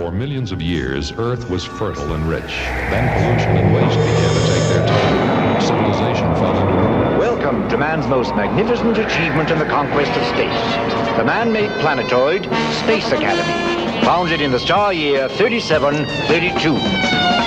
For 0.00 0.10
millions 0.10 0.50
of 0.50 0.60
years, 0.62 1.12
Earth 1.12 1.50
was 1.50 1.62
fertile 1.62 2.14
and 2.14 2.26
rich. 2.26 2.72
Then 2.88 3.06
pollution 3.10 3.58
and 3.58 3.74
waste 3.74 3.98
began 3.98 4.34
to 4.34 4.40
take 4.48 4.66
their 4.70 4.86
toll. 4.86 5.60
Civilization 5.60 6.32
ruin. 6.36 7.18
Welcome 7.18 7.68
to 7.68 7.76
man's 7.76 8.06
most 8.06 8.34
magnificent 8.34 8.96
achievement 8.96 9.50
in 9.50 9.58
the 9.58 9.66
conquest 9.66 10.12
of 10.12 10.24
space. 10.28 10.58
The 11.18 11.24
man-made 11.24 11.68
planetoid, 11.82 12.44
Space 12.82 13.12
Academy. 13.12 13.52
Founded 14.06 14.40
in 14.40 14.52
the 14.52 14.58
star 14.58 14.94
year 14.94 15.28
3732. 15.28 17.39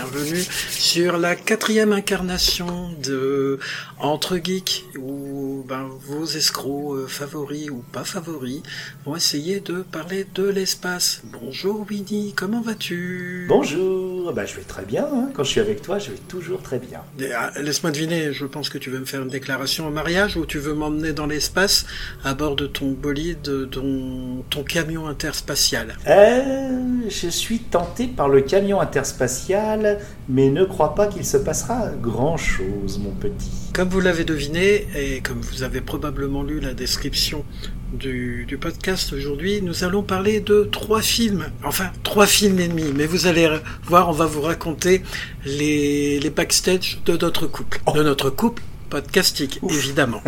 Monde, 0.00 0.05
bienvenue 0.12 0.42
sur 0.70 1.18
la 1.18 1.34
quatrième 1.36 1.92
incarnation 1.92 2.90
de 3.02 3.58
Entre 3.98 4.36
Geeks, 4.42 4.84
où 4.98 5.64
ben, 5.68 5.88
vos 6.06 6.24
escrocs 6.26 6.96
euh, 6.96 7.06
favoris 7.06 7.70
ou 7.70 7.82
pas 7.92 8.04
favoris 8.04 8.62
vont 9.04 9.16
essayer 9.16 9.60
de 9.60 9.82
parler 9.82 10.26
de 10.34 10.44
l'espace. 10.48 11.22
Bonjour 11.24 11.86
Winnie, 11.90 12.32
comment 12.36 12.60
vas-tu? 12.60 13.46
Bonjour, 13.48 14.32
bah, 14.32 14.44
je 14.46 14.54
vais 14.56 14.62
très 14.62 14.84
bien. 14.84 15.04
hein. 15.04 15.30
Quand 15.34 15.44
je 15.44 15.50
suis 15.50 15.60
avec 15.60 15.82
toi, 15.82 15.98
je 15.98 16.10
vais 16.10 16.18
toujours 16.28 16.62
très 16.62 16.78
bien. 16.78 17.00
Ah, 17.36 17.50
Laisse-moi 17.60 17.90
deviner, 17.90 18.32
je 18.32 18.44
pense 18.46 18.68
que 18.68 18.78
tu 18.78 18.90
veux 18.90 18.98
me 19.00 19.06
faire 19.06 19.22
une 19.22 19.28
déclaration 19.28 19.86
au 19.88 19.90
mariage 19.90 20.36
ou 20.36 20.46
tu 20.46 20.58
veux 20.58 20.74
m'emmener 20.74 21.12
dans 21.12 21.26
l'espace 21.26 21.86
à 22.24 22.34
bord 22.34 22.56
de 22.56 22.66
ton 22.66 22.90
bolide, 22.92 23.42
de 23.42 23.64
ton, 23.64 24.44
ton 24.50 24.62
camion 24.62 25.06
interspatial? 25.08 25.96
Euh, 26.06 26.80
je 27.08 27.28
suis 27.28 27.58
tenté 27.60 28.06
par 28.06 28.28
le 28.28 28.40
camion 28.40 28.80
interspatial, 28.80 29.98
mais 30.28 30.50
ne 30.50 30.64
crois 30.64 30.94
pas 30.94 31.06
qu'il 31.06 31.24
se 31.24 31.36
passera 31.36 31.90
grand-chose, 32.00 32.98
mon 32.98 33.12
petit. 33.12 33.50
Comme 33.72 33.88
vous 33.88 34.00
l'avez 34.00 34.24
deviné, 34.24 34.86
et 34.96 35.20
comme 35.20 35.40
vous 35.40 35.62
avez 35.62 35.80
probablement 35.80 36.42
lu 36.42 36.60
la 36.60 36.74
description 36.74 37.44
du, 37.92 38.44
du 38.46 38.58
podcast 38.58 39.12
aujourd'hui, 39.12 39.62
nous 39.62 39.84
allons 39.84 40.02
parler 40.02 40.40
de 40.40 40.68
trois 40.70 41.02
films, 41.02 41.46
enfin 41.64 41.90
trois 42.02 42.26
films 42.26 42.58
et 42.58 42.68
demi, 42.68 42.92
mais 42.94 43.06
vous 43.06 43.26
allez 43.26 43.48
voir, 43.84 44.08
on 44.08 44.12
va 44.12 44.26
vous 44.26 44.42
raconter 44.42 45.02
les, 45.44 46.18
les 46.18 46.30
backstage 46.30 47.00
de 47.04 47.16
notre 47.16 47.46
couple, 47.46 47.80
de 47.94 48.02
notre 48.02 48.30
couple 48.30 48.62
podcastique, 48.90 49.60
évidemment. 49.68 50.22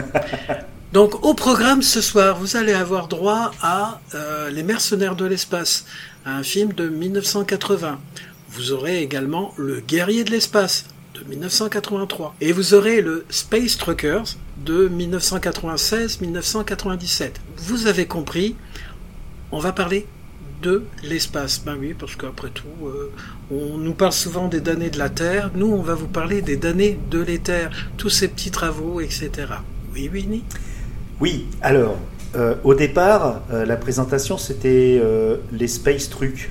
Donc 0.92 1.24
au 1.24 1.34
programme 1.34 1.82
ce 1.82 2.00
soir, 2.00 2.36
vous 2.38 2.56
allez 2.56 2.72
avoir 2.72 3.08
droit 3.08 3.50
à 3.60 4.00
euh, 4.14 4.48
Les 4.48 4.62
mercenaires 4.62 5.16
de 5.16 5.26
l'espace, 5.26 5.84
un 6.24 6.42
film 6.42 6.72
de 6.72 6.88
1980. 6.88 7.98
Vous 8.50 8.72
aurez 8.72 9.02
également 9.02 9.52
Le 9.56 9.80
guerrier 9.80 10.24
de 10.24 10.30
l'espace 10.30 10.86
de 11.14 11.22
1983. 11.28 12.34
Et 12.40 12.52
vous 12.52 12.72
aurez 12.74 13.02
le 13.02 13.26
Space 13.28 13.76
Truckers 13.76 14.36
de 14.64 14.88
1996-1997. 14.88 17.32
Vous 17.56 17.86
avez 17.86 18.06
compris, 18.06 18.56
on 19.52 19.58
va 19.58 19.72
parler 19.72 20.06
de 20.62 20.84
l'espace. 21.02 21.62
Ben 21.64 21.76
oui, 21.78 21.94
parce 21.98 22.16
qu'après 22.16 22.50
tout, 22.50 22.66
euh, 22.86 23.12
on 23.50 23.78
nous 23.78 23.94
parle 23.94 24.12
souvent 24.12 24.48
des 24.48 24.60
damnés 24.60 24.90
de 24.90 24.98
la 24.98 25.10
Terre. 25.10 25.50
Nous, 25.54 25.66
on 25.66 25.82
va 25.82 25.94
vous 25.94 26.08
parler 26.08 26.42
des 26.42 26.56
damnés 26.56 26.98
de 27.10 27.20
l'éther. 27.20 27.70
Tous 27.96 28.10
ces 28.10 28.28
petits 28.28 28.50
travaux, 28.50 29.00
etc. 29.00 29.30
Oui, 29.92 30.10
Winnie? 30.12 30.44
Oui, 31.20 31.46
alors, 31.60 31.98
euh, 32.34 32.54
au 32.64 32.74
départ, 32.74 33.42
euh, 33.52 33.64
la 33.64 33.76
présentation, 33.76 34.38
c'était 34.38 35.00
les 35.52 35.68
space 35.68 36.08
trucs. 36.08 36.50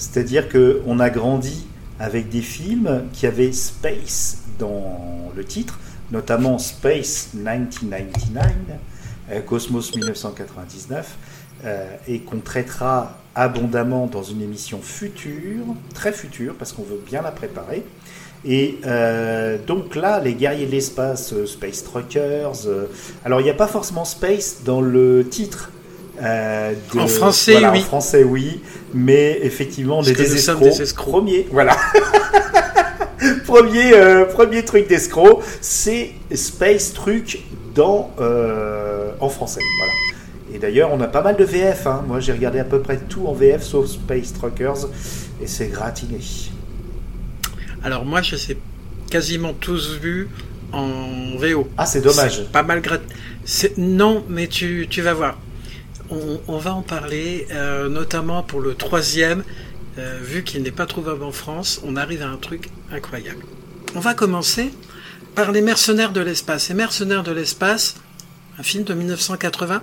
C'est-à-dire 0.00 0.48
qu'on 0.48 0.98
a 0.98 1.10
grandi 1.10 1.66
avec 1.98 2.30
des 2.30 2.40
films 2.40 3.04
qui 3.12 3.26
avaient 3.26 3.52
space 3.52 4.38
dans 4.58 5.30
le 5.36 5.44
titre, 5.44 5.78
notamment 6.10 6.58
Space 6.58 7.28
1999, 7.34 8.46
euh, 9.30 9.40
Cosmos 9.42 9.94
1999, 9.94 11.16
euh, 11.66 11.94
et 12.08 12.20
qu'on 12.20 12.38
traitera 12.38 13.18
abondamment 13.34 14.06
dans 14.06 14.22
une 14.22 14.40
émission 14.40 14.80
future, 14.80 15.66
très 15.92 16.12
future, 16.12 16.54
parce 16.58 16.72
qu'on 16.72 16.82
veut 16.82 17.02
bien 17.04 17.20
la 17.20 17.30
préparer. 17.30 17.84
Et 18.46 18.78
euh, 18.86 19.58
donc 19.66 19.96
là, 19.96 20.18
les 20.18 20.32
guerriers 20.32 20.64
de 20.64 20.70
l'espace, 20.70 21.34
Space 21.44 21.84
Truckers. 21.84 22.66
alors, 23.22 23.42
il 23.42 23.44
n'y 23.44 23.50
a 23.50 23.54
pas 23.54 23.68
forcément 23.68 24.06
Space 24.06 24.62
dans 24.64 24.80
le 24.80 25.28
titre. 25.28 25.70
Euh, 26.22 26.72
de- 26.94 26.98
En 27.00 27.06
français, 27.08 27.52
voilà, 27.52 27.72
oui. 27.72 27.78
En 27.80 27.82
français, 27.82 28.24
oui. 28.24 28.60
Mais 28.92 29.38
effectivement, 29.42 30.02
des, 30.02 30.10
escrocs. 30.34 30.60
des 30.62 30.82
escrocs. 30.82 31.10
Premier, 31.12 31.46
voilà. 31.50 31.76
premier, 33.46 33.92
euh, 33.94 34.24
premier 34.24 34.64
truc 34.64 34.88
d'escroc, 34.88 35.42
c'est 35.60 36.12
Space 36.34 36.92
Truc 36.92 37.40
dans, 37.74 38.10
euh, 38.20 39.12
en 39.20 39.28
français. 39.28 39.60
Voilà. 39.78 39.92
Et 40.54 40.58
d'ailleurs, 40.58 40.90
on 40.92 41.00
a 41.00 41.06
pas 41.06 41.22
mal 41.22 41.36
de 41.36 41.44
VF. 41.44 41.86
hein. 41.86 42.04
Moi, 42.08 42.20
j'ai 42.20 42.32
regardé 42.32 42.58
à 42.58 42.64
peu 42.64 42.80
près 42.80 42.98
tout 42.98 43.26
en 43.26 43.32
VF 43.32 43.62
sauf 43.62 43.86
Space 43.86 44.32
Truckers. 44.32 44.88
Et 45.42 45.46
c'est 45.46 45.68
gratiné. 45.68 46.18
Alors 47.82 48.04
moi, 48.04 48.20
je 48.22 48.36
sais 48.36 48.56
quasiment 49.10 49.52
tous 49.54 49.96
vus 50.00 50.28
en 50.72 51.36
VO. 51.38 51.68
Ah, 51.78 51.86
c'est 51.86 52.00
dommage. 52.00 52.44
Pas 52.52 52.62
mal 52.62 52.80
grat... 52.80 52.98
Non, 53.78 54.24
mais 54.28 54.48
tu, 54.48 54.86
tu 54.90 55.00
vas 55.02 55.14
voir. 55.14 55.38
On, 56.12 56.58
va 56.58 56.74
en 56.74 56.82
parler, 56.82 57.46
euh, 57.52 57.88
notamment 57.88 58.42
pour 58.42 58.60
le 58.60 58.74
troisième. 58.74 59.44
euh, 59.98 60.18
vu 60.22 60.42
qu'il 60.42 60.62
n'est 60.62 60.70
pas 60.70 60.86
trouvable 60.86 61.22
en 61.22 61.32
France, 61.32 61.80
on 61.84 61.96
arrive 61.96 62.22
à 62.22 62.28
un 62.28 62.36
truc 62.36 62.70
incroyable. 62.90 63.44
On 63.94 64.00
va 64.00 64.14
commencer 64.14 64.70
par 65.34 65.52
Les 65.52 65.62
Mercenaires 65.62 66.12
de 66.12 66.20
l'espace. 66.20 66.68
Les 66.68 66.74
Mercenaires 66.74 67.22
de 67.22 67.32
l'espace, 67.32 67.96
un 68.58 68.62
film 68.62 68.84
de 68.84 68.94
1980. 68.94 69.82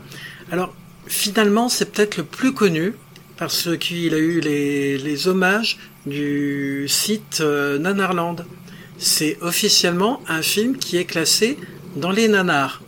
Alors, 0.51 0.73
finalement, 1.07 1.69
c'est 1.69 1.91
peut-être 1.91 2.17
le 2.17 2.23
plus 2.23 2.53
connu 2.53 2.93
parce 3.37 3.77
qu'il 3.77 4.13
a 4.13 4.17
eu 4.17 4.39
les, 4.39 4.97
les 4.97 5.27
hommages 5.27 5.77
du 6.05 6.87
site 6.87 7.39
euh, 7.41 7.77
Nanarland. 7.77 8.37
C'est 8.97 9.37
officiellement 9.41 10.21
un 10.27 10.41
film 10.41 10.77
qui 10.77 10.97
est 10.97 11.05
classé 11.05 11.57
dans 11.95 12.11
les 12.11 12.27
nanars. 12.27 12.81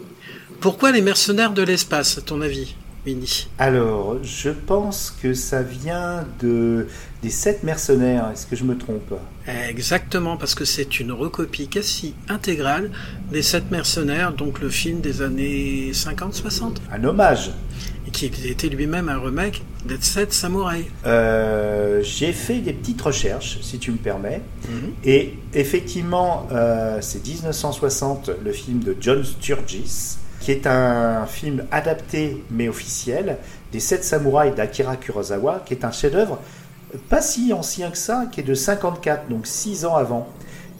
Pourquoi 0.60 0.92
les 0.92 1.02
mercenaires 1.02 1.52
de 1.52 1.62
l'espace, 1.62 2.18
à 2.18 2.22
ton 2.22 2.42
avis, 2.42 2.76
Alors, 3.58 4.18
je 4.24 4.50
pense 4.50 5.16
que 5.22 5.34
ça 5.34 5.62
vient 5.62 6.26
de 6.42 6.88
des 7.24 7.30
sept 7.30 7.64
mercenaires. 7.64 8.30
Est-ce 8.32 8.46
que 8.48 8.56
je 8.56 8.64
me 8.64 8.78
trompe? 8.78 9.14
Exactement, 9.70 10.38
parce 10.38 10.54
que 10.56 10.64
c'est 10.66 11.00
une 11.00 11.12
recopie 11.12 11.68
quasi 11.68 12.14
intégrale 12.28 12.92
des 13.32 13.42
Sept 13.42 13.72
Mercenaires, 13.72 14.32
donc 14.34 14.60
le 14.62 14.70
film 14.70 15.02
des 15.02 15.22
années 15.24 15.92
50-60, 15.92 16.76
Un 16.92 17.04
hommage. 17.04 17.52
et 18.08 18.12
qui 18.12 18.26
était 18.28 18.70
lui-même 18.70 19.10
un 19.10 19.18
remake 19.20 19.64
des 19.86 19.98
Sept 20.02 20.34
Samouraïs. 20.34 20.86
Euh, 21.06 22.02
j'ai 22.04 22.32
fait 22.32 22.60
des 22.60 22.74
petites 22.74 23.02
recherches, 23.02 23.58
si 23.62 23.80
tu 23.80 23.92
me 23.92 23.98
permets. 23.98 24.42
Et 25.04 25.34
effectivement, 25.54 26.48
euh, 26.52 27.00
c'est 27.02 27.26
1960, 27.26 28.30
le 28.44 28.52
film 28.52 28.80
de 28.84 28.96
John 29.00 29.24
Sturgis, 29.24 30.18
qui 30.40 30.52
est 30.52 30.68
un 30.68 31.26
film 31.26 31.66
adapté 31.72 32.44
mais 32.50 32.70
officiel 32.70 33.38
des 33.72 33.80
Sept 33.80 34.04
Samouraïs 34.04 34.56
d'Akira 34.56 34.96
Kurosawa, 34.96 35.64
qui 35.66 35.74
est 35.74 35.86
un 35.86 35.92
chef-d'œuvre 35.92 36.40
pas 37.10 37.22
si 37.22 37.54
ancien 37.54 37.92
que 37.92 37.98
ça, 37.98 38.26
qui 38.32 38.40
est 38.40 38.44
de 38.44 38.54
54, 38.54 39.30
donc 39.30 39.46
6 39.46 39.86
ans 39.86 39.96
avant. 39.96 40.28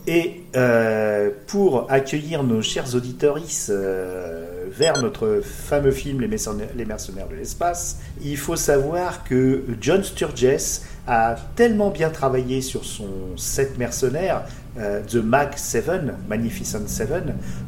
Et 0.08 0.44
euh, 0.56 1.30
pour 1.46 1.92
accueillir 1.92 2.44
nos 2.44 2.62
chers 2.62 2.96
auditeurs 2.96 3.38
vers 3.68 5.02
notre 5.02 5.42
fameux 5.44 5.92
film 5.92 6.22
Les 6.22 6.28
Mercenaires, 6.28 6.70
Mercenaires 6.88 7.28
de 7.28 7.36
l'espace, 7.36 8.00
il 8.22 8.38
faut 8.38 8.56
savoir 8.56 9.24
que 9.24 9.64
John 9.80 10.04
Sturges 10.04 10.82
a 11.06 11.36
tellement 11.56 11.90
bien 11.90 12.10
travaillé 12.10 12.62
sur 12.62 12.86
son 12.86 13.10
set 13.36 13.78
mercenaire, 13.78 14.46
euh, 14.80 15.02
The 15.08 15.16
Mag 15.16 15.56
7, 15.56 15.90
Magnificent 16.28 16.88
7, 16.88 17.10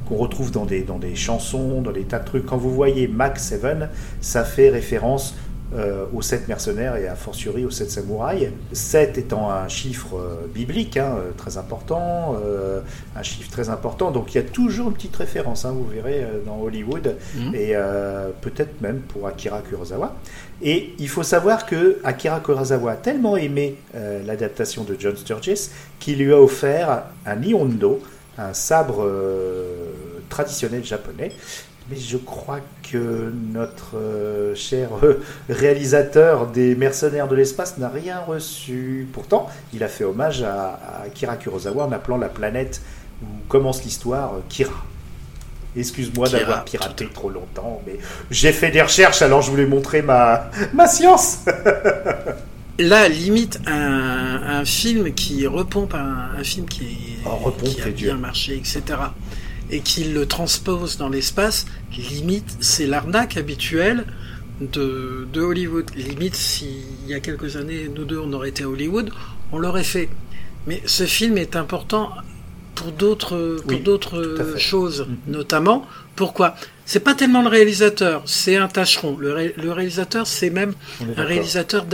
qu'on 0.08 0.16
retrouve 0.16 0.52
dans 0.52 0.66
des, 0.66 0.82
dans 0.82 1.00
des 1.00 1.16
chansons, 1.16 1.82
dans 1.82 1.92
des 1.92 2.04
tas 2.04 2.20
de 2.20 2.26
trucs. 2.26 2.46
Quand 2.46 2.58
vous 2.58 2.74
voyez 2.74 3.08
Mag 3.08 3.38
7, 3.38 3.62
ça 4.22 4.44
fait 4.44 4.70
référence 4.70 5.36
euh, 5.74 6.04
aux 6.14 6.22
sept 6.22 6.50
mercenaires 6.50 6.98
et 6.98 7.08
a 7.08 7.16
fortiori 7.16 7.64
aux 7.64 7.70
sept 7.70 7.90
samouraïs. 7.90 8.50
7 8.74 9.18
étant 9.18 9.50
un 9.50 9.70
chiffre 9.70 10.18
euh, 10.18 10.46
biblique 10.54 10.98
hein, 10.98 11.16
très 11.38 11.58
important, 11.58 12.36
euh, 12.44 12.82
un 13.16 13.24
chiffre 13.24 13.50
très 13.50 13.70
important, 13.70 14.12
donc 14.12 14.34
il 14.34 14.38
y 14.38 14.42
a 14.42 14.44
toujours 14.44 14.90
une 14.90 14.94
petite 14.96 15.16
référence, 15.16 15.64
hein, 15.64 15.72
vous 15.74 15.86
verrez, 15.88 16.26
dans 16.46 16.60
Hollywood, 16.60 17.16
Mhm. 17.38 17.56
et 17.56 17.74
peut-être 18.42 18.82
même 18.82 19.00
pour 19.00 19.28
Akira 19.28 19.62
Kurosawa. 19.62 20.14
Et 20.64 20.94
il 21.00 21.10
faut 21.10 21.24
savoir 21.24 21.66
que 21.66 22.00
Akira 22.04 22.40
Kurosawa 22.40 22.92
a 22.92 22.96
tellement 22.96 23.36
aimé 23.36 23.78
euh, 23.96 24.22
l'adaptation 24.24 24.84
de 24.84 24.96
John 24.98 25.18
Sturges 25.18 25.70
qu'il 26.00 26.20
lui 26.20 26.32
a 26.32 26.40
offert 26.40 27.06
un 27.26 27.36
Nihonto, 27.38 28.00
un 28.38 28.54
sabre 28.54 29.04
euh, 29.04 29.92
traditionnel 30.30 30.84
japonais, 30.84 31.32
Mais 31.90 31.98
je 31.98 32.18
crois 32.18 32.60
que 32.92 33.34
notre 33.52 33.98
euh, 33.98 34.54
cher 34.54 34.90
réalisateur 35.50 36.46
des 36.46 36.76
Mercenaires 36.76 37.28
de 37.28 37.36
l'espace 37.36 37.80
n'a 37.80 37.90
rien 37.90 38.20
reçu. 38.20 39.08
Pourtant, 39.14 39.50
il 39.74 39.84
a 39.84 39.88
fait 39.88 40.04
hommage 40.04 40.44
à, 40.44 40.80
à 41.04 41.10
Kira 41.10 41.38
Kurosawa 41.38 41.86
en 41.86 41.92
appelant 41.92 42.18
la 42.18 42.30
planète 42.30 42.82
où 43.24 43.26
commence 43.48 43.84
l'histoire 43.84 44.34
Kira. 44.48 44.86
Excuse-moi 45.76 46.28
d'avoir 46.30 46.66
piraté 46.66 47.08
trop 47.14 47.30
longtemps, 47.30 47.82
mais 47.88 47.98
j'ai 48.30 48.52
fait 48.52 48.72
des 48.72 48.82
recherches, 48.82 49.22
alors 49.22 49.42
je 49.42 49.50
voulais 49.52 49.66
montrer 49.66 50.02
ma, 50.02 50.50
ma 50.74 50.88
science. 50.88 51.40
Là, 52.80 53.08
limite, 53.10 53.60
un, 53.68 54.42
un 54.60 54.66
film 54.66 55.14
qui 55.14 55.46
repompe 55.46 55.94
un, 55.94 56.30
un 56.38 56.44
film 56.44 56.66
qui, 56.68 56.84
est- 56.84 56.88
Oh, 57.26 57.36
repompe, 57.36 57.70
qui 57.70 57.82
a 57.82 57.90
bien 57.90 58.18
marché, 58.18 58.56
etc., 58.56 58.82
et 59.70 59.80
qui 59.82 60.06
le 60.06 60.26
transpose 60.26 60.98
dans 60.98 61.08
l'espace, 61.10 61.66
limite, 61.96 62.58
c'est 62.60 62.88
l'arnaque 62.88 63.38
habituelle 63.38 64.06
de, 64.60 65.28
de 65.32 65.42
Hollywood. 65.42 65.90
Limite, 65.96 66.36
s'il 66.36 66.84
y 67.08 67.14
a 67.14 67.20
quelques 67.20 67.56
années, 67.56 67.90
nous 67.96 68.04
deux, 68.04 68.20
on 68.20 68.34
aurait 68.34 68.50
été 68.50 68.64
à 68.64 68.70
Hollywood, 68.70 69.12
on 69.52 69.60
l'aurait 69.60 69.84
fait. 69.84 70.10
Mais 70.68 70.82
ce 70.86 71.06
film 71.06 71.38
est 71.38 71.56
important 71.56 72.10
pour 72.76 72.92
d'autres 72.92 73.58
pour 73.64 73.72
Oui, 73.72 73.80
d'autres 73.82 74.54
fait. 74.54 74.60
choses, 74.60 75.06
Mhm. 75.08 75.34
notamment. 75.34 75.86
Pourquoi? 76.16 76.56
C'est 76.86 77.00
pas 77.00 77.14
tellement 77.16 77.42
le 77.42 77.48
réalisateur, 77.48 78.22
c'est 78.26 78.58
un 78.58 78.68
tâcheron. 78.68 79.16
Le, 79.18 79.32
ré- 79.34 79.54
le 79.58 79.72
réalisateur, 79.72 80.28
c'est 80.28 80.50
même 80.50 80.74
un 81.18 81.24
réalisateur 81.24 81.86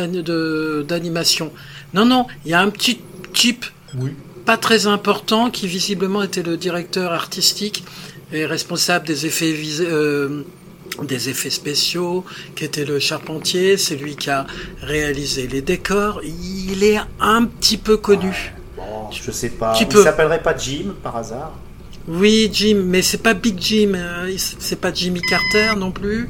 d'animation. 0.83 1.51
Non, 1.93 2.05
non, 2.05 2.25
il 2.45 2.51
y 2.51 2.53
a 2.53 2.61
un 2.61 2.69
petit 2.69 2.99
type 3.33 3.65
Oui. 3.97 4.11
pas 4.45 4.57
très 4.57 4.87
important 4.87 5.49
qui 5.51 5.67
visiblement 5.67 6.23
était 6.23 6.43
le 6.43 6.57
directeur 6.57 7.11
artistique 7.13 7.83
et 8.33 8.45
responsable 8.45 9.05
des 9.07 9.25
effets 9.25 9.55
euh, 9.81 10.43
des 11.03 11.29
effets 11.29 11.51
spéciaux, 11.51 12.25
qui 12.55 12.63
était 12.65 12.83
le 12.85 12.97
charpentier, 12.97 13.77
c'est 13.77 13.95
lui 13.95 14.15
qui 14.15 14.31
a 14.31 14.47
réalisé 14.81 15.47
les 15.47 15.61
décors. 15.61 16.21
Il 16.23 16.83
est 16.83 16.97
un 17.19 17.45
petit 17.45 17.77
peu 17.77 17.97
connu. 17.97 18.53
Bon, 18.77 19.09
je 19.11 19.31
sais 19.31 19.49
pas. 19.49 19.73
Tu 19.75 19.83
Il 19.83 19.89
peux. 19.89 20.03
s'appellerait 20.03 20.41
pas 20.41 20.55
Jim 20.55 20.93
par 21.03 21.17
hasard 21.17 21.53
Oui, 22.07 22.49
Jim, 22.53 22.83
mais 22.85 23.01
c'est 23.01 23.21
pas 23.23 23.33
Big 23.33 23.55
Jim, 23.59 23.93
euh, 23.95 24.31
c'est 24.37 24.79
pas 24.79 24.93
Jimmy 24.93 25.21
Carter 25.21 25.73
non 25.77 25.91
plus. 25.91 26.29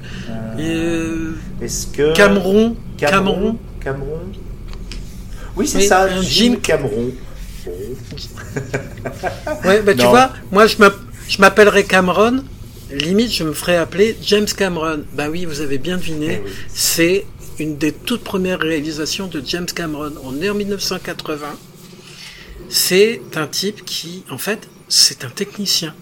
Et, 0.57 0.61
euh, 0.61 1.33
Est-ce 1.61 1.87
que 1.87 2.13
Cameron, 2.15 2.75
Cameron. 2.97 3.57
Cameron 3.83 4.19
Oui, 5.55 5.67
c'est 5.67 5.81
ça, 5.81 6.07
Jim, 6.09 6.21
Jim- 6.23 6.55
Cameron. 6.61 7.11
Ouais, 9.65 9.81
bah 9.81 9.93
tu 9.93 10.05
vois, 10.05 10.31
moi 10.51 10.67
je 10.67 10.77
m'app- 10.77 10.99
je 11.27 11.39
m'appellerais 11.41 11.83
Cameron. 11.83 12.43
Limite, 12.91 13.31
je 13.33 13.43
me 13.43 13.53
ferais 13.53 13.75
appeler 13.75 14.15
James 14.23 14.45
Cameron. 14.45 15.01
Bah 15.13 15.27
oui, 15.29 15.45
vous 15.45 15.59
avez 15.61 15.77
bien 15.77 15.97
deviné. 15.97 16.39
Eh 16.41 16.45
oui. 16.45 16.51
C'est 16.73 17.25
une 17.59 17.77
des 17.77 17.91
toutes 17.91 18.23
premières 18.23 18.59
réalisations 18.59 19.27
de 19.27 19.41
James 19.45 19.65
Cameron. 19.65 20.13
On 20.23 20.41
est 20.41 20.49
en 20.49 20.53
1980. 20.55 21.45
C'est 22.69 23.21
un 23.35 23.47
type 23.47 23.85
qui, 23.85 24.23
en 24.29 24.37
fait, 24.37 24.67
c'est 24.87 25.23
un 25.23 25.29
technicien. 25.29 25.93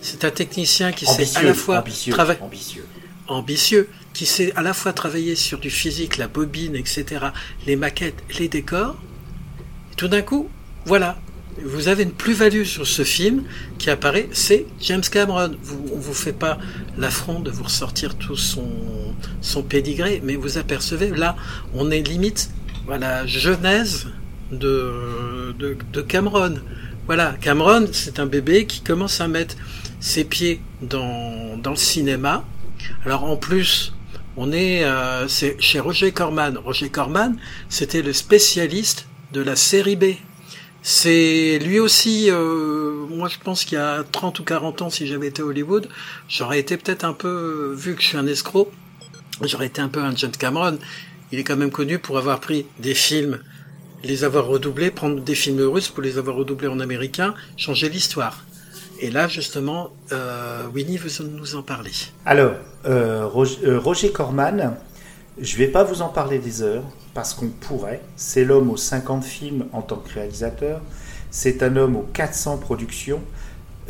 C'est 0.00 0.24
un 0.24 0.30
technicien 0.30 0.92
qui 0.92 1.06
sait 1.06 1.36
à 1.36 1.42
la 1.42 1.54
fois 1.54 1.78
ambitieux, 1.80 2.12
trava- 2.14 2.40
ambitieux. 2.40 2.86
ambitieux, 3.28 3.88
qui 4.12 4.24
sait 4.26 4.52
à 4.54 4.62
la 4.62 4.72
fois 4.72 4.92
travailler 4.92 5.34
sur 5.34 5.58
du 5.58 5.70
physique, 5.70 6.16
la 6.16 6.28
bobine, 6.28 6.76
etc., 6.76 7.26
les 7.66 7.76
maquettes, 7.76 8.22
les 8.38 8.48
décors. 8.48 8.96
Et 9.92 9.96
tout 9.96 10.06
d'un 10.08 10.22
coup, 10.22 10.48
voilà, 10.84 11.18
vous 11.64 11.88
avez 11.88 12.04
une 12.04 12.12
plus-value 12.12 12.64
sur 12.64 12.86
ce 12.86 13.02
film 13.02 13.42
qui 13.78 13.90
apparaît, 13.90 14.28
c'est 14.32 14.66
James 14.80 15.00
Cameron. 15.10 15.56
Vous, 15.62 15.86
on 15.92 15.98
vous 15.98 16.14
fait 16.14 16.32
pas 16.34 16.58
l'affront 16.98 17.40
de 17.40 17.50
vous 17.50 17.64
ressortir 17.64 18.14
tout 18.16 18.36
son, 18.36 18.68
son 19.40 19.62
pédigré, 19.62 20.20
mais 20.22 20.36
vous 20.36 20.58
apercevez, 20.58 21.08
là, 21.10 21.34
on 21.74 21.90
est 21.90 22.02
limite 22.02 22.50
à 22.92 22.98
la 22.98 23.26
genèse 23.26 24.06
de, 24.50 25.54
de, 25.58 25.76
de 25.92 26.00
Cameron. 26.00 26.56
Voilà, 27.06 27.34
Cameron, 27.40 27.86
c'est 27.92 28.18
un 28.18 28.26
bébé 28.26 28.66
qui 28.66 28.80
commence 28.80 29.20
à 29.20 29.28
mettre 29.28 29.56
ses 30.00 30.24
pieds 30.24 30.60
dans, 30.82 31.56
dans 31.56 31.70
le 31.70 31.76
cinéma. 31.76 32.44
Alors 33.04 33.24
en 33.24 33.36
plus, 33.36 33.92
on 34.36 34.52
est 34.52 34.84
euh, 34.84 35.26
chez 35.28 35.80
Roger 35.80 36.12
Corman. 36.12 36.58
Roger 36.58 36.90
Corman, 36.90 37.36
c'était 37.68 38.02
le 38.02 38.12
spécialiste 38.12 39.06
de 39.32 39.40
la 39.40 39.56
série 39.56 39.96
B. 39.96 40.04
C'est 40.82 41.58
lui 41.58 41.80
aussi, 41.80 42.30
euh, 42.30 43.06
moi 43.08 43.28
je 43.28 43.38
pense 43.42 43.64
qu'il 43.64 43.76
y 43.76 43.80
a 43.80 44.04
30 44.04 44.38
ou 44.38 44.44
40 44.44 44.82
ans, 44.82 44.90
si 44.90 45.06
j'avais 45.06 45.26
été 45.26 45.42
à 45.42 45.44
Hollywood, 45.44 45.88
j'aurais 46.28 46.60
été 46.60 46.76
peut-être 46.76 47.02
un 47.04 47.12
peu, 47.12 47.74
vu 47.76 47.96
que 47.96 48.02
je 48.02 48.06
suis 48.06 48.16
un 48.16 48.26
escroc, 48.28 48.70
j'aurais 49.42 49.66
été 49.66 49.80
un 49.80 49.88
peu 49.88 50.00
un 50.00 50.14
James 50.14 50.30
Cameron. 50.30 50.78
Il 51.32 51.40
est 51.40 51.44
quand 51.44 51.56
même 51.56 51.72
connu 51.72 51.98
pour 51.98 52.18
avoir 52.18 52.38
pris 52.38 52.66
des 52.78 52.94
films, 52.94 53.40
les 54.06 54.24
avoir 54.24 54.46
redoublés, 54.46 54.90
prendre 54.90 55.20
des 55.20 55.34
films 55.34 55.60
russes 55.60 55.88
pour 55.88 56.02
les 56.02 56.16
avoir 56.18 56.36
redoublés 56.36 56.68
en 56.68 56.80
américain, 56.80 57.34
changer 57.56 57.88
l'histoire. 57.88 58.44
Et 59.00 59.10
là, 59.10 59.28
justement, 59.28 59.90
euh, 60.12 60.64
Winnie 60.74 60.96
veut 60.96 61.10
nous 61.28 61.54
en 61.56 61.62
parler. 61.62 61.90
Alors, 62.24 62.52
euh, 62.86 63.26
Roger, 63.26 63.58
euh, 63.64 63.78
Roger 63.78 64.10
Corman, 64.10 64.74
je 65.38 65.56
vais 65.58 65.66
pas 65.68 65.84
vous 65.84 66.00
en 66.00 66.08
parler 66.08 66.38
des 66.38 66.62
heures, 66.62 66.84
parce 67.12 67.34
qu'on 67.34 67.48
pourrait. 67.48 68.00
C'est 68.16 68.44
l'homme 68.44 68.70
aux 68.70 68.76
50 68.78 69.22
films 69.24 69.66
en 69.72 69.82
tant 69.82 69.96
que 69.96 70.12
réalisateur. 70.14 70.80
C'est 71.30 71.62
un 71.62 71.76
homme 71.76 71.96
aux 71.96 72.06
400 72.14 72.56
productions. 72.58 73.20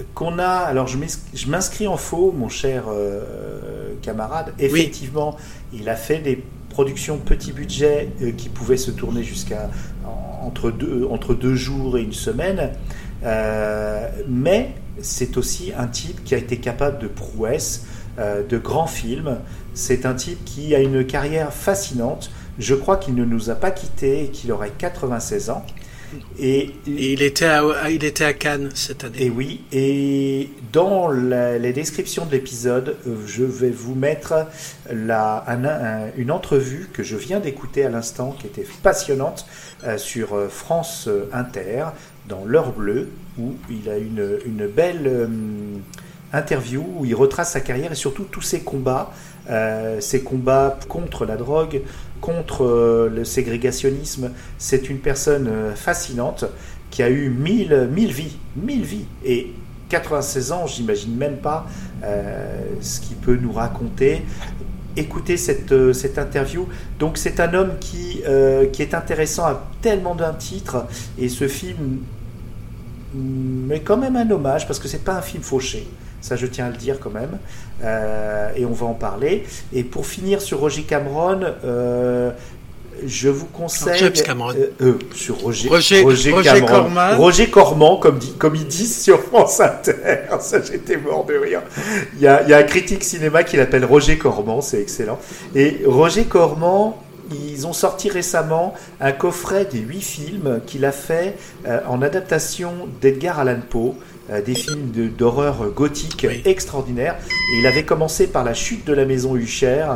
euh, 0.01 0.03
Qu'on 0.15 0.39
a. 0.41 0.49
Alors, 0.49 0.89
je 0.89 0.99
m'ins- 0.99 1.21
je 1.35 1.47
m'inscris 1.47 1.87
en 1.87 1.97
faux, 1.97 2.33
mon 2.37 2.49
cher 2.49 2.85
camarade. 4.03 4.53
Effectivement, 4.59 5.37
il 5.73 5.89
a 5.89 5.97
fait 5.97 6.19
des 6.19 6.43
productions 6.81 7.17
petit 7.17 7.53
budget 7.53 8.11
euh, 8.21 8.33
qui 8.33 8.51
pouvaient 8.51 8.77
se 8.77 8.91
tourner 8.91 9.23
jusqu'à 9.23 9.71
en- 10.05 10.47
entre 10.47 10.71
deux, 10.71 11.55
jours 11.55 11.97
et 11.97 12.03
une 12.03 12.13
semaine. 12.13 12.73
Euh, 13.25 14.07
mais 14.29 14.75
c'est 15.01 15.39
aussi 15.39 15.73
un 15.75 15.87
type 15.87 16.23
qui 16.23 16.35
a 16.35 16.39
été 16.39 16.59
capable 16.59 16.99
de 16.99 17.07
prouesses, 17.09 17.87
euh, 18.19 18.43
de 18.47 18.59
grands 18.59 18.87
films. 18.87 19.39
C'est 19.73 20.05
un 20.05 20.13
type 20.13 20.45
qui 20.45 20.75
a 20.75 20.81
une 20.81 21.07
carrière 21.07 21.51
fascinante. 21.51 22.31
Je 22.59 22.75
crois 22.75 22.99
qu'il 22.99 23.15
ne 23.15 23.25
nous 23.25 23.49
a 23.49 23.55
pas 23.55 23.71
quittés 23.71 24.25
et 24.25 24.29
qu'il 24.29 24.53
aurait 24.53 24.73
96 24.77 25.49
ans. 25.49 25.65
Et, 26.39 26.71
il 26.87 27.23
était 27.23 27.47
à, 27.47 27.63
il 27.91 28.05
était 28.05 28.25
à 28.25 28.33
Cannes 28.33 28.71
cette 28.75 29.05
année. 29.05 29.25
et 29.25 29.31
oui, 29.31 29.63
et 29.73 30.51
dans 30.73 31.11
les 31.11 31.73
descriptions 31.73 32.27
de 32.27 32.33
l'épisode, 32.33 32.97
euh, 33.07 33.17
je 33.27 33.45
vais 33.45 33.71
vous 33.71 33.95
mettre 33.95 34.47
la- 34.93 35.45
un- 35.49 35.65
un- 35.65 36.11
une 36.17 36.31
entrevue 36.31 36.89
que 36.93 37.03
je 37.03 37.17
viens 37.17 37.41
d'écouter 37.41 37.85
à 37.85 37.89
l'instant, 37.91 38.37
qui 38.39 38.47
était 38.47 38.67
passionnante, 38.83 39.47
euh, 39.85 39.99
sur 39.99 40.35
euh, 40.37 40.49
France 40.49 41.09
Inter, 41.33 41.87
dans 42.29 42.45
L'heure 42.45 42.73
bleue, 42.73 43.09
où 43.39 43.55
il 43.71 43.89
a 43.89 43.99
une, 43.99 44.39
une 44.47 44.67
belle 44.67 45.29
interview, 46.33 46.85
où 46.99 47.05
il 47.05 47.15
retrace 47.15 47.53
sa 47.53 47.61
carrière 47.61 47.93
et 47.93 47.97
surtout 47.97 48.25
tous 48.25 48.43
ses 48.43 48.61
combats, 48.61 49.13
euh, 49.51 50.01
ses 50.01 50.23
combats 50.23 50.79
contre 50.89 51.25
la 51.25 51.37
drogue, 51.37 51.83
contre 52.21 52.65
euh, 52.65 53.11
le 53.15 53.25
ségrégationnisme. 53.25 54.31
C'est 54.59 54.89
une 54.91 54.99
personne 54.99 55.49
euh, 55.49 55.75
fascinante 55.75 56.45
qui 56.91 57.03
a 57.03 57.11
eu 57.11 57.31
1000, 57.31 57.89
1000 57.93 58.13
vies, 58.13 58.37
1000 58.57 58.83
vies. 58.85 59.05
Et 59.25 59.53
96 59.89 60.53
ans, 60.53 60.67
j'imagine 60.67 61.17
même 61.17 61.37
pas 61.37 61.67
euh, 62.05 62.61
ce 62.81 63.01
qu'il 63.01 63.17
peut 63.17 63.37
nous 63.37 63.53
raconter. 63.53 64.23
Écoutez 64.97 65.37
cette, 65.37 65.73
euh, 65.73 65.93
cette 65.93 66.19
interview. 66.19 66.67
Donc 66.99 67.19
c'est 67.19 67.39
un 67.41 67.53
homme 67.55 67.73
qui, 67.81 68.23
euh, 68.27 68.67
qui 68.67 68.83
est 68.83 68.95
intéressant 68.95 69.45
à 69.45 69.63
tellement 69.83 70.15
d'un 70.15 70.33
titre. 70.33 70.87
Et 71.19 71.29
ce 71.29 71.49
film 71.49 71.99
mais 73.15 73.81
quand 73.81 73.97
même 73.97 74.17
un 74.17 74.31
hommage 74.31 74.67
parce 74.67 74.79
que 74.79 74.89
c'est 74.89 75.05
pas 75.05 75.15
un 75.15 75.23
film 75.23 75.43
fauché. 75.43 75.87
Ça, 76.21 76.37
je 76.37 76.47
tiens 76.47 76.67
à 76.67 76.71
le 76.71 76.77
dire 76.77 76.99
quand 76.99 77.13
même. 77.13 77.39
Euh, 77.85 78.51
et 78.57 78.65
on 78.65 78.73
va 78.73 78.87
en 78.87 78.95
parler. 78.95 79.45
Et 79.73 79.85
pour 79.85 80.07
finir 80.07 80.41
sur 80.41 80.61
Roger 80.61 80.83
Cameron, 80.83 81.41
euh, 81.65 82.31
je 83.05 83.29
vous 83.29 83.45
conseille. 83.47 83.99
James 83.99 84.13
Cameron. 84.25 84.51
Euh, 84.57 84.71
euh, 84.81 84.99
sur 85.15 85.37
Roger, 85.39 85.69
Roger- 85.69 86.03
Roger 86.03 86.33
Cameron. 86.43 86.67
Corman. 86.67 87.17
Roger 87.17 87.51
Corman, 87.51 88.01
comme, 88.01 88.19
dit, 88.19 88.33
comme 88.39 88.55
ils 88.55 88.67
disent 88.67 89.03
sur 89.03 89.21
France 89.23 89.61
Inter. 89.61 89.93
Ça, 90.41 90.59
j'étais 90.63 90.97
mort 90.97 91.27
de 91.27 91.35
rire. 91.37 91.61
Il 92.15 92.23
y, 92.23 92.27
a, 92.27 92.43
il 92.43 92.49
y 92.49 92.55
a 92.55 92.59
un 92.59 92.63
critique 92.63 93.05
cinéma 93.05 93.45
qui 93.45 93.57
l'appelle 93.59 93.85
Roger 93.85 94.17
Corman, 94.17 94.63
c'est 94.63 94.81
excellent. 94.81 95.19
Et 95.55 95.83
Roger 95.85 96.25
Corman, 96.25 96.95
ils 97.31 97.67
ont 97.67 97.73
sorti 97.75 98.09
récemment 98.09 98.73
un 99.01 99.13
coffret 99.13 99.67
des 99.67 99.81
huit 99.81 100.01
films 100.01 100.61
qu'il 100.67 100.85
a 100.87 100.93
fait 100.93 101.37
euh, 101.67 101.81
en 101.89 102.01
adaptation 102.01 102.73
d'Edgar 103.03 103.41
Allan 103.41 103.61
Poe, 103.69 103.95
des 104.45 104.55
films 104.55 104.91
d'horreur 105.17 105.71
gothique 105.75 106.27
Oui. 106.29 106.43
extraordinaires. 106.45 107.17
Et 107.55 107.61
il 107.61 107.67
avait 107.67 107.85
commencé 107.85 108.27
par 108.27 108.45
La 108.45 108.55
chute 108.55 108.87
de 108.87 108.93
la 108.93 109.05
maison 109.05 109.37
Hucher, 109.37 109.87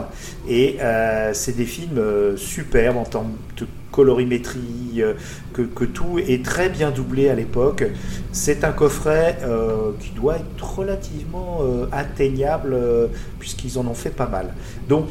et 0.48 0.76
euh, 0.80 1.30
c'est 1.34 1.56
des 1.56 1.64
films 1.66 1.98
euh, 1.98 2.36
superbes 2.36 2.96
en 2.96 3.04
termes 3.04 3.32
de 3.58 3.66
colorimétrie, 3.90 4.98
euh, 4.98 5.14
que, 5.52 5.62
que 5.62 5.84
tout 5.84 6.18
est 6.18 6.44
très 6.44 6.68
bien 6.68 6.90
doublé 6.90 7.28
à 7.28 7.34
l'époque. 7.34 7.84
C'est 8.32 8.62
un 8.64 8.72
coffret 8.72 9.38
euh, 9.42 9.90
qui 10.00 10.10
doit 10.10 10.36
être 10.36 10.78
relativement 10.78 11.58
euh, 11.62 11.86
atteignable 11.92 12.72
euh, 12.74 13.08
puisqu'ils 13.40 13.78
en 13.78 13.86
ont 13.86 13.94
fait 13.94 14.10
pas 14.10 14.28
mal. 14.28 14.54
Donc 14.88 15.06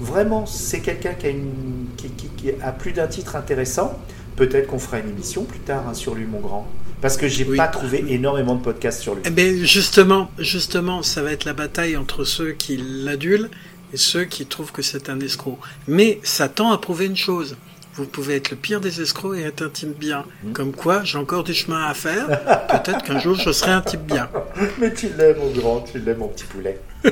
vraiment, 0.00 0.46
c'est 0.46 0.80
quelqu'un 0.80 1.12
qui 1.14 1.26
a, 1.26 1.30
une, 1.30 1.86
qui, 1.96 2.08
qui- 2.10 2.28
qui 2.28 2.50
a 2.62 2.72
plus 2.72 2.92
d'un 2.92 3.08
titre 3.08 3.36
intéressant. 3.36 3.98
Peut-être 4.36 4.68
qu'on 4.68 4.78
fera 4.78 5.00
une 5.00 5.08
émission 5.10 5.42
plus 5.44 5.58
tard 5.58 5.84
hein, 5.88 5.94
sur 5.94 6.14
lui, 6.14 6.24
mon 6.24 6.38
grand. 6.40 6.66
Parce 7.00 7.16
que 7.16 7.28
j'ai 7.28 7.44
Oui. 7.44 7.56
pas 7.56 7.68
trouvé 7.68 8.04
énormément 8.08 8.54
de 8.56 8.62
podcasts 8.62 9.00
sur 9.00 9.14
lui. 9.14 9.22
Eh 9.24 9.30
ben 9.30 9.64
justement, 9.64 10.30
justement, 10.38 11.02
ça 11.02 11.22
va 11.22 11.32
être 11.32 11.44
la 11.44 11.52
bataille 11.52 11.96
entre 11.96 12.24
ceux 12.24 12.52
qui 12.52 12.76
l'adulent 12.76 13.50
et 13.92 13.96
ceux 13.96 14.24
qui 14.24 14.46
trouvent 14.46 14.72
que 14.72 14.82
c'est 14.82 15.08
un 15.08 15.20
escroc. 15.20 15.58
Mais 15.86 16.20
ça 16.22 16.48
tend 16.48 16.72
à 16.72 16.78
prouver 16.78 17.06
une 17.06 17.16
chose. 17.16 17.56
Vous 17.94 18.04
pouvez 18.06 18.36
être 18.36 18.50
le 18.50 18.56
pire 18.56 18.80
des 18.80 19.00
escrocs 19.00 19.36
et 19.36 19.42
être 19.42 19.62
un 19.62 19.68
type 19.70 19.98
bien. 19.98 20.24
Mm. 20.44 20.52
Comme 20.52 20.72
quoi, 20.72 21.02
j'ai 21.04 21.18
encore 21.18 21.42
du 21.42 21.52
chemin 21.54 21.84
à 21.86 21.94
faire. 21.94 22.26
Peut-être 22.68 23.02
qu'un 23.04 23.18
jour, 23.18 23.34
je 23.34 23.50
serai 23.50 23.72
un 23.72 23.80
type 23.80 24.02
bien. 24.02 24.28
Mais 24.80 24.92
tu 24.94 25.08
l'aimes, 25.16 25.38
mon 25.38 25.50
grand, 25.50 25.80
tu 25.80 25.98
l'aimes, 25.98 26.18
mon 26.18 26.28
petit 26.28 26.44
poulet. 26.44 26.80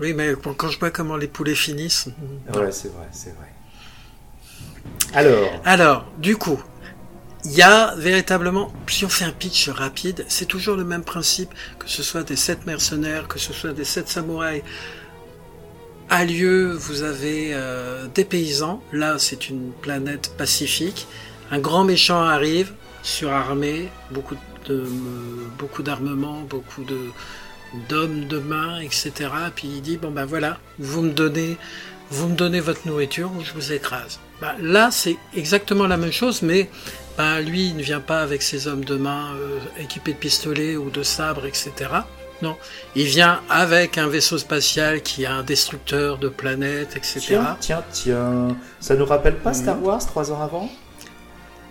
Oui, 0.00 0.14
mais 0.14 0.32
quand 0.42 0.54
quand 0.54 0.68
je 0.68 0.80
vois 0.80 0.90
comment 0.90 1.16
les 1.16 1.28
poulets 1.28 1.54
finissent. 1.54 2.08
Ouais, 2.52 2.72
c'est 2.72 2.88
vrai, 2.92 3.06
c'est 3.12 3.32
vrai. 3.36 3.46
Alors, 5.14 5.50
Alors, 5.64 6.04
du 6.18 6.36
coup, 6.36 6.60
il 7.44 7.52
y 7.52 7.62
a 7.62 7.94
véritablement, 7.96 8.72
si 8.86 9.04
on 9.04 9.08
fait 9.08 9.24
un 9.24 9.32
pitch 9.32 9.68
rapide, 9.68 10.24
c'est 10.28 10.46
toujours 10.46 10.76
le 10.76 10.84
même 10.84 11.02
principe, 11.02 11.50
que 11.78 11.88
ce 11.88 12.02
soit 12.02 12.22
des 12.22 12.36
sept 12.36 12.66
mercenaires, 12.66 13.26
que 13.26 13.38
ce 13.38 13.52
soit 13.52 13.72
des 13.72 13.84
sept 13.84 14.08
samouraïs. 14.08 14.62
À 16.08 16.24
lieu, 16.24 16.72
vous 16.72 17.02
avez 17.02 17.50
euh, 17.52 18.06
des 18.14 18.24
paysans. 18.24 18.82
Là, 18.92 19.18
c'est 19.18 19.48
une 19.48 19.72
planète 19.72 20.34
pacifique. 20.36 21.06
Un 21.50 21.58
grand 21.58 21.84
méchant 21.84 22.22
arrive, 22.22 22.72
surarmé, 23.02 23.88
beaucoup 24.10 24.34
de 24.34 24.40
euh, 24.70 24.86
beaucoup 25.58 25.82
d'armement, 25.82 26.42
beaucoup 26.42 26.84
de 26.84 26.98
d'hommes 27.88 28.26
de 28.26 28.38
main, 28.38 28.80
etc. 28.80 29.30
Puis 29.56 29.68
il 29.76 29.82
dit 29.82 29.96
bon 29.96 30.10
ben 30.10 30.26
voilà, 30.26 30.58
vous 30.78 31.02
me 31.02 31.10
donnez 31.10 31.56
vous 32.10 32.28
me 32.28 32.36
donnez 32.36 32.60
votre 32.60 32.86
nourriture 32.86 33.30
ou 33.36 33.42
je 33.42 33.52
vous 33.52 33.72
écrase. 33.72 34.20
Bah, 34.40 34.54
là, 34.60 34.90
c'est 34.90 35.16
exactement 35.34 35.86
la 35.86 35.96
même 35.96 36.12
chose, 36.12 36.42
mais 36.42 36.68
bah, 37.16 37.40
lui, 37.40 37.68
il 37.68 37.76
ne 37.76 37.82
vient 37.82 38.00
pas 38.00 38.20
avec 38.20 38.42
ses 38.42 38.68
hommes 38.68 38.84
de 38.84 38.96
main 38.96 39.34
euh, 39.36 39.58
équipés 39.78 40.12
de 40.12 40.18
pistolets 40.18 40.76
ou 40.76 40.90
de 40.90 41.02
sabres, 41.02 41.46
etc. 41.46 41.72
Non, 42.42 42.56
il 42.96 43.04
vient 43.04 43.40
avec 43.48 43.98
un 43.98 44.08
vaisseau 44.08 44.36
spatial 44.36 45.02
qui 45.02 45.26
a 45.26 45.34
un 45.34 45.42
destructeur 45.44 46.18
de 46.18 46.28
planètes, 46.28 46.96
etc. 46.96 47.20
tiens, 47.20 47.56
tiens, 47.60 47.84
tiens. 47.92 48.56
Ça 48.80 48.96
nous 48.96 49.04
rappelle 49.04 49.36
pas 49.36 49.54
Star. 49.54 49.80
Wars 49.80 50.04
trois 50.04 50.32
ans 50.32 50.42
avant? 50.42 50.68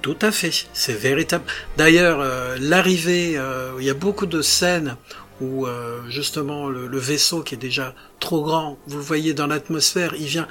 Tout 0.01 0.17
à 0.21 0.31
fait, 0.31 0.65
c'est 0.73 0.93
véritable. 0.93 1.43
D'ailleurs, 1.77 2.19
euh, 2.21 2.57
l'arrivée, 2.59 3.33
euh, 3.37 3.73
il 3.79 3.85
y 3.85 3.89
a 3.89 3.93
beaucoup 3.93 4.25
de 4.25 4.41
scènes 4.41 4.95
où 5.41 5.65
euh, 5.65 5.99
justement 6.09 6.69
le, 6.69 6.87
le 6.87 6.97
vaisseau 6.99 7.41
qui 7.41 7.55
est 7.55 7.57
déjà 7.57 7.95
trop 8.19 8.43
grand, 8.43 8.77
vous 8.87 8.97
le 8.97 9.03
voyez 9.03 9.33
dans 9.33 9.47
l'atmosphère, 9.47 10.13
il 10.17 10.27
vient. 10.27 10.47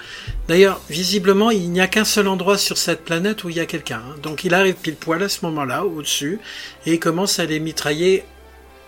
D'ailleurs, 0.48 0.80
visiblement, 0.90 1.50
il 1.50 1.70
n'y 1.70 1.80
a 1.80 1.86
qu'un 1.86 2.04
seul 2.04 2.26
endroit 2.28 2.58
sur 2.58 2.76
cette 2.76 3.04
planète 3.04 3.44
où 3.44 3.48
il 3.48 3.56
y 3.56 3.60
a 3.60 3.66
quelqu'un. 3.66 4.02
hein. 4.04 4.16
Donc 4.22 4.44
il 4.44 4.52
arrive 4.52 4.74
pile 4.74 4.96
poil 4.96 5.22
à 5.22 5.28
ce 5.28 5.44
moment-là, 5.46 5.84
au-dessus, 5.84 6.40
et 6.86 6.94
il 6.94 7.00
commence 7.00 7.38
à 7.38 7.46
les 7.46 7.60
mitrailler. 7.60 8.24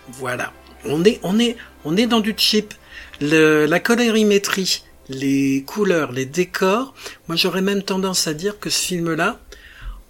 Voilà. 0.09 0.51
On 0.85 1.05
est, 1.05 1.19
on 1.23 1.39
est, 1.39 1.55
on 1.85 1.95
est 1.95 2.07
dans 2.07 2.19
du 2.19 2.33
cheap. 2.37 2.73
Le, 3.21 3.65
la 3.65 3.79
colorimétrie, 3.79 4.83
les 5.07 5.63
couleurs, 5.65 6.11
les 6.11 6.25
décors. 6.25 6.93
Moi, 7.27 7.37
j'aurais 7.37 7.61
même 7.61 7.83
tendance 7.83 8.27
à 8.27 8.33
dire 8.33 8.59
que 8.59 8.69
ce 8.69 8.85
film-là, 8.87 9.39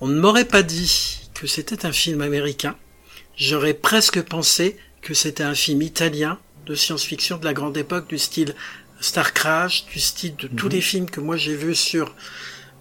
on 0.01 0.07
ne 0.07 0.19
m'aurait 0.19 0.45
pas 0.45 0.63
dit 0.63 1.19
que 1.35 1.45
c'était 1.45 1.85
un 1.85 1.91
film 1.91 2.21
américain. 2.21 2.75
J'aurais 3.35 3.73
presque 3.73 4.21
pensé 4.21 4.77
que 5.03 5.13
c'était 5.13 5.43
un 5.43 5.53
film 5.53 5.81
italien 5.81 6.39
de 6.65 6.75
science-fiction 6.75 7.37
de 7.37 7.45
la 7.45 7.53
grande 7.53 7.77
époque, 7.77 8.07
du 8.07 8.17
style 8.17 8.55
Star 9.01 9.33
Crash, 9.33 9.85
du 9.85 9.99
style 9.99 10.35
de 10.37 10.47
tous 10.47 10.69
les 10.69 10.81
films 10.81 11.09
que 11.09 11.19
moi 11.19 11.35
j'ai 11.35 11.55
vus 11.55 11.75
sur 11.75 12.15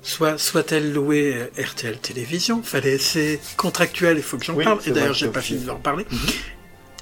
soit 0.03 0.39
soit-elle 0.39 0.93
louée 0.93 1.35
euh, 1.35 1.63
RTL 1.63 1.99
Télévision, 1.99 2.63
fallait 2.63 2.99
c'est 2.99 3.41
contractuel, 3.57 4.17
il 4.17 4.23
faut 4.23 4.39
que 4.39 4.45
j'en 4.45 4.55
Oui, 4.55 4.65
parle. 4.65 4.81
Et 4.87 4.91
d'ailleurs, 4.91 5.15
j'ai 5.15 5.29
pas 5.29 5.41
fini 5.41 5.65
d'en 5.65 5.77
parler. 5.77 6.07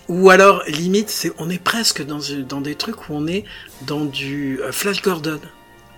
Ou 0.08 0.30
alors, 0.30 0.62
limite, 0.66 1.08
c'est, 1.08 1.32
on 1.38 1.48
est 1.50 1.62
presque 1.62 2.04
dans, 2.04 2.18
dans 2.48 2.60
des 2.60 2.74
trucs 2.74 3.08
où 3.08 3.14
on 3.14 3.26
est 3.26 3.44
dans 3.82 4.04
du 4.04 4.60
euh, 4.60 4.72
Flash 4.72 5.02
Gordon. 5.02 5.40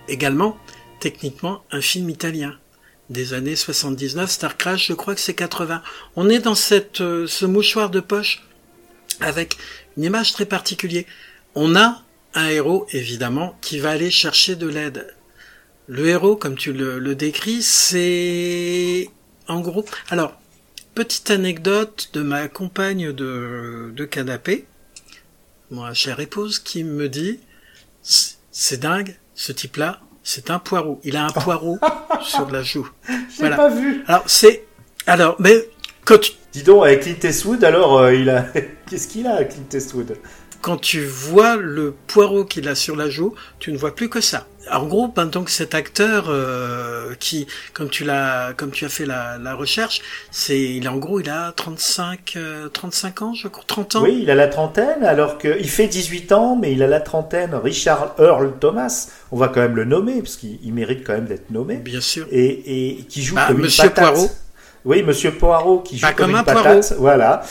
Également, 0.07 0.57
techniquement, 0.99 1.63
un 1.71 1.81
film 1.81 2.09
italien 2.09 2.55
des 3.09 3.33
années 3.33 3.55
79. 3.55 4.29
Star 4.29 4.57
Crash, 4.57 4.87
je 4.87 4.93
crois 4.93 5.15
que 5.15 5.21
c'est 5.21 5.33
80. 5.33 5.81
On 6.15 6.29
est 6.29 6.39
dans 6.39 6.55
cette, 6.55 7.01
euh, 7.01 7.25
ce 7.27 7.45
mouchoir 7.45 7.89
de 7.89 7.99
poche 8.01 8.43
avec 9.21 9.57
une 9.97 10.03
image 10.03 10.33
très 10.33 10.45
particulière. 10.45 11.03
On 11.55 11.75
a 11.75 12.01
un 12.35 12.47
héros, 12.49 12.87
évidemment, 12.91 13.55
qui 13.61 13.79
va 13.79 13.91
aller 13.91 14.09
chercher 14.11 14.55
de 14.55 14.67
l'aide. 14.67 15.13
Le 15.87 16.07
héros, 16.07 16.35
comme 16.35 16.55
tu 16.55 16.73
le, 16.73 16.97
le 16.99 17.15
décris, 17.15 17.61
c'est 17.61 19.09
en 19.47 19.59
gros. 19.59 19.85
Alors, 20.09 20.39
petite 20.95 21.29
anecdote 21.31 22.09
de 22.13 22.21
ma 22.21 22.47
compagne 22.47 23.11
de, 23.11 23.91
de 23.95 24.05
canapé, 24.05 24.65
ma 25.71 25.93
chère 25.93 26.19
épouse, 26.19 26.59
qui 26.59 26.83
me 26.83 27.09
dit 27.09 27.39
C'est 28.01 28.79
dingue, 28.79 29.15
ce 29.35 29.51
type-là, 29.51 29.99
c'est 30.23 30.49
un 30.49 30.59
poireau. 30.59 31.01
Il 31.03 31.17
a 31.17 31.25
un 31.25 31.31
poireau 31.31 31.77
sur 32.23 32.49
la 32.49 32.63
joue. 32.63 32.89
J'ai 33.09 33.15
Voilà. 33.39 33.55
pas 33.57 33.69
vu. 33.69 34.03
Alors, 34.07 34.23
c'est. 34.25 34.65
Alors, 35.05 35.35
mais 35.39 35.69
quand 36.05 36.17
tu, 36.19 36.31
Dis 36.53 36.63
donc, 36.63 36.85
avec 36.85 37.01
Clint 37.01 37.29
Eastwood, 37.29 37.63
alors, 37.63 37.97
euh, 37.99 38.13
il 38.15 38.29
a. 38.29 38.45
Qu'est-ce 38.93 39.07
qu'il 39.07 39.25
a, 39.25 39.43
Clint 39.43 39.63
Eastwood? 39.73 40.17
Quand 40.61 40.77
tu 40.77 41.03
vois 41.03 41.55
le 41.55 41.95
poireau 42.05 42.45
qu'il 42.45 42.67
a 42.67 42.75
sur 42.75 42.95
la 42.95 43.09
joue, 43.09 43.33
tu 43.57 43.71
ne 43.71 43.77
vois 43.77 43.95
plus 43.95 44.07
que 44.07 44.21
ça. 44.21 44.45
En 44.71 44.85
gros, 44.85 45.07
ben, 45.07 45.25
donc 45.25 45.49
cet 45.49 45.73
acteur 45.73 46.25
euh, 46.29 47.15
qui, 47.19 47.47
comme 47.73 47.89
tu 47.89 48.03
l'as, 48.03 48.53
comme 48.55 48.69
tu 48.69 48.85
as 48.85 48.89
fait 48.89 49.07
la, 49.07 49.39
la 49.39 49.55
recherche, 49.55 50.03
c'est, 50.29 50.61
il 50.61 50.85
est 50.85 50.89
en 50.89 50.97
gros, 50.97 51.19
il 51.19 51.31
a 51.31 51.53
35, 51.53 52.33
euh, 52.35 52.69
35 52.69 53.21
ans, 53.23 53.33
je 53.33 53.47
crois, 53.47 53.63
30 53.65 53.95
ans. 53.95 54.03
Oui, 54.03 54.19
il 54.21 54.29
a 54.29 54.35
la 54.35 54.47
trentaine, 54.47 55.03
alors 55.03 55.39
qu'il 55.39 55.69
fait 55.69 55.87
18 55.87 56.31
ans, 56.33 56.55
mais 56.55 56.71
il 56.71 56.83
a 56.83 56.87
la 56.87 56.99
trentaine. 56.99 57.55
Richard 57.55 58.13
Earl 58.19 58.53
Thomas, 58.59 59.07
on 59.31 59.37
va 59.37 59.47
quand 59.47 59.61
même 59.61 59.75
le 59.75 59.85
nommer, 59.85 60.21
parce 60.21 60.35
qu'il 60.35 60.59
il 60.63 60.71
mérite 60.71 61.03
quand 61.03 61.13
même 61.13 61.25
d'être 61.25 61.49
nommé. 61.49 61.77
Bien 61.77 61.99
sûr. 61.99 62.27
Et, 62.29 62.99
et 62.99 63.05
qui 63.05 63.23
joue 63.23 63.33
Bah, 63.33 63.45
comme 63.47 63.57
Monsieur 63.57 63.85
une 63.85 63.89
patate. 63.89 64.13
Poirot. 64.13 64.29
Oui, 64.85 65.01
Monsieur 65.01 65.31
Poirot 65.31 65.79
qui 65.79 65.97
joue 65.97 66.05
Pas 66.05 66.13
comme, 66.13 66.27
comme 66.27 66.35
une 66.35 66.37
un 66.37 66.43
patate. 66.43 66.93
Voilà. 66.99 67.41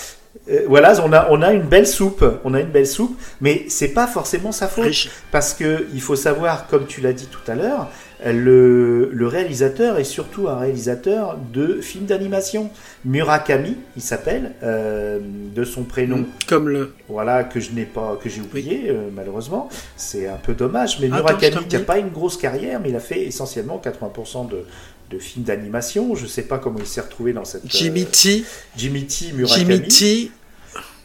Euh, 0.50 0.64
voilà, 0.66 0.94
on 1.04 1.12
a, 1.12 1.28
on 1.30 1.42
a 1.42 1.52
une 1.52 1.62
belle 1.62 1.86
soupe. 1.86 2.24
On 2.44 2.54
a 2.54 2.60
une 2.60 2.70
belle 2.70 2.86
soupe, 2.86 3.16
mais 3.40 3.64
c'est 3.68 3.88
pas 3.88 4.06
forcément 4.06 4.52
sa 4.52 4.66
faute. 4.68 4.84
Riche. 4.84 5.10
Parce 5.30 5.54
que 5.54 5.86
il 5.94 6.00
faut 6.00 6.16
savoir, 6.16 6.66
comme 6.66 6.86
tu 6.86 7.00
l'as 7.00 7.12
dit 7.12 7.26
tout 7.26 7.50
à 7.50 7.54
l'heure, 7.54 7.88
le, 8.24 9.10
le 9.12 9.26
réalisateur 9.26 9.98
est 9.98 10.04
surtout 10.04 10.48
un 10.48 10.56
réalisateur 10.58 11.36
de 11.52 11.80
films 11.80 12.06
d'animation. 12.06 12.70
Murakami, 13.04 13.76
il 13.96 14.02
s'appelle, 14.02 14.52
euh, 14.62 15.18
de 15.22 15.64
son 15.64 15.82
prénom, 15.82 16.24
Comme 16.46 16.68
le. 16.68 16.94
voilà 17.08 17.42
que 17.42 17.58
je 17.58 17.72
n'ai 17.72 17.84
pas, 17.84 18.16
que 18.22 18.28
j'ai 18.28 18.40
oublié 18.40 18.84
euh, 18.90 19.08
malheureusement. 19.12 19.68
C'est 19.96 20.28
un 20.28 20.36
peu 20.36 20.54
dommage. 20.54 21.00
Mais 21.00 21.06
Attends, 21.06 21.16
Murakami, 21.16 21.66
qui 21.66 21.74
n'a 21.74 21.80
dis. 21.80 21.84
pas 21.84 21.98
une 21.98 22.10
grosse 22.10 22.36
carrière, 22.36 22.78
mais 22.80 22.90
il 22.90 22.96
a 22.96 23.00
fait 23.00 23.22
essentiellement 23.22 23.82
80% 23.84 24.48
de, 24.48 24.64
de 25.12 25.18
films 25.18 25.44
d'animation. 25.44 26.14
Je 26.14 26.26
sais 26.26 26.42
pas 26.42 26.58
comment 26.58 26.78
il 26.78 26.86
s'est 26.86 27.00
retrouvé 27.00 27.32
dans 27.32 27.44
cette 27.44 27.62
Jimmy 27.66 28.02
euh, 28.02 28.06
T. 28.10 28.44
Jimmy 28.76 29.06
T. 29.06 29.32
Murakami. 29.32 29.74
Jimmy 29.74 29.88
T. 29.88 30.30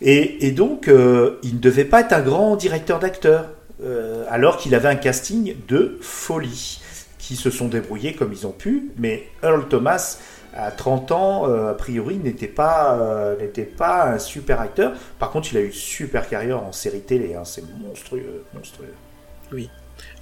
Et, 0.02 0.48
et 0.48 0.52
donc, 0.52 0.88
euh, 0.88 1.40
il 1.44 1.56
ne 1.56 1.60
devait 1.60 1.86
pas 1.86 2.02
être 2.02 2.14
un 2.14 2.22
grand 2.22 2.56
directeur 2.56 3.00
d'acteurs, 3.00 3.50
euh, 3.84 4.26
alors 4.30 4.58
qu'il 4.58 4.76
avait 4.76 4.88
un 4.90 4.96
casting 4.96 5.56
de 5.68 5.98
folie, 6.02 6.80
qui 7.18 7.36
se 7.36 7.50
sont 7.50 7.68
débrouillés 7.68 8.14
comme 8.14 8.32
ils 8.32 8.46
ont 8.48 8.52
pu. 8.52 8.92
Mais 8.98 9.28
Earl 9.44 9.68
Thomas, 9.68 10.18
à 10.56 10.72
30 10.72 11.12
ans, 11.12 11.50
euh, 11.50 11.72
a 11.72 11.74
priori, 11.74 12.18
n'était 12.18 12.48
pas, 12.48 12.98
euh, 13.00 13.38
n'était 13.40 13.64
pas 13.64 14.06
un 14.12 14.20
super 14.20 14.62
acteur. 14.62 14.94
Par 15.20 15.32
contre, 15.32 15.50
il 15.52 15.58
a 15.58 15.62
eu 15.62 15.68
une 15.68 15.72
super 15.74 16.30
carrière 16.30 16.64
en 16.64 16.72
série 16.72 17.02
télé. 17.02 17.34
hein. 17.36 17.44
C'est 17.44 17.64
monstrueux, 17.80 18.46
monstrueux. 18.54 18.94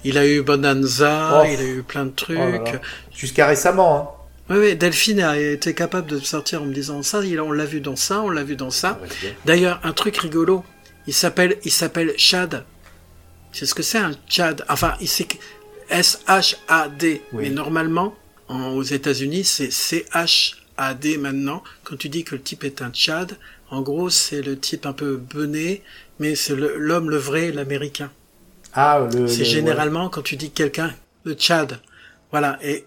Il 0.08 0.18
a 0.18 0.26
eu 0.26 0.42
Bonanza, 0.42 1.42
Oh. 1.42 1.46
il 1.52 1.58
a 1.60 1.64
eu 1.64 1.82
plein 1.82 2.04
de 2.06 2.10
trucs. 2.10 2.38
Oh 2.40 2.50
là. 2.64 2.80
Jusqu'à 3.14 3.46
récemment. 3.46 3.96
Hein. 4.48 4.54
Oui, 4.54 4.56
oui, 4.60 4.76
Delphine 4.76 5.20
a 5.20 5.36
été 5.38 5.74
capable 5.74 6.08
de 6.08 6.20
sortir 6.20 6.62
en 6.62 6.66
me 6.66 6.72
disant 6.72 7.02
ça, 7.02 7.20
on 7.20 7.50
l'a 7.52 7.64
vu 7.64 7.80
dans 7.80 7.96
ça, 7.96 8.20
on 8.22 8.30
l'a 8.30 8.44
vu 8.44 8.54
dans 8.54 8.70
ça. 8.70 8.98
Va 9.00 9.06
dire. 9.08 9.34
D'ailleurs, 9.44 9.80
un 9.82 9.92
truc 9.92 10.16
rigolo, 10.18 10.64
il 11.08 11.14
s'appelle, 11.14 11.56
il 11.64 11.72
s'appelle 11.72 12.14
Chad. 12.16 12.64
C'est 13.52 13.66
ce 13.66 13.74
que 13.74 13.82
c'est 13.82 13.98
un 13.98 14.12
Chad? 14.28 14.64
Enfin, 14.68 14.94
il 15.00 15.08
c'est 15.08 15.26
S-H-A-D. 15.90 17.22
Oui. 17.32 17.44
Mais 17.44 17.50
normalement, 17.50 18.14
en- 18.48 18.70
aux 18.70 18.82
États-Unis, 18.82 19.44
c'est 19.44 19.70
C-H-A-D 19.72 21.18
maintenant. 21.18 21.62
Quand 21.84 21.96
tu 21.96 22.08
dis 22.08 22.22
que 22.24 22.34
le 22.36 22.42
type 22.42 22.64
est 22.64 22.82
un 22.82 22.90
Chad, 22.92 23.36
en 23.70 23.82
gros, 23.82 24.10
c'est 24.10 24.42
le 24.42 24.56
type 24.58 24.86
un 24.86 24.92
peu 24.92 25.16
bené, 25.16 25.82
mais 26.20 26.34
c'est 26.36 26.54
le- 26.54 26.76
l'homme 26.76 27.10
le 27.10 27.16
vrai, 27.16 27.50
l'américain. 27.50 28.10
Ah, 28.76 29.08
le, 29.12 29.26
C'est 29.26 29.38
le- 29.38 29.44
généralement 29.44 30.08
quand 30.08 30.22
tu 30.22 30.36
dis 30.36 30.50
quelqu'un, 30.50 30.94
le 31.24 31.32
Tchad. 31.34 31.80
Voilà. 32.30 32.58
Et 32.62 32.84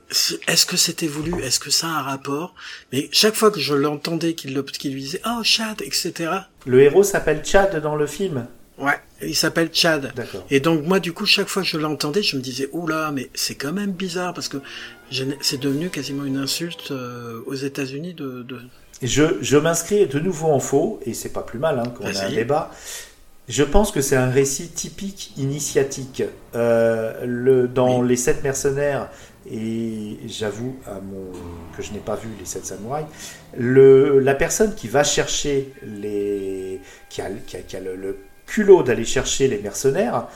est-ce 0.47 0.65
que 0.65 0.77
c'était 0.77 1.07
voulu? 1.07 1.41
Est-ce 1.41 1.59
que 1.59 1.71
ça 1.71 1.87
a 1.87 1.89
un 1.89 2.01
rapport? 2.01 2.53
Mais 2.91 3.09
chaque 3.11 3.35
fois 3.35 3.51
que 3.51 3.59
je 3.59 3.73
l'entendais 3.73 4.33
qu'il 4.33 4.53
lui 4.53 5.01
disait 5.01 5.21
oh 5.25 5.41
Chad, 5.43 5.81
etc. 5.81 6.13
Le 6.65 6.81
héros 6.81 7.03
s'appelle 7.03 7.43
Chad 7.43 7.81
dans 7.81 7.95
le 7.95 8.05
film. 8.05 8.45
Ouais, 8.77 8.97
il 9.21 9.35
s'appelle 9.35 9.69
Chad. 9.73 10.13
D'accord. 10.15 10.45
Et 10.49 10.59
donc 10.61 10.85
moi 10.85 10.99
du 11.01 11.11
coup 11.11 11.25
chaque 11.25 11.47
fois 11.49 11.63
que 11.63 11.67
je 11.67 11.77
l'entendais, 11.77 12.21
je 12.23 12.37
me 12.37 12.41
disais 12.41 12.69
oula, 12.71 13.11
mais 13.11 13.29
c'est 13.33 13.55
quand 13.55 13.73
même 13.73 13.91
bizarre 13.91 14.33
parce 14.33 14.47
que 14.47 14.57
c'est 15.41 15.59
devenu 15.59 15.89
quasiment 15.89 16.23
une 16.23 16.37
insulte 16.37 16.91
euh, 16.91 17.41
aux 17.45 17.55
États-Unis 17.55 18.13
de, 18.13 18.43
de... 18.43 18.59
Je, 19.01 19.23
je 19.41 19.57
m'inscris 19.57 20.05
de 20.07 20.19
nouveau 20.19 20.47
en 20.47 20.59
faux 20.59 20.99
et 21.05 21.13
c'est 21.13 21.29
pas 21.33 21.41
plus 21.41 21.59
mal 21.59 21.79
hein, 21.79 21.89
qu'on 21.89 22.05
a 22.05 22.09
un 22.25 22.29
débat. 22.29 22.71
Je 23.49 23.63
pense 23.63 23.91
que 23.91 23.99
c'est 23.99 24.15
un 24.15 24.29
récit 24.29 24.69
typique 24.69 25.33
initiatique. 25.35 26.21
Euh, 26.53 27.25
le, 27.25 27.67
dans 27.67 28.03
Les 28.03 28.15
Sept 28.15 28.43
Mercenaires, 28.43 29.09
et 29.51 30.19
j'avoue 30.27 30.77
à 30.85 30.99
mon, 31.01 31.31
que 31.75 31.81
je 31.81 31.91
n'ai 31.91 31.99
pas 31.99 32.15
vu 32.15 32.29
Les 32.39 32.45
Sept 32.45 32.67
Samouraïs, 32.67 33.07
le, 33.57 34.19
la 34.19 34.35
personne 34.35 34.75
qui 34.75 34.87
va 34.87 35.03
chercher 35.03 35.73
les. 35.83 36.79
qui 37.09 37.21
a, 37.21 37.29
qui 37.47 37.57
a, 37.57 37.61
qui 37.61 37.75
a 37.75 37.79
le, 37.79 37.95
le 37.95 38.19
culot 38.49 38.83
d'aller 38.83 39.05
chercher 39.05 39.47
les 39.47 39.59
mercenaires, 39.59 40.27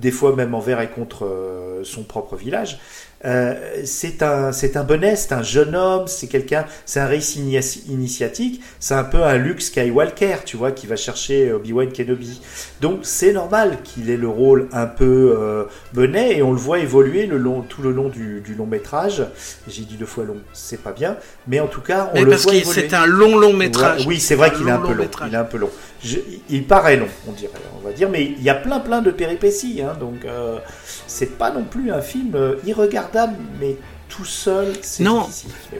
des 0.00 0.10
fois 0.10 0.34
même 0.34 0.54
envers 0.54 0.80
et 0.80 0.88
contre 0.88 1.24
euh, 1.24 1.84
son 1.84 2.02
propre 2.02 2.36
village, 2.36 2.80
euh, 3.24 3.54
c'est 3.84 4.22
un 4.22 4.52
c'est 4.52 4.76
un 4.76 4.84
bonnet, 4.84 5.16
c'est 5.16 5.32
un 5.32 5.42
jeune 5.42 5.74
homme, 5.76 6.06
c'est 6.06 6.26
quelqu'un, 6.26 6.64
c'est 6.86 7.00
un 7.00 7.06
récit 7.06 7.40
initiatique, 7.88 8.62
c'est 8.80 8.94
un 8.94 9.04
peu 9.04 9.22
un 9.22 9.36
Luke 9.36 9.62
Skywalker, 9.62 10.38
tu 10.44 10.56
vois, 10.56 10.72
qui 10.72 10.86
va 10.86 10.96
chercher 10.96 11.52
Obi-Wan 11.52 11.92
Kenobi. 11.92 12.40
Donc 12.80 13.00
c'est 13.02 13.32
normal 13.32 13.78
qu'il 13.84 14.10
ait 14.10 14.16
le 14.16 14.28
rôle 14.28 14.68
un 14.72 14.86
peu 14.86 15.36
euh, 15.38 15.64
bonnet 15.92 16.36
et 16.38 16.42
on 16.42 16.52
le 16.52 16.58
voit 16.58 16.80
évoluer 16.80 17.26
le 17.26 17.38
long 17.38 17.62
tout 17.62 17.82
le 17.82 17.92
long 17.92 18.08
du, 18.08 18.40
du 18.40 18.54
long 18.54 18.66
métrage. 18.66 19.24
J'ai 19.68 19.82
dit 19.82 19.96
deux 19.96 20.06
fois 20.06 20.24
long, 20.24 20.38
c'est 20.52 20.82
pas 20.82 20.92
bien, 20.92 21.16
mais 21.46 21.60
en 21.60 21.68
tout 21.68 21.80
cas 21.80 22.10
on 22.12 22.14
mais 22.14 22.24
le 22.24 22.30
parce 22.30 22.42
voit 22.42 22.54
évoluer. 22.54 22.88
c'est 22.88 22.94
un 22.94 23.06
long 23.06 23.38
long 23.38 23.52
métrage. 23.52 24.06
oui, 24.06 24.20
c'est 24.20 24.34
vrai 24.34 24.52
qu'il 24.52 24.66
est 24.66 24.72
un 24.72 24.78
long, 24.78 24.88
peu 24.88 24.94
long. 24.94 25.08
Il 25.26 25.34
est 25.34 25.36
un 25.36 25.44
peu 25.44 25.58
long. 25.58 25.70
Je- 26.04 26.18
il 26.50 26.64
paraît 26.64 26.96
long, 26.96 27.08
on 27.28 27.32
dirait, 27.32 27.52
on 27.80 27.86
va 27.86 27.92
dire, 27.92 28.10
mais 28.10 28.24
il 28.24 28.42
y 28.42 28.50
a 28.50 28.54
plein 28.54 28.80
plein 28.80 29.02
de 29.02 29.10
péripéties, 29.10 29.82
hein, 29.82 29.96
donc 30.00 30.24
euh, 30.24 30.58
c'est 31.06 31.38
pas 31.38 31.50
non 31.52 31.64
plus 31.64 31.92
un 31.92 32.02
film 32.02 32.34
euh, 32.34 32.56
irregardable, 32.66 33.36
mais 33.60 33.76
tout 34.08 34.24
seul, 34.24 34.72
c'est 34.82 35.04
Non. 35.04 35.22
difficile. 35.26 35.50
Bon. 35.70 35.78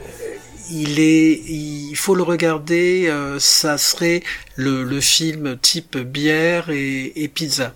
il 0.71 0.99
est, 0.99 1.41
il 1.47 1.95
faut 1.95 2.15
le 2.15 2.23
regarder. 2.23 3.07
euh, 3.09 3.37
ça 3.39 3.77
serait 3.77 4.23
le, 4.55 4.83
le 4.83 5.01
film 5.01 5.57
type 5.61 5.97
bière 5.97 6.69
et, 6.69 7.11
et 7.21 7.27
pizza. 7.27 7.73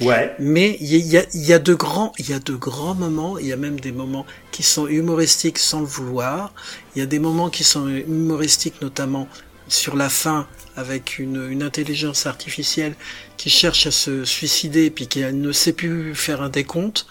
Ouais, 0.00 0.32
Mais 0.38 0.76
il 0.80 0.94
y 0.98 1.16
a, 1.18 1.24
il 1.34 1.44
y 1.44 1.52
a 1.52 1.58
de 1.58 1.74
grands, 1.74 2.12
il 2.18 2.30
y 2.30 2.34
a 2.34 2.38
de 2.38 2.54
grands 2.54 2.94
moments. 2.94 3.36
Il 3.38 3.46
y 3.46 3.52
a 3.52 3.56
même 3.56 3.80
des 3.80 3.90
moments 3.90 4.24
qui 4.52 4.62
sont 4.62 4.86
humoristiques 4.86 5.58
sans 5.58 5.80
le 5.80 5.86
vouloir. 5.86 6.52
Il 6.94 7.00
y 7.00 7.02
a 7.02 7.06
des 7.06 7.18
moments 7.18 7.50
qui 7.50 7.64
sont 7.64 7.88
humoristiques, 7.88 8.80
notamment 8.80 9.26
sur 9.66 9.96
la 9.96 10.08
fin, 10.08 10.46
avec 10.76 11.18
une, 11.18 11.50
une 11.50 11.62
intelligence 11.62 12.26
artificielle 12.26 12.94
qui 13.36 13.50
cherche 13.50 13.86
à 13.86 13.90
se 13.90 14.24
suicider 14.24 14.90
puis 14.90 15.08
qui 15.08 15.20
ne 15.20 15.52
sait 15.52 15.72
plus 15.72 16.14
faire 16.14 16.42
un 16.42 16.48
décompte. 16.50 17.06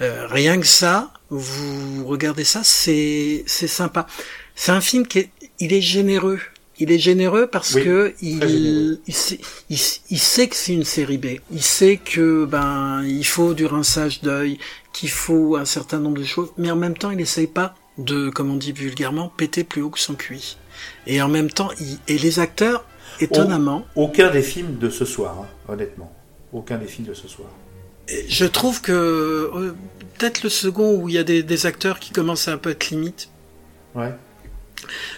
Euh, 0.00 0.26
rien 0.26 0.58
que 0.60 0.66
ça, 0.66 1.12
vous 1.30 2.04
regardez 2.06 2.44
ça, 2.44 2.62
c'est 2.64 3.44
c'est 3.46 3.68
sympa. 3.68 4.06
C'est 4.54 4.72
un 4.72 4.80
film 4.80 5.06
qui 5.06 5.20
est, 5.20 5.30
il 5.58 5.72
est 5.72 5.82
généreux. 5.82 6.40
Il 6.78 6.90
est 6.90 6.98
généreux 6.98 7.46
parce 7.46 7.74
Oui, 7.74 7.84
que 7.84 8.14
il, 8.22 8.98
il, 9.06 9.14
sait, 9.14 9.38
il, 9.68 9.78
il 10.10 10.18
sait 10.18 10.48
que 10.48 10.56
c'est 10.56 10.72
une 10.72 10.84
série 10.84 11.18
B. 11.18 11.26
Il 11.52 11.62
sait 11.62 11.98
que 12.02 12.46
ben 12.46 13.04
il 13.06 13.26
faut 13.26 13.52
du 13.52 13.66
rinçage 13.66 14.22
d'œil, 14.22 14.58
qu'il 14.94 15.10
faut 15.10 15.56
un 15.56 15.66
certain 15.66 15.98
nombre 15.98 16.18
de 16.18 16.24
choses, 16.24 16.48
mais 16.56 16.70
en 16.70 16.76
même 16.76 16.96
temps, 16.96 17.10
il 17.10 17.18
n'essaye 17.18 17.46
pas 17.46 17.74
de, 17.98 18.30
comme 18.30 18.50
on 18.50 18.56
dit 18.56 18.72
vulgairement, 18.72 19.28
péter 19.28 19.62
plus 19.64 19.82
haut 19.82 19.90
que 19.90 19.98
son 19.98 20.14
cuit. 20.14 20.56
Et 21.06 21.20
en 21.22 21.28
même 21.28 21.50
temps, 21.50 21.70
il, 21.80 21.98
et 22.08 22.18
les 22.18 22.38
acteurs, 22.38 22.84
étonnamment, 23.20 23.84
aucun 23.96 24.30
des 24.30 24.42
films 24.42 24.78
de 24.78 24.90
ce 24.90 25.04
soir, 25.04 25.38
hein, 25.40 25.72
honnêtement, 25.72 26.12
aucun 26.52 26.78
des 26.78 26.86
films 26.86 27.08
de 27.08 27.14
ce 27.14 27.28
soir. 27.28 27.48
je 28.28 28.44
trouve 28.44 28.80
que 28.80 28.92
euh, 28.92 29.74
peut-être 30.18 30.42
le 30.42 30.48
second 30.48 30.96
où 30.96 31.08
il 31.08 31.14
y 31.14 31.18
a 31.18 31.24
des, 31.24 31.42
des 31.42 31.66
acteurs 31.66 32.00
qui 32.00 32.12
commencent 32.12 32.48
à 32.48 32.52
un 32.52 32.58
peu 32.58 32.70
être 32.70 32.90
limite. 32.90 33.30
Ouais. 33.94 34.12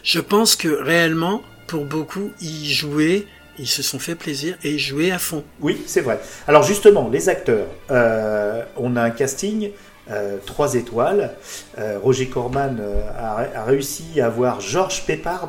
Je 0.02 0.20
pense 0.20 0.56
que 0.56 0.68
réellement, 0.68 1.42
pour 1.66 1.84
beaucoup, 1.84 2.30
ils 2.40 2.70
jouaient, 2.70 3.26
ils 3.58 3.68
se 3.68 3.82
sont 3.82 3.98
fait 3.98 4.14
plaisir 4.14 4.56
et 4.62 4.72
ils 4.72 4.78
jouaient 4.78 5.10
à 5.10 5.18
fond. 5.18 5.44
Oui, 5.60 5.82
c'est 5.86 6.00
vrai. 6.00 6.20
Alors 6.48 6.62
justement, 6.62 7.08
les 7.08 7.28
acteurs, 7.28 7.66
euh, 7.90 8.62
on 8.76 8.96
a 8.96 9.02
un 9.02 9.10
casting. 9.10 9.70
Euh, 10.12 10.36
trois 10.44 10.74
étoiles. 10.74 11.34
Euh, 11.78 11.98
Roger 12.02 12.26
Corman 12.26 12.78
euh, 12.80 13.02
a, 13.18 13.64
réussi 13.64 14.20
à 14.20 14.26
avoir 14.26 14.60
Georges 14.60 15.04
Peppard, 15.06 15.48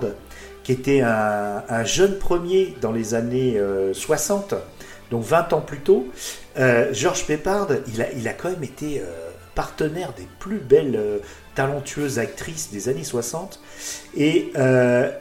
qui 0.63 0.71
était 0.71 1.01
un, 1.01 1.63
un 1.67 1.83
jeune 1.83 2.17
premier 2.17 2.75
dans 2.81 2.91
les 2.91 3.13
années 3.13 3.57
euh, 3.57 3.93
60, 3.93 4.55
donc 5.11 5.23
20 5.23 5.53
ans 5.53 5.61
plus 5.61 5.79
tôt. 5.79 6.07
Georges 6.91 7.25
Peppard, 7.25 7.67
il 8.15 8.27
a, 8.27 8.33
quand 8.33 8.49
même 8.49 8.63
été 8.63 9.01
partenaire 9.55 10.13
des 10.15 10.27
plus 10.39 10.59
belles, 10.59 10.99
talentueuses 11.55 12.19
actrices 12.19 12.71
des 12.71 12.89
années 12.89 13.03
60. 13.03 13.59
Et 14.15 14.53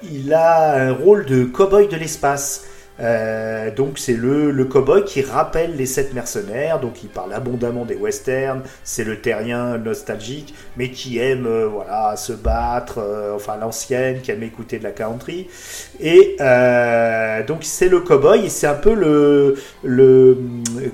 il 0.02 0.34
a 0.34 0.74
un 0.74 0.92
rôle 0.92 1.24
de 1.24 1.44
cow-boy 1.44 1.88
de 1.88 1.96
l'espace. 1.96 2.64
Euh, 3.00 3.70
donc 3.74 3.98
c'est 3.98 4.12
le, 4.14 4.50
le 4.50 4.64
cow-boy 4.64 5.04
qui 5.04 5.22
rappelle 5.22 5.76
les 5.76 5.86
sept 5.86 6.12
mercenaires, 6.14 6.78
donc 6.78 7.02
il 7.02 7.08
parle 7.08 7.32
abondamment 7.32 7.84
des 7.84 7.96
westerns, 7.96 8.62
c'est 8.84 9.04
le 9.04 9.20
terrien 9.20 9.78
nostalgique, 9.78 10.54
mais 10.76 10.90
qui 10.90 11.18
aime 11.18 11.46
euh, 11.46 11.66
voilà 11.66 12.16
se 12.16 12.32
battre, 12.32 12.98
euh, 12.98 13.34
enfin 13.34 13.56
l'ancienne, 13.56 14.20
qui 14.20 14.30
aime 14.30 14.42
écouter 14.42 14.78
de 14.78 14.84
la 14.84 14.90
country. 14.92 15.48
Et 16.00 16.36
euh, 16.40 17.42
donc 17.44 17.60
c'est 17.62 17.88
le 17.88 18.00
cow-boy 18.00 18.44
et 18.44 18.48
c'est 18.50 18.66
un 18.66 18.74
peu 18.74 18.94
le, 18.94 19.56
le 19.82 20.36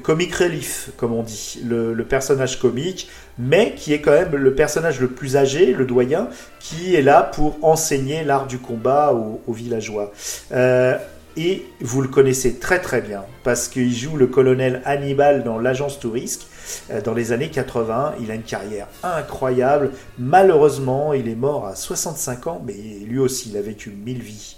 comic 0.03 0.35
relief, 0.35 0.91
comme 0.97 1.13
on 1.13 1.23
dit, 1.23 1.61
le, 1.67 1.95
le 1.95 2.05
personnage 2.05 2.59
comique, 2.61 3.11
mais 3.39 3.75
qui 3.75 3.93
est 3.93 4.01
quand 4.01 4.13
même 4.13 4.35
le 4.35 4.55
personnage 4.55 5.01
le 5.01 5.09
plus 5.09 5.37
âgé, 5.37 5.73
le 5.73 5.85
doyen, 5.85 6.29
qui 6.61 6.95
est 6.95 7.03
là 7.03 7.23
pour 7.23 7.59
enseigner 7.63 8.25
l'art 8.25 8.47
du 8.47 8.59
combat 8.59 9.13
aux, 9.13 9.41
aux 9.47 9.53
villageois. 9.53 10.13
Euh, 10.53 10.97
et 11.39 11.67
vous 11.81 12.03
le 12.03 12.09
connaissez 12.09 12.57
très 12.57 12.81
très 12.81 13.01
bien 13.01 13.25
parce 13.45 13.69
qu'il 13.69 13.95
joue 13.95 14.17
le 14.17 14.27
colonel 14.27 14.83
Hannibal 14.85 15.45
dans 15.45 15.59
l'agence 15.59 16.01
Tourisque 16.01 16.47
euh, 16.91 17.01
dans 17.01 17.15
les 17.15 17.33
années 17.33 17.49
80. 17.49 18.17
Il 18.21 18.31
a 18.31 18.35
une 18.35 18.43
carrière 18.43 18.89
incroyable. 19.05 19.93
Malheureusement, 20.19 21.15
il 21.15 21.29
est 21.29 21.37
mort 21.37 21.67
à 21.67 21.77
65 21.77 22.47
ans, 22.49 22.63
mais 22.67 22.75
lui 23.07 23.21
aussi, 23.21 23.51
il 23.51 23.57
a 23.57 23.63
vécu 23.63 23.91
mille 23.91 24.21
vies. 24.21 24.57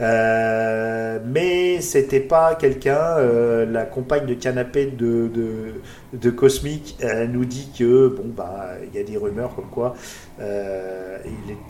Euh, 0.00 1.18
mais 1.26 1.80
c'était 1.80 2.20
pas 2.20 2.54
quelqu'un. 2.54 3.18
euh, 3.18 3.66
la 3.66 3.84
compagne 3.84 4.26
de 4.26 4.34
canapé 4.34 4.86
de, 4.86 5.28
de, 5.28 5.74
de 6.12 6.30
Cosmic 6.30 6.96
nous 7.30 7.44
dit 7.44 7.68
que 7.76 8.08
bon 8.08 8.28
bah 8.36 8.72
il 8.86 8.98
y 8.98 9.02
a 9.02 9.04
des 9.04 9.16
rumeurs 9.16 9.54
comme 9.54 9.70
quoi 9.70 9.94
euh, 10.40 11.18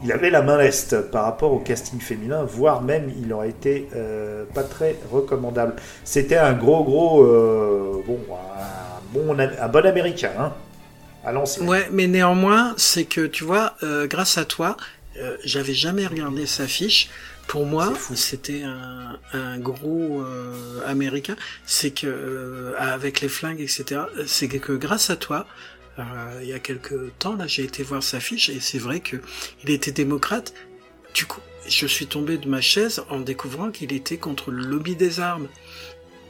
il, 0.05 0.13
avait 0.13 0.31
la 0.31 0.41
main 0.41 0.57
leste 0.57 1.11
par 1.11 1.25
rapport 1.25 1.53
au 1.53 1.59
casting 1.59 2.01
féminin, 2.01 2.45
voire 2.45 2.81
même 2.81 3.13
il 3.23 3.33
aurait 3.33 3.51
été 3.51 3.89
euh, 3.95 4.45
pas 4.55 4.63
très 4.63 4.97
recommandable. 5.11 5.75
C'était 6.05 6.37
un 6.37 6.53
gros 6.53 6.85
gros 6.85 7.25
euh, 7.25 8.03
bon 8.07 8.19
un 8.31 9.19
bon 9.19 9.37
un 9.39 9.69
bon 9.69 9.87
américain 9.87 10.33
hein, 10.39 10.53
à 11.25 11.33
l'ancienne. 11.33 11.69
Ouais, 11.69 11.89
mais 11.91 12.07
néanmoins, 12.07 12.75
c'est 12.77 13.05
que 13.05 13.27
tu 13.27 13.45
vois, 13.45 13.75
grâce 14.05 14.39
à 14.39 14.45
toi, 14.45 14.77
j'avais 15.45 15.75
jamais 15.75 16.07
regardé 16.07 16.47
sa 16.47 16.67
fiche. 16.67 17.11
Pour 17.49 17.67
moi, 17.67 17.93
c'était 18.15 18.63
un, 18.63 19.19
un 19.35 19.59
gros 19.59 20.23
euh, 20.23 20.81
américain. 20.87 21.37
C'est 21.67 21.91
que 21.91 22.07
euh, 22.07 22.73
avec 22.79 23.21
les 23.21 23.29
flingues, 23.29 23.61
etc. 23.61 24.03
C'est 24.27 24.49
que 24.49 24.73
grâce 24.73 25.11
à 25.11 25.17
toi, 25.17 25.47
euh, 25.99 26.03
il 26.43 26.49
y 26.49 26.53
a 26.55 26.59
quelques 26.59 27.17
temps 27.19 27.37
là, 27.37 27.47
j'ai 27.47 27.65
été 27.65 27.83
voir 27.83 28.03
sa 28.03 28.21
fiche 28.21 28.49
et 28.49 28.59
c'est 28.61 28.79
vrai 28.79 29.01
que 29.01 29.17
il 29.65 29.71
était 29.71 29.93
démocrate. 29.93 30.55
Du 31.15 31.27
coup, 31.27 31.41
je 31.69 31.87
suis 31.87 32.07
tombé 32.07 32.39
de 32.39 32.49
ma 32.49 32.63
chaise 32.63 33.03
en 33.11 33.21
découvrant 33.21 33.71
qu'il 33.71 33.93
était 33.93 34.17
contre 34.17 34.51
le 34.51 34.63
lobby 34.65 34.97
des 34.97 35.21
armes. 35.21 35.49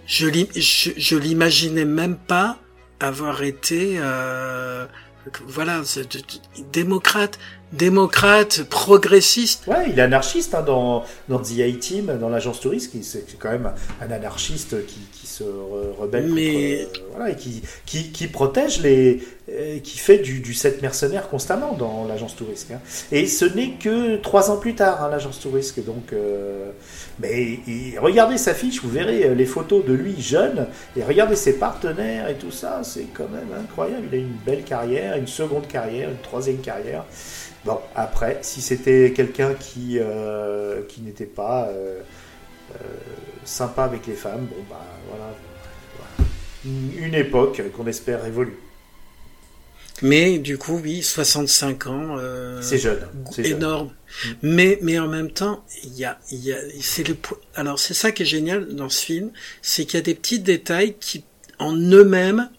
Je 0.06 0.26
je, 0.56 0.90
je 0.96 1.16
l'imaginais 1.16 1.84
même 1.84 2.16
pas 2.16 2.58
avoir 2.98 3.42
été 3.44 3.94
euh, 3.98 4.86
voilà 5.46 5.82
c'est- 5.84 6.10
de- 6.16 6.18
de- 6.18 6.70
démocrate 6.72 7.38
démocrate, 7.72 8.62
progressiste. 8.64 9.66
Ouais, 9.66 9.90
il 9.90 9.98
est 9.98 10.02
anarchiste 10.02 10.54
hein, 10.54 10.62
dans, 10.62 11.04
dans 11.28 11.38
The 11.38 11.60
A-Team, 11.60 12.18
dans 12.20 12.28
l'agence 12.28 12.60
touriste, 12.60 12.90
qui 12.92 13.02
c'est 13.02 13.24
quand 13.38 13.50
même 13.50 13.70
un 14.00 14.10
anarchiste 14.10 14.86
qui, 14.86 15.00
qui 15.12 15.26
se 15.26 15.44
re- 15.44 15.92
rebelle 15.98 16.30
Mais- 16.32 16.84
contre, 16.86 17.00
euh, 17.00 17.04
voilà, 17.16 17.30
et 17.32 17.36
qui, 17.36 17.62
qui, 17.86 18.12
qui 18.12 18.26
protège 18.28 18.80
les. 18.82 19.22
euh, 19.50 19.78
qui 19.80 19.98
fait 19.98 20.18
du, 20.18 20.40
du 20.40 20.54
set 20.54 20.80
mercenaire 20.82 21.28
constamment 21.28 21.72
dans 21.72 22.06
l'agence 22.06 22.36
touriste. 22.36 22.70
hein. 22.72 22.78
Et 23.10 23.26
ce 23.26 23.44
n'est 23.44 23.72
que 23.72 24.16
trois 24.16 24.50
ans 24.50 24.56
plus 24.58 24.74
tard, 24.74 25.02
hein, 25.02 25.08
l'agence 25.10 25.40
touriste. 25.40 25.84
Donc, 25.84 26.12
euh, 26.12 26.70
mais 27.18 27.58
et 27.66 27.94
regardez 27.98 28.36
sa 28.38 28.54
fiche, 28.54 28.82
vous 28.82 28.90
verrez 28.90 29.24
euh, 29.24 29.34
les 29.34 29.46
photos 29.46 29.84
de 29.84 29.92
lui 29.92 30.20
jeune, 30.20 30.66
et 30.96 31.02
regardez 31.02 31.36
ses 31.36 31.54
partenaires 31.58 32.28
et 32.28 32.34
tout 32.34 32.50
ça, 32.50 32.80
c'est 32.84 33.06
quand 33.14 33.28
même 33.30 33.48
incroyable. 33.58 34.06
Il 34.12 34.18
a 34.18 34.20
une 34.20 34.36
belle 34.46 34.62
carrière, 34.64 35.16
une 35.16 35.26
seconde 35.26 35.66
carrière, 35.66 36.08
une 36.10 36.20
troisième 36.22 36.58
carrière. 36.58 37.04
Bon, 37.64 37.78
après, 37.94 38.38
si 38.42 38.60
c'était 38.60 39.12
quelqu'un 39.14 39.54
qui, 39.54 39.98
euh, 40.00 40.82
qui 40.88 41.00
n'était 41.00 41.26
pas 41.26 41.68
euh, 41.68 42.00
euh, 42.74 42.78
sympa 43.44 43.84
avec 43.84 44.06
les 44.06 44.14
femmes, 44.14 44.46
bon, 44.46 44.64
bah 44.68 44.84
voilà. 45.08 45.34
voilà. 45.96 47.06
Une 47.06 47.14
époque 47.14 47.62
qu'on 47.76 47.86
espère 47.86 48.24
évolue. 48.26 48.58
Mais 50.00 50.40
du 50.40 50.58
coup, 50.58 50.80
oui, 50.82 51.02
65 51.02 51.86
ans. 51.86 52.16
C'est 52.60 52.78
jeune. 52.78 53.06
c'est 53.30 53.44
jeune. 53.44 53.58
énorme. 53.58 53.92
Mais, 54.42 54.78
mais 54.82 54.98
en 54.98 55.06
même 55.06 55.30
temps, 55.30 55.64
il 55.84 55.96
y 55.96 56.04
a, 56.04 56.18
il 56.32 56.40
y 56.40 56.52
a, 56.52 56.58
c'est 56.80 57.06
le, 57.06 57.16
alors 57.54 57.78
c'est 57.78 57.94
ça 57.94 58.10
qui 58.10 58.24
est 58.24 58.26
génial 58.26 58.74
dans 58.74 58.88
ce 58.88 59.04
film, 59.04 59.30
c'est 59.60 59.84
qu'il 59.84 59.94
y 59.94 59.98
a 59.98 60.02
des 60.02 60.16
petits 60.16 60.40
détails 60.40 60.96
qui, 60.98 61.24
en 61.60 61.76
eux-mêmes, 61.76 62.50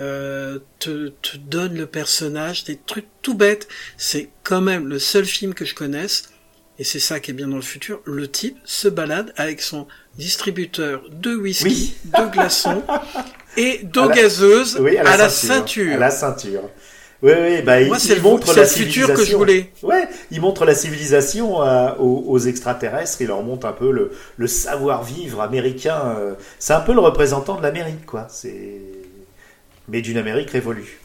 euh, 0.00 0.58
te, 0.78 1.08
te 1.22 1.36
donnent 1.36 1.76
le 1.76 1.86
personnage, 1.86 2.64
des 2.64 2.76
trucs 2.76 3.06
tout 3.22 3.34
bêtes. 3.34 3.68
C'est 3.96 4.28
quand 4.42 4.60
même 4.60 4.88
le 4.88 4.98
seul 4.98 5.24
film 5.24 5.54
que 5.54 5.64
je 5.64 5.74
connaisse, 5.74 6.30
et 6.78 6.84
c'est 6.84 6.98
ça 6.98 7.20
qui 7.20 7.30
est 7.30 7.34
bien 7.34 7.48
dans 7.48 7.56
le 7.56 7.62
futur, 7.62 8.00
le 8.04 8.28
type 8.28 8.56
se 8.64 8.88
balade 8.88 9.32
avec 9.36 9.62
son 9.62 9.86
distributeur 10.18 11.02
de 11.10 11.34
whisky, 11.36 11.64
Oui. 11.66 11.94
de 12.20 12.30
glaçons 12.32 12.82
et 13.56 13.80
d'eau 13.84 14.02
À 14.04 14.08
la- 14.08 14.14
gazeuse 14.16 14.78
Oui, 14.80 14.96
à, 14.98 15.16
la 15.16 15.28
ceinture. 15.28 15.94
À 15.94 15.98
la 15.98 16.10
ceinture. 16.10 16.62
Oui, 17.22 17.32
oui, 17.40 17.62
bah, 17.62 17.80
il, 17.80 17.86
Moi, 17.88 17.98
c'est 17.98 18.08
il 18.12 18.16
le, 18.16 18.22
montre 18.22 18.48
c'est 18.48 18.56
la 18.56 18.62
le 18.62 18.68
futur 18.68 19.14
que 19.14 19.24
je 19.24 19.34
voulais. 19.34 19.72
Ouais, 19.82 20.06
il 20.30 20.40
montre 20.42 20.66
la 20.66 20.74
civilisation 20.74 21.62
euh, 21.62 21.92
aux, 21.98 22.24
aux 22.26 22.38
extraterrestres. 22.38 23.16
Il 23.20 23.28
leur 23.28 23.42
montre 23.42 23.66
un 23.66 23.72
peu 23.72 23.90
le, 23.92 24.10
le 24.36 24.46
savoir-vivre 24.46 25.40
américain. 25.40 26.16
euh, 26.18 26.34
c'est 26.58 26.74
un 26.74 26.80
peu 26.80 26.92
le 26.92 27.00
représentant 27.00 27.56
de 27.56 27.62
l'Amérique, 27.62 28.04
quoi. 28.04 28.26
C'est 28.28 28.80
mais 29.88 30.00
d'une 30.02 30.16
Amérique 30.16 30.50
révolue. 30.50 30.98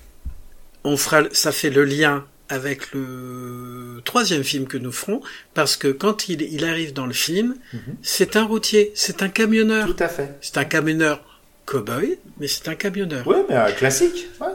on 0.84 0.96
fera, 0.98 1.24
ça 1.32 1.52
fait 1.52 1.70
le 1.70 1.84
lien 1.84 2.26
avec 2.48 2.94
le 2.94 4.02
troisième 4.06 4.44
film 4.44 4.66
que 4.66 4.78
nous 4.78 4.92
ferons, 4.92 5.22
parce 5.54 5.78
que 5.78 5.88
quand 5.90 6.30
il, 6.30 6.42
il 6.42 6.64
arrive 6.66 6.94
dans 6.94 7.06
le 7.06 7.14
film, 7.14 7.56
Mhm. 7.74 7.96
c'est 8.02 8.36
un 8.38 8.44
routier, 8.46 8.92
c'est 8.96 9.22
un 9.22 9.30
camionneur. 9.30 9.88
Tout 9.88 10.04
à 10.04 10.08
fait. 10.08 10.36
C'est 10.42 10.58
un 10.58 10.66
camionneur 10.66 11.22
cow-boy, 11.68 12.18
mais 12.40 12.48
c'est 12.48 12.68
un 12.70 12.76
camionneur. 12.76 13.28
Ouais, 13.28 13.44
mais 13.50 13.56
un 13.56 13.72
classique. 13.72 14.28
Ouais. 14.42 14.48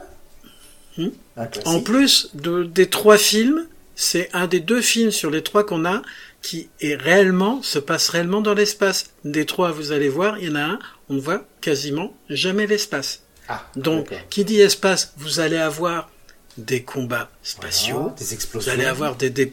Hmm. 1.04 1.10
Un 1.37 1.46
classique. 1.46 1.68
En 1.68 1.80
plus 1.80 2.30
de, 2.34 2.64
des 2.64 2.88
trois 2.88 3.18
films, 3.18 3.66
c'est 3.94 4.28
un 4.32 4.46
des 4.48 4.60
deux 4.60 4.80
films 4.80 5.10
sur 5.12 5.30
les 5.30 5.42
trois 5.42 5.64
qu'on 5.64 5.84
a 5.84 6.02
qui 6.42 6.68
est 6.80 6.94
réellement, 6.96 7.62
se 7.62 7.78
passe 7.78 8.08
réellement 8.08 8.40
dans 8.40 8.54
l'espace. 8.54 9.10
Des 9.24 9.46
trois, 9.46 9.70
vous 9.72 9.92
allez 9.92 10.08
voir, 10.08 10.38
il 10.38 10.48
y 10.48 10.50
en 10.50 10.56
a 10.56 10.62
un, 10.64 10.78
on 11.08 11.14
ne 11.14 11.20
voit 11.20 11.46
quasiment 11.60 12.16
jamais 12.28 12.66
l'espace. 12.66 13.22
Ah, 13.48 13.64
Donc, 13.76 14.09
qui 14.30 14.44
dit 14.44 14.61
espace, 14.61 15.12
vous 15.18 15.40
allez 15.40 15.57
avoir 15.59 16.11
des 16.57 16.83
combats 16.83 17.30
spatiaux, 17.42 17.96
Voilà, 17.96 18.14
des 18.18 18.24
Vous 18.24 18.35
explosions. 18.35 18.72
allez 18.72 18.85
avoir 18.85 19.16
des, 19.16 19.30
des 19.30 19.52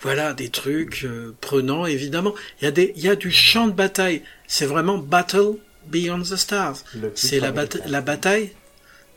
voilà 0.00 0.32
des 0.32 0.48
trucs 0.48 1.04
euh, 1.04 1.34
prenants 1.40 1.84
évidemment. 1.86 2.34
Il 2.60 2.64
y 2.64 2.68
a 2.68 2.70
des 2.70 2.92
il 2.96 3.02
y 3.02 3.08
a 3.08 3.16
du 3.16 3.30
champ 3.32 3.66
de 3.66 3.72
bataille. 3.72 4.22
C'est 4.46 4.66
vraiment 4.66 4.96
Battle 4.98 5.54
Beyond 5.88 6.22
the 6.22 6.36
Stars. 6.36 6.76
C'est 7.14 7.40
la, 7.40 7.50
bata- 7.52 7.80
la 7.86 8.00
bataille. 8.00 8.52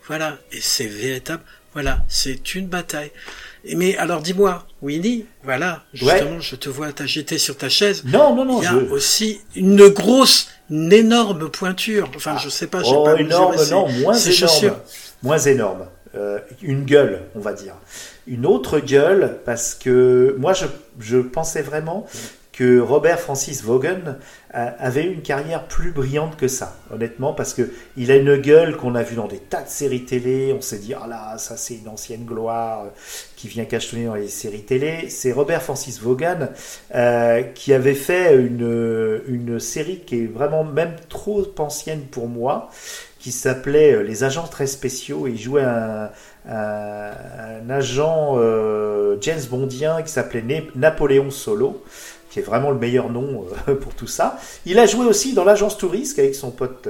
Voilà 0.06 0.38
et 0.50 0.60
c'est 0.60 0.86
véritable. 0.86 1.42
Voilà, 1.72 2.04
c'est 2.08 2.54
une 2.54 2.66
bataille. 2.66 3.10
Mais 3.76 3.96
alors 3.96 4.20
dis-moi, 4.20 4.66
Winnie, 4.82 5.24
voilà, 5.44 5.84
justement, 5.94 6.40
je 6.40 6.56
te 6.56 6.68
vois 6.68 6.92
t'agiter 6.92 7.38
sur 7.38 7.56
ta 7.56 7.68
chaise. 7.70 8.02
Non, 8.04 8.34
non, 8.34 8.44
non. 8.44 8.60
Il 8.60 8.64
y 8.64 8.66
a 8.66 8.72
je... 8.72 8.90
aussi 8.90 9.40
une 9.56 9.88
grosse, 9.88 10.48
une 10.72 10.92
énorme 10.92 11.48
pointure. 11.50 12.10
Enfin, 12.16 12.36
je 12.38 12.48
sais 12.48 12.66
pas, 12.66 12.82
j'ai 12.82 12.94
Oh, 12.96 13.04
pas 13.04 13.20
énorme, 13.20 13.54
non, 13.70 13.88
moins 13.88 14.14
énorme. 14.14 14.32
chaussures. 14.32 14.76
Moins 15.22 15.38
énorme. 15.38 15.86
Euh, 16.14 16.38
une 16.62 16.84
gueule, 16.84 17.22
on 17.34 17.40
va 17.40 17.52
dire. 17.52 17.74
Une 18.26 18.44
autre 18.46 18.80
gueule, 18.80 19.38
parce 19.44 19.74
que 19.74 20.34
moi, 20.38 20.52
je, 20.52 20.66
je 21.00 21.18
pensais 21.18 21.62
vraiment 21.62 22.06
que 22.52 22.78
Robert 22.80 23.18
Francis 23.18 23.62
Vaughan 23.64 24.16
a- 24.52 24.62
avait 24.78 25.04
une 25.04 25.22
carrière 25.22 25.66
plus 25.66 25.90
brillante 25.92 26.36
que 26.36 26.48
ça, 26.48 26.76
honnêtement, 26.92 27.32
parce 27.32 27.54
que 27.54 27.70
il 27.96 28.10
a 28.10 28.16
une 28.16 28.36
gueule 28.36 28.76
qu'on 28.76 28.94
a 28.94 29.02
vue 29.02 29.16
dans 29.16 29.26
des 29.26 29.38
tas 29.38 29.62
de 29.62 29.70
séries 29.70 30.04
télé. 30.04 30.54
On 30.56 30.60
s'est 30.60 30.78
dit, 30.78 30.92
ah 30.94 31.06
là, 31.08 31.38
ça 31.38 31.56
c'est 31.56 31.74
une 31.76 31.88
ancienne 31.88 32.26
gloire 32.26 32.84
euh, 32.84 32.88
qui 33.42 33.48
vient 33.48 33.64
cachetonner 33.64 34.04
dans 34.04 34.14
les 34.14 34.28
séries 34.28 34.62
télé. 34.62 35.08
C'est 35.08 35.32
Robert 35.32 35.62
Francis 35.62 36.00
Vaughan 36.00 36.46
euh, 36.94 37.42
qui 37.42 37.72
avait 37.72 37.96
fait 37.96 38.36
une, 38.36 39.20
une 39.26 39.58
série 39.58 39.98
qui 40.06 40.22
est 40.22 40.26
vraiment 40.26 40.62
même 40.62 40.94
trop 41.08 41.44
ancienne 41.58 42.02
pour 42.02 42.28
moi, 42.28 42.70
qui 43.18 43.32
s'appelait 43.32 43.94
euh, 43.94 44.02
Les 44.04 44.22
Agents 44.22 44.46
très 44.46 44.68
spéciaux. 44.68 45.26
Et 45.26 45.30
il 45.30 45.40
jouait 45.40 45.64
un, 45.64 46.10
un, 46.48 47.68
agent 47.68 48.36
euh, 48.36 49.16
James 49.20 49.42
Bondien 49.50 50.02
qui 50.02 50.12
s'appelait 50.12 50.44
Napoléon 50.76 51.32
Solo, 51.32 51.82
qui 52.30 52.38
est 52.38 52.42
vraiment 52.42 52.70
le 52.70 52.78
meilleur 52.78 53.10
nom 53.10 53.44
euh, 53.66 53.74
pour 53.80 53.96
tout 53.96 54.06
ça. 54.06 54.38
Il 54.66 54.78
a 54.78 54.86
joué 54.86 55.04
aussi 55.04 55.34
dans 55.34 55.42
l'agence 55.42 55.76
touriste 55.76 56.16
avec 56.20 56.36
son 56.36 56.52
pote 56.52 56.86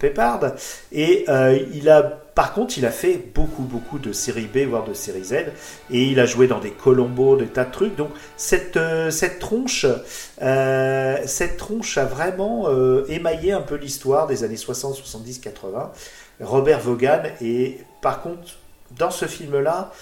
Pépard. 0.00 0.54
Et 0.90 1.24
il 1.72 1.88
a, 1.88 2.23
par 2.34 2.52
contre, 2.52 2.78
il 2.78 2.86
a 2.86 2.90
fait 2.90 3.16
beaucoup, 3.32 3.62
beaucoup 3.62 4.00
de 4.00 4.12
séries 4.12 4.48
B, 4.52 4.68
voire 4.68 4.84
de 4.84 4.92
séries 4.92 5.24
Z. 5.24 5.34
Et 5.90 6.04
il 6.04 6.18
a 6.18 6.26
joué 6.26 6.48
dans 6.48 6.58
des 6.58 6.72
Colombo, 6.72 7.36
des 7.36 7.46
tas 7.46 7.64
de 7.64 7.70
trucs. 7.70 7.94
Donc 7.94 8.10
cette, 8.36 8.76
euh, 8.76 9.10
euh, 10.42 11.48
tronche 11.56 11.98
a 11.98 12.04
vraiment 12.04 12.68
euh, 12.68 13.04
émaillé 13.08 13.52
un 13.52 13.60
peu 13.60 13.76
l'histoire 13.76 14.26
des 14.26 14.42
années 14.42 14.56
60, 14.56 14.96
70, 14.96 15.38
80. 15.38 15.92
Robert 16.40 16.80
Vaughan. 16.80 17.22
Et 17.40 17.78
par 18.02 18.20
contre, 18.20 18.56
dans 18.98 19.12
ce 19.12 19.26
film-là, 19.26 19.92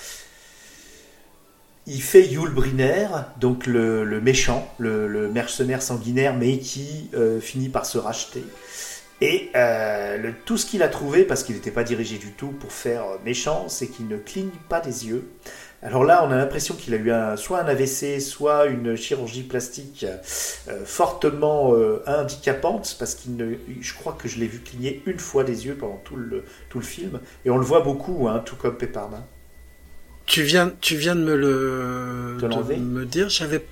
il 1.86 2.00
fait 2.00 2.26
Yul 2.26 2.50
Brynner, 2.50 3.08
donc 3.40 3.66
le, 3.66 4.20
méchant, 4.22 4.72
le, 4.78 5.28
mercenaire 5.28 5.82
sanguinaire, 5.82 6.34
mais 6.34 6.58
qui 6.58 7.10
finit 7.40 7.68
par 7.68 7.84
se 7.84 7.98
racheter. 7.98 8.44
Et 9.24 9.50
euh, 9.54 10.16
le- 10.16 10.34
tout 10.44 10.58
ce 10.58 10.66
qu'il 10.66 10.82
a 10.82 10.88
trouvé, 10.88 11.22
parce 11.24 11.44
qu'il 11.44 11.54
n'était 11.54 11.70
pas 11.70 11.84
dirigé 11.84 12.18
du 12.18 12.32
tout 12.32 12.48
pour 12.48 12.72
faire 12.72 13.02
euh, 13.04 13.16
méchant, 13.24 13.68
c'est 13.68 13.86
qu'il 13.86 14.08
ne 14.08 14.16
cligne 14.16 14.50
pas 14.68 14.80
des 14.80 15.06
yeux. 15.06 15.28
Alors 15.80 16.04
là, 16.04 16.24
on 16.26 16.30
a 16.30 16.36
l'impression 16.36 16.74
qu'il 16.74 16.92
a 16.94 16.96
eu 16.96 17.10
un, 17.10 17.36
soit 17.36 17.60
un 17.60 17.66
AVC, 17.66 18.20
soit 18.20 18.66
une 18.66 18.96
chirurgie 18.96 19.42
plastique 19.42 20.04
euh, 20.68 20.84
fortement 20.84 21.74
euh, 21.74 22.02
handicapante, 22.06 22.96
parce 22.98 23.14
qu'il 23.14 23.36
ne, 23.36 23.54
je 23.80 23.94
crois 23.94 24.12
que 24.20 24.28
je 24.28 24.38
l'ai 24.38 24.46
vu 24.46 24.58
cligner 24.60 25.02
une 25.06 25.18
fois 25.18 25.44
des 25.44 25.66
yeux 25.66 25.74
pendant 25.74 26.00
tout 26.04 26.16
le, 26.16 26.44
tout 26.68 26.78
le 26.78 26.84
film, 26.84 27.20
et 27.44 27.50
on 27.50 27.58
le 27.58 27.64
voit 27.64 27.80
beaucoup, 27.80 28.28
hein, 28.28 28.42
tout 28.44 28.56
comme 28.56 28.76
Pepardin. 28.76 29.24
Tu 30.26 30.42
viens, 30.42 30.72
tu 30.80 30.96
viens 30.96 31.16
de 31.16 31.20
me 31.22 31.34
le 31.36 32.36
de 32.40 32.80
me 32.80 33.04
dire. 33.04 33.28
J'avais, 33.28 33.64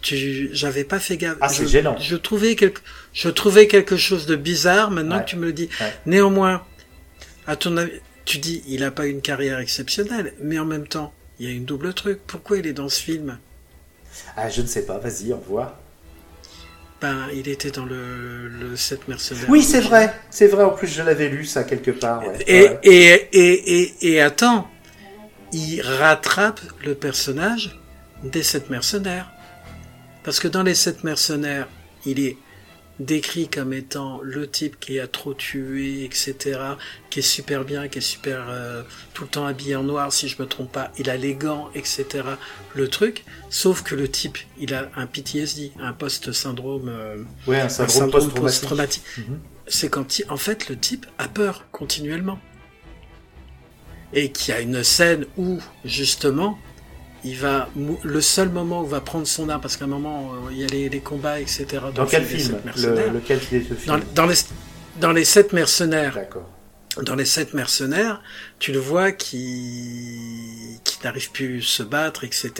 tu, 0.00 0.48
j'avais 0.52 0.84
pas 0.84 0.98
fait 0.98 1.16
gaffe. 1.18 1.36
Ah, 1.40 1.48
c'est 1.48 1.66
gênant. 1.68 1.96
Je 1.98 2.16
trouvais 2.16 2.56
quelque, 2.56 2.80
je 3.12 3.28
trouvais 3.28 3.66
quelque 3.66 3.96
chose 3.96 4.26
de 4.26 4.36
bizarre. 4.36 4.90
Maintenant 4.90 5.16
Ouais. 5.16 5.24
que 5.24 5.28
tu 5.30 5.36
me 5.36 5.46
le 5.46 5.52
dis. 5.52 5.68
Ouais. 5.80 5.92
Néanmoins, 6.06 6.64
à 7.46 7.56
ton 7.56 7.76
avis, 7.76 7.92
tu 8.24 8.38
dis, 8.38 8.62
il 8.68 8.84
a 8.84 8.90
pas 8.90 9.06
une 9.06 9.20
carrière 9.20 9.58
exceptionnelle, 9.58 10.32
mais 10.40 10.58
en 10.58 10.64
même 10.64 10.86
temps, 10.86 11.12
il 11.38 11.46
y 11.46 11.50
a 11.50 11.54
une 11.54 11.64
double 11.64 11.92
truc. 11.94 12.20
Pourquoi 12.26 12.58
il 12.58 12.66
est 12.66 12.72
dans 12.72 12.88
ce 12.88 13.00
film? 13.02 13.38
Ah, 14.36 14.48
je 14.48 14.62
ne 14.62 14.66
sais 14.66 14.84
pas, 14.86 14.98
vas-y, 14.98 15.32
au 15.32 15.36
revoir. 15.38 15.78
Ben, 17.00 17.26
il 17.34 17.48
était 17.48 17.72
dans 17.72 17.84
le, 17.84 18.46
le 18.48 18.76
7 18.76 19.08
mercenaires. 19.08 19.46
Oui, 19.48 19.62
c'est 19.64 19.80
vrai, 19.80 20.14
c'est 20.30 20.46
vrai, 20.46 20.62
en 20.62 20.70
plus 20.70 20.86
je 20.86 21.02
l'avais 21.02 21.28
lu 21.28 21.44
ça 21.44 21.64
quelque 21.64 21.90
part. 21.90 22.20
ouais. 22.24 22.38
Et, 22.46 22.62
Ouais. 22.62 22.78
et, 22.84 23.28
et, 23.32 23.80
et, 23.82 24.12
et 24.12 24.20
attends, 24.20 24.70
il 25.52 25.82
rattrape 25.82 26.60
le 26.84 26.94
personnage 26.94 27.80
des 28.22 28.44
sept 28.44 28.70
mercenaires. 28.70 29.28
Parce 30.22 30.38
que 30.38 30.46
dans 30.46 30.62
les 30.62 30.76
sept 30.76 31.02
mercenaires, 31.02 31.66
il 32.06 32.20
est 32.20 32.36
décrit 33.00 33.48
comme 33.48 33.72
étant 33.72 34.20
le 34.22 34.48
type 34.48 34.78
qui 34.78 35.00
a 35.00 35.06
trop 35.08 35.34
tué, 35.34 36.04
etc., 36.04 36.60
qui 37.10 37.18
est 37.20 37.22
super 37.22 37.64
bien, 37.64 37.88
qui 37.88 37.98
est 37.98 38.02
super 38.02 38.46
euh, 38.48 38.82
tout 39.14 39.24
le 39.24 39.30
temps 39.30 39.46
habillé 39.46 39.74
en 39.76 39.82
noir, 39.82 40.12
si 40.12 40.28
je 40.28 40.40
me 40.40 40.46
trompe 40.46 40.70
pas, 40.70 40.92
il 40.98 41.08
a 41.10 41.16
les 41.16 41.34
gants, 41.34 41.70
etc., 41.74 42.06
le 42.74 42.88
truc, 42.88 43.24
sauf 43.50 43.82
que 43.82 43.94
le 43.94 44.08
type, 44.08 44.38
il 44.58 44.72
a 44.74 44.90
un 44.94 45.06
PTSD, 45.06 45.72
un 45.80 45.92
post-syndrome, 45.92 46.88
euh, 46.88 47.24
Ouais, 47.46 47.60
un 47.60 47.68
syndrome 47.68 47.88
syndrome 48.10 48.10
post-traumatique. 48.30 48.60
post-traumatique. 48.60 49.02
Mhm. 49.18 49.40
C'est 49.66 49.88
quand, 49.88 50.18
il- 50.18 50.26
en 50.30 50.36
fait, 50.36 50.68
le 50.68 50.76
type 50.78 51.06
a 51.18 51.28
peur 51.28 51.64
continuellement. 51.72 52.38
Et 54.12 54.30
qu'il 54.30 54.52
y 54.52 54.56
a 54.56 54.60
une 54.60 54.84
scène 54.84 55.24
où, 55.38 55.58
justement, 55.84 56.58
il 57.24 57.38
va 57.38 57.68
le 58.02 58.20
seul 58.20 58.48
moment 58.48 58.82
où 58.82 58.84
il 58.84 58.90
va 58.90 59.00
prendre 59.00 59.26
son 59.26 59.48
arme 59.48 59.60
parce 59.60 59.76
qu'à 59.76 59.84
un 59.84 59.88
moment 59.88 60.32
euh, 60.34 60.52
il 60.52 60.58
y 60.58 60.64
a 60.64 60.66
les, 60.66 60.88
les 60.88 61.00
combats 61.00 61.40
etc. 61.40 61.66
Dans 61.94 62.06
quel 62.06 62.24
film 62.24 62.58
le, 62.76 63.14
Lequel 63.14 63.38
est 63.38 63.68
ce 63.68 63.74
film 63.74 63.86
dans, 63.86 64.00
dans 64.14 64.26
les 64.26 64.36
dans 65.00 65.12
les 65.12 65.24
sept 65.24 65.52
mercenaires, 65.52 66.14
D'accord. 66.14 66.50
dans 67.02 67.14
les 67.14 67.24
sept 67.24 67.54
mercenaires, 67.54 68.22
tu 68.58 68.72
le 68.72 68.78
vois 68.78 69.12
qui 69.12 70.78
qui 70.84 70.98
n'arrive 71.04 71.30
plus 71.30 71.60
à 71.60 71.62
se 71.62 71.82
battre, 71.82 72.24
etc. 72.24 72.52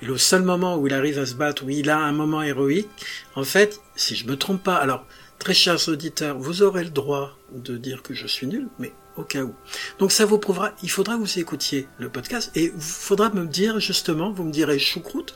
Et 0.00 0.06
le 0.06 0.18
seul 0.18 0.42
moment 0.42 0.76
où 0.76 0.86
il 0.86 0.94
arrive 0.94 1.18
à 1.18 1.26
se 1.26 1.34
battre, 1.34 1.64
où 1.64 1.70
il 1.70 1.90
a 1.90 1.98
un 1.98 2.12
moment 2.12 2.42
héroïque, 2.42 2.88
en 3.36 3.44
fait, 3.44 3.80
si 3.94 4.16
je 4.16 4.26
me 4.26 4.36
trompe 4.36 4.62
pas, 4.62 4.76
alors 4.76 5.06
très 5.42 5.54
chers 5.54 5.88
auditeurs, 5.88 6.38
vous 6.38 6.62
aurez 6.62 6.84
le 6.84 6.90
droit 6.90 7.36
de 7.52 7.76
dire 7.76 8.02
que 8.02 8.14
je 8.14 8.26
suis 8.26 8.46
nul, 8.46 8.68
mais 8.78 8.92
au 9.16 9.22
cas 9.24 9.40
où. 9.42 9.52
Donc 9.98 10.12
ça 10.12 10.24
vous 10.24 10.38
prouvera, 10.38 10.70
il 10.82 10.90
faudra 10.90 11.14
que 11.16 11.20
vous 11.20 11.38
écoutiez 11.38 11.86
le 11.98 12.08
podcast 12.08 12.50
et 12.54 12.72
il 12.74 12.80
faudra 12.80 13.28
me 13.30 13.44
dire 13.46 13.80
justement, 13.80 14.30
vous 14.30 14.44
me 14.44 14.52
direz 14.52 14.78
choucroute, 14.78 15.34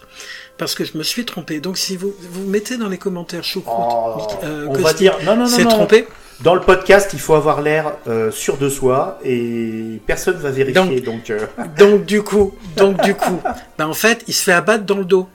parce 0.58 0.74
que 0.74 0.84
je 0.84 0.96
me 0.96 1.02
suis 1.02 1.24
trompé. 1.24 1.60
Donc 1.60 1.76
si 1.76 1.96
vous 1.96 2.14
vous 2.30 2.46
mettez 2.46 2.76
dans 2.78 2.88
les 2.88 2.98
commentaires 2.98 3.44
choucroute, 3.44 3.74
Oh, 3.78 4.44
euh, 4.44 4.66
on 4.68 4.72
que 4.72 4.80
va 4.80 4.90
c'est- 4.92 4.98
dire 4.98 5.16
non 5.24 5.34
non 5.36 5.42
non 5.42 5.46
c'est 5.48 5.64
non. 5.64 5.70
trompé. 5.70 6.06
Dans 6.42 6.54
le 6.54 6.60
podcast, 6.60 7.10
il 7.14 7.18
faut 7.18 7.32
avoir 7.34 7.62
l'air 7.62 7.94
euh, 8.08 8.30
sûr 8.30 8.58
de 8.58 8.68
soi 8.68 9.18
et 9.24 10.02
personne 10.06 10.36
va 10.36 10.50
vérifier. 10.50 11.00
Donc, 11.00 11.30
euh, 11.30 11.46
Donc 11.78 12.04
du 12.04 12.22
coup, 12.22 12.54
donc 12.76 13.02
du 13.02 13.14
coup, 13.14 13.40
ben 13.78 13.86
en 13.86 13.94
fait, 13.94 14.22
il 14.28 14.34
se 14.34 14.42
fait 14.42 14.52
abattre 14.52 14.84
dans 14.84 14.98
le 14.98 15.06
dos. 15.06 15.28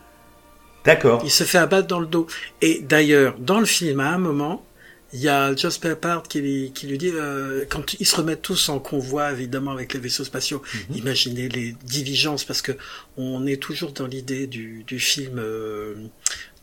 D'accord. 0.86 1.22
Il 1.24 1.32
se 1.32 1.44
fait 1.44 1.58
abattre 1.58 1.88
dans 1.88 2.00
le 2.00 2.08
dos. 2.08 2.28
Et 2.62 2.80
d'ailleurs, 2.82 3.36
dans 3.40 3.60
le 3.60 3.66
film, 3.66 4.00
à 4.00 4.10
un 4.12 4.18
moment, 4.18 4.66
il 5.14 5.20
y 5.20 5.28
a 5.28 5.54
Joss 5.56 5.78
Peppard 5.78 6.24
qui, 6.24 6.40
lui- 6.40 6.72
qui 6.74 6.88
lui 6.88 6.98
dit, 6.98 7.12
euh, 7.14 7.66
quand 7.70 7.96
ils 8.00 8.06
se 8.06 8.16
remettent 8.16 8.42
tous 8.42 8.70
en 8.70 8.80
convoi, 8.80 9.32
évidemment, 9.32 9.72
avec 9.72 9.94
les 9.94 10.00
vaisseaux 10.00 10.24
spatiaux, 10.24 10.62
Mhm. 10.90 10.98
imaginez 10.98 11.50
les 11.50 11.76
diligences, 11.84 12.46
parce 12.46 12.62
que 12.62 12.72
on 13.18 13.46
est 13.46 13.62
toujours 13.62 13.92
dans 13.92 14.08
l'idée 14.08 14.48
du, 14.48 14.84
du 14.88 15.00
film 15.00 15.38
euh, 15.38 15.96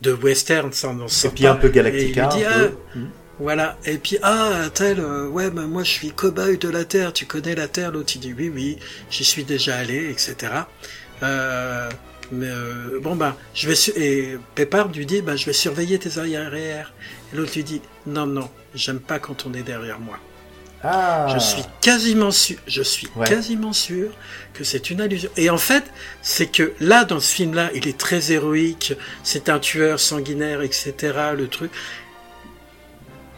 de 0.01 0.13
western, 0.13 0.73
ça 0.73 0.89
on 0.89 1.07
Et 1.07 1.29
puis 1.31 1.47
un 1.47 1.55
pas. 1.57 1.61
peu 1.69 1.69
un 1.69 1.71
peu. 1.71 1.71
ah, 2.47 2.69
Voilà. 3.39 3.79
Et 3.85 3.99
puis, 3.99 4.17
ah, 4.23 4.63
tel, 4.75 4.99
euh, 4.99 5.29
ouais, 5.29 5.51
ben, 5.51 5.67
moi, 5.67 5.85
je 5.85 5.91
suis 5.91 6.11
cobaye 6.11 6.57
de 6.59 6.69
la 6.71 6.85
Terre. 6.85 7.13
Tu 7.13 7.25
connais 7.27 7.55
la 7.55 7.69
Terre? 7.69 7.93
L'autre, 7.93 8.13
il 8.17 8.21
dit, 8.21 8.35
oui, 8.37 8.51
oui, 8.53 8.79
j'y 9.11 9.25
suis 9.25 9.45
déjà 9.45 9.77
allé, 9.77 10.11
etc. 10.11 10.35
Euh, 11.23 11.89
mais, 12.33 12.49
euh, 12.49 12.99
bon, 13.01 13.17
ben, 13.17 13.35
je 13.55 13.69
vais, 13.69 13.75
et 13.97 14.39
Pépard 14.55 14.89
lui 14.89 15.07
dit, 15.07 15.23
ben, 15.23 15.37
je 15.37 15.47
vais 15.47 15.53
surveiller 15.53 15.99
tes 15.99 16.19
arrières. 16.19 16.93
Et 17.33 17.37
l'autre 17.37 17.53
lui 17.55 17.65
dit, 17.65 17.81
non, 18.07 18.27
non, 18.27 18.49
j'aime 18.75 19.01
pas 19.01 19.19
quand 19.19 19.47
on 19.47 19.55
est 19.55 19.63
derrière 19.63 19.99
moi. 20.01 20.19
Ah. 20.85 21.27
Je 21.35 21.39
suis 21.41 21.63
quasiment 21.81 22.31
sûr, 22.31 22.57
je 22.69 22.83
suis 22.83 23.09
Ouais. 23.17 23.27
quasiment 23.27 23.73
sûr 23.73 24.11
que 24.55 24.63
c'est 24.63 24.91
une 24.91 25.01
allusion. 25.01 25.29
Et 25.37 25.51
en 25.51 25.59
fait, 25.59 25.83
c'est 26.23 26.47
que 26.47 26.73
là, 26.79 27.05
dans 27.05 27.19
ce 27.19 27.35
film-là, 27.35 27.71
il 27.75 27.89
est 27.89 27.99
très 27.99 28.31
héroïque. 28.31 28.93
C'est 29.25 29.49
un 29.49 29.59
tueur 29.59 29.99
sanguinaire, 29.99 30.63
etc. 30.63 30.95
Le 31.37 31.49
truc. 31.49 31.73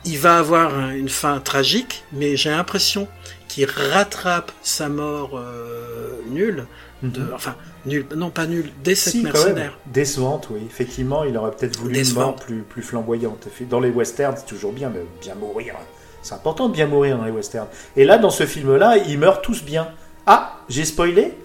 Il 0.04 0.18
va 0.18 0.38
avoir 0.38 0.74
un- 0.78 0.90
une 0.94 1.08
fin 1.10 1.40
tragique, 1.40 2.04
mais 2.12 2.36
j'ai 2.36 2.50
l'impression 2.50 3.08
qu'il 3.48 3.66
rattrape 3.70 4.52
sa 4.62 4.88
mort 4.88 5.38
euh, 5.38 6.10
nulle. 6.30 6.66
De, 7.02 7.22
enfin, 7.34 7.54
nulle, 7.86 8.06
non 8.14 8.30
pas 8.30 8.46
nulle, 8.46 8.70
des 8.84 8.94
sept 8.94 9.12
Si, 9.12 9.22
mercenaires. 9.22 9.78
Décevante, 9.86 10.48
oui. 10.50 10.60
Effectivement, 10.66 11.24
il 11.24 11.36
aurait 11.38 11.52
peut-être 11.52 11.78
voulu 11.78 11.98
une 11.98 12.12
mort 12.14 12.36
plus, 12.36 12.60
plus 12.62 12.82
flamboyante. 12.82 13.48
Dans 13.70 13.80
les 13.80 13.90
westerns, 13.90 14.34
c'est 14.36 14.46
toujours 14.46 14.72
bien 14.72 14.90
de 14.90 15.00
bien 15.20 15.34
mourir. 15.34 15.74
C'est 16.22 16.34
important 16.34 16.68
de 16.68 16.74
bien 16.74 16.86
mourir 16.86 17.16
dans 17.16 17.24
les 17.24 17.30
westerns. 17.30 17.68
Et 17.96 18.04
là, 18.04 18.18
dans 18.18 18.30
ce 18.30 18.44
film-là, 18.44 18.98
ils 18.98 19.18
meurent 19.18 19.40
tous 19.40 19.64
bien. 19.64 19.88
Ah, 20.26 20.58
j'ai 20.68 20.84
spoilé? 20.84 21.38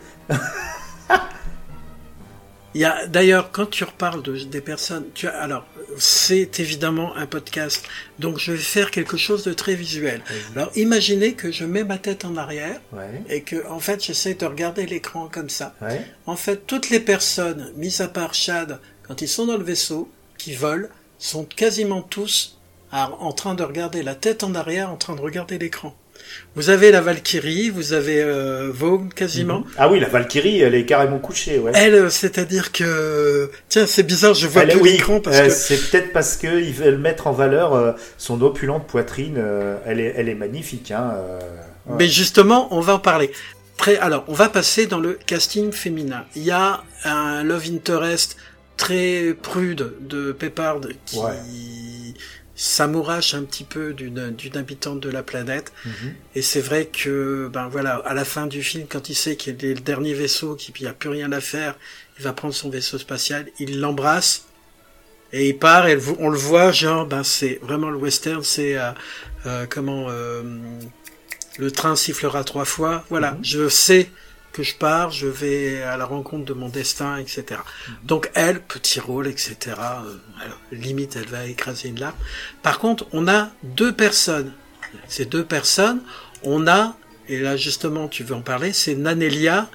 Il 2.75 2.81
y 2.81 2.85
a 2.85 3.07
d'ailleurs 3.07 3.51
quand 3.51 3.67
tu 3.67 3.85
reparles 3.85 4.21
de, 4.21 4.37
des 4.37 4.59
personnes, 4.59 5.05
tu 5.13 5.27
as 5.27 5.37
alors 5.39 5.65
c'est 5.97 6.59
évidemment 6.59 7.15
un 7.15 7.25
podcast, 7.25 7.85
donc 8.19 8.37
je 8.37 8.51
vais 8.51 8.57
faire 8.57 8.91
quelque 8.91 9.15
chose 9.15 9.43
de 9.45 9.53
très 9.53 9.75
visuel. 9.75 10.21
Alors 10.55 10.69
imaginez 10.75 11.35
que 11.35 11.53
je 11.53 11.63
mets 11.63 11.85
ma 11.85 11.97
tête 11.97 12.25
en 12.25 12.35
arrière 12.35 12.81
Ouais, 12.91 13.23
et 13.29 13.43
que 13.43 13.65
en 13.67 13.79
fait 13.79 14.03
j'essaie 14.03 14.33
de 14.33 14.45
regarder 14.45 14.85
l'écran 14.85 15.29
comme 15.31 15.49
ça. 15.49 15.73
ouais. 15.81 16.05
En 16.25 16.35
fait, 16.35 16.67
toutes 16.67 16.89
les 16.89 16.99
personnes, 16.99 17.71
mis 17.77 18.01
à 18.01 18.09
part 18.09 18.33
Chad, 18.33 18.79
quand 19.03 19.21
ils 19.21 19.29
sont 19.29 19.45
dans 19.45 19.57
le 19.57 19.63
vaisseau, 19.63 20.11
qui 20.37 20.53
volent, 20.53 20.89
sont 21.17 21.45
quasiment 21.45 22.01
tous 22.01 22.59
en 22.91 23.31
train 23.31 23.55
de 23.55 23.63
regarder 23.63 24.03
la 24.03 24.15
tête 24.15 24.43
en 24.43 24.53
arrière, 24.53 24.89
en 24.89 24.97
train 24.97 25.15
de 25.15 25.21
regarder 25.21 25.57
l'écran. 25.57 25.95
Vous 26.55 26.69
avez 26.69 26.91
la 26.91 27.01
Valkyrie, 27.01 27.69
vous 27.69 27.93
avez 27.93 28.21
euh, 28.21 28.69
Vogue 28.73 29.13
quasiment. 29.13 29.65
Ah 29.77 29.89
oui, 29.89 29.99
la 29.99 30.07
Valkyrie, 30.07 30.61
elle 30.61 30.75
est 30.75 30.85
carrément 30.85 31.19
couchée, 31.19 31.59
ouais. 31.59 31.71
Elle, 31.75 31.95
euh, 31.95 32.09
c'est-à-dire 32.09 32.71
que 32.71 33.51
tiens, 33.67 33.85
c'est 33.85 34.03
bizarre, 34.03 34.33
je 34.33 34.47
vois 34.47 34.63
Elle 34.63 34.69
plus 34.69 34.81
oui, 34.81 34.91
l'écran 34.93 35.19
parce 35.19 35.37
euh, 35.37 35.47
que 35.47 35.49
c'est 35.51 35.89
peut-être 35.89 36.13
parce 36.13 36.37
qu'ils 36.37 36.73
veulent 36.73 36.97
mettre 36.97 37.27
en 37.27 37.31
valeur 37.33 37.73
euh, 37.73 37.91
son 38.17 38.41
opulente 38.41 38.87
poitrine. 38.87 39.35
euh, 39.37 39.77
elle, 39.85 39.99
est, 39.99 40.13
elle 40.15 40.29
est 40.29 40.35
magnifique. 40.35 40.91
Hein, 40.91 41.11
euh, 41.15 41.39
ouais. 41.87 41.95
Mais 41.99 42.07
justement, 42.07 42.67
on 42.73 42.79
va 42.79 42.95
en 42.95 42.99
parler. 42.99 43.31
Très, 43.77 43.97
alors, 43.97 44.23
on 44.29 44.33
va 44.33 44.47
passer 44.47 44.85
dans 44.87 44.99
le 44.99 45.19
casting 45.25 45.73
féminin. 45.73 46.23
Il 46.37 46.43
y 46.43 46.51
a 46.51 46.83
un 47.03 47.43
love 47.43 47.65
interest 47.69 48.37
très 48.77 49.35
prude 49.41 49.93
de 49.99 50.31
Peppard 50.31 50.79
qui 51.05 51.17
Ouais. 51.17 51.31
S'amourache 52.55 53.33
un 53.33 53.43
petit 53.43 53.65
peu 53.65 53.93
d'une 53.93 54.31
d'une 54.31 54.55
habitante 54.57 54.99
de 55.01 55.09
la 55.09 55.23
planète. 55.23 55.73
Mhm. 55.85 56.13
Et 56.35 56.41
c'est 56.41 56.61
vrai 56.61 56.85
que, 56.87 57.49
ben 57.51 57.67
voilà, 57.67 57.95
à 58.05 58.13
la 58.13 58.25
fin 58.25 58.47
du 58.47 58.63
film, 58.63 58.85
quand 58.87 59.09
il 59.09 59.15
sait 59.15 59.35
qu'il 59.35 59.53
est 59.65 59.73
le 59.73 59.81
dernier 59.81 60.13
vaisseau, 60.13 60.55
qu'il 60.55 60.73
n'y 60.81 60.87
a 60.87 60.93
plus 60.93 61.09
rien 61.09 61.31
à 61.33 61.41
faire, 61.41 61.75
il 62.17 62.23
va 62.23 62.31
prendre 62.33 62.53
son 62.53 62.69
vaisseau 62.69 62.97
spatial, 62.97 63.47
il 63.59 63.79
l'embrasse. 63.81 64.45
Et 65.33 65.49
il 65.49 65.57
part, 65.57 65.87
et 65.87 65.97
on 66.19 66.29
le 66.29 66.37
voit, 66.37 66.71
genre, 66.71 67.05
ben 67.05 67.23
c'est 67.23 67.59
vraiment 67.61 67.89
le 67.89 67.97
western, 67.97 68.41
c'est 68.43 68.77
euh, 68.77 68.91
euh, 69.45 69.65
comment 69.69 70.05
euh, 70.09 70.43
le 71.57 71.71
train 71.71 71.95
sifflera 71.97 72.43
trois 72.45 72.63
fois. 72.65 73.03
Voilà, 73.09 73.31
Mhm. 73.31 73.39
je 73.43 73.69
sais 73.69 74.09
que 74.55 74.63
je 74.63 74.75
pars, 74.75 75.11
je 75.11 75.27
vais 75.27 75.83
à 75.83 75.97
la 75.97 76.05
rencontre 76.05 76.45
de 76.45 76.53
mon 76.53 76.69
destin, 76.69 77.17
etc. 77.17 77.59
Donc 78.03 78.31
elle, 78.35 78.61
petit 78.61 79.01
rôle, 79.01 79.27
etc. 79.27 79.55
euh, 79.67 80.15
alors, 80.41 80.59
limite, 80.71 81.17
elle 81.17 81.27
va 81.27 81.45
écraser 81.45 81.89
une 81.89 81.99
larme. 81.99 82.15
Par 82.63 82.79
contre, 82.79 83.05
on 83.11 83.27
a 83.27 83.51
deux 83.63 83.91
personnes. 83.91 84.53
Ces 85.09 85.25
deux 85.25 85.43
personnes, 85.43 86.01
on 86.43 86.67
a, 86.67 86.95
et 87.27 87.37
là 87.39 87.57
justement, 87.57 88.07
tu 88.07 88.23
veux 88.23 88.33
en 88.33 88.41
parler, 88.41 88.71
c'est 88.71 88.95
Nanelia 88.95 89.69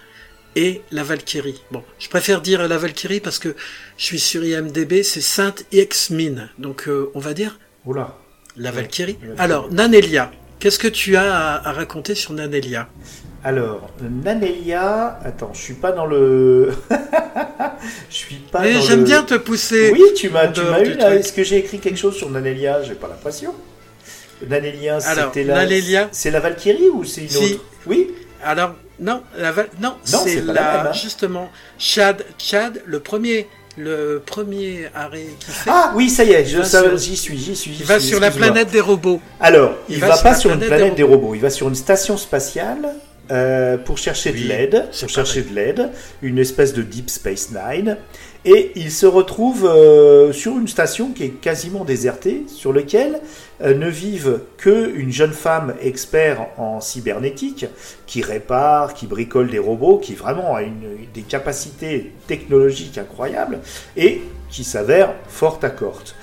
et 0.56 0.80
la 0.90 1.02
Valkyrie. 1.02 1.60
Bon, 1.70 1.84
je 1.98 2.08
préfère 2.08 2.40
dire 2.40 2.66
la 2.66 2.78
Valkyrie 2.78 3.20
parce 3.20 3.38
que 3.38 3.54
je 3.98 4.04
suis 4.04 4.18
sur 4.18 4.42
IMDB, 4.42 5.02
c'est 5.02 5.20
Sainte 5.20 5.64
X-Mine. 5.72 6.48
Donc, 6.58 6.88
euh, 6.88 7.10
on 7.14 7.20
va 7.20 7.34
dire 7.34 7.58
Oula. 7.84 8.16
la 8.56 8.70
Valkyrie. 8.70 9.18
la 9.20 9.26
Valkyrie. 9.26 9.44
Alors, 9.44 9.70
Nanelia, 9.70 10.32
qu'est-ce 10.58 10.78
que 10.78 10.88
tu 10.88 11.16
as 11.16 11.34
à, 11.34 11.68
à 11.68 11.72
raconter 11.72 12.14
sur 12.14 12.32
Nanelia? 12.32 12.88
Alors, 13.42 13.88
Nanelia, 14.02 15.18
attends, 15.24 15.50
je 15.54 15.60
suis 15.60 15.74
pas 15.74 15.92
dans 15.92 16.04
le. 16.04 16.72
je 18.10 18.14
suis 18.14 18.34
pas 18.36 18.60
Mais 18.60 18.74
dans 18.74 18.80
J'aime 18.82 18.98
le- 19.00 19.04
bien 19.06 19.22
te 19.22 19.34
pousser. 19.34 19.90
Oui, 19.92 20.02
tu 20.14 20.28
m'as, 20.28 20.48
tu 20.48 20.60
m'as 20.60 20.80
eu 20.82 20.92
là. 20.94 21.14
Est-ce 21.14 21.32
que 21.32 21.42
j'ai 21.42 21.56
écrit 21.56 21.78
quelque 21.78 21.98
chose 21.98 22.16
sur 22.16 22.28
Nanelia? 22.28 22.82
J'ai 22.82 22.94
pas 22.94 23.08
l'impression. 23.08 23.54
Nanelia, 24.46 25.00
c'était 25.00 25.44
la. 25.44 25.64
Nanelia- 25.64 26.08
C'est 26.12 26.30
la 26.30 26.40
Valkyrie 26.40 26.90
ou 26.92 27.04
c'est 27.04 27.22
une 27.22 27.28
Si. 27.30 27.54
autre? 27.54 27.64
Oui. 27.86 28.10
Alors, 28.44 28.74
non, 28.98 29.22
la 29.38 29.52
Val- 29.52 29.68
non, 29.80 29.94
c'est 30.04 30.42
la 30.44 30.52
la, 30.52 30.60
même, 30.76 30.86
hein. 30.88 30.92
justement, 30.92 31.50
Chad, 31.78 32.22
Chad, 32.38 32.82
le 32.86 33.00
premier, 33.00 33.48
le 33.78 34.22
premier 34.24 34.86
arrêt 34.94 35.26
qui 35.38 35.50
fait, 35.50 35.70
Ah 35.72 35.92
oui, 35.94 36.08
ça 36.10 36.24
y 36.24 36.32
est, 36.32 36.44
j'y 36.44 37.16
suis, 37.16 37.38
j'y 37.38 37.56
suis. 37.56 37.76
il 37.80 37.84
va 37.86 38.00
sur 38.00 38.20
la 38.20 38.30
planète 38.30 38.70
des 38.70 38.80
robots. 38.80 39.20
Alors, 39.40 39.74
il, 39.88 39.94
Il 39.96 40.00
va, 40.00 40.16
pas 40.18 40.34
sur 40.34 40.52
une 40.52 40.60
planète 40.60 40.94
des 40.94 41.02
robots, 41.02 41.34
il 41.34 41.40
va 41.40 41.48
sur 41.50 41.68
une 41.68 41.74
station 41.74 42.16
spatiale 42.18 42.94
euh, 43.30 43.76
pour 43.78 43.96
chercher 43.96 44.32
Oui, 44.32 44.42
de 44.42 44.48
l'aide, 44.48 44.88
pour 44.98 45.08
chercher 45.08 45.42
de 45.42 45.54
l'aide, 45.54 45.90
une 46.20 46.38
espèce 46.38 46.72
de 46.72 46.82
Deep 46.82 47.10
Space 47.10 47.50
Nine, 47.50 47.96
et 48.44 48.72
il 48.74 48.90
se 48.90 49.06
retrouve 49.06 49.66
euh, 49.66 50.32
sur 50.32 50.58
une 50.58 50.66
station 50.66 51.12
qui 51.12 51.24
est 51.24 51.40
quasiment 51.40 51.84
désertée, 51.84 52.44
sur 52.48 52.72
laquelle 52.72 53.20
euh, 53.62 53.74
ne 53.74 53.88
vivent 53.88 54.40
que 54.56 54.92
une 54.96 55.12
jeune 55.12 55.32
femme 55.32 55.74
expert 55.80 56.48
en 56.56 56.80
cybernétique 56.80 57.66
qui 58.06 58.22
répare, 58.22 58.94
qui 58.94 59.06
bricole 59.06 59.48
des 59.48 59.60
robots, 59.60 59.98
qui 59.98 60.14
vraiment 60.14 60.56
a 60.56 60.62
une, 60.62 60.96
des 61.14 61.22
capacités 61.22 62.12
technologiques 62.26 62.98
incroyables 62.98 63.60
et 63.96 64.22
qui 64.48 64.64
s'avère 64.64 65.14
forte 65.28 65.62
à 65.62 65.70
corte. 65.70 66.16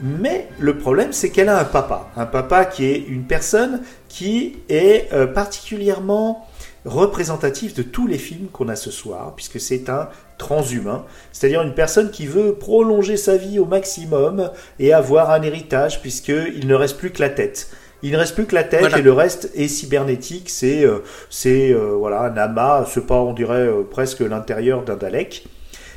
Mais 0.00 0.48
le 0.60 0.78
problème, 0.78 1.12
c'est 1.12 1.30
qu'elle 1.30 1.48
a 1.48 1.58
un 1.58 1.64
papa. 1.64 2.10
Un 2.16 2.26
papa 2.26 2.64
qui 2.64 2.86
est 2.86 2.98
une 2.98 3.24
personne 3.24 3.82
qui 4.08 4.56
est 4.68 5.08
particulièrement 5.32 6.48
représentatif 6.84 7.74
de 7.74 7.82
tous 7.82 8.06
les 8.06 8.18
films 8.18 8.48
qu'on 8.52 8.68
a 8.68 8.76
ce 8.76 8.90
soir, 8.90 9.34
puisque 9.36 9.60
c'est 9.60 9.88
un 9.88 10.08
transhumain, 10.38 11.04
c'est-à-dire 11.32 11.62
une 11.62 11.74
personne 11.74 12.10
qui 12.10 12.26
veut 12.26 12.54
prolonger 12.54 13.16
sa 13.16 13.36
vie 13.36 13.58
au 13.58 13.64
maximum 13.66 14.50
et 14.78 14.92
avoir 14.92 15.30
un 15.30 15.42
héritage, 15.42 16.00
puisqu'il 16.00 16.66
ne 16.66 16.74
reste 16.74 16.98
plus 16.98 17.10
que 17.10 17.20
la 17.20 17.30
tête. 17.30 17.68
Il 18.02 18.10
ne 18.10 18.16
reste 18.18 18.34
plus 18.34 18.46
que 18.46 18.54
la 18.56 18.64
tête 18.64 18.80
Voilà. 18.80 18.98
et 18.98 19.02
le 19.02 19.12
reste 19.12 19.50
est 19.54 19.68
cybernétique. 19.68 20.50
C'est 20.50 20.84
euh, 20.84 21.04
c'est 21.30 21.72
euh, 21.72 21.94
voilà 21.96 22.22
un 22.22 22.36
amas, 22.36 22.84
c'est 22.92 23.06
pas 23.06 23.20
on 23.20 23.32
dirait 23.32 23.68
euh, 23.68 23.82
presque 23.88 24.20
l'intérieur 24.20 24.82
d'un 24.82 24.96
Dalek. 24.96 25.44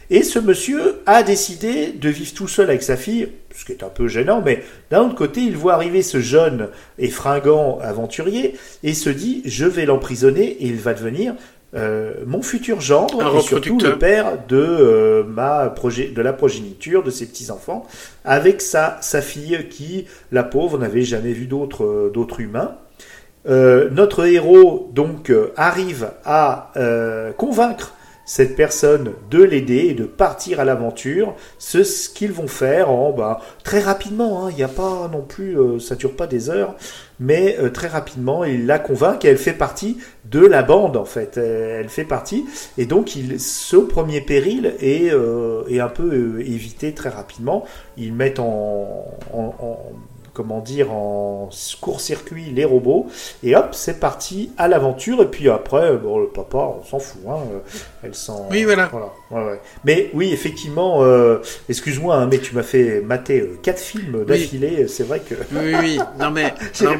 Et 0.09 0.23
ce 0.23 0.39
monsieur 0.39 1.01
a 1.05 1.23
décidé 1.23 1.91
de 1.91 2.09
vivre 2.09 2.33
tout 2.33 2.47
seul 2.47 2.69
avec 2.69 2.83
sa 2.83 2.95
fille, 2.95 3.29
ce 3.55 3.65
qui 3.65 3.71
est 3.71 3.83
un 3.83 3.89
peu 3.89 4.07
gênant, 4.07 4.41
mais 4.45 4.63
d'un 4.91 5.01
autre 5.01 5.15
côté, 5.15 5.41
il 5.41 5.57
voit 5.57 5.73
arriver 5.73 6.03
ce 6.03 6.19
jeune 6.19 6.69
et 6.99 7.09
fringant 7.09 7.79
aventurier 7.81 8.55
et 8.83 8.93
se 8.93 9.09
dit 9.09 9.41
je 9.45 9.65
vais 9.65 9.85
l'emprisonner 9.85 10.45
et 10.45 10.67
il 10.67 10.77
va 10.77 10.93
devenir 10.93 11.35
euh, 11.75 12.13
mon 12.25 12.41
futur 12.41 12.79
gendre 12.79 13.21
Un 13.21 13.37
et 13.37 13.41
surtout 13.41 13.77
le 13.79 13.97
père 13.97 14.37
de 14.47 14.55
euh, 14.55 15.23
ma 15.23 15.67
de 15.67 16.21
la 16.21 16.31
progéniture 16.31 17.03
de 17.03 17.09
ses 17.09 17.25
petits 17.25 17.51
enfants 17.51 17.85
avec 18.23 18.61
sa 18.61 18.97
sa 19.01 19.21
fille 19.21 19.67
qui 19.69 20.05
la 20.31 20.43
pauvre 20.43 20.77
n'avait 20.77 21.01
jamais 21.01 21.33
vu 21.33 21.47
d'autres 21.47 21.83
euh, 21.83 22.11
d'autres 22.13 22.39
humains. 22.39 22.75
Euh, 23.47 23.89
notre 23.91 24.25
héros 24.25 24.89
donc 24.93 25.31
arrive 25.57 26.11
à 26.23 26.71
euh, 26.77 27.31
convaincre 27.33 27.94
cette 28.25 28.55
personne 28.55 29.11
de 29.29 29.43
l'aider 29.43 29.85
et 29.89 29.93
de 29.93 30.03
partir 30.05 30.59
à 30.59 30.65
l'aventure. 30.65 31.35
Ce 31.59 32.09
qu'ils 32.09 32.31
vont 32.31 32.47
faire 32.47 32.89
en 32.89 33.11
bah, 33.11 33.39
très 33.63 33.79
rapidement. 33.79 34.45
hein. 34.45 34.49
Il 34.51 34.57
n'y 34.57 34.63
a 34.63 34.67
pas 34.67 35.07
non 35.11 35.21
plus, 35.21 35.57
euh, 35.59 35.79
ça 35.79 35.95
dure 35.95 36.15
pas 36.15 36.27
des 36.27 36.49
heures, 36.49 36.75
mais 37.19 37.57
euh, 37.59 37.69
très 37.69 37.87
rapidement 37.87 38.43
il 38.43 38.65
la 38.65 38.79
convainc 38.79 39.23
et 39.23 39.27
elle 39.29 39.37
fait 39.37 39.53
partie 39.53 39.97
de 40.25 40.45
la 40.45 40.63
bande 40.63 40.97
en 40.97 41.05
fait. 41.05 41.37
Elle 41.37 41.89
fait 41.89 42.03
partie 42.03 42.45
et 42.77 42.85
donc 42.85 43.15
il, 43.15 43.39
ce 43.39 43.77
premier 43.77 44.21
péril 44.21 44.73
est, 44.79 45.11
euh, 45.11 45.63
est 45.69 45.79
un 45.79 45.87
peu 45.89 46.11
euh, 46.11 46.39
évité 46.41 46.93
très 46.93 47.09
rapidement. 47.09 47.65
Ils 47.97 48.13
mettent 48.13 48.39
en, 48.39 49.05
en- 49.33 49.53
en- 49.59 49.79
comment 50.35 50.59
dire 50.59 50.91
en 50.91 51.49
court-circuit 51.81 52.51
les 52.53 52.65
robots 52.65 53.07
et 53.41 53.55
hop 53.55 53.69
c'est 53.71 53.99
parti 53.99 54.51
à 54.57 54.67
l'aventure 54.67 55.21
et 55.23 55.27
puis 55.31 55.49
après 55.49 55.95
bon 55.97 56.19
le 56.19 56.27
papa 56.27 56.57
on 56.57 56.83
s'en 56.83 56.99
fout 56.99 57.21
hein, 57.27 57.37
euh, 57.53 57.59
elle 58.03 58.13
s'en 58.13 58.47
Oui, 58.51 58.65
voilà. 58.65 58.91
Ouais, 59.31 59.43
ouais. 59.43 59.59
mais 59.85 60.11
oui 60.13 60.31
effectivement 60.33 61.03
euh, 61.03 61.37
excuse-moi 61.69 62.17
hein, 62.17 62.27
mais 62.29 62.37
tu 62.39 62.53
m'as 62.53 62.63
fait 62.63 63.01
mater 63.01 63.39
euh, 63.41 63.57
quatre 63.63 63.79
films 63.79 64.25
d'affilée 64.25 64.87
c'est 64.87 65.03
vrai 65.03 65.21
que 65.21 65.35
Oui, 65.53 65.73
oui, 65.81 65.99
non 66.19 66.29
mais, 66.31 66.53
non, 66.81 66.91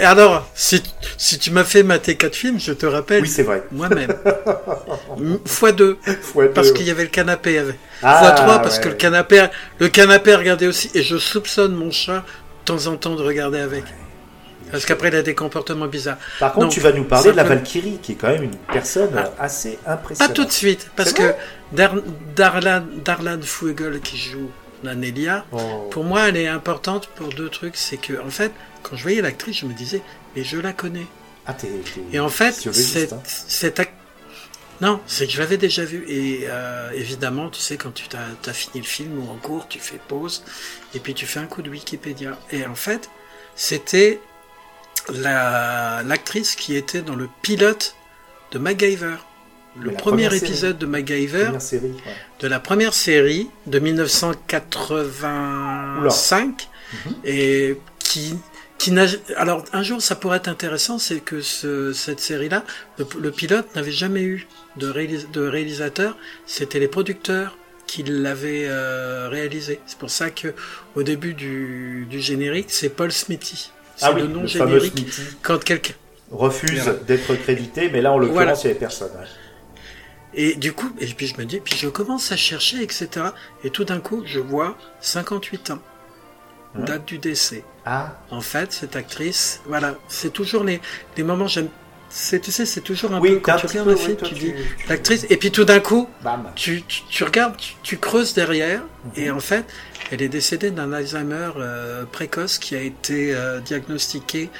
alors, 0.00 0.48
si, 0.54 0.82
si 1.18 1.38
tu 1.38 1.50
m'as 1.50 1.64
fait 1.64 1.82
mater 1.82 2.16
quatre 2.16 2.34
films, 2.36 2.60
je 2.60 2.72
te 2.72 2.86
rappelle, 2.86 3.22
oui 3.22 3.28
c'est 3.28 3.42
vrai 3.42 3.62
moi-même, 3.72 4.12
fois 5.44 5.72
deux, 5.72 5.98
Fois 6.22 6.44
deux. 6.46 6.52
parce 6.52 6.72
qu'il 6.72 6.86
y 6.86 6.90
avait 6.90 7.02
le 7.02 7.08
canapé, 7.08 7.58
avec. 7.58 7.76
Ah, 8.02 8.18
fois 8.20 8.30
trois, 8.32 8.58
parce 8.60 8.76
ouais. 8.78 8.84
que 8.84 8.88
le 8.88 8.94
canapé, 8.94 9.46
le 9.78 9.88
canapé 9.88 10.34
regardait 10.34 10.66
aussi, 10.66 10.90
et 10.94 11.02
je 11.02 11.16
soupçonne 11.18 11.74
mon 11.74 11.90
chat 11.90 12.24
temps 12.64 12.86
en 12.86 12.96
temps 12.96 13.14
de 13.16 13.22
regarder 13.22 13.58
avec. 13.60 13.84
Parce 14.70 14.86
qu'après, 14.86 15.08
il 15.08 15.16
a 15.16 15.22
des 15.22 15.34
comportements 15.34 15.86
bizarres. 15.88 16.18
par 16.38 16.52
contre 16.52 16.68
tu 16.68 16.78
vas 16.80 16.92
nous 16.92 17.02
parler 17.04 17.32
de 17.32 17.36
la 17.36 17.42
Valkyrie 17.44 17.98
qui 18.00 18.12
est 18.12 18.14
quand 18.14 18.28
même 18.28 18.44
une 18.44 18.56
personne 18.72 19.10
Ah. 19.16 19.30
assez 19.38 19.78
Pas 19.84 19.92
impressionnante 19.94 20.34
tout 20.36 20.44
de 20.44 20.52
suite, 20.52 20.90
parce 20.94 21.12
que 21.12 21.34
Dar 21.72 21.94
Darlan, 22.36 22.84
Darlan 23.04 23.40
Fuegel 23.42 24.00
qui 24.00 24.16
joue 24.16 24.50
Nanelia, 24.84 25.44
Oh. 25.52 25.58
pour 25.90 26.04
moi, 26.04 26.28
elle 26.28 26.36
est 26.36 26.46
importante 26.48 27.08
pour 27.16 27.28
deux 27.30 27.48
trucs. 27.48 27.76
C'est 27.76 27.96
que, 27.96 28.14
en 28.24 28.30
fait, 28.30 28.52
quand 28.82 28.96
je 28.96 29.02
voyais 29.02 29.20
l'actrice, 29.22 29.58
je 29.58 29.66
me 29.66 29.72
disais, 29.74 30.02
mais 30.36 30.44
je 30.44 30.56
la 30.58 30.72
connais. 30.72 31.06
Ah, 31.46 31.56
Et 32.12 32.20
en 32.20 32.28
fait, 32.28 32.54
hein. 32.66 33.18
cette 33.24 33.80
non, 34.80 35.00
c'est 35.06 35.26
que 35.26 35.32
je 35.32 35.38
l'avais 35.38 35.56
déjà 35.58 35.84
vu. 35.84 36.04
Et 36.08 36.46
euh, 36.48 36.90
évidemment, 36.92 37.50
tu 37.50 37.60
sais, 37.60 37.76
quand 37.76 37.92
tu 37.92 38.04
as, 38.16 38.52
fini 38.52 38.80
le 38.80 38.86
film 38.86 39.18
ou 39.18 39.30
en 39.30 39.36
cours, 39.36 39.68
tu 39.68 39.78
fais 39.78 40.00
pause 40.08 40.42
et 40.94 41.00
puis 41.00 41.12
tu 41.14 41.26
fais 41.26 41.38
un 41.40 41.46
coup 41.46 41.62
de 41.62 41.70
Wikipédia. 41.70 42.38
Et 42.50 42.64
en 42.66 42.74
fait, 42.74 43.10
c'était 43.54 44.20
la 45.12 46.02
l'actrice 46.04 46.54
qui 46.54 46.74
était 46.76 47.02
dans 47.02 47.16
le 47.16 47.28
pilote 47.42 47.94
de 48.52 48.58
MacGyver. 48.58 49.16
Le 49.80 49.92
premier 49.92 50.24
série. 50.30 50.38
épisode 50.38 50.78
de 50.78 50.86
MacGyver, 50.86 51.44
Première 51.44 51.62
série, 51.62 51.92
ouais. 51.92 52.16
de 52.40 52.48
la 52.48 52.58
première 52.58 52.92
série 52.92 53.48
de 53.66 53.78
1985 53.78 56.68
Mhm. 56.92 57.14
et 57.24 57.76
qui 58.00 58.36
qui 58.80 58.90
n'a 58.92 59.06
alors 59.36 59.64
un 59.72 59.82
jour 59.88 60.00
ça 60.08 60.14
pourrait 60.20 60.38
être 60.42 60.48
intéressant 60.56 60.96
c'est 61.06 61.20
que 61.20 61.38
ce, 61.42 61.92
cette 62.04 62.20
série 62.28 62.48
là 62.48 62.64
le, 62.98 63.04
le 63.26 63.30
pilote 63.30 63.68
n'avait 63.76 63.92
jamais 64.04 64.22
eu 64.22 64.38
de, 64.76 64.88
réalis- 64.90 65.30
de 65.30 65.42
réalisateur 65.56 66.16
c'était 66.46 66.80
les 66.84 66.88
producteurs 66.96 67.50
qui 67.86 68.02
l'avaient 68.04 68.66
euh, 68.68 69.28
réalisé 69.28 69.80
c'est 69.86 69.98
pour 69.98 70.10
ça 70.10 70.30
que 70.30 70.48
au 70.98 71.02
début 71.02 71.34
du, 71.34 72.06
du 72.08 72.20
générique 72.20 72.70
c'est 72.78 72.88
Paul 72.98 73.12
Smithy 73.12 73.70
c'est 73.96 74.06
Ah 74.06 74.12
oui, 74.14 74.22
le 74.22 74.28
nom 74.28 74.42
le 74.42 74.46
générique 74.46 75.06
quand 75.42 75.62
quelqu'un 75.62 75.94
refuse 76.30 76.86
d'être 77.08 77.34
crédité, 77.44 77.90
mais 77.92 78.00
là 78.00 78.12
en 78.12 78.18
l'occurrence 78.18 78.44
Voilà. 78.44 78.60
il 78.62 78.64
n'y 78.66 78.70
avait 78.70 78.78
personne. 78.86 79.10
ouais. 79.18 79.26
Et 80.32 80.54
du 80.54 80.72
coup, 80.72 80.90
et 81.00 81.06
puis 81.06 81.26
je 81.26 81.36
me 81.38 81.44
dis, 81.44 81.58
puis 81.58 81.74
je 81.76 81.88
commence 81.88 82.30
à 82.30 82.36
chercher, 82.36 82.80
etc. 82.84 83.08
Et 83.64 83.70
tout 83.70 83.82
d'un 83.84 83.98
coup, 83.98 84.22
je 84.24 84.38
vois 84.38 84.78
58 85.00 85.70
ans, 85.72 85.82
Hein? 86.76 86.84
date 86.84 87.04
du 87.06 87.18
décès. 87.18 87.64
Ah, 87.84 88.12
En 88.30 88.40
fait, 88.40 88.72
cette 88.72 88.94
actrice, 88.96 89.60
voilà, 89.66 89.94
c'est 90.08 90.32
toujours 90.32 90.62
les, 90.64 90.80
les 91.16 91.22
moments, 91.22 91.46
j'aime, 91.48 91.68
c'est, 92.08 92.40
tu 92.40 92.52
sais, 92.52 92.66
c'est 92.66 92.80
toujours 92.80 93.12
un 93.12 93.20
oui, 93.20 93.34
peu, 93.34 93.40
quand 93.40 93.56
tu 93.56 93.66
regardes 93.66 93.96
film, 93.96 94.16
tu 94.22 94.34
dis, 94.34 94.52
tu- 94.52 94.88
l'actrice, 94.88 95.26
et 95.30 95.36
puis 95.36 95.50
tout 95.50 95.64
d'un 95.64 95.80
coup, 95.80 96.08
Bam. 96.22 96.44
tu, 96.54 96.82
tu, 96.82 97.02
tu 97.08 97.24
regardes, 97.24 97.54
tu, 97.82 97.96
creuses 97.98 98.34
derrière, 98.34 98.82
Mhm. 99.04 99.10
et 99.16 99.30
en 99.30 99.40
fait, 99.40 99.64
elle 100.12 100.22
est 100.22 100.28
décédée 100.28 100.70
d'un 100.70 100.92
Alzheimer 100.92 101.50
euh, 101.56 102.04
précoce 102.04 102.58
qui 102.58 102.74
a 102.76 102.80
été 102.82 103.34
euh, 103.34 103.60
diagnostiqué 103.60 104.50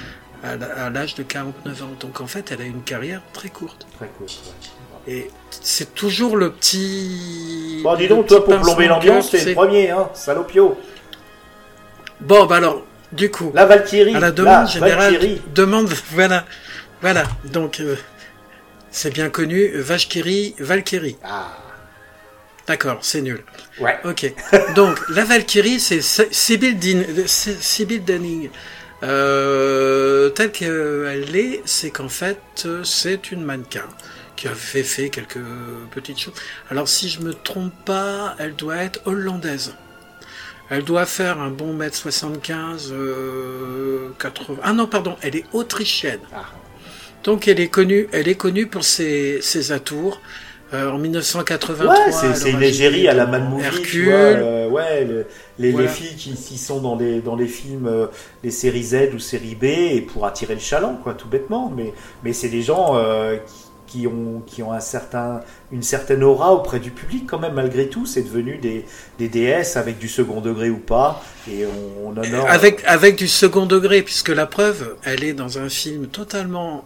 à, 0.43 0.89
l'âge 0.89 1.13
de 1.15 1.23
49 1.23 1.83
ans. 1.83 1.91
Donc 1.99 2.19
en 2.21 2.27
fait, 2.27 2.51
elle 2.51 2.61
a 2.61 2.65
une 2.65 2.81
carrière 2.81 3.21
très 3.33 3.49
courte. 3.49 3.85
Très 3.97 4.07
cool. 4.17 4.25
ouais. 4.27 5.13
Et 5.13 5.29
c'est 5.49 5.93
toujours 5.93 6.37
le 6.37 6.51
petit. 6.51 7.81
Bon, 7.83 7.95
dis 7.95 8.07
donc, 8.07 8.27
toi, 8.27 8.43
pour 8.43 8.59
plomber 8.59 8.87
l'ambiance, 8.87 9.29
tu 9.29 9.37
le 9.45 9.53
premier, 9.53 9.89
hein, 9.91 10.09
salopio. 10.13 10.77
Bon, 12.21 12.45
bah 12.45 12.57
alors, 12.57 12.85
du 13.11 13.29
coup, 13.31 13.51
La 13.53 13.65
Valkyrie. 13.65 14.15
à 14.15 14.19
la 14.19 14.31
demande 14.31 14.53
la 14.63 14.65
générale, 14.65 15.11
Valkyrie. 15.13 15.41
demande, 15.53 15.89
voilà, 16.11 16.45
voilà. 17.01 17.23
Donc, 17.45 17.79
euh, 17.79 17.95
c'est 18.91 19.11
bien 19.13 19.29
connu, 19.29 19.71
Valkyrie, 19.75 20.55
Valkyrie. 20.59 21.17
Ah, 21.23 21.57
D'accord, 22.67 22.99
c'est 23.01 23.21
nul. 23.21 23.43
ouais. 23.79 23.99
Ok. 24.05 24.31
Donc, 24.75 24.99
la 25.09 25.25
Valkyrie, 25.25 25.79
c'est 25.79 26.01
Sy- 26.01 26.27
Sybil, 26.31 26.77
Sybil 27.27 28.03
Danning. 28.05 28.49
Euh, 29.03 30.29
telle 30.29 30.51
qu'elle 30.51 31.35
est, 31.35 31.61
c'est 31.65 31.89
qu'en 31.89 32.07
fait, 32.07 32.67
c'est 32.83 33.31
une 33.31 33.43
mannequin 33.43 33.85
qui 34.35 34.47
a 34.47 34.53
fait, 34.53 34.83
fait 34.83 35.09
quelques 35.09 35.39
petites 35.93 36.19
choses. 36.19 36.35
Alors, 36.69 36.87
si 36.87 37.09
je 37.09 37.19
me 37.21 37.33
trompe 37.33 37.73
pas, 37.83 38.35
elle 38.37 38.55
doit 38.55 38.77
être 38.77 38.99
hollandaise. 39.05 39.73
Elle 40.73 40.83
doit 40.83 41.05
faire 41.05 41.39
un 41.41 41.49
bon 41.49 41.73
mètre 41.73 41.95
75, 41.97 42.91
euh, 42.93 44.09
80. 44.19 44.59
Ah 44.63 44.71
non, 44.73 44.87
pardon, 44.87 45.15
elle 45.21 45.35
est 45.35 45.43
autrichienne. 45.51 46.21
Ah. 46.33 46.45
Donc, 47.25 47.47
elle 47.49 47.59
est 47.59 47.67
connue, 47.67 48.07
elle 48.13 48.27
est 48.29 48.35
connue 48.35 48.67
pour 48.67 48.83
ses, 48.85 49.41
ses 49.41 49.71
atours. 49.73 50.19
Euh, 50.73 50.89
en 50.89 50.97
1983. 50.99 51.85
Ouais, 51.93 52.11
c'est, 52.33 52.49
une 52.51 52.63
égérie 52.63 53.05
à 53.09 53.13
la 53.13 53.25
Man 53.25 53.49
Movie, 53.49 53.61
tu 53.63 53.67
Hercule. 53.67 54.05
vois. 54.05 54.13
euh, 54.15 54.69
ouais, 54.69 55.03
le- 55.03 55.25
les, 55.59 55.71
Voilà. 55.73 55.87
les 55.87 55.93
filles 55.93 56.15
qui, 56.15 56.33
qui 56.33 56.57
sont 56.57 56.79
dans 56.79 56.95
les, 56.95 57.19
dans 57.19 57.35
les 57.35 57.47
films, 57.47 57.87
euh, 57.87 58.07
les 58.41 58.51
séries 58.51 58.83
Z 58.83 59.09
ou 59.13 59.19
séries 59.19 59.55
B, 59.55 59.65
et 59.65 59.99
pour 60.01 60.25
attirer 60.25 60.53
le 60.53 60.61
chaland, 60.61 60.97
quoi, 61.03 61.13
tout 61.13 61.27
bêtement. 61.27 61.69
Mais, 61.75 61.91
mais 62.23 62.31
c'est 62.31 62.47
des 62.47 62.61
gens 62.61 62.97
qui, 63.45 63.53
qui 63.91 64.07
ont, 64.07 64.41
qui 64.47 64.63
ont 64.63 64.71
un 64.71 64.79
certain, 64.79 65.41
une 65.71 65.83
certaine 65.83 66.23
aura 66.23 66.53
auprès 66.53 66.79
du 66.79 66.91
public, 66.91 67.25
quand 67.27 67.39
même, 67.39 67.53
malgré 67.53 67.89
tout. 67.89 68.05
C'est 68.05 68.21
devenu 68.23 68.57
des, 68.57 68.85
des 69.19 69.27
déesses 69.27 69.75
avec 69.75 69.97
du 69.99 70.07
second 70.07 70.39
degré 70.39 70.69
ou 70.69 70.77
pas. 70.77 71.23
Et 71.49 71.65
on, 71.65 72.07
on 72.07 72.17
honore. 72.17 72.49
Avec, 72.49 72.83
avec 72.85 73.17
du 73.17 73.27
second 73.27 73.65
degré, 73.65 74.01
puisque 74.01 74.29
la 74.29 74.45
preuve, 74.45 74.95
elle 75.03 75.23
est 75.23 75.33
dans 75.33 75.57
un 75.59 75.67
film 75.69 76.07
totalement 76.07 76.85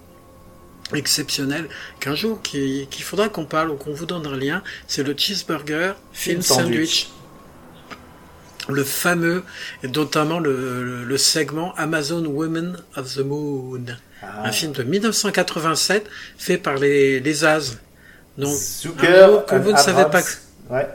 exceptionnel 0.94 1.68
qu'un 2.00 2.16
jour 2.16 2.42
qui- 2.42 2.88
qu'il 2.92 3.04
faudra 3.04 3.28
qu'on 3.30 3.46
parle 3.46 3.72
ou 3.72 3.76
qu'on 3.76 3.94
vous 3.94 4.06
donne 4.06 4.26
un 4.28 4.38
lien, 4.38 4.62
c'est 4.88 5.04
le 5.04 5.16
cheeseburger 5.18 5.94
film 6.14 6.42
Film 6.42 6.42
sandwich. 6.42 6.72
sandwich. 6.76 7.08
Le 8.68 8.84
fameux, 8.84 9.44
et 9.84 9.88
notamment 9.88 10.40
le, 10.40 11.04
le, 11.04 11.18
segment 11.18 11.76
Amazon 11.76 12.26
Women 12.26 12.78
of 12.96 13.14
the 13.14 13.20
Moon. 13.20 13.86
Ah. 14.24 14.44
Un 14.46 14.52
film 14.52 14.72
de 14.72 14.84
1987 14.84 16.10
fait 16.38 16.58
par 16.58 16.76
les, 16.76 17.20
les 17.20 17.46
As. 17.46 17.78
Donc, 18.38 18.56
Zucker, 18.56 19.46
que 19.48 19.56
vous 19.56 19.72
ne 19.72 19.78
savez 19.78 20.06
pas 20.12 20.22
Ouais. 20.70 20.88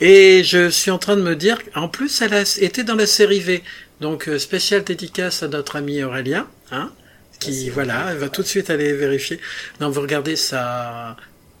Et 0.00 0.42
je 0.44 0.68
suis 0.68 0.90
en 0.90 0.98
train 0.98 1.16
de 1.16 1.22
me 1.22 1.34
dire, 1.36 1.58
en 1.74 1.88
plus, 1.88 2.20
elle 2.22 2.34
a 2.34 2.42
été 2.60 2.84
dans 2.84 2.94
la 2.94 3.06
série 3.06 3.40
V. 3.40 3.62
Donc, 4.00 4.28
euh, 4.28 4.38
spéciale 4.38 4.84
dédicace 4.84 5.42
à 5.42 5.48
notre 5.48 5.76
ami 5.76 6.02
Aurélien, 6.02 6.46
hein, 6.72 6.90
qui, 7.38 7.70
voilà, 7.70 8.08
elle 8.10 8.18
va 8.18 8.28
tout 8.28 8.42
de 8.42 8.46
suite 8.46 8.70
aller 8.70 8.92
vérifier. 8.92 9.40
Non, 9.80 9.90
vous 9.90 10.00
regardez 10.00 10.36
sa, 10.36 11.16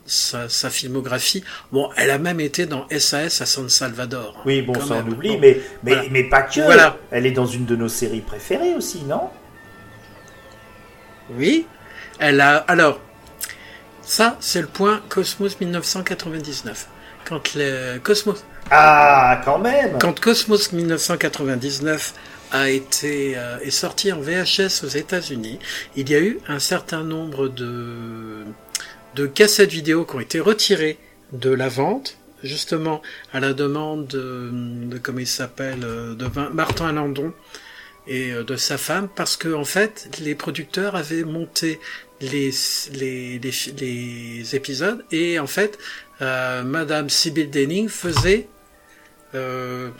sa, 0.06 0.48
sa, 0.48 0.70
filmographie. 0.70 1.44
Bon, 1.72 1.90
elle 1.96 2.10
a 2.10 2.18
même 2.18 2.40
été 2.40 2.66
dans 2.66 2.86
SAS 2.90 3.40
à 3.40 3.46
San 3.46 3.68
Salvador. 3.68 4.42
Oui, 4.44 4.62
bon, 4.62 4.74
ça 4.74 5.02
on 5.04 5.10
oublie, 5.10 5.38
mais, 5.38 5.60
mais, 5.82 5.94
voilà. 5.94 6.08
mais 6.10 6.24
pas 6.24 6.42
que. 6.42 6.60
Voilà. 6.60 6.96
Elle 7.10 7.26
est 7.26 7.32
dans 7.32 7.46
une 7.46 7.64
de 7.64 7.76
nos 7.76 7.88
séries 7.88 8.20
préférées 8.20 8.74
aussi, 8.74 9.02
non? 9.02 9.30
Oui. 11.30 11.66
Elle 12.18 12.40
a. 12.40 12.56
Alors, 12.68 13.00
ça, 14.02 14.36
c'est 14.40 14.60
le 14.60 14.66
point 14.66 15.00
Cosmos 15.08 15.58
1999. 15.60 16.88
Quand 17.24 17.54
le 17.54 17.98
Cosmos. 17.98 18.44
Ah, 18.70 19.40
quand 19.44 19.58
même 19.58 19.98
Quand 19.98 20.18
Cosmos 20.18 20.72
1999 20.72 22.14
a 22.52 22.70
été 22.70 23.34
euh, 23.36 23.58
est 23.60 23.70
sorti 23.70 24.12
en 24.12 24.20
VHS 24.20 24.84
aux 24.84 24.88
États-Unis, 24.88 25.58
il 25.96 26.08
y 26.08 26.14
a 26.14 26.20
eu 26.20 26.38
un 26.48 26.58
certain 26.58 27.02
nombre 27.02 27.48
de 27.48 28.44
de 29.14 29.26
cassettes 29.26 29.70
vidéo 29.70 30.04
qui 30.04 30.16
ont 30.16 30.20
été 30.20 30.40
retirées 30.40 30.98
de 31.32 31.50
la 31.50 31.68
vente, 31.68 32.18
justement 32.42 33.02
à 33.32 33.40
la 33.40 33.52
demande 33.52 34.06
de, 34.06 34.50
de 34.52 34.98
comment 34.98 35.20
il 35.20 35.26
s'appelle, 35.26 35.80
de 35.80 36.26
Martin 36.52 36.92
Landon 36.92 37.32
et 38.06 38.32
de 38.32 38.56
sa 38.56 38.76
femme, 38.76 39.08
parce 39.14 39.36
que 39.36 39.52
en 39.54 39.64
fait, 39.64 40.10
les 40.20 40.34
producteurs 40.34 40.94
avaient 40.94 41.24
monté 41.24 41.80
les 42.20 42.52
les, 42.92 43.38
les, 43.38 43.52
les 43.80 44.54
épisodes 44.54 45.04
et 45.10 45.38
en 45.38 45.46
fait, 45.46 45.78
euh, 46.22 46.62
Madame 46.62 47.08
Sybil 47.08 47.50
Denning 47.50 47.88
faisait 47.88 48.46
euh, 49.34 49.90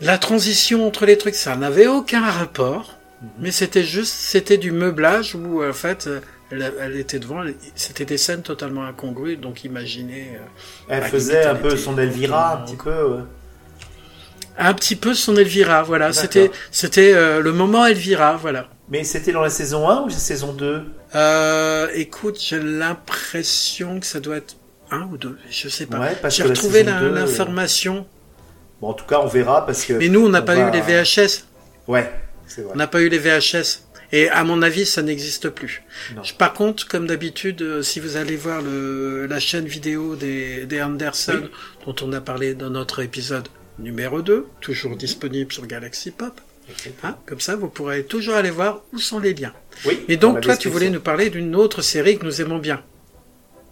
la 0.00 0.18
transition 0.18 0.86
entre 0.86 1.06
les 1.06 1.18
trucs. 1.18 1.34
Ça 1.34 1.56
n'avait 1.56 1.86
aucun 1.86 2.22
rapport, 2.28 2.98
mais 3.38 3.50
c'était 3.50 3.84
juste, 3.84 4.14
c'était 4.14 4.58
du 4.58 4.72
meublage 4.72 5.34
où 5.34 5.62
en 5.62 5.72
fait 5.72 6.08
elle, 6.50 6.72
elle, 6.80 6.96
était 6.96 7.18
devant, 7.18 7.42
c'était 7.74 8.04
des 8.04 8.18
scènes 8.18 8.42
totalement 8.42 8.84
incongrues, 8.84 9.36
donc 9.36 9.64
imaginez. 9.64 10.32
Euh, 10.34 10.40
elle 10.88 11.02
faisait 11.04 11.44
un 11.44 11.56
peu 11.56 11.76
son 11.76 11.98
Elvira, 11.98 12.54
un 12.54 12.64
petit 12.64 12.76
peu. 12.76 13.04
Ouais. 13.04 13.22
Un 14.58 14.72
petit 14.72 14.96
peu 14.96 15.12
son 15.12 15.36
Elvira, 15.36 15.82
voilà. 15.82 16.12
C'était, 16.12 16.50
c'était 16.70 17.12
euh, 17.14 17.40
le 17.40 17.52
moment 17.52 17.84
Elvira, 17.84 18.36
voilà. 18.36 18.68
Mais 18.88 19.04
c'était 19.04 19.32
dans 19.32 19.42
la 19.42 19.50
saison 19.50 19.88
1 19.88 20.02
ou 20.02 20.08
la 20.08 20.14
saison 20.14 20.52
2 20.52 20.84
euh, 21.14 21.88
Écoute, 21.94 22.38
j'ai 22.40 22.60
l'impression 22.60 23.98
que 23.98 24.06
ça 24.06 24.20
doit 24.20 24.36
être 24.36 24.56
1 24.90 25.08
ou 25.12 25.18
2, 25.18 25.38
je 25.50 25.68
sais 25.68 25.86
pas. 25.86 25.98
Ouais, 25.98 26.16
j'ai 26.30 26.44
retrouvé 26.44 26.84
l'information. 26.84 28.06
Bon, 28.80 28.88
en 28.88 28.92
tout 28.94 29.06
cas, 29.06 29.20
on 29.20 29.26
verra 29.26 29.66
parce 29.66 29.84
que. 29.84 29.94
Mais 29.94 30.08
nous, 30.08 30.24
on 30.24 30.28
n'a 30.28 30.42
pas 30.42 30.54
va... 30.54 30.68
eu 30.68 30.70
les 30.70 30.80
VHS. 30.80 31.44
Ouais, 31.88 32.10
c'est 32.46 32.62
vrai. 32.62 32.72
On 32.74 32.76
n'a 32.76 32.86
pas 32.86 33.00
eu 33.00 33.08
les 33.08 33.18
VHS. 33.18 33.85
Et 34.12 34.28
à 34.28 34.44
mon 34.44 34.62
avis, 34.62 34.86
ça 34.86 35.02
n'existe 35.02 35.48
plus. 35.48 35.82
Non. 36.14 36.22
Par 36.38 36.52
contre, 36.52 36.86
comme 36.86 37.06
d'habitude, 37.06 37.82
si 37.82 38.00
vous 38.00 38.16
allez 38.16 38.36
voir 38.36 38.62
le, 38.62 39.26
la 39.26 39.40
chaîne 39.40 39.66
vidéo 39.66 40.16
des, 40.16 40.66
des 40.66 40.80
Anderson, 40.82 41.42
oui. 41.42 41.50
dont 41.86 41.96
on 42.06 42.12
a 42.12 42.20
parlé 42.20 42.54
dans 42.54 42.70
notre 42.70 43.02
épisode 43.02 43.48
numéro 43.78 44.22
2, 44.22 44.46
toujours 44.60 44.92
mmh. 44.92 44.98
disponible 44.98 45.52
sur 45.52 45.66
Galaxy 45.66 46.10
Pop, 46.10 46.40
hein, 47.02 47.16
comme 47.26 47.40
ça, 47.40 47.56
vous 47.56 47.68
pourrez 47.68 48.04
toujours 48.04 48.34
aller 48.34 48.50
voir 48.50 48.82
où 48.92 48.98
sont 48.98 49.18
les 49.18 49.34
liens. 49.34 49.52
Oui, 49.84 50.04
Et 50.08 50.16
donc, 50.16 50.40
toi, 50.40 50.56
tu 50.56 50.68
voulais 50.68 50.90
nous 50.90 51.00
parler 51.00 51.30
d'une 51.30 51.54
autre 51.54 51.82
série 51.82 52.18
que 52.18 52.24
nous 52.24 52.40
aimons 52.40 52.58
bien. 52.58 52.82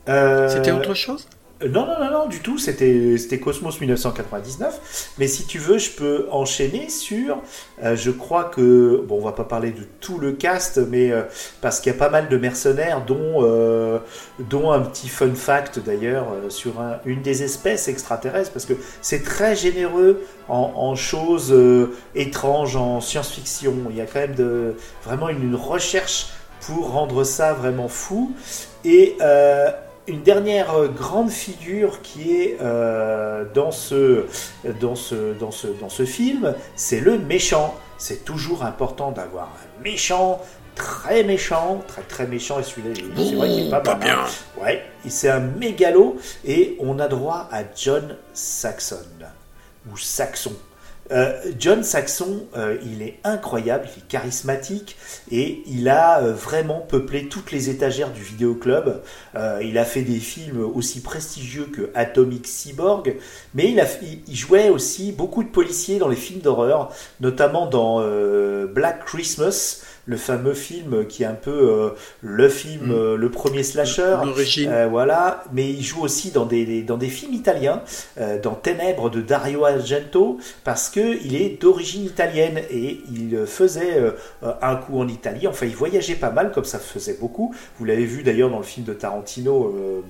Euh... 0.08 0.48
C'était 0.48 0.72
autre 0.72 0.94
chose? 0.94 1.26
Non, 1.68 1.86
non, 1.86 1.98
non, 1.98 2.10
non, 2.10 2.26
du 2.26 2.40
tout, 2.40 2.58
c'était 2.58 3.38
Cosmos 3.42 3.80
1999. 3.80 5.12
Mais 5.18 5.28
si 5.28 5.46
tu 5.46 5.58
veux, 5.58 5.78
je 5.78 5.90
peux 5.90 6.26
enchaîner 6.30 6.88
sur. 6.88 7.38
Euh, 7.82 7.96
je 7.96 8.10
crois 8.10 8.44
que. 8.44 9.02
Bon, 9.06 9.18
on 9.18 9.24
va 9.24 9.32
pas 9.32 9.44
parler 9.44 9.70
de 9.70 9.84
tout 10.00 10.18
le 10.18 10.32
cast, 10.32 10.78
mais 10.78 11.10
euh, 11.10 11.22
parce 11.60 11.80
qu'il 11.80 11.92
y 11.92 11.94
a 11.94 11.98
pas 11.98 12.10
mal 12.10 12.28
de 12.28 12.36
mercenaires, 12.36 13.04
dont, 13.04 13.42
euh, 13.42 13.98
dont 14.38 14.72
un 14.72 14.80
petit 14.80 15.08
fun 15.08 15.34
fact 15.34 15.78
d'ailleurs 15.78 16.26
sur 16.48 16.80
un, 16.80 16.98
une 17.04 17.22
des 17.22 17.42
espèces 17.42 17.88
extraterrestres, 17.88 18.52
parce 18.52 18.66
que 18.66 18.74
c'est 19.00 19.22
très 19.22 19.56
généreux 19.56 20.22
en, 20.48 20.94
choses 20.94 21.54
étranges, 22.14 22.76
en 22.76 23.00
science-fiction. 23.00 23.74
Il 23.90 23.96
y 23.96 24.00
a 24.00 24.06
quand 24.06 24.20
même 24.20 24.74
vraiment 25.04 25.28
une 25.28 25.54
recherche 25.54 26.28
pour 26.60 26.92
rendre 26.92 27.24
ça 27.24 27.54
vraiment 27.54 27.88
fou. 27.88 28.32
Et 28.84 29.16
une 30.06 30.22
dernière 30.22 30.74
euh, 30.74 30.88
grande 30.88 31.30
figure 31.30 32.02
qui 32.02 32.36
est 32.36 32.58
euh, 32.60 33.44
dans, 33.54 33.72
ce, 33.72 34.26
dans, 34.80 34.94
ce, 34.94 35.32
dans, 35.34 35.50
ce, 35.50 35.66
dans 35.66 35.88
ce 35.88 36.04
film, 36.04 36.54
c'est 36.76 37.00
le 37.00 37.18
méchant. 37.18 37.74
C'est 37.96 38.24
toujours 38.24 38.64
important 38.64 39.12
d'avoir 39.12 39.46
un 39.46 39.82
méchant 39.82 40.40
très 40.74 41.22
méchant, 41.22 41.82
très 41.86 42.02
très 42.02 42.26
méchant, 42.26 42.58
et 42.58 42.64
celui-là, 42.64 42.94
c'est 43.16 43.34
vrai 43.34 43.48
qu'il 43.48 43.66
est 43.68 43.70
pas, 43.70 43.80
pas 43.80 43.94
mal. 43.94 44.04
bien. 44.04 44.18
Ouais, 44.60 44.84
c'est 45.08 45.30
un 45.30 45.40
mégalo, 45.40 46.16
et 46.44 46.76
on 46.80 46.98
a 46.98 47.08
droit 47.08 47.48
à 47.52 47.62
John 47.76 48.16
Saxon, 48.32 48.96
ou 49.90 49.96
Saxon. 49.96 50.52
Euh, 51.10 51.38
John 51.58 51.82
Saxon, 51.82 52.46
euh, 52.56 52.78
il 52.84 53.02
est 53.02 53.18
incroyable, 53.24 53.88
il 53.94 54.02
est 54.02 54.08
charismatique 54.08 54.96
et 55.30 55.62
il 55.66 55.88
a 55.88 56.20
euh, 56.20 56.32
vraiment 56.32 56.80
peuplé 56.80 57.28
toutes 57.28 57.52
les 57.52 57.68
étagères 57.68 58.10
du 58.10 58.22
vidéoclub. 58.22 59.02
il 59.62 59.78
a 59.78 59.84
fait 59.84 60.02
des 60.02 60.18
films 60.18 60.60
aussi 60.60 61.00
prestigieux 61.00 61.66
que 61.66 61.90
Atomic 61.94 62.46
Cyborg, 62.46 63.16
mais 63.54 63.70
il, 63.70 63.80
a, 63.80 63.86
il 64.26 64.36
jouait 64.36 64.70
aussi 64.70 65.12
beaucoup 65.12 65.42
de 65.42 65.48
policiers 65.48 65.98
dans 65.98 66.08
les 66.08 66.16
films 66.16 66.40
d'horreur, 66.40 66.92
notamment 67.20 67.66
dans 67.66 68.00
Black 68.66 69.04
Christmas 69.04 69.82
le 70.06 70.16
fameux 70.16 70.54
film 70.54 71.06
qui 71.06 71.22
est 71.22 71.26
un 71.26 71.34
peu 71.34 71.50
euh, 71.50 71.90
le 72.20 72.48
film, 72.48 72.86
mm. 72.86 72.92
euh, 72.92 73.16
le 73.16 73.30
premier 73.30 73.62
slasher. 73.62 74.16
Euh, 74.66 74.86
voilà, 74.90 75.44
mais 75.52 75.70
il 75.70 75.82
joue 75.82 76.02
aussi 76.02 76.30
dans 76.30 76.46
des, 76.46 76.82
dans 76.82 76.96
des 76.96 77.08
films 77.08 77.34
italiens, 77.34 77.82
dans 78.42 78.54
Ténèbres 78.54 79.10
de 79.10 79.20
Dario 79.20 79.64
Argento, 79.64 80.38
parce 80.64 80.88
que 80.88 81.18
il 81.24 81.36
est 81.36 81.60
d'origine 81.60 82.04
italienne 82.04 82.60
et 82.70 83.00
il 83.12 83.46
faisait 83.46 84.14
un 84.42 84.76
coup 84.76 84.98
en 84.98 85.08
Italie. 85.08 85.46
Enfin, 85.46 85.66
il 85.66 85.74
voyageait 85.74 86.14
pas 86.14 86.30
mal, 86.30 86.52
comme 86.52 86.64
ça 86.64 86.78
faisait 86.78 87.16
beaucoup. 87.20 87.54
Vous 87.78 87.84
l'avez 87.84 88.04
vu 88.04 88.22
d'ailleurs 88.22 88.50
dans 88.50 88.58
le 88.58 88.64
film 88.64 88.86
de 88.86 88.94
Tarantino. 88.94 90.02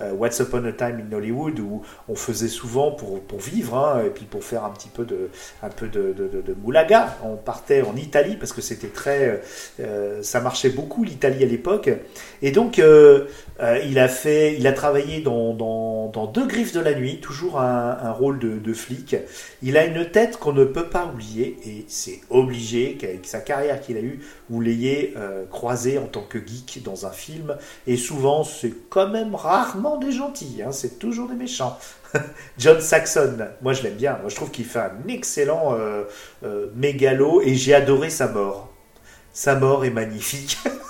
Euh, 0.00 0.12
What's 0.12 0.38
Upon 0.40 0.64
a 0.64 0.72
Time 0.72 1.02
in 1.10 1.14
Hollywood 1.14 1.58
où 1.60 1.82
on 2.08 2.14
faisait 2.14 2.48
souvent 2.48 2.90
pour, 2.90 3.20
pour 3.20 3.38
vivre 3.38 3.76
hein, 3.76 4.02
et 4.04 4.10
puis 4.10 4.24
pour 4.24 4.44
faire 4.44 4.64
un 4.64 4.70
petit 4.70 4.88
peu 4.88 5.04
de 5.04 5.30
un 5.62 5.68
peu 5.68 5.88
de, 5.88 6.12
de, 6.12 6.54
moulaga. 6.62 7.16
On 7.24 7.36
partait 7.36 7.82
en 7.82 7.96
Italie 7.96 8.36
parce 8.36 8.52
que 8.52 8.60
c'était 8.60 8.88
très 8.88 9.42
euh, 9.80 10.22
ça 10.22 10.40
marchait 10.40 10.70
beaucoup 10.70 11.04
l'Italie 11.04 11.42
à 11.42 11.46
l'époque 11.46 11.90
et 12.42 12.50
donc 12.50 12.80
euh, 13.60 13.80
il 13.84 13.98
a 13.98 14.08
fait 14.08 14.56
il 14.56 14.66
a 14.66 14.72
travaillé 14.72 15.20
dans, 15.20 15.54
dans, 15.54 16.08
dans 16.08 16.26
Deux 16.26 16.46
Griffes 16.46 16.72
de 16.72 16.80
la 16.80 16.94
nuit 16.94 17.20
toujours 17.20 17.60
un, 17.60 17.98
un 18.00 18.10
rôle 18.12 18.38
de, 18.38 18.58
de 18.58 18.72
flic. 18.72 19.16
Il 19.62 19.76
a 19.76 19.84
une 19.84 20.10
tête 20.10 20.38
qu'on 20.38 20.52
ne 20.52 20.64
peut 20.64 20.88
pas 20.88 21.06
oublier 21.06 21.56
et 21.64 21.84
c'est 21.88 22.20
obligé 22.30 22.96
qu'avec 22.96 23.26
sa 23.26 23.40
carrière 23.40 23.80
qu'il 23.80 23.96
a 23.96 24.00
eue 24.00 24.20
vous 24.50 24.60
l'ayez 24.60 25.14
euh, 25.16 25.44
croisé 25.46 25.98
en 25.98 26.06
tant 26.06 26.22
que 26.22 26.38
geek 26.38 26.82
dans 26.82 27.06
un 27.06 27.10
film 27.10 27.56
et 27.86 27.96
souvent 27.96 28.44
c'est 28.44 28.72
quand 28.90 29.08
même 29.08 29.34
rarement 29.34 29.96
des 29.96 30.12
gentils, 30.12 30.62
hein, 30.64 30.72
c'est 30.72 30.98
toujours 30.98 31.28
des 31.28 31.34
méchants. 31.34 31.78
John 32.58 32.80
Saxon, 32.80 33.38
moi 33.62 33.72
je 33.72 33.82
l'aime 33.82 33.94
bien, 33.94 34.18
moi 34.20 34.28
je 34.28 34.36
trouve 34.36 34.50
qu'il 34.50 34.64
fait 34.64 34.80
un 34.80 35.08
excellent 35.08 35.74
euh, 35.74 36.04
euh, 36.44 36.66
mégalo 36.74 37.40
et 37.40 37.54
j'ai 37.54 37.74
adoré 37.74 38.10
sa 38.10 38.28
mort. 38.28 38.70
Sa 39.32 39.56
mort 39.56 39.84
est 39.84 39.90
magnifique. 39.90 40.58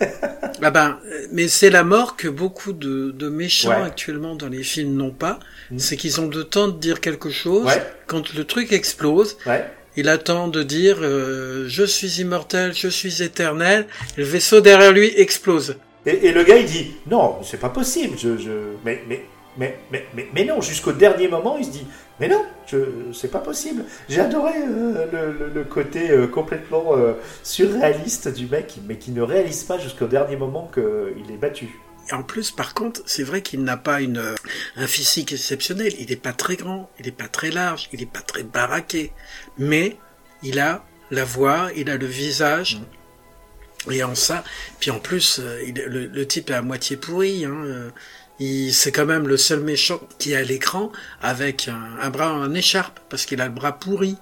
ah 0.62 0.70
ben, 0.70 0.98
mais 1.32 1.48
c'est 1.48 1.70
la 1.70 1.84
mort 1.84 2.16
que 2.16 2.28
beaucoup 2.28 2.72
de, 2.72 3.10
de 3.10 3.28
méchants 3.28 3.70
ouais. 3.70 3.86
actuellement 3.86 4.34
dans 4.34 4.48
les 4.48 4.62
films 4.62 4.94
n'ont 4.94 5.10
pas. 5.10 5.38
Mmh. 5.70 5.78
C'est 5.78 5.96
qu'ils 5.96 6.20
ont 6.20 6.28
le 6.28 6.44
temps 6.44 6.68
de 6.68 6.78
dire 6.78 7.00
quelque 7.00 7.30
chose. 7.30 7.66
Ouais. 7.66 7.82
Quand 8.06 8.34
le 8.34 8.44
truc 8.44 8.72
explose, 8.72 9.36
ouais. 9.46 9.64
il 9.96 10.08
attend 10.08 10.48
de 10.48 10.62
dire 10.62 10.98
euh, 11.00 11.66
je 11.68 11.84
suis 11.84 12.20
immortel, 12.20 12.72
je 12.74 12.88
suis 12.88 13.22
éternel. 13.22 13.86
Le 14.16 14.24
vaisseau 14.24 14.60
derrière 14.60 14.92
lui 14.92 15.12
explose. 15.16 15.76
Et, 16.06 16.28
et, 16.28 16.32
le 16.32 16.44
gars, 16.44 16.56
il 16.56 16.66
dit 16.66 16.92
non, 17.10 17.38
c'est 17.42 17.60
pas 17.60 17.68
possible. 17.68 18.16
Je, 18.16 18.38
je, 18.38 18.50
mais, 18.84 19.02
mais, 19.08 19.24
mais, 19.58 19.78
mais, 19.90 20.06
mais, 20.14 20.28
mais 20.32 20.44
non, 20.44 20.60
jusqu'au 20.60 20.92
dernier 20.92 21.28
moment, 21.28 21.56
il 21.58 21.64
se 21.64 21.70
dit 21.70 21.86
mais 22.18 22.28
non, 22.28 22.44
c'est 23.12 23.30
pas 23.30 23.40
possible. 23.40 23.84
J'ai 24.08 24.20
adoré 24.20 24.54
euh, 24.56 25.06
le, 25.12 25.32
le, 25.32 25.52
le, 25.52 25.64
côté 25.64 26.10
euh, 26.10 26.26
complètement 26.26 26.96
euh, 26.96 27.12
surréaliste 27.42 28.28
du 28.28 28.46
mec, 28.46 28.78
mais 28.86 28.96
qui 28.96 29.10
ne 29.10 29.20
réalise 29.20 29.64
pas 29.64 29.78
jusqu'au 29.78 30.06
dernier 30.06 30.36
moment 30.36 30.70
qu'il 30.72 31.30
est 31.30 31.36
battu. 31.36 31.68
Et 32.08 32.14
en 32.14 32.22
plus, 32.22 32.50
par 32.52 32.72
contre, 32.72 33.02
c'est 33.04 33.22
vrai 33.22 33.42
qu'il 33.42 33.64
n'a 33.64 33.76
pas 33.76 34.00
une, 34.00 34.34
un 34.76 34.86
physique 34.86 35.32
exceptionnel. 35.32 35.92
Il 35.98 36.08
n'est 36.08 36.16
pas 36.16 36.32
très 36.32 36.56
grand, 36.56 36.88
il 36.98 37.06
n'est 37.06 37.12
pas 37.12 37.28
très 37.28 37.50
large, 37.50 37.88
il 37.92 38.00
n'est 38.00 38.06
pas 38.06 38.20
très 38.20 38.44
baraqué. 38.44 39.12
Mais 39.58 39.98
il 40.42 40.58
a 40.58 40.84
la 41.10 41.24
voix, 41.24 41.68
il 41.76 41.90
a 41.90 41.96
le 41.96 42.06
visage. 42.06 42.76
Mmh. 42.76 43.92
Et 43.92 44.02
en 44.02 44.14
ça, 44.14 44.42
puis 44.80 44.90
en 44.90 44.98
plus, 44.98 45.38
le, 45.38 46.26
type 46.26 46.50
est 46.50 46.54
à 46.54 46.62
moitié 46.62 46.96
pourri. 46.96 47.44
Hein, 47.44 47.92
c'est 48.38 48.92
quand 48.92 49.06
même 49.06 49.28
le 49.28 49.36
seul 49.36 49.60
méchant 49.60 50.00
qui 50.18 50.32
est 50.32 50.36
à 50.36 50.42
l'écran 50.42 50.90
avec 51.22 51.68
un, 51.68 52.00
un, 52.00 52.10
bras 52.10 52.32
en 52.32 52.52
écharpe 52.54 53.00
parce 53.08 53.26
qu'il 53.26 53.40
a 53.40 53.46
le 53.46 53.52
bras 53.52 53.78
pourri. 53.78 54.16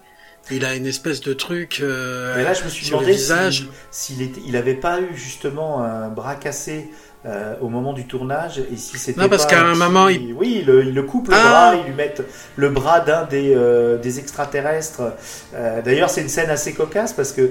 Il 0.50 0.64
a 0.64 0.74
une 0.74 0.86
espèce 0.86 1.20
de 1.20 1.32
truc 1.32 1.80
euh, 1.80 2.34
Mais 2.36 2.44
là, 2.44 2.52
je 2.52 2.64
me 2.64 2.68
suis 2.68 2.84
sur 2.84 3.00
le 3.00 3.06
demandé 3.06 3.16
visage. 3.16 3.66
s'il 3.90 4.20
il 4.46 4.56
avait 4.56 4.74
pas 4.74 5.00
eu 5.00 5.14
justement 5.14 5.82
un 5.82 6.08
bras 6.08 6.34
cassé 6.34 6.90
euh, 7.26 7.54
au 7.60 7.68
moment 7.68 7.92
du 7.94 8.06
tournage 8.06 8.58
et 8.58 8.76
si 8.76 8.98
c'était 8.98 9.20
Non, 9.20 9.28
parce 9.28 9.46
qu'à 9.46 9.64
un 9.66 9.74
moment, 9.74 10.08
il- 10.08 10.32
oui 10.34 10.58
il, 10.60 10.66
le- 10.66 10.84
il 10.84 10.94
le 10.94 11.02
coupe 11.02 11.28
le 11.28 11.34
Ah. 11.36 11.48
bras 11.48 11.74
ils 11.76 11.84
lui 11.86 11.94
mettent 11.94 12.22
le 12.56 12.68
bras 12.68 13.00
d'un 13.00 13.24
des, 13.24 13.54
euh, 13.54 13.96
des 13.98 14.18
extraterrestres. 14.18 15.02
Euh, 15.54 15.80
d'ailleurs 15.82 16.10
c'est 16.10 16.20
une 16.22 16.28
scène 16.28 16.50
assez 16.50 16.74
cocasse 16.74 17.12
parce 17.12 17.32
que 17.32 17.50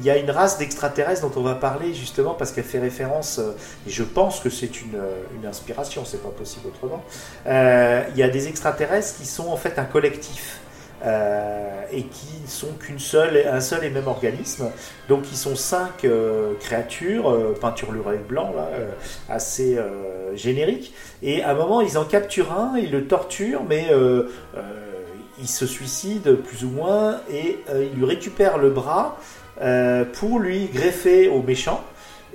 il 0.00 0.06
y 0.06 0.10
a 0.10 0.16
une 0.16 0.30
race 0.30 0.58
d'extraterrestres 0.58 1.22
dont 1.22 1.32
on 1.40 1.42
va 1.44 1.54
parler 1.54 1.94
justement 1.94 2.34
parce 2.34 2.50
qu'elle 2.52 2.64
fait 2.64 2.80
référence 2.80 3.38
euh, 3.38 3.52
et 3.86 3.90
je 3.90 4.02
pense 4.02 4.40
que 4.40 4.50
c'est 4.50 4.80
une, 4.82 4.96
euh, 4.96 5.22
une 5.38 5.46
inspiration 5.46 6.04
c'est 6.04 6.22
pas 6.22 6.30
possible 6.30 6.66
autrement. 6.68 7.04
Euh, 7.46 8.02
il 8.12 8.16
y 8.18 8.22
a 8.22 8.28
des 8.28 8.48
extraterrestres 8.48 9.16
qui 9.18 9.26
sont 9.26 9.48
en 9.48 9.56
fait 9.56 9.78
un 9.78 9.84
collectif 9.84 10.58
euh, 11.04 11.82
et 11.92 12.02
qui 12.04 12.46
sont 12.46 12.72
qu'une 12.78 12.98
seule, 12.98 13.46
un 13.46 13.60
seul 13.60 13.84
et 13.84 13.90
même 13.90 14.08
organisme. 14.08 14.70
Donc 15.08 15.30
ils 15.30 15.36
sont 15.36 15.56
cinq 15.56 16.04
euh, 16.04 16.54
créatures, 16.60 17.30
euh, 17.30 17.56
peinturlurées 17.60 18.18
blanc, 18.18 18.52
là, 18.54 18.68
euh, 18.74 18.90
assez 19.28 19.78
génériques. 20.34 20.94
Et 21.22 21.42
à 21.42 21.50
un 21.50 21.54
moment, 21.54 21.80
ils 21.80 21.98
en 21.98 22.04
capturent 22.04 22.52
un, 22.52 22.78
ils 22.78 22.90
le 22.90 23.06
torturent, 23.06 23.64
mais 23.68 23.88
il 25.38 25.48
se 25.48 25.66
suicide 25.66 26.36
plus 26.36 26.64
ou 26.64 26.70
moins, 26.70 27.20
et 27.30 27.58
ils 27.74 27.98
lui 27.98 28.06
récupèrent 28.06 28.58
le 28.58 28.70
bras 28.70 29.18
pour 30.14 30.38
lui 30.38 30.66
greffer 30.66 31.28
au 31.28 31.42
méchant. 31.42 31.82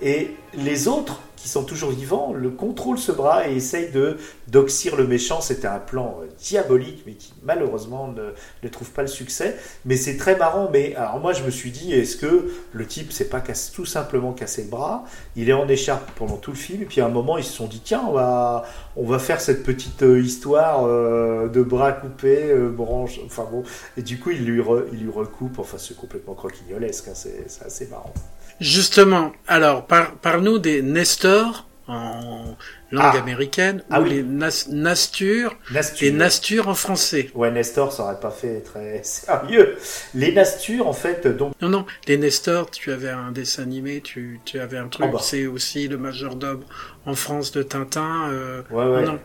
Et 0.01 0.35
les 0.53 0.87
autres, 0.87 1.21
qui 1.37 1.47
sont 1.47 1.63
toujours 1.63 1.91
vivants, 1.91 2.33
le 2.33 2.49
contrôlent 2.49 2.97
ce 2.97 3.13
bras 3.13 3.47
et 3.47 3.55
essayent 3.55 3.91
de 3.91 4.17
d'oxyre 4.49 4.95
le 4.95 5.07
méchant. 5.07 5.39
C'était 5.39 5.67
un 5.67 5.79
plan 5.79 6.19
euh, 6.21 6.27
diabolique, 6.39 7.03
mais 7.05 7.13
qui 7.13 7.33
malheureusement 7.43 8.07
ne, 8.07 8.33
ne 8.63 8.69
trouve 8.69 8.89
pas 8.91 9.03
le 9.03 9.07
succès. 9.07 9.55
Mais 9.85 9.95
c'est 9.95 10.17
très 10.17 10.35
marrant. 10.35 10.69
Mais 10.73 10.95
alors 10.95 11.19
moi, 11.19 11.33
je 11.33 11.43
me 11.43 11.51
suis 11.51 11.71
dit, 11.71 11.93
est-ce 11.93 12.17
que 12.17 12.51
le 12.73 12.85
type 12.85 13.11
s'est 13.11 13.29
pas 13.29 13.41
tout 13.73 13.85
simplement 13.85 14.33
cassé 14.33 14.63
le 14.63 14.69
bras? 14.69 15.05
Il 15.35 15.49
est 15.49 15.53
en 15.53 15.67
écharpe 15.67 16.11
pendant 16.15 16.37
tout 16.37 16.51
le 16.51 16.57
film. 16.57 16.81
Et 16.81 16.85
puis 16.85 17.01
à 17.01 17.05
un 17.05 17.09
moment, 17.09 17.37
ils 17.37 17.43
se 17.43 17.53
sont 17.53 17.67
dit, 17.67 17.81
tiens, 17.83 18.03
on 18.09 18.13
va 18.13 18.65
on 18.95 19.05
va 19.05 19.19
faire 19.19 19.39
cette 19.39 19.63
petite 19.63 20.01
euh, 20.01 20.19
histoire 20.19 20.85
euh, 20.85 21.47
de 21.47 21.61
bras 21.61 21.91
coupés, 21.91 22.51
euh, 22.51 22.69
branches. 22.69 23.19
Enfin 23.25 23.47
bon. 23.49 23.63
Et 23.95 24.01
du 24.01 24.19
coup, 24.19 24.31
il 24.31 24.43
lui 24.45 24.61
il 24.91 24.99
lui 24.99 25.11
recoupe. 25.11 25.59
Enfin, 25.59 25.77
c'est 25.77 25.95
complètement 25.95 26.33
croquignolesque. 26.33 27.07
hein, 27.07 27.13
c'est 27.15 27.45
assez 27.63 27.87
marrant. 27.87 28.13
Justement, 28.59 29.31
alors, 29.47 29.85
par, 29.85 30.15
parle-nous 30.15 30.57
des 30.59 30.81
Nestor 30.81 31.67
en 31.87 32.55
langue 32.91 33.11
Ah. 33.15 33.19
américaine 33.19 33.83
Ah 33.89 34.01
ou 34.01 34.03
oui. 34.03 34.09
les 34.09 34.23
nas, 34.23 34.65
Nastur 34.69 35.55
et 36.01 36.11
Nastur 36.11 36.67
en 36.67 36.73
français. 36.73 37.29
Ouais, 37.35 37.49
Nestor, 37.51 37.93
ça 37.93 38.03
aurait 38.03 38.19
pas 38.19 38.31
fait 38.31 38.61
très 38.61 38.99
sérieux. 39.03 39.77
Les 40.13 40.33
Nastures, 40.33 40.87
en 40.87 40.93
fait, 40.93 41.27
donc 41.27 41.53
Non, 41.61 41.69
non, 41.69 41.85
les 42.07 42.17
Nestor, 42.17 42.69
tu 42.71 42.91
avais 42.91 43.09
un 43.09 43.31
dessin 43.31 43.63
animé, 43.63 44.01
tu, 44.01 44.39
tu 44.43 44.59
avais 44.59 44.77
un 44.77 44.87
truc, 44.89 45.05
Ah 45.09 45.11
bah. 45.13 45.19
c'est 45.21 45.45
aussi 45.47 45.87
le 45.87 45.97
majordome 45.97 46.63
en 47.05 47.15
France 47.15 47.51
de 47.51 47.63
Tintin. 47.63 48.29
euh, 48.31 48.61
Ouais, 48.71 48.85
ouais. 48.85 49.03
Non, 49.05 49.19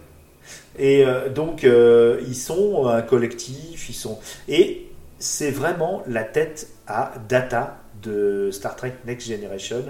Et 0.79 1.05
euh, 1.05 1.29
donc, 1.31 1.65
euh, 1.65 2.21
ils 2.29 2.37
sont 2.37 2.87
un 2.87 3.03
collectif, 3.03 3.89
ils 3.89 3.95
sont. 3.95 4.21
Et 4.49 4.89
c'est 5.19 5.51
vraiment 5.51 6.03
la 6.07 6.23
tête 6.25 6.69
à 6.87 7.13
Data 7.29 7.79
de 8.03 8.51
Star 8.53 8.77
Trek 8.77 8.95
Next 9.07 9.29
Generation. 9.29 9.85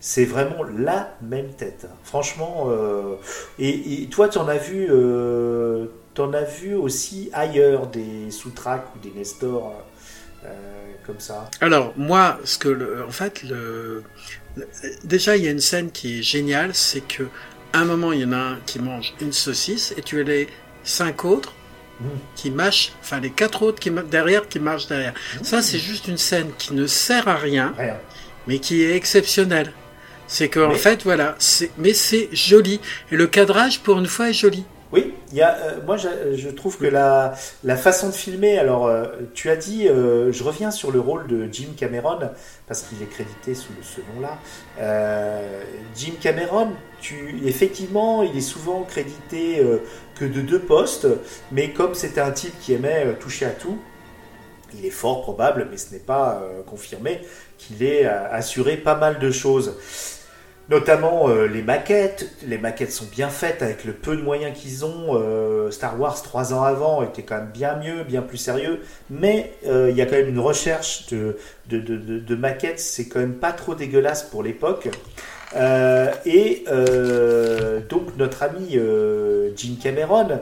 C'est 0.00 0.24
vraiment 0.24 0.62
la 0.62 1.16
même 1.22 1.52
tête. 1.54 1.86
Franchement. 2.04 2.66
euh, 2.68 3.16
Et, 3.58 4.08
toi, 4.10 4.28
tu 4.28 4.38
en 4.38 4.48
as 4.48 4.58
vu. 4.58 4.86
Euh... 4.90 5.86
As 6.18 6.44
vu 6.44 6.74
aussi 6.74 7.28
ailleurs 7.34 7.88
des 7.88 8.30
sous-tracks 8.30 8.86
ou 8.94 8.98
des 9.00 9.10
Nestor 9.10 9.74
euh, 10.46 10.48
comme 11.06 11.20
ça? 11.20 11.50
Alors, 11.60 11.92
moi, 11.98 12.38
ce 12.42 12.56
que 12.56 12.70
le, 12.70 13.04
en 13.04 13.10
fait, 13.10 13.44
déjà, 15.04 15.36
il 15.36 15.44
y 15.44 15.46
a 15.46 15.50
une 15.50 15.60
scène 15.60 15.90
qui 15.90 16.20
est 16.20 16.22
géniale, 16.22 16.74
c'est 16.74 17.02
que, 17.06 17.24
un 17.74 17.84
moment, 17.84 18.12
il 18.12 18.20
y 18.20 18.24
en 18.24 18.32
a 18.32 18.38
un 18.38 18.58
qui 18.64 18.78
mange 18.78 19.12
une 19.20 19.34
saucisse, 19.34 19.92
et 19.98 20.00
tu 20.00 20.18
as 20.18 20.22
les 20.22 20.48
cinq 20.84 21.26
autres. 21.26 21.52
Qui 22.34 22.50
mâchent, 22.50 22.92
enfin, 23.00 23.20
les 23.20 23.30
quatre 23.30 23.62
autres 23.62 23.80
qui 23.80 23.90
derrière, 23.90 24.48
qui 24.48 24.60
marchent 24.60 24.86
derrière. 24.86 25.14
Ça, 25.42 25.62
c'est 25.62 25.78
juste 25.78 26.08
une 26.08 26.18
scène 26.18 26.50
qui 26.58 26.74
ne 26.74 26.86
sert 26.86 27.26
à 27.28 27.36
rien, 27.36 27.74
Rien. 27.78 27.96
mais 28.46 28.58
qui 28.58 28.82
est 28.82 28.94
exceptionnelle. 28.96 29.72
C'est 30.28 30.48
que, 30.48 30.60
en 30.60 30.74
fait, 30.74 31.04
voilà, 31.04 31.36
c'est, 31.38 31.70
mais 31.78 31.94
c'est 31.94 32.28
joli. 32.32 32.80
Et 33.12 33.16
le 33.16 33.26
cadrage, 33.26 33.80
pour 33.80 33.98
une 33.98 34.06
fois, 34.06 34.30
est 34.30 34.34
joli. 34.34 34.64
Oui, 34.92 35.14
il 35.32 35.38
y 35.38 35.42
a, 35.42 35.56
euh, 35.56 35.80
moi 35.84 35.96
je, 35.96 36.08
je 36.36 36.48
trouve 36.48 36.78
que 36.78 36.86
la, 36.86 37.34
la 37.64 37.76
façon 37.76 38.08
de 38.08 38.14
filmer, 38.14 38.58
alors 38.58 38.86
euh, 38.86 39.06
tu 39.34 39.50
as 39.50 39.56
dit, 39.56 39.88
euh, 39.88 40.32
je 40.32 40.44
reviens 40.44 40.70
sur 40.70 40.92
le 40.92 41.00
rôle 41.00 41.26
de 41.26 41.48
Jim 41.52 41.70
Cameron, 41.76 42.20
parce 42.68 42.82
qu'il 42.82 43.02
est 43.02 43.10
crédité 43.10 43.54
sous 43.54 43.72
ce 43.82 44.00
nom-là. 44.14 44.38
Euh, 44.78 45.64
Jim 45.96 46.12
Cameron, 46.20 46.68
tu, 47.00 47.40
effectivement, 47.44 48.22
il 48.22 48.36
est 48.36 48.40
souvent 48.40 48.82
crédité 48.84 49.58
euh, 49.58 49.78
que 50.14 50.24
de 50.24 50.40
deux 50.40 50.60
postes, 50.60 51.08
mais 51.50 51.72
comme 51.72 51.94
c'était 51.94 52.20
un 52.20 52.30
type 52.30 52.54
qui 52.60 52.72
aimait 52.72 53.14
toucher 53.18 53.46
à 53.46 53.50
tout, 53.50 53.78
il 54.74 54.84
est 54.86 54.90
fort 54.90 55.22
probable, 55.22 55.68
mais 55.70 55.76
ce 55.76 55.92
n'est 55.92 56.00
pas 56.00 56.40
euh, 56.42 56.62
confirmé, 56.62 57.20
qu'il 57.58 57.82
ait 57.82 58.06
euh, 58.06 58.30
assuré 58.30 58.76
pas 58.76 58.94
mal 58.94 59.18
de 59.18 59.30
choses. 59.30 59.74
Notamment 60.68 61.28
euh, 61.28 61.46
les 61.46 61.62
maquettes. 61.62 62.28
Les 62.44 62.58
maquettes 62.58 62.90
sont 62.90 63.04
bien 63.04 63.28
faites 63.28 63.62
avec 63.62 63.84
le 63.84 63.92
peu 63.92 64.16
de 64.16 64.22
moyens 64.22 64.58
qu'ils 64.58 64.84
ont. 64.84 65.10
Euh, 65.14 65.70
Star 65.70 65.98
Wars, 66.00 66.20
trois 66.22 66.52
ans 66.52 66.62
avant, 66.62 67.02
était 67.04 67.22
quand 67.22 67.36
même 67.36 67.50
bien 67.52 67.76
mieux, 67.76 68.02
bien 68.02 68.20
plus 68.22 68.38
sérieux. 68.38 68.80
Mais 69.08 69.52
euh, 69.66 69.90
il 69.90 69.96
y 69.96 70.02
a 70.02 70.06
quand 70.06 70.16
même 70.16 70.28
une 70.28 70.40
recherche 70.40 71.06
de, 71.06 72.34
maquettes. 72.34 72.80
C'est 72.80 73.06
quand 73.06 73.20
même 73.20 73.34
pas 73.34 73.52
trop 73.52 73.76
dégueulasse 73.76 74.24
pour 74.24 74.42
l'époque. 74.42 74.88
Et 75.54 76.64
donc 77.88 78.16
notre 78.18 78.42
ami 78.42 78.78
Jim 79.56 79.76
Cameron, 79.80 80.40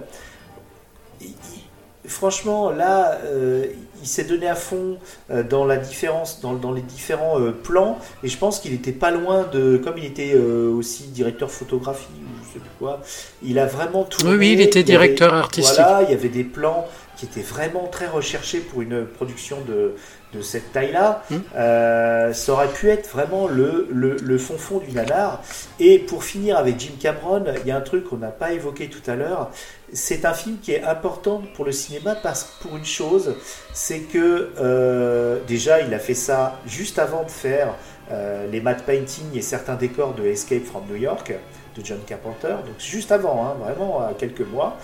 franchement 2.06 2.70
là, 2.70 3.18
euh, 3.24 3.66
il 4.02 4.08
s'est 4.08 4.24
donné 4.24 4.48
à 4.48 4.54
fond 4.54 4.98
euh, 5.30 5.42
dans 5.42 5.64
la 5.64 5.76
différence, 5.76 6.40
dans, 6.40 6.52
dans 6.52 6.72
les 6.72 6.82
différents 6.82 7.40
euh, 7.40 7.52
plans, 7.52 7.98
et 8.22 8.28
je 8.28 8.36
pense 8.36 8.60
qu'il 8.60 8.72
était 8.74 8.92
pas 8.92 9.10
loin 9.10 9.46
de, 9.52 9.78
comme 9.78 9.96
il 9.98 10.04
était 10.04 10.34
aussi 10.34 11.04
directeur 11.04 11.50
photographie 11.50 12.06
ou 12.20 12.44
je 12.46 12.54
sais 12.54 12.58
plus 12.58 12.70
quoi, 12.78 13.00
il 13.42 13.58
a 13.58 13.66
vraiment 13.66 14.04
tout. 14.04 14.26
Oui, 14.26 14.36
oui, 14.36 14.52
il 14.52 14.60
était 14.60 14.82
directeur 14.82 15.34
artistique. 15.34 15.76
Voilà, 15.76 16.02
il 16.02 16.10
y 16.10 16.14
avait 16.14 16.28
des 16.28 16.44
plans 16.44 16.86
qui 17.16 17.26
étaient 17.26 17.42
vraiment 17.42 17.86
très 17.86 18.06
recherchés 18.06 18.58
pour 18.58 18.82
une 18.82 19.06
production 19.06 19.58
de, 19.66 19.94
de 20.34 20.42
cette 20.42 20.72
taille-là. 20.72 21.22
Hmm. 21.30 21.36
Euh, 21.56 22.32
ça 22.32 22.52
aurait 22.52 22.68
pu 22.68 22.90
être 22.90 23.08
vraiment 23.08 23.46
le, 23.46 23.88
le, 23.90 24.16
le 24.16 24.38
fond 24.38 24.58
fond 24.58 24.78
du 24.78 24.92
nanar. 24.92 25.42
Et 25.80 25.98
pour 25.98 26.24
finir 26.24 26.56
avec 26.56 26.78
Jim 26.78 26.92
Cameron, 27.00 27.44
il 27.62 27.68
y 27.68 27.70
a 27.70 27.76
un 27.76 27.80
truc 27.80 28.04
qu'on 28.04 28.16
n'a 28.16 28.28
pas 28.28 28.52
évoqué 28.52 28.88
tout 28.88 29.08
à 29.10 29.14
l'heure. 29.14 29.50
C'est 29.92 30.24
un 30.24 30.34
film 30.34 30.58
qui 30.60 30.72
est 30.72 30.82
important 30.82 31.42
pour 31.54 31.64
le 31.64 31.72
cinéma 31.72 32.14
parce 32.16 32.44
pour 32.60 32.76
une 32.76 32.84
chose, 32.84 33.36
c'est 33.72 34.00
que 34.00 34.50
euh, 34.58 35.38
déjà 35.46 35.80
il 35.80 35.94
a 35.94 35.98
fait 35.98 36.14
ça 36.14 36.58
juste 36.66 36.98
avant 36.98 37.22
de 37.22 37.30
faire 37.30 37.74
euh, 38.10 38.46
les 38.50 38.60
matte 38.60 38.82
painting 38.84 39.24
et 39.34 39.42
certains 39.42 39.76
décors 39.76 40.14
de 40.14 40.24
Escape 40.24 40.64
from 40.64 40.82
New 40.90 40.96
York 40.96 41.32
de 41.76 41.84
John 41.84 41.98
Carpenter, 42.06 42.54
donc 42.64 42.78
juste 42.78 43.10
avant, 43.10 43.44
hein, 43.44 43.54
vraiment 43.64 44.00
à 44.00 44.12
quelques 44.14 44.46
mois. 44.46 44.76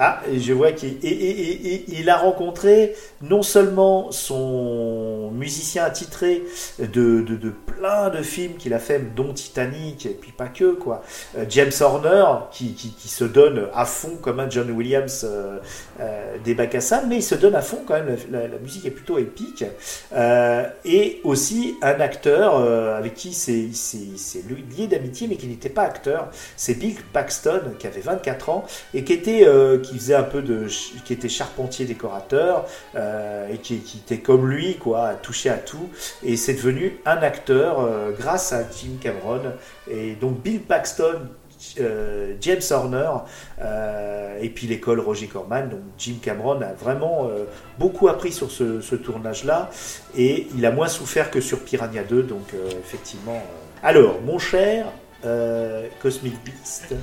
Ah, 0.00 0.20
je 0.32 0.52
vois 0.52 0.70
qu'il 0.70 2.08
a 2.08 2.16
rencontré 2.16 2.94
non 3.20 3.42
seulement 3.42 4.12
son 4.12 5.32
musicien 5.32 5.82
attitré 5.82 6.44
de, 6.78 7.52
plein 7.66 8.08
de 8.08 8.22
films 8.22 8.54
qu'il 8.54 8.74
a 8.74 8.78
fait, 8.78 9.14
dont 9.16 9.32
Titanic, 9.32 10.06
et 10.06 10.10
puis 10.10 10.30
pas 10.30 10.46
que, 10.46 10.72
quoi. 10.72 11.02
Euh, 11.36 11.44
James 11.48 11.72
Horner, 11.80 12.24
qui, 12.52 12.76
se 13.08 13.24
donne 13.24 13.66
à 13.74 13.84
fond 13.84 14.16
comme 14.22 14.38
un 14.38 14.48
John 14.48 14.70
Williams 14.70 15.26
euh, 15.28 15.58
euh, 16.00 16.36
des 16.44 16.54
bacs 16.54 16.76
à 16.76 16.80
sable, 16.80 17.08
mais 17.08 17.16
il 17.16 17.22
se 17.22 17.34
donne 17.34 17.56
à 17.56 17.62
fond 17.62 17.82
quand 17.84 17.94
même, 17.94 18.16
la, 18.30 18.46
musique 18.62 18.86
est 18.86 18.92
plutôt 18.92 19.18
épique. 19.18 19.64
Et 20.84 21.20
aussi 21.24 21.76
un 21.82 22.00
acteur 22.00 22.54
avec 22.94 23.14
qui 23.14 23.32
c'est 23.32 23.68
lié 24.76 24.86
d'amitié, 24.86 25.26
mais 25.26 25.34
qui 25.34 25.48
n'était 25.48 25.68
pas 25.68 25.82
acteur, 25.82 26.28
c'est 26.56 26.74
Bill 26.74 26.94
Paxton, 27.12 27.62
qui 27.80 27.88
avait 27.88 28.00
24 28.00 28.50
ans, 28.50 28.64
et 28.94 29.02
qui 29.02 29.12
était 29.12 29.44
qui 29.88 29.98
faisait 29.98 30.14
un 30.14 30.22
peu 30.22 30.42
de 30.42 30.66
qui 31.04 31.12
était 31.12 31.28
charpentier 31.28 31.86
décorateur 31.86 32.66
euh, 32.94 33.48
et 33.52 33.58
qui, 33.58 33.82
était 34.04 34.20
comme 34.20 34.48
lui 34.48 34.76
quoi 34.76 35.08
à 35.08 35.14
toucher 35.14 35.50
à 35.50 35.56
tout. 35.56 35.88
Et 36.22 36.36
c'est 36.36 36.54
devenu 36.54 36.98
un 37.06 37.18
acteur 37.18 37.80
euh, 37.80 38.10
grâce 38.12 38.52
à 38.52 38.62
Jim 38.62 38.96
Cameron 39.00 39.40
et 39.90 40.14
donc 40.14 40.40
Bill 40.42 40.60
Paxton 40.60 41.20
euh, 41.80 42.34
James 42.40 42.60
Horner 42.70 43.10
et 44.40 44.50
puis 44.50 44.66
l'école 44.66 45.00
Roger 45.00 45.26
Corman. 45.26 45.68
Donc 45.68 45.80
Jim 45.98 46.16
Cameron 46.22 46.60
a 46.62 46.72
vraiment 46.72 47.30
beaucoup 47.78 48.08
appris 48.08 48.32
sur 48.32 48.50
ce, 48.50 48.80
ce 48.80 48.94
tournage 48.94 49.44
là 49.44 49.70
et 50.16 50.46
il 50.56 50.64
a 50.66 50.70
moins 50.70 50.88
souffert 50.88 51.30
que 51.30 51.40
sur 51.40 51.60
Piranha 51.60 52.04
2 52.04 52.22
donc 52.22 52.54
effectivement 52.84 53.42
alors 53.82 54.20
mon 54.24 54.38
cher 54.38 54.86
euh, 55.24 55.88
Cosmic 56.00 56.34
Beast 56.44 56.94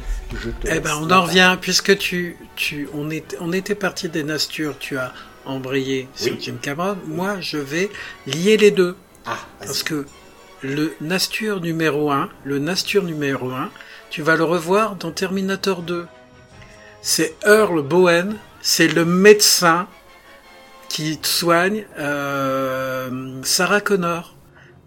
je 0.41 0.49
te 0.49 0.68
Eh 0.70 0.80
ben, 0.80 0.97
on 1.01 1.11
en 1.11 1.24
revient, 1.24 1.57
puisque 1.59 1.97
tu, 1.97 2.38
tu, 2.55 2.88
on, 2.93 3.09
est, 3.09 3.36
on 3.41 3.51
était 3.51 3.76
parti 3.76 4.09
des 4.09 4.24
Nastures, 4.24 4.78
tu 4.80 4.97
as 4.97 5.13
embrayer 5.45 6.07
sur 6.16 6.34
Oui. 6.34 6.39
Jim 6.41 6.55
Cameron, 6.61 6.97
moi 7.05 7.39
je 7.41 7.57
vais 7.57 7.89
lier 8.26 8.57
les 8.57 8.72
deux. 8.72 8.95
Ah. 9.26 9.38
Parce 9.59 9.84
que 9.84 10.05
le 10.61 10.95
Nastur 11.01 11.61
numéro 11.61 12.11
1, 12.11 12.30
le 12.43 12.59
Nastur 12.59 13.03
numéro 13.03 13.51
1, 13.51 13.70
tu 14.09 14.22
vas 14.22 14.36
le 14.36 14.43
revoir 14.43 14.95
dans 14.95 15.11
Terminator 15.11 15.82
2. 15.82 16.07
C'est 17.01 17.36
Earl 17.45 17.82
Bowen, 17.82 18.38
c'est 18.61 18.88
le 18.88 19.05
médecin 19.05 19.88
qui 20.89 21.20
soigne 21.22 21.86
euh, 21.99 23.41
Sarah 23.43 23.82
Connor 23.82 24.36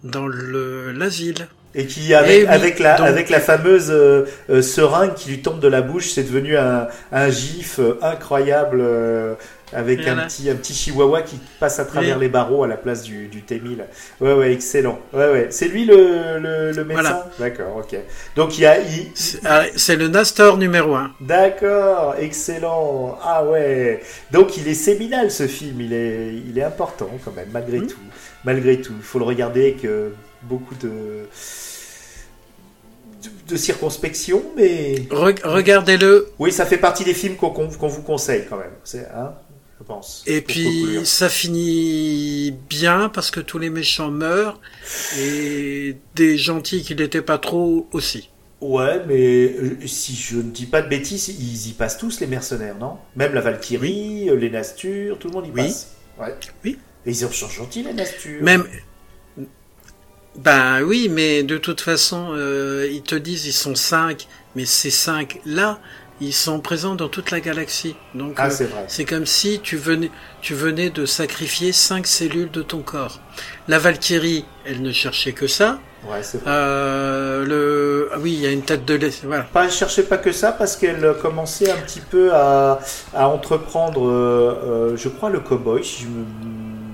dans 0.03 0.27
le 0.27 0.93
l'asile. 0.93 1.49
Et 1.75 1.87
qui, 1.87 2.15
avec, 2.15 2.31
Eh 2.31 2.41
oui, 2.43 2.47
avec, 2.49 2.79
la, 2.79 2.97
donc- 2.97 3.07
avec 3.07 3.29
la 3.31 3.41
fameuse 3.41 3.91
euh, 3.91 4.25
euh, 4.51 4.63
seringue 4.63 5.15
qui 5.15 5.29
lui 5.31 5.43
tombe 5.43 5.61
de 5.61 5.69
la 5.69 5.83
bouche, 5.83 6.11
c'est 6.11 6.23
devenu 6.25 6.57
un, 6.57 6.89
un 7.13 7.31
gif 7.31 7.79
euh, 7.79 7.99
incroyable 8.03 8.79
euh, 8.81 9.35
avec 9.73 10.07
un 10.07 10.17
petit, 10.27 10.49
un 10.51 10.55
petit 10.57 10.73
chihuahua 10.75 11.23
qui 11.23 11.39
passe 11.61 11.79
à 11.79 11.85
travers 11.85 12.19
les 12.19 12.29
barreaux 12.29 12.65
à 12.65 12.67
la 12.69 12.77
place 12.77 13.03
du, 13.03 13.29
du 13.29 13.43
T-1000. 13.43 13.79
Ouais, 14.21 14.33
ouais, 14.35 14.53
excellent. 14.53 14.99
Ouais, 15.13 15.31
ouais. 15.31 15.47
C'est 15.51 15.69
lui 15.69 15.85
le, 15.85 16.39
le, 16.39 16.73
le 16.73 16.85
médecin 16.85 17.03
Voilà. 17.03 17.31
D'accord, 17.39 17.77
ok. 17.77 17.97
Donc 18.37 18.59
il 18.59 18.63
y 18.63 18.67
a. 18.67 18.79
il- 18.81 19.11
C'est 19.15 19.41
ah, 19.45 19.65
c'est 19.77 19.97
le 19.97 20.09
Nastor 20.09 20.57
numéro 20.57 20.95
1. 20.95 21.13
D'accord, 21.21 22.15
excellent. 22.19 23.19
Ah 23.23 23.45
ouais. 23.45 24.01
Donc 24.33 24.57
il 24.57 24.67
est 24.69 24.75
séminal 24.75 25.31
ce 25.31 25.47
film, 25.47 25.81
il 25.81 25.93
est, 25.93 26.33
il 26.49 26.59
est 26.59 26.63
important 26.65 27.11
quand 27.25 27.33
même, 27.35 27.49
malgré 27.53 27.79
Mhm. 27.81 27.87
tout. 27.87 27.99
Malgré 28.45 28.81
tout, 28.81 28.93
il 28.97 29.03
faut 29.03 29.19
le 29.19 29.25
regarder 29.25 29.63
avec 29.63 29.85
euh, 29.85 30.11
beaucoup 30.43 30.75
de, 30.77 30.91
de, 33.49 33.57
circonspection, 33.57 34.43
mais 34.57 34.95
Re- 35.11 35.41
Regardez-le 35.45 36.29
oui, 36.39 36.53
ça 36.53 36.65
fait 36.65 36.77
partie 36.79 37.05
des 37.05 37.15
films 37.15 37.35
qu'on 37.37 37.51
qu'on 37.51 37.89
vous 37.89 38.03
conseille 38.03 38.45
quand 38.49 38.57
même. 38.57 38.71
C'est, 38.85 39.07
hein, 39.15 39.33
je 39.79 39.85
pense. 39.85 40.23
et 40.27 40.41
puis 40.41 40.65
conclure. 40.65 41.07
ça 41.07 41.29
finit 41.29 42.53
bien 42.69 43.09
parce 43.09 43.31
que 43.31 43.41
tous 43.41 43.59
les 43.59 43.71
méchants 43.71 44.11
meurent 44.11 44.61
et 45.19 45.97
des 46.15 46.37
gentils 46.39 46.83
qui 46.83 46.95
n'étaient 46.95 47.23
pas 47.23 47.39
trop 47.39 47.87
aussi. 47.93 48.31
Ouais, 48.61 49.01
mais 49.07 49.45
euh, 49.55 49.77
si 49.87 50.17
je 50.17 50.37
ne 50.39 50.43
dis 50.51 50.67
pas 50.67 50.83
de 50.83 50.89
bêtises, 50.89 51.29
ils 51.29 51.69
y 51.69 51.73
passent 51.75 51.97
tous 51.99 52.19
les 52.19 52.27
mercenaires, 52.27 52.75
non? 52.77 52.99
Même 53.15 53.33
la 53.33 53.41
Valkyrie, 53.41 54.29
euh, 54.31 54.35
les 54.35 54.51
Nastures, 54.51 55.17
tout 55.19 55.29
le 55.29 55.35
monde 55.35 55.47
y 55.47 55.51
Oui. 55.53 55.63
passe. 55.63 55.93
Ouais. 56.19 56.35
Oui. 56.65 56.77
Et 57.07 57.11
ils 57.11 57.17
sont 57.17 57.31
gentils 57.49 57.85
les 57.85 57.93
Nastures. 57.95 58.43
Même. 58.43 58.65
Ben 60.37 60.83
oui, 60.83 61.09
mais 61.11 61.43
de 61.43 61.57
toute 61.59 61.81
façon, 61.81 62.29
euh, 62.33 62.89
ils 62.91 63.03
te 63.03 63.15
disent 63.15 63.47
ils 63.47 63.53
sont 63.53 63.75
cinq, 63.75 64.27
mais 64.55 64.65
ces 64.65 64.91
cinq 64.91 65.41
là, 65.45 65.81
ils 66.21 66.33
sont 66.33 66.61
présents 66.61 66.95
dans 66.95 67.09
toute 67.09 67.31
la 67.31 67.41
galaxie. 67.41 67.95
Donc 68.15 68.35
Ah, 68.39 68.49
euh, 68.49 68.67
c'est 68.89 69.05
comme 69.05 69.27
si 69.27 69.61
tu 69.61 69.77
venais, 69.77 70.11
tu 70.41 70.55
venais 70.55 70.91
de 70.91 71.07
sacrifier 71.07 71.73
cinq 71.73 72.07
cellules 72.07 72.51
de 72.51 72.63
ton 72.63 72.79
corps. 72.81 73.21
La 73.69 73.79
Valkyrie, 73.79 74.45
elle 74.67 74.83
ne 74.83 74.93
cherchait 74.93 75.33
que 75.33 75.47
ça. 75.47 75.79
Ouais, 76.09 76.19
c'est 76.23 76.39
vrai. 76.39 76.51
Euh, 76.51 77.45
le, 77.45 78.09
ah 78.15 78.19
oui, 78.21 78.33
il 78.33 78.41
y 78.41 78.47
a 78.47 78.51
une 78.51 78.63
tête 78.63 78.85
de 78.85 78.95
lait. 78.95 79.11
Voilà. 79.25 79.45
Pas, 79.45 79.65
elle 79.65 79.71
cherchait 79.73 80.05
pas 80.05 80.17
que 80.19 80.31
ça 80.33 80.53
parce 80.53 80.77
qu'elle 80.77 81.15
commençait 81.21 81.71
un 81.71 81.77
petit 81.77 82.01
peu 82.01 82.33
à, 82.33 82.79
à 83.15 83.27
entreprendre, 83.29 84.09
euh, 84.09 84.55
euh, 84.93 84.97
je 84.97 85.09
crois, 85.09 85.29
le 85.31 85.41
cowboy, 85.41 85.85
si 85.85 86.03
je 86.03 86.07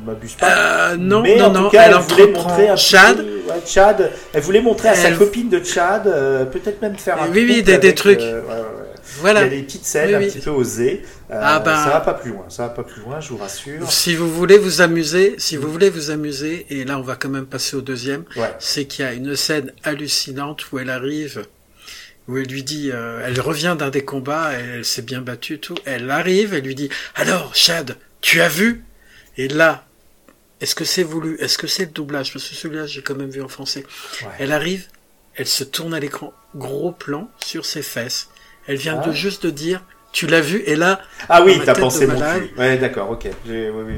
m'abuse 0.07 0.35
pas. 0.35 0.91
Euh, 0.93 0.97
non, 0.99 1.21
Mais 1.23 1.37
non, 1.37 1.47
en 1.47 1.51
non. 1.53 1.65
tout 1.65 1.71
cas, 1.71 1.83
elle 1.87 1.93
elle, 1.95 1.99
voulait 2.01 2.33
montrer 2.33 2.69
un 2.71 2.77
Chad. 2.77 3.19
ouais, 3.21 3.63
Chad. 3.67 4.11
Elle 4.33 4.43
voulait 4.43 4.63
montrer 4.63 4.89
à 4.89 4.95
sa 4.95 5.11
copine 5.13 5.49
de 5.51 5.63
Chad, 5.63 6.07
euh, 6.07 6.45
peut-être 6.47 6.81
même 6.83 6.97
faire 6.97 7.21
un 7.23 7.29
Oui, 7.29 7.45
oui, 7.47 7.57
des- 7.57 7.63
des 7.63 7.73
avec, 7.75 7.95
trucs. 7.97 8.21
ouais, 8.21 8.33
ouais, 8.33 8.41
ouais. 8.41 8.94
Voilà. 9.21 9.41
Il 9.41 9.53
y 9.53 9.57
a 9.57 9.61
des 9.61 9.63
petites 9.63 9.85
scènes 9.85 10.09
Oui, 10.09 10.15
un 10.15 10.19
oui. 10.19 10.27
petit 10.29 10.41
peu 10.41 10.51
osées. 10.51 11.03
Euh, 11.31 11.39
Ah 11.41 11.61
ben- 11.61 11.77
Ça 11.85 11.91
va 11.91 12.01
pas 12.01 12.15
plus 12.15 12.31
loin. 12.31 12.45
Ça 12.49 12.65
va 12.65 12.69
pas 12.71 12.83
plus 12.85 13.01
loin, 13.03 13.21
je 13.21 13.29
vous 13.31 13.37
rassure. 13.37 13.91
Si 13.91 14.15
vous 14.15 14.31
voulez 14.33 14.59
vous 14.59 14.81
amuser, 14.81 15.35
si 15.39 15.57
vous 15.57 15.71
voulez 15.71 15.91
vous 15.91 16.11
amuser, 16.11 16.67
et 16.71 16.85
là 16.85 16.99
on 16.99 17.03
va 17.03 17.17
quand 17.17 17.29
même 17.29 17.47
passer 17.47 17.77
au 17.77 17.81
deuxième, 17.81 18.25
Ouais. 18.37 18.53
c'est 18.59 18.87
qu'il 18.87 19.05
y 19.05 19.09
a 19.09 19.13
une 19.13 19.37
scène 19.37 19.73
hallucinante 19.85 20.71
où 20.73 20.79
elle 20.79 20.91
arrive, 20.91 21.47
où 22.29 22.39
elle 22.39 22.47
lui 22.47 22.63
dit, 22.63 22.91
euh, 22.93 23.23
elle 23.25 23.41
revient 23.41 23.77
d'un 23.79 23.91
des 23.91 24.05
combats, 24.05 24.53
elle 24.53 24.85
s'est 24.85 25.03
bien 25.03 25.21
battue, 25.21 25.59
tout. 25.59 25.75
Elle 25.85 26.11
arrive, 26.11 26.55
elle 26.55 26.65
lui 26.65 26.75
dit, 26.75 26.89
alors 27.15 27.55
Chad, 27.55 27.97
tu 28.21 28.41
as 28.41 28.49
vu? 28.49 28.85
Et 29.37 29.49
là, 29.49 29.87
est-ce 30.61 30.75
que 30.75 30.85
c'est 30.85 31.03
voulu? 31.03 31.37
Est-ce 31.41 31.59
que 31.59 31.67
c'est 31.67 31.85
le 31.85 31.91
doublage? 31.91 32.33
Parce 32.33 32.49
que 32.49 32.55
celui-là 32.55 32.87
j'ai 32.87 33.03
quand 33.03 33.15
même 33.17 33.31
vu 33.31 33.43
en 33.43 33.49
français. 33.49 33.85
Ouais. 34.23 34.29
Elle 34.39 34.53
arrive, 34.53 34.87
elle 35.35 35.47
se 35.49 35.65
tourne 35.65 35.93
à 35.93 36.01
l'écran, 36.01 36.33
gros 36.55 36.93
plan 36.93 37.29
sur 37.45 37.67
ses 37.67 37.83
fesses. 37.83 38.29
Elle 38.67 38.77
vient 38.77 39.01
Ah. 39.03 39.07
de 39.09 39.13
juste 39.13 39.45
de 39.47 39.51
dire, 39.51 39.83
tu 40.13 40.27
l'as 40.27 40.41
vu? 40.41 40.63
Et 40.67 40.77
là, 40.77 41.01
Ah 41.29 41.43
oui, 41.43 41.61
t'as 41.65 41.75
pensé 41.75 42.07
mon 42.07 42.15
cul. 42.19 42.53
Ouais, 42.57 42.77
d'accord, 42.79 43.11
ok. 43.11 43.29
J'ai- 43.47 43.71
Oui, 43.71 43.85
oui, 43.87 43.95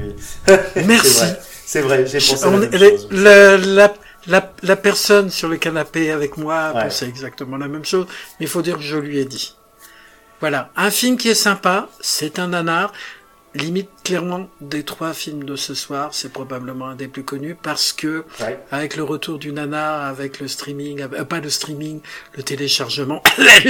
oui. 0.47 0.55
merci. 0.85 1.25
C'est 1.65 1.81
vrai, 1.81 2.05
j'ai 2.05 2.17
pensé 2.19 2.45
On 2.45 2.51
la 2.51 2.57
même 2.59 2.71
les- 2.71 2.89
chose. 2.91 3.07
la, 3.11 3.57
la, 3.57 3.93
la, 4.27 4.53
la 4.63 4.75
personne 4.75 5.29
sur 5.29 5.47
le 5.49 5.57
canapé 5.57 6.11
avec 6.11 6.37
moi 6.37 6.71
Ouais. 6.75 6.83
pensait 6.83 7.07
exactement 7.07 7.57
la 7.57 7.67
même 7.67 7.85
chose, 7.85 8.07
mais 8.39 8.45
il 8.45 8.49
faut 8.49 8.61
dire 8.61 8.77
que 8.77 8.83
je 8.83 8.97
lui 8.97 9.19
ai 9.19 9.25
dit. 9.25 9.55
Voilà, 10.39 10.69
un 10.75 10.91
film 10.91 11.17
qui 11.17 11.29
est 11.29 11.33
sympa, 11.35 11.89
c'est 11.99 12.37
un 12.39 12.47
nanar. 12.49 12.93
Limite, 13.57 13.89
clairement, 14.03 14.47
des 14.61 14.83
trois 14.83 15.13
films 15.13 15.43
de 15.43 15.55
ce 15.55 15.73
soir, 15.73 16.13
c'est 16.13 16.31
probablement 16.31 16.87
un 16.89 16.95
des 16.95 17.07
plus 17.07 17.23
connus 17.23 17.55
parce 17.55 17.91
que, 17.91 18.23
Ouais. 18.39 18.59
avec 18.71 18.95
le 18.95 19.03
retour 19.03 19.39
du 19.39 19.51
nanar, 19.51 20.03
avec 20.05 20.39
le 20.39 20.47
streaming, 20.47 21.01
euh, 21.01 21.23
pas 21.23 21.39
le 21.39 21.49
streaming, 21.49 22.01
le 22.35 22.43
téléchargement, 22.43 23.23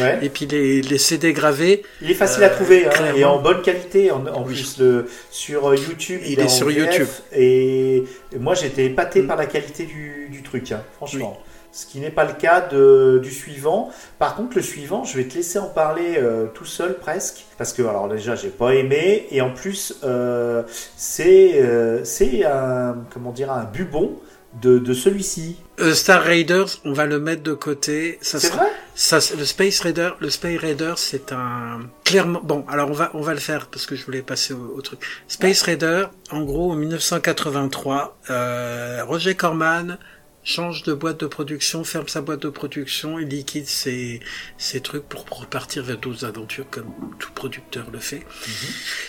Ouais. 0.00 0.18
et 0.22 0.28
puis 0.30 0.46
les, 0.46 0.80
les 0.82 0.98
CD 0.98 1.32
gravés, 1.32 1.82
Il 2.00 2.10
est 2.10 2.14
facile 2.14 2.44
à 2.44 2.50
Euh, 2.50 2.54
trouver 2.54 2.86
hein, 2.86 3.12
et 3.14 3.24
en 3.24 3.40
bonne 3.42 3.62
qualité. 3.62 4.10
En, 4.10 4.26
en 4.26 4.42
Oui. 4.44 4.54
plus, 4.54 4.78
le, 4.78 5.06
sur 5.30 5.68
euh, 5.68 5.76
YouTube, 5.76 6.20
Il 6.24 6.32
il, 6.32 6.40
est 6.40 6.48
sur 6.48 6.68
VF, 6.68 6.76
YouTube. 6.78 7.08
Et, 7.32 7.96
et 8.32 8.38
moi, 8.38 8.54
j'étais 8.54 8.86
épaté 8.86 9.22
Mm. 9.22 9.26
par 9.26 9.36
la 9.36 9.46
qualité 9.46 9.84
du, 9.84 10.28
du 10.30 10.42
truc, 10.42 10.72
hein, 10.72 10.82
franchement. 10.96 11.40
Ce 11.74 11.86
qui 11.86 11.98
n'est 11.98 12.10
pas 12.10 12.24
le 12.24 12.34
cas 12.34 12.60
de, 12.60 13.18
du 13.20 13.32
suivant. 13.32 13.90
Par 14.20 14.36
contre, 14.36 14.54
le 14.54 14.62
suivant, 14.62 15.02
je 15.02 15.16
vais 15.16 15.24
te 15.24 15.34
laisser 15.34 15.58
en 15.58 15.66
parler 15.66 16.14
euh, 16.18 16.46
tout 16.46 16.64
seul 16.64 16.98
presque. 16.98 17.46
Parce 17.58 17.72
que, 17.72 17.82
alors 17.82 18.06
déjà, 18.06 18.36
j'ai 18.36 18.48
pas 18.48 18.74
aimé. 18.74 19.26
Et 19.32 19.40
en 19.40 19.50
plus, 19.50 19.96
euh, 20.04 20.62
c'est 20.96 21.60
euh, 21.60 22.04
c'est 22.04 22.44
un, 22.44 22.98
comment 23.12 23.32
dire, 23.32 23.50
un 23.50 23.64
bubon 23.64 24.20
de, 24.62 24.78
de 24.78 24.94
celui-ci. 24.94 25.56
Star 25.94 26.22
Raiders, 26.22 26.68
on 26.84 26.92
va 26.92 27.06
le 27.06 27.18
mettre 27.18 27.42
de 27.42 27.54
côté. 27.54 28.18
Ça 28.22 28.38
C'est 28.38 28.52
vrai? 28.52 28.68
Ça, 28.94 29.18
le 29.36 29.44
Space 29.44 29.80
Raider, 29.80 30.10
le 30.20 30.30
Space 30.30 30.60
Raider, 30.60 30.94
c'est 30.96 31.32
un 31.32 31.80
clairement. 32.04 32.40
Bon, 32.44 32.64
alors 32.68 32.88
on 32.88 32.92
va 32.92 33.10
on 33.14 33.22
va 33.22 33.34
le 33.34 33.40
faire 33.40 33.66
parce 33.66 33.86
que 33.86 33.96
je 33.96 34.04
voulais 34.04 34.22
passer 34.22 34.54
au, 34.54 34.76
au 34.76 34.80
truc. 34.80 35.00
Space 35.26 35.62
Raider, 35.62 36.04
en 36.30 36.42
gros, 36.42 36.70
en 36.70 36.76
1983, 36.76 38.18
euh, 38.30 39.02
Roger 39.04 39.34
Corman 39.34 39.98
change 40.44 40.82
de 40.82 40.92
boîte 40.92 41.20
de 41.20 41.26
production, 41.26 41.82
ferme 41.84 42.06
sa 42.08 42.20
boîte 42.20 42.42
de 42.42 42.50
production 42.50 43.18
et 43.18 43.24
liquide 43.24 43.66
ses 43.66 44.20
ses 44.58 44.80
trucs 44.80 45.04
pour 45.08 45.26
repartir 45.40 45.82
vers 45.82 45.98
d'autres 45.98 46.24
aventures 46.24 46.66
comme 46.70 46.92
tout 47.18 47.32
producteur 47.32 47.90
le 47.90 47.98
fait. 47.98 48.24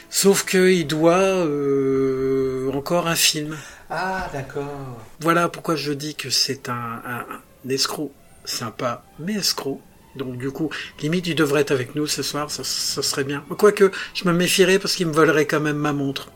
Sauf 0.09 0.45
que 0.45 0.71
il 0.71 0.87
doit 0.87 1.45
euh, 1.45 2.71
encore 2.73 3.07
un 3.07 3.15
film. 3.15 3.57
Ah, 3.89 4.29
d'accord. 4.33 4.97
Voilà 5.19 5.49
pourquoi 5.49 5.75
je 5.75 5.91
dis 5.91 6.15
que 6.15 6.29
c'est 6.29 6.69
un, 6.69 7.01
un, 7.05 7.25
un 7.65 7.69
escroc 7.69 8.11
sympa, 8.45 9.03
mais 9.19 9.33
escroc. 9.33 9.81
Donc 10.15 10.37
du 10.37 10.49
coup, 10.49 10.69
limite, 11.01 11.27
il 11.27 11.35
devrait 11.35 11.61
être 11.61 11.71
avec 11.71 11.93
nous 11.95 12.07
ce 12.07 12.23
soir, 12.23 12.49
ça, 12.49 12.63
ça 12.63 13.03
serait 13.03 13.25
bien. 13.25 13.43
Quoique, 13.57 13.91
je 14.13 14.25
me 14.25 14.33
méfierais 14.33 14.79
parce 14.79 14.95
qu'il 14.95 15.07
me 15.07 15.13
volerait 15.13 15.45
quand 15.45 15.59
même 15.59 15.77
ma 15.77 15.91
montre. 15.91 16.31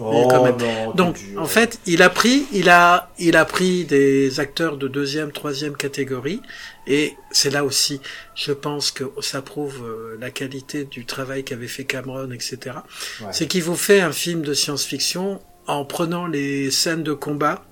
Oh, 0.00 0.28
quand 0.30 0.44
même. 0.44 0.56
non, 0.56 0.92
Donc, 0.94 1.18
en 1.36 1.46
fait, 1.46 1.80
il 1.86 2.02
a 2.02 2.10
pris, 2.10 2.46
il 2.52 2.68
a, 2.68 3.10
il 3.18 3.36
a 3.36 3.44
pris 3.44 3.84
des 3.84 4.40
acteurs 4.40 4.76
de 4.76 4.88
deuxième, 4.88 5.32
troisième 5.32 5.76
catégorie, 5.76 6.40
et 6.86 7.16
c'est 7.30 7.50
là 7.50 7.64
aussi, 7.64 8.00
je 8.34 8.52
pense 8.52 8.90
que 8.90 9.04
ça 9.20 9.42
prouve 9.42 9.82
euh, 9.84 10.16
la 10.20 10.30
qualité 10.30 10.84
du 10.84 11.04
travail 11.04 11.44
qu'avait 11.44 11.68
fait 11.68 11.84
Cameron, 11.84 12.30
etc. 12.30 12.76
Ouais. 13.20 13.28
C'est 13.32 13.46
qu'il 13.46 13.62
vous 13.62 13.76
fait 13.76 14.00
un 14.00 14.12
film 14.12 14.42
de 14.42 14.54
science-fiction 14.54 15.40
en 15.66 15.84
prenant 15.84 16.26
les 16.26 16.70
scènes 16.70 17.02
de 17.02 17.12
combat, 17.12 17.64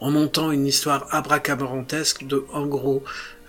en 0.00 0.10
montant 0.10 0.50
une 0.52 0.66
histoire 0.66 1.06
abracadabrantesque 1.10 2.26
de, 2.26 2.46
en 2.52 2.66
gros, 2.66 3.02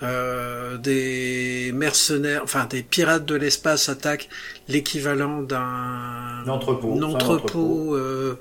euh, 0.03 0.77
des 0.77 1.71
mercenaires, 1.73 2.41
enfin 2.43 2.65
des 2.65 2.83
pirates 2.83 3.25
de 3.25 3.35
l'espace 3.35 3.89
attaquent 3.89 4.29
l'équivalent 4.67 5.41
d'un 5.41 6.43
entrepôt, 6.47 7.95
euh, 7.95 8.39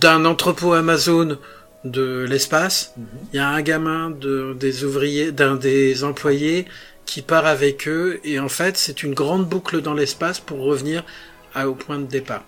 d'un 0.00 0.24
entrepôt 0.24 0.74
Amazon 0.74 1.38
de 1.84 2.24
l'espace. 2.28 2.92
Mhm. 2.96 3.06
Il 3.32 3.36
y 3.36 3.40
a 3.40 3.48
un 3.48 3.62
gamin 3.62 4.10
de, 4.10 4.56
des 4.58 4.84
ouvriers, 4.84 5.32
d'un 5.32 5.56
des 5.56 6.04
employés 6.04 6.66
qui 7.06 7.22
part 7.22 7.46
avec 7.46 7.88
eux 7.88 8.20
et 8.22 8.38
en 8.38 8.50
fait 8.50 8.76
c'est 8.76 9.02
une 9.02 9.14
grande 9.14 9.48
boucle 9.48 9.80
dans 9.80 9.94
l'espace 9.94 10.40
pour 10.40 10.60
revenir 10.60 11.04
à, 11.54 11.68
au 11.68 11.74
point 11.74 11.98
de 11.98 12.04
départ. 12.04 12.44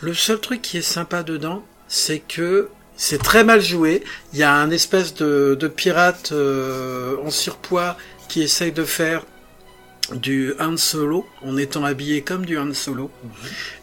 Le 0.00 0.14
seul 0.14 0.38
truc 0.38 0.62
qui 0.62 0.78
est 0.78 0.82
sympa 0.82 1.22
dedans, 1.22 1.64
c'est 1.88 2.20
que 2.20 2.68
c'est 2.96 3.22
très 3.22 3.44
mal 3.44 3.60
joué. 3.60 4.02
Il 4.32 4.38
y 4.38 4.42
a 4.42 4.54
un 4.54 4.70
espèce 4.70 5.14
de, 5.14 5.56
de 5.58 5.68
pirate 5.68 6.30
euh, 6.32 7.16
en 7.24 7.30
surpoids 7.30 7.96
qui 8.28 8.42
essaye 8.42 8.72
de 8.72 8.84
faire 8.84 9.22
du 10.12 10.54
Han 10.60 10.76
Solo 10.76 11.26
en 11.42 11.56
étant 11.56 11.84
habillé 11.84 12.22
comme 12.22 12.44
du 12.44 12.58
Han 12.58 12.74
Solo. 12.74 13.10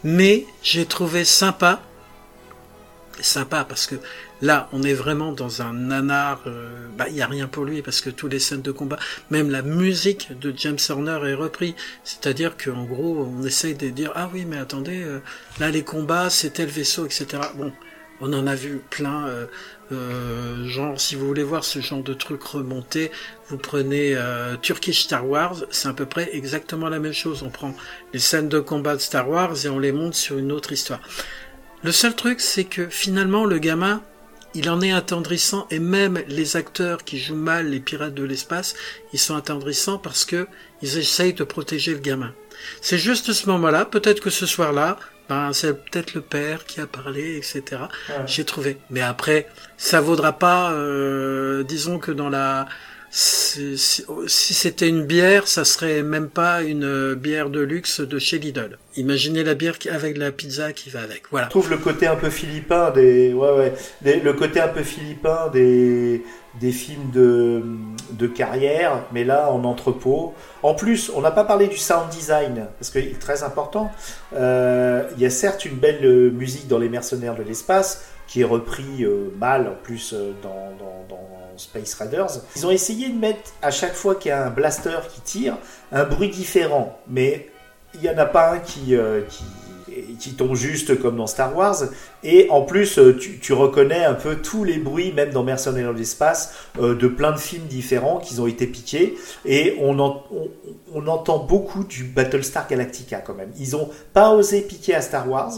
Mais 0.04 0.46
j'ai 0.62 0.86
trouvé 0.86 1.24
sympa, 1.24 1.82
sympa 3.20 3.64
parce 3.64 3.86
que 3.86 3.96
là 4.40 4.68
on 4.72 4.82
est 4.82 4.94
vraiment 4.94 5.32
dans 5.32 5.62
un 5.62 5.72
nanar, 5.72 6.40
euh, 6.46 6.88
bah 6.96 7.06
il 7.08 7.16
y 7.16 7.22
a 7.22 7.26
rien 7.26 7.48
pour 7.48 7.64
lui 7.64 7.82
parce 7.82 8.00
que 8.00 8.10
tous 8.10 8.28
les 8.28 8.38
scènes 8.38 8.62
de 8.62 8.72
combat, 8.72 8.98
même 9.30 9.50
la 9.50 9.62
musique 9.62 10.38
de 10.38 10.54
James 10.56 10.78
Horner 10.88 11.18
est 11.28 11.34
repris. 11.34 11.74
C'est-à-dire 12.04 12.56
qu'en 12.56 12.84
gros 12.84 13.28
on 13.28 13.44
essaye 13.44 13.74
de 13.74 13.88
dire 13.90 14.12
ah 14.14 14.30
oui 14.32 14.44
mais 14.46 14.58
attendez 14.58 15.02
euh, 15.02 15.20
là 15.58 15.70
les 15.70 15.82
combats 15.82 16.30
c'est 16.30 16.50
tel 16.50 16.68
vaisseau 16.68 17.04
etc. 17.04 17.26
Bon 17.56 17.72
on 18.22 18.32
en 18.32 18.46
a 18.46 18.54
vu 18.54 18.80
plein. 18.88 19.26
Euh, 19.26 19.46
euh, 19.90 20.66
genre, 20.66 20.98
si 20.98 21.16
vous 21.16 21.26
voulez 21.26 21.42
voir 21.42 21.64
ce 21.64 21.80
genre 21.80 22.02
de 22.02 22.14
truc 22.14 22.42
remonté, 22.42 23.10
vous 23.48 23.58
prenez 23.58 24.14
euh, 24.14 24.56
Turkish 24.56 25.02
Star 25.02 25.28
Wars, 25.28 25.64
c'est 25.70 25.88
à 25.88 25.92
peu 25.92 26.06
près 26.06 26.30
exactement 26.32 26.88
la 26.88 27.00
même 27.00 27.12
chose. 27.12 27.42
On 27.42 27.50
prend 27.50 27.74
les 28.14 28.20
scènes 28.20 28.48
de 28.48 28.60
combat 28.60 28.94
de 28.94 29.00
Star 29.00 29.28
Wars 29.28 29.66
et 29.66 29.68
on 29.68 29.78
les 29.78 29.92
monte 29.92 30.14
sur 30.14 30.38
une 30.38 30.52
autre 30.52 30.72
histoire. 30.72 31.00
Le 31.82 31.92
seul 31.92 32.14
truc, 32.14 32.40
c'est 32.40 32.64
que 32.64 32.88
finalement, 32.88 33.44
le 33.44 33.58
gamin, 33.58 34.00
il 34.54 34.70
en 34.70 34.80
est 34.80 34.92
attendrissant 34.92 35.66
et 35.70 35.80
même 35.80 36.22
les 36.28 36.56
acteurs 36.56 37.04
qui 37.04 37.18
jouent 37.18 37.34
mal 37.34 37.68
les 37.68 37.80
pirates 37.80 38.14
de 38.14 38.22
l'espace, 38.22 38.74
ils 39.12 39.18
sont 39.18 39.34
attendrissants 39.34 39.98
parce 39.98 40.24
que 40.24 40.46
ils 40.80 40.96
essayent 40.96 41.34
de 41.34 41.44
protéger 41.44 41.92
le 41.92 42.00
gamin. 42.00 42.32
C'est 42.80 42.98
juste 42.98 43.32
ce 43.32 43.48
moment-là, 43.48 43.84
peut-être 43.84 44.20
que 44.20 44.30
ce 44.30 44.46
soir-là, 44.46 44.98
ben, 45.28 45.52
c'est 45.52 45.72
peut-être 45.72 46.14
le 46.14 46.20
père 46.20 46.64
qui 46.64 46.80
a 46.80 46.86
parlé, 46.86 47.36
etc. 47.36 47.82
J'ai 48.26 48.44
trouvé. 48.44 48.78
Mais 48.90 49.00
après, 49.00 49.48
ça 49.76 50.00
vaudra 50.00 50.32
pas, 50.32 50.72
euh, 50.72 51.62
disons 51.64 51.98
que 51.98 52.12
dans 52.12 52.28
la, 52.28 52.66
si, 53.14 53.76
c'était 54.26 54.88
une 54.88 55.04
bière, 55.04 55.46
ça 55.46 55.66
serait 55.66 56.02
même 56.02 56.30
pas 56.30 56.62
une 56.62 57.14
bière 57.14 57.50
de 57.50 57.60
luxe 57.60 58.00
de 58.00 58.18
chez 58.18 58.38
Lidl. 58.38 58.78
Imaginez 58.96 59.44
la 59.44 59.54
bière 59.54 59.76
avec 59.90 60.16
la 60.16 60.32
pizza 60.32 60.72
qui 60.72 60.88
va 60.88 61.02
avec. 61.02 61.24
Voilà. 61.30 61.46
Je 61.46 61.50
trouve 61.50 61.70
le 61.70 61.76
côté 61.76 62.06
un 62.06 62.16
peu 62.16 62.30
philippin 62.30 62.90
des, 62.90 63.30
le 63.30 64.32
côté 64.32 64.60
un 64.60 64.68
peu 64.68 64.82
philippin 64.82 65.50
des, 65.52 66.22
des 66.60 66.72
films 66.72 67.10
de, 67.12 67.62
de 68.12 68.26
carrière, 68.26 69.04
mais 69.12 69.24
là 69.24 69.50
en 69.50 69.64
entrepôt. 69.64 70.34
En 70.62 70.74
plus, 70.74 71.10
on 71.14 71.20
n'a 71.20 71.30
pas 71.30 71.44
parlé 71.44 71.68
du 71.68 71.76
sound 71.76 72.08
design, 72.10 72.66
parce 72.78 72.90
qu'il 72.90 73.06
est 73.06 73.18
très 73.18 73.42
important. 73.42 73.90
Euh, 74.34 75.08
il 75.16 75.22
y 75.22 75.26
a 75.26 75.30
certes 75.30 75.64
une 75.64 75.76
belle 75.76 76.04
euh, 76.04 76.30
musique 76.30 76.68
dans 76.68 76.78
Les 76.78 76.88
Mercenaires 76.88 77.36
de 77.36 77.42
l'espace, 77.42 78.06
qui 78.26 78.40
est 78.42 78.44
repris 78.44 79.02
euh, 79.04 79.30
mal 79.38 79.66
en 79.68 79.82
plus 79.82 80.14
dans, 80.42 80.72
Space 81.56 81.94
Raiders. 81.94 82.30
Ils 82.56 82.66
ont 82.66 82.70
essayé 82.70 83.08
de 83.08 83.18
mettre 83.18 83.52
à 83.62 83.70
chaque 83.70 83.94
fois 83.94 84.14
qu'il 84.14 84.30
y 84.30 84.32
a 84.32 84.44
un 84.44 84.50
blaster 84.50 84.98
qui 85.12 85.20
tire, 85.20 85.58
un 85.90 86.04
bruit 86.04 86.28
différent, 86.28 86.98
mais 87.08 87.50
il 87.94 88.00
n'y 88.00 88.10
en 88.10 88.18
a 88.18 88.26
pas 88.26 88.52
un 88.52 88.58
qui, 88.58 88.96
qui 89.28 89.44
qui 90.18 90.34
tombe 90.34 90.54
juste 90.54 91.00
comme 91.00 91.16
dans 91.16 91.26
Star 91.26 91.56
Wars. 91.56 91.84
Et 92.24 92.48
en 92.50 92.62
plus, 92.62 92.98
euh, 92.98 93.16
tu, 93.16 93.52
reconnais 93.52 94.04
un 94.04 94.14
peu 94.14 94.36
tous 94.36 94.64
les 94.64 94.78
bruits, 94.78 95.12
même 95.12 95.30
dans 95.30 95.42
Mercenaires 95.42 95.92
de 95.92 95.98
l'espace, 95.98 96.54
euh, 96.80 96.94
de 96.94 97.08
plein 97.08 97.32
de 97.32 97.38
films 97.38 97.66
différents 97.66 98.18
qui 98.18 98.38
ont 98.38 98.46
été 98.46 98.66
piqués. 98.66 99.16
Et 99.44 99.76
on, 99.80 99.98
on, 99.98 101.06
entend 101.06 101.38
beaucoup 101.38 101.84
du 101.84 102.04
Battlestar 102.04 102.68
Galactica 102.68 103.18
quand 103.18 103.34
même. 103.34 103.50
Ils 103.58 103.74
ont 103.74 103.90
pas 104.12 104.30
osé 104.30 104.62
piquer 104.62 104.94
à 104.94 105.00
Star 105.00 105.28
Wars, 105.28 105.52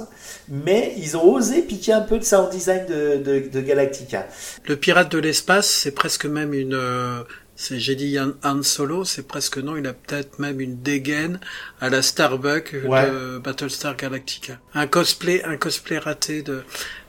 mais 0.48 0.94
ils 0.96 1.16
ont 1.16 1.34
osé 1.34 1.62
piquer 1.62 1.92
un 1.92 2.00
peu 2.00 2.18
de 2.18 2.24
sound 2.24 2.50
design 2.50 2.86
de, 2.86 3.48
de 3.48 3.60
Galactica. 3.60 4.26
Le 4.66 4.76
pirate 4.76 5.12
de 5.12 5.18
l'espace, 5.18 5.68
c'est 5.68 5.90
presque 5.90 6.24
même 6.24 6.54
une 6.54 6.74
euh, 6.74 7.22
j'ai 7.56 7.94
dit 7.94 8.18
Han 8.18 8.62
Solo, 8.62 9.04
c'est 9.04 9.26
presque 9.26 9.58
non, 9.58 9.76
il 9.76 9.86
a 9.86 9.92
peut-être 9.92 10.38
même 10.38 10.60
une 10.60 10.80
dégaine 10.80 11.38
à 11.80 11.88
la 11.88 12.02
Starbuck 12.02 12.74
de 12.74 13.38
Battlestar 13.38 13.96
Galactica. 13.96 14.54
Un 14.74 14.86
cosplay, 14.86 15.42
un 15.44 15.56
cosplay 15.56 15.98
raté 15.98 16.42
de. 16.42 16.62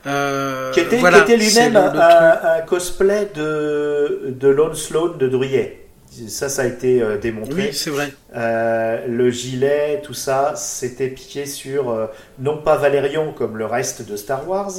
Euh, 0.06 0.72
qui 0.72 0.82
était, 0.82 1.00
était 1.00 1.38
lui-même 1.38 1.76
un, 1.76 2.62
cosplay 2.62 3.32
de 3.36 4.28
de 4.30 4.48
Lone 4.48 4.76
Sloan 4.76 5.18
de 5.18 5.28
Druyet. 5.28 5.86
Ça, 6.28 6.48
ça 6.48 6.62
a 6.62 6.66
été 6.66 7.02
euh, 7.02 7.18
démontré. 7.18 7.68
Oui, 7.68 7.74
c'est 7.74 7.90
vrai. 7.90 8.14
Euh, 8.36 9.06
le 9.08 9.30
gilet, 9.32 10.02
tout 10.04 10.14
ça, 10.14 10.54
c'était 10.56 11.10
piqué 11.10 11.46
sur 11.46 11.90
euh, 11.90 12.08
non 12.40 12.58
pas 12.58 12.78
Valérion 12.78 13.34
comme 13.34 13.58
le 13.58 13.66
reste 13.66 14.08
de 14.08 14.16
Star 14.16 14.48
Wars, 14.48 14.72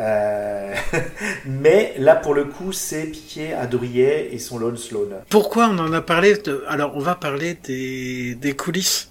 euh, 0.00 0.74
mais 1.46 1.94
là, 1.98 2.16
pour 2.16 2.34
le 2.34 2.44
coup, 2.44 2.72
c'est 2.72 3.04
piqué 3.04 3.52
à 3.52 3.66
Drouillet 3.66 4.30
et 4.32 4.38
son 4.38 4.58
Lone 4.58 4.76
Sloan. 4.76 5.08
Pourquoi 5.28 5.68
on 5.68 5.78
en 5.78 5.92
a 5.92 6.00
parlé 6.00 6.36
de... 6.36 6.64
Alors, 6.68 6.96
on 6.96 7.00
va 7.00 7.14
parler 7.14 7.54
des, 7.54 8.34
des 8.34 8.54
coulisses 8.54 9.10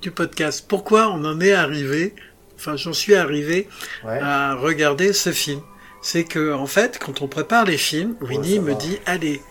du 0.00 0.10
podcast. 0.10 0.64
Pourquoi 0.66 1.08
on 1.08 1.24
en 1.24 1.40
est 1.40 1.52
arrivé, 1.52 2.14
enfin, 2.56 2.76
j'en 2.76 2.94
suis 2.94 3.14
arrivé 3.14 3.68
à 4.04 4.54
regarder 4.54 5.12
ce 5.12 5.30
film? 5.30 5.60
C'est 6.02 6.24
que, 6.24 6.54
en 6.54 6.66
fait, 6.66 6.98
quand 6.98 7.20
on 7.20 7.28
prépare 7.28 7.66
les 7.66 7.76
films, 7.76 8.16
Winnie 8.22 8.58
me 8.58 8.74
dit, 8.74 8.98
allez, 9.04 9.42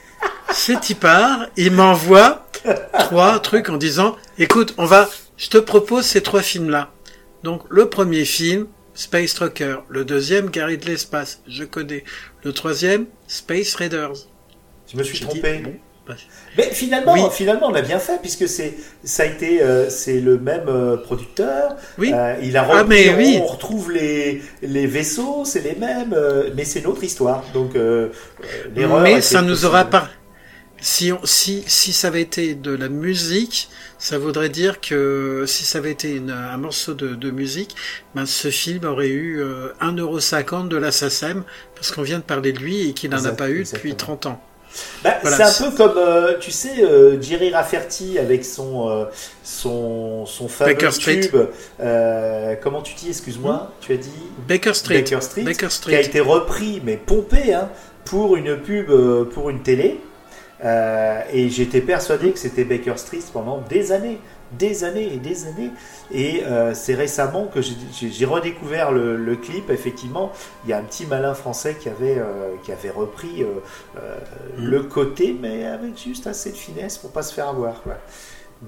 c'est 0.51 0.89
y 0.89 0.95
part, 0.95 1.45
il 1.55 1.71
m'envoie 1.71 2.47
trois 2.93 3.39
trucs 3.39 3.69
en 3.69 3.77
disant, 3.77 4.15
écoute, 4.39 4.73
on 4.79 4.85
va, 4.85 5.07
je 5.37 5.49
te 5.49 5.59
propose 5.59 6.05
ces 6.05 6.23
trois 6.23 6.41
films-là. 6.41 6.91
Donc, 7.43 7.61
le 7.69 7.87
premier 7.87 8.25
film, 8.25 8.65
Space 8.99 9.33
Trucker. 9.33 9.77
Le 9.87 10.03
deuxième, 10.03 10.49
Gary 10.49 10.77
de 10.77 10.85
l'espace. 10.85 11.41
Je 11.47 11.63
connais. 11.63 12.03
Le 12.43 12.51
troisième, 12.51 13.05
Space 13.27 13.73
Raiders. 13.75 14.11
Je 14.91 14.97
me 14.97 15.03
suis 15.03 15.21
trompé. 15.21 15.63
Bah, 16.05 16.15
mais 16.57 16.63
finalement, 16.73 17.29
finalement, 17.29 17.67
on 17.67 17.75
a 17.75 17.81
bien 17.81 17.99
fait 17.99 18.19
puisque 18.19 18.49
c'est 18.49 18.73
ça 19.03 19.23
a 19.23 19.25
été 19.27 19.61
euh, 19.61 19.89
c'est 19.89 20.19
le 20.19 20.37
même 20.37 20.67
euh, 20.67 20.97
producteur. 20.97 21.77
Oui. 21.97 22.11
Euh, 22.13 22.35
il 22.43 22.57
a 22.57 22.67
ah, 22.69 22.83
mais 22.83 23.15
oui. 23.15 23.39
on 23.41 23.45
retrouve 23.45 23.89
les 23.89 24.41
les 24.63 24.85
vaisseaux, 24.85 25.45
c'est 25.45 25.61
les 25.61 25.75
mêmes, 25.75 26.13
mais 26.57 26.65
c'est 26.65 26.81
notre 26.81 27.03
histoire. 27.03 27.45
Donc 27.53 27.75
l'erreur. 28.75 28.99
Mais 28.99 29.21
ça 29.21 29.41
nous 29.41 29.63
aura 29.63 29.85
pas. 29.85 30.09
Si, 30.81 31.11
on, 31.11 31.19
si, 31.23 31.63
si 31.67 31.93
ça 31.93 32.07
avait 32.07 32.21
été 32.21 32.55
de 32.55 32.71
la 32.71 32.89
musique, 32.89 33.69
ça 33.97 34.17
voudrait 34.17 34.49
dire 34.49 34.79
que 34.79 35.43
si 35.47 35.65
ça 35.65 35.79
avait 35.79 35.91
été 35.91 36.21
un 36.29 36.57
morceau 36.57 36.93
de, 36.93 37.15
de 37.15 37.31
musique, 37.31 37.75
ben 38.15 38.25
ce 38.25 38.49
film 38.49 38.85
aurait 38.85 39.09
eu 39.09 39.41
euh, 39.41 39.73
1,50€ 39.81 40.67
de 40.67 40.77
la 40.77 40.91
SACEM, 40.91 41.43
parce 41.75 41.91
qu'on 41.91 42.01
vient 42.01 42.19
de 42.19 42.23
parler 42.23 42.53
de 42.53 42.59
lui 42.59 42.89
et 42.89 42.93
qu'il 42.93 43.09
n'en 43.09 43.25
a 43.25 43.31
pas 43.31 43.49
eu 43.49 43.63
depuis 43.63 43.95
30 43.95 44.27
ans. 44.27 44.41
Bah, 45.03 45.15
c'est 45.23 45.43
un 45.43 45.69
peu 45.69 45.75
comme, 45.75 45.97
euh, 45.97 46.37
tu 46.39 46.51
sais, 46.51 46.83
euh, 46.83 47.19
Jerry 47.21 47.51
Rafferty 47.51 48.19
avec 48.19 48.45
son, 48.45 48.89
euh, 48.89 49.05
son, 49.43 50.25
son 50.25 50.47
fameux 50.47 50.75
tube. 50.75 51.35
Euh, 51.79 52.55
comment 52.61 52.81
tu 52.81 52.93
dis, 52.93 53.09
excuse-moi 53.09 53.53
hmm? 53.53 53.81
Tu 53.81 53.93
as 53.93 53.97
dit 53.97 54.09
Baker 54.47 54.73
Street. 54.73 55.01
Baker 55.01 55.21
Street. 55.21 55.43
Baker 55.43 55.69
Street. 55.69 55.91
Qui 55.91 55.97
a 55.97 56.01
été 56.01 56.19
repris, 56.19 56.81
mais 56.83 56.97
pompé, 56.97 57.53
hein, 57.53 57.69
pour 58.05 58.35
une 58.35 58.57
pub 58.57 58.91
pour 59.29 59.49
une 59.49 59.63
télé. 59.63 59.99
Euh, 60.63 61.21
et 61.31 61.49
j'étais 61.49 61.81
persuadé 61.81 62.31
que 62.31 62.39
c'était 62.39 62.63
Baker 62.63 62.97
Street 62.97 63.23
pendant 63.31 63.59
des 63.61 63.91
années, 63.91 64.19
des 64.51 64.83
années 64.83 65.13
et 65.13 65.17
des 65.17 65.47
années. 65.47 65.71
Et 66.11 66.43
euh, 66.43 66.73
c'est 66.73 66.95
récemment 66.95 67.45
que 67.45 67.61
j'ai 67.61 68.25
redécouvert 68.25 68.91
le, 68.91 69.35
clip. 69.35 69.69
Effectivement, 69.69 70.31
il 70.65 70.71
y 70.71 70.73
a 70.73 70.77
un 70.77 70.83
petit 70.83 71.05
malin 71.05 71.33
français 71.33 71.77
qui 71.79 71.89
avait, 71.89 72.17
euh, 72.17 72.55
qui 72.63 72.71
avait 72.71 72.89
repris 72.89 73.43
mm. 73.43 73.97
le 74.57 74.83
côté, 74.83 75.35
mais 75.39 75.65
avec 75.65 75.97
juste 75.97 76.27
assez 76.27 76.51
de 76.51 76.57
finesse 76.57 76.97
pour 76.97 77.11
pas 77.11 77.23
se 77.23 77.33
faire 77.33 77.47
avoir. 77.47 77.81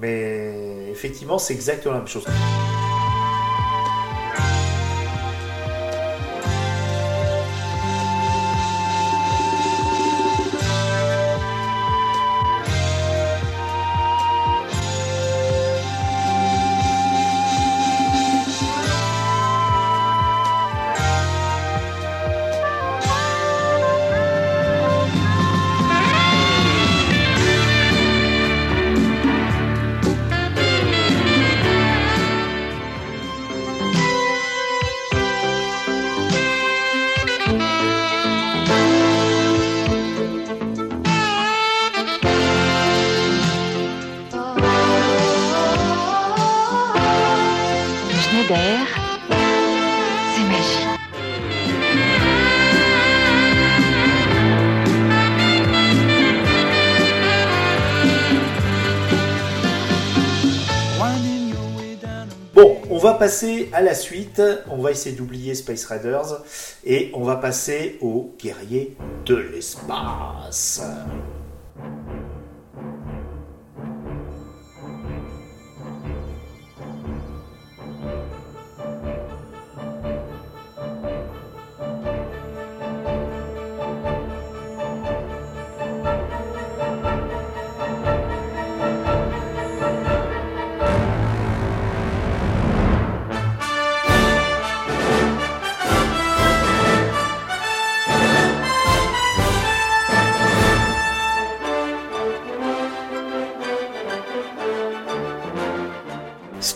Mais 0.00 0.88
effectivement, 0.90 1.38
c'est 1.38 1.52
exactement 1.52 1.94
la 1.94 2.00
même 2.00 2.08
chose. 2.08 2.24
Passer 63.22 63.70
à 63.72 63.82
la 63.82 63.94
suite. 63.94 64.42
On 64.68 64.78
va 64.78 64.90
essayer 64.90 65.14
d'oublier 65.14 65.54
Space 65.54 65.84
Raiders 65.84 66.42
et 66.84 67.12
on 67.14 67.22
va 67.22 67.36
passer 67.36 67.96
aux 68.00 68.34
guerriers 68.36 68.96
de 69.26 69.36
l'espace. 69.36 70.82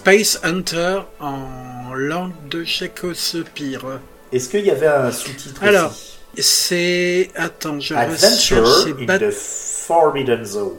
Space 0.07 0.39
Hunter 0.45 1.01
en 1.19 1.93
langue 1.93 2.31
de 2.49 2.63
Shakespeare. 2.63 3.99
Est-ce 4.31 4.49
qu'il 4.49 4.65
y 4.65 4.71
avait 4.71 4.87
un 4.87 5.11
sous-titre 5.11 5.61
Alors, 5.65 5.93
c'est... 6.39 7.33
Attends, 7.35 7.81
je 7.81 7.93
Adventure 7.93 8.87
in 8.87 9.05
Bat- 9.05 9.19
the 9.19 9.31
Forbidden 9.33 10.45
Zone. 10.45 10.77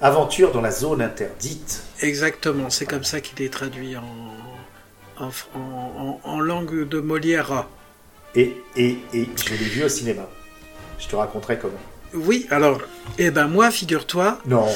Aventure 0.00 0.52
dans 0.52 0.62
la 0.62 0.70
zone 0.70 1.02
interdite. 1.02 1.82
Exactement, 2.00 2.70
c'est 2.70 2.86
comme 2.86 3.04
ça 3.04 3.20
qu'il 3.20 3.44
est 3.44 3.52
traduit 3.52 3.94
en- 3.98 5.22
en- 5.54 6.20
en 6.24 6.40
langue 6.40 6.88
de 6.88 6.98
Molière. 6.98 7.66
Et, 8.34 8.56
et, 8.74 8.96
et 9.12 9.28
je 9.36 9.50
l'ai 9.50 9.56
vu 9.56 9.84
au 9.84 9.88
cinéma. 9.90 10.26
Je 10.98 11.08
te 11.08 11.14
raconterai 11.14 11.58
comment. 11.58 11.74
Oui, 12.14 12.46
alors, 12.48 12.80
eh 13.18 13.30
ben 13.30 13.48
moi, 13.48 13.70
figure-toi, 13.70 14.38
Non. 14.46 14.66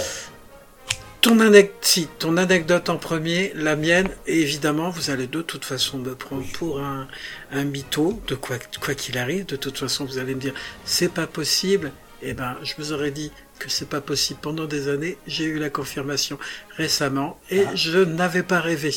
Ton, 1.25 2.37
anecdote 2.37 2.91
en 2.91 2.99
premier, 2.99 3.53
la 3.55 3.77
mienne, 3.77 4.09
et 4.27 4.41
évidemment, 4.43 4.91
vous 4.91 5.09
allez 5.09 5.27
de 5.27 5.41
toute 5.41 5.64
façon 5.64 5.97
me 5.97 6.14
prendre 6.14 6.45
pour 6.53 6.81
un, 6.81 7.09
un 7.51 7.64
mytho, 7.64 8.20
de 8.27 8.35
quoi 8.35 8.57
quoi 8.81 8.95
qu'il 8.95 9.16
arrive, 9.16 9.47
de 9.47 9.57
toute 9.57 9.79
façon, 9.79 10.05
vous 10.05 10.18
allez 10.18 10.35
me 10.35 10.41
dire, 10.41 10.53
c'est 10.85 11.09
pas 11.11 11.27
possible, 11.27 11.93
eh 12.20 12.35
ben, 12.35 12.57
je 12.62 12.75
vous 12.77 12.93
aurais 12.93 13.11
dit 13.11 13.33
que 13.59 13.70
c'est 13.70 13.89
pas 13.89 14.03
possible 14.03 14.39
pendant 14.43 14.66
des 14.66 14.89
années, 14.89 15.16
j'ai 15.27 15.45
eu 15.45 15.59
la 15.59 15.70
confirmation 15.70 16.39
récemment, 16.77 17.41
et 17.51 17.64
Ah. 17.66 17.75
je 17.75 17.99
n'avais 18.01 18.43
pas 18.43 18.61
rêvé. 18.61 18.91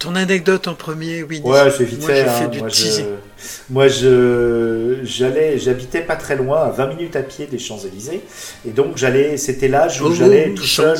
Ton 0.00 0.16
anecdote 0.16 0.66
en 0.66 0.74
premier, 0.74 1.22
oui. 1.22 1.40
Ouais, 1.44 1.70
c'est 1.70 1.84
vite 1.84 2.00
Moi, 2.00 2.08
fait. 2.08 2.20
hein. 2.22 2.32
fait 2.32 2.48
du 2.48 2.58
moi, 2.60 2.68
je, 2.68 3.02
moi, 3.68 3.86
je, 3.88 4.98
j'allais, 5.04 5.58
j'habitais 5.58 6.00
pas 6.00 6.16
très 6.16 6.36
loin, 6.36 6.62
à 6.62 6.70
20 6.70 6.86
minutes 6.88 7.16
à 7.16 7.22
pied 7.22 7.46
des 7.46 7.58
Champs-Élysées, 7.58 8.22
et 8.66 8.70
donc 8.70 8.96
j'allais, 8.96 9.36
c'était 9.36 9.68
l'âge 9.68 10.00
où 10.00 10.06
Oh, 10.06 10.14
j'allais 10.14 10.54
tout 10.54 10.64
seul. 10.64 10.96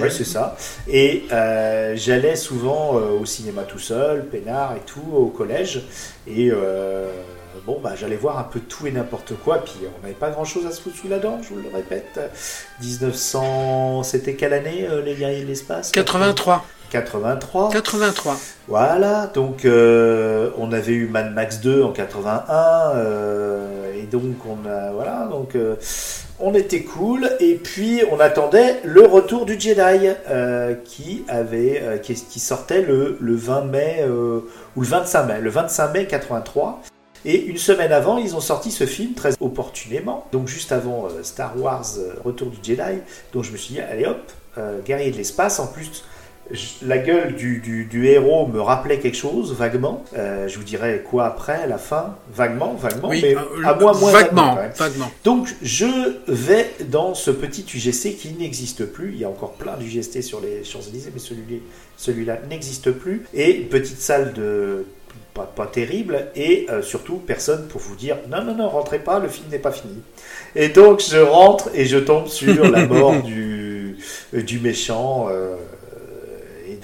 Ouais, 0.00 0.10
c'est 0.10 0.24
ça. 0.24 0.56
Et 0.88 1.24
euh, 1.32 1.94
j'allais 1.96 2.36
souvent 2.36 2.96
euh, 2.96 3.20
au 3.20 3.26
cinéma 3.26 3.62
tout 3.64 3.80
seul, 3.80 4.24
peinard 4.26 4.74
et 4.76 4.82
tout, 4.86 5.02
au 5.12 5.26
collège. 5.26 5.82
Et 6.28 6.48
euh, 6.52 7.10
bon, 7.66 7.80
bah, 7.82 7.94
j'allais 7.98 8.14
voir 8.16 8.38
un 8.38 8.44
peu 8.44 8.60
tout 8.60 8.86
et 8.86 8.92
n'importe 8.92 9.32
quoi. 9.44 9.58
Puis 9.64 9.74
on 9.98 10.02
n'avait 10.02 10.14
pas 10.14 10.30
grand 10.30 10.44
chose 10.44 10.66
à 10.66 10.70
se 10.70 10.80
foutre 10.80 10.96
sous 10.96 11.08
la 11.08 11.18
dent, 11.18 11.40
je 11.42 11.48
vous 11.48 11.56
le 11.60 11.68
répète. 11.74 12.20
1900, 12.80 14.04
c'était 14.04 14.34
quelle 14.34 14.52
année, 14.52 14.86
euh, 14.88 15.02
les 15.02 15.14
guerriers 15.14 15.42
de 15.42 15.48
l'espace? 15.48 15.90
83. 15.90 16.64
83. 16.90 17.70
83. 17.70 18.36
Voilà, 18.68 19.30
donc 19.32 19.64
euh, 19.64 20.50
on 20.58 20.72
avait 20.72 20.92
eu 20.92 21.06
Mad 21.06 21.32
Max 21.32 21.60
2 21.60 21.82
en 21.82 21.92
81, 21.92 22.96
euh, 22.96 23.94
et 23.94 24.02
donc 24.02 24.34
on 24.44 24.68
a 24.68 24.90
voilà, 24.92 25.28
donc 25.30 25.54
euh, 25.54 25.76
on 26.40 26.52
était 26.54 26.82
cool, 26.82 27.30
et 27.38 27.54
puis 27.54 28.02
on 28.10 28.18
attendait 28.18 28.80
le 28.84 29.06
retour 29.06 29.46
du 29.46 29.58
Jedi 29.58 30.08
qui 30.84 31.24
avait 31.28 32.00
qui, 32.02 32.14
qui 32.14 32.40
sortait 32.40 32.82
le, 32.82 33.16
le 33.20 33.36
20 33.36 33.64
mai 33.66 34.04
ou 34.76 34.80
le 34.80 34.86
25 34.86 35.26
mai, 35.26 35.40
le 35.40 35.50
25 35.50 35.92
mai 35.92 36.06
83. 36.06 36.82
Et 37.24 37.44
une 37.46 37.56
semaine 37.56 37.90
avant, 37.90 38.18
ils 38.18 38.36
ont 38.36 38.40
sorti 38.40 38.70
ce 38.70 38.84
film 38.84 39.14
très 39.14 39.32
opportunément, 39.40 40.26
donc 40.30 40.46
juste 40.46 40.70
avant 40.70 41.08
Star 41.22 41.58
Wars 41.58 41.86
Retour 42.24 42.50
du 42.50 42.58
Jedi. 42.62 43.00
Donc 43.32 43.44
je 43.44 43.52
me 43.52 43.56
suis 43.56 43.74
dit, 43.74 43.80
allez 43.80 44.06
hop, 44.06 44.30
guerrier 44.84 45.10
de 45.10 45.16
l'espace. 45.16 45.58
En 45.58 45.66
plus, 45.66 46.04
la 46.82 46.98
gueule 46.98 47.34
du, 47.34 47.58
du- 47.58 47.84
du 47.86 48.06
héros 48.06 48.46
me 48.46 48.60
rappelait 48.60 48.98
quelque 48.98 49.16
chose, 49.16 49.52
vaguement. 49.54 50.04
Euh, 50.16 50.46
je 50.48 50.58
vous 50.58 50.64
dirai 50.64 51.02
quoi 51.08 51.26
après, 51.26 51.66
la 51.66 51.78
fin? 51.78 52.16
Vaguement, 52.32 52.74
vaguement, 52.74 53.08
Oui, 53.08 53.20
mais 53.22 53.34
euh, 53.36 53.40
à 53.64 53.74
moi, 53.74 53.92
moins 53.98 54.12
vaguement, 54.12 54.56
vaguement. 54.76 55.10
Donc, 55.24 55.48
je 55.62 55.86
vais 56.28 56.70
dans 56.88 57.14
ce 57.14 57.30
petit 57.30 57.64
UGC 57.74 58.16
qui 58.16 58.34
n'existe 58.38 58.84
plus. 58.86 59.12
Il 59.14 59.18
y 59.20 59.24
a 59.24 59.28
encore 59.28 59.52
plein 59.54 59.76
d'UGC 59.76 60.22
sur 60.22 60.40
les 60.40 60.62
Champs-Élysées, 60.64 61.10
mais 61.12 61.20
celui- 61.20 61.62
celui-là 61.96 62.38
n'existe 62.48 62.90
plus. 62.92 63.26
Et 63.34 63.54
petite 63.54 64.00
salle 64.00 64.32
de. 64.32 64.84
Pas, 65.34 65.42
pas 65.54 65.66
terrible, 65.66 66.28
et 66.34 66.66
euh, 66.70 66.80
surtout 66.80 67.16
personne 67.16 67.66
pour 67.68 67.78
vous 67.82 67.94
dire 67.94 68.16
non, 68.30 68.42
non, 68.42 68.54
non, 68.54 68.70
rentrez 68.70 68.98
pas, 68.98 69.18
le 69.18 69.28
film 69.28 69.48
n'est 69.50 69.58
pas 69.58 69.70
fini. 69.70 69.92
Et 70.54 70.70
donc 70.70 71.02
je 71.06 71.18
rentre 71.18 71.68
et 71.74 71.84
je 71.84 71.98
tombe 71.98 72.26
sur 72.28 72.70
la 72.70 72.86
mort 72.86 73.20
du, 73.22 73.98
du 74.32 74.58
méchant. 74.60 75.26
euh, 75.30 75.56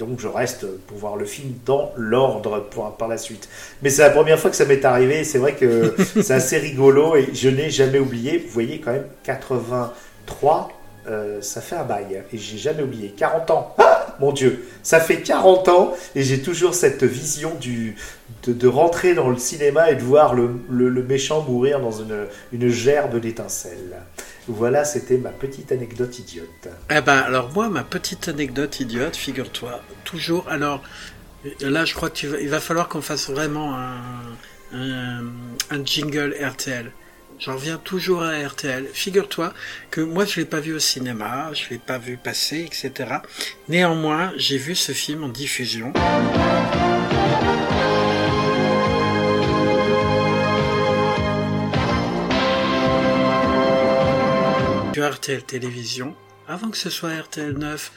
donc 0.05 0.19
je 0.19 0.27
reste 0.27 0.65
pour 0.87 0.97
voir 0.97 1.15
le 1.15 1.25
film 1.25 1.53
dans 1.65 1.91
l'ordre 1.97 2.65
par 2.97 3.07
la 3.07 3.17
suite. 3.17 3.47
Mais 3.81 3.89
c'est 3.89 4.01
la 4.01 4.09
première 4.09 4.39
fois 4.39 4.49
que 4.49 4.55
ça 4.55 4.65
m'est 4.65 4.83
arrivé. 4.85 5.23
C'est 5.23 5.37
vrai 5.39 5.53
que 5.53 5.95
c'est 6.21 6.31
assez 6.33 6.57
rigolo 6.57 7.15
et 7.15 7.29
je 7.33 7.49
n'ai 7.49 7.69
jamais 7.69 7.99
oublié. 7.99 8.37
Vous 8.37 8.49
voyez 8.51 8.79
quand 8.79 8.91
même 8.91 9.07
83, 9.23 10.69
euh, 11.07 11.41
ça 11.41 11.61
fait 11.61 11.75
un 11.75 11.83
bail 11.83 12.23
et 12.31 12.37
j'ai 12.37 12.57
jamais 12.57 12.83
oublié. 12.83 13.13
40 13.17 13.51
ans, 13.51 13.75
Ah, 13.77 14.15
mon 14.19 14.31
Dieu, 14.31 14.65
ça 14.83 14.99
fait 14.99 15.17
40 15.21 15.67
ans 15.69 15.93
et 16.15 16.23
j'ai 16.23 16.41
toujours 16.41 16.73
cette 16.75 17.03
vision 17.03 17.53
du 17.59 17.95
de, 18.47 18.53
de 18.53 18.67
rentrer 18.67 19.13
dans 19.13 19.29
le 19.29 19.37
cinéma 19.37 19.91
et 19.91 19.95
de 19.95 20.01
voir 20.01 20.33
le, 20.33 20.49
le- 20.69 20.89
le 20.89 21.03
méchant 21.03 21.41
mourir 21.47 21.79
dans 21.79 21.91
une, 21.91 22.25
une 22.51 22.69
gerbe 22.69 23.19
d'étincelles. 23.19 23.97
Voilà, 24.47 24.83
c'était 24.83 25.17
ma 25.17 25.29
petite 25.29 25.71
anecdote 25.71 26.19
idiote. 26.19 26.67
Eh 26.89 27.01
ben, 27.01 27.17
alors 27.17 27.51
moi, 27.53 27.69
ma 27.69 27.83
petite 27.83 28.27
anecdote 28.27 28.79
idiote, 28.79 29.15
figure-toi, 29.15 29.81
toujours. 30.03 30.47
Alors, 30.49 30.83
là, 31.61 31.85
je 31.85 31.93
crois 31.93 32.09
qu'il 32.09 32.29
va, 32.49 32.59
falloir 32.59 32.89
qu'on 32.89 33.01
fasse 33.01 33.29
vraiment 33.29 33.75
un, 33.75 34.01
un, 34.73 35.23
un 35.69 35.85
jingle 35.85 36.35
RTL. 36.41 36.91
J'en 37.39 37.55
reviens 37.55 37.77
toujours 37.77 38.23
à 38.23 38.37
RTL. 38.37 38.87
Figure-toi 38.93 39.53
que 39.91 40.01
moi, 40.01 40.25
je 40.25 40.39
l'ai 40.39 40.45
pas 40.45 40.59
vu 40.59 40.73
au 40.73 40.79
cinéma, 40.79 41.51
je 41.53 41.69
l'ai 41.69 41.79
pas 41.79 41.97
vu 41.97 42.17
passer, 42.17 42.61
etc. 42.61 43.17
Néanmoins, 43.69 44.33
j'ai 44.37 44.57
vu 44.57 44.75
ce 44.75 44.91
film 44.91 45.23
en 45.23 45.29
diffusion. 45.29 45.93
RTL 55.01 55.43
Télévision, 55.43 56.15
avant 56.47 56.69
que 56.69 56.77
ce 56.77 56.89
soit 56.89 57.15
RTL 57.15 57.57
9, 57.57 57.91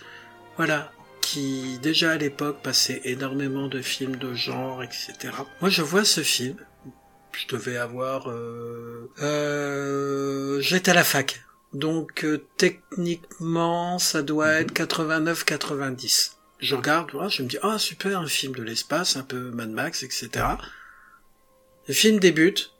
voilà, 0.56 0.92
qui 1.20 1.78
déjà 1.82 2.12
à 2.12 2.16
l'époque 2.16 2.62
passait 2.62 3.00
énormément 3.04 3.68
de 3.68 3.82
films 3.82 4.16
de 4.16 4.34
genre, 4.34 4.82
etc. 4.82 5.34
Moi 5.60 5.70
je 5.70 5.82
vois 5.82 6.04
ce 6.04 6.22
film, 6.22 6.56
je 7.32 7.46
devais 7.48 7.76
avoir... 7.76 8.30
Euh, 8.30 9.10
euh, 9.20 10.60
J'étais 10.60 10.92
à 10.92 10.94
la 10.94 11.04
fac, 11.04 11.44
donc 11.72 12.24
euh, 12.24 12.44
techniquement 12.56 13.98
ça 13.98 14.22
doit 14.22 14.52
être 14.52 14.72
89-90. 14.72 16.32
Je 16.58 16.74
regarde, 16.74 17.10
je 17.28 17.42
me 17.42 17.48
dis, 17.48 17.58
ah 17.62 17.78
super, 17.78 18.18
un 18.18 18.28
film 18.28 18.54
de 18.54 18.62
l'espace, 18.62 19.16
un 19.16 19.22
peu 19.22 19.50
Mad 19.50 19.70
Max, 19.70 20.02
etc. 20.02 20.30
Le 21.86 21.92
film 21.92 22.18
débute. 22.18 22.72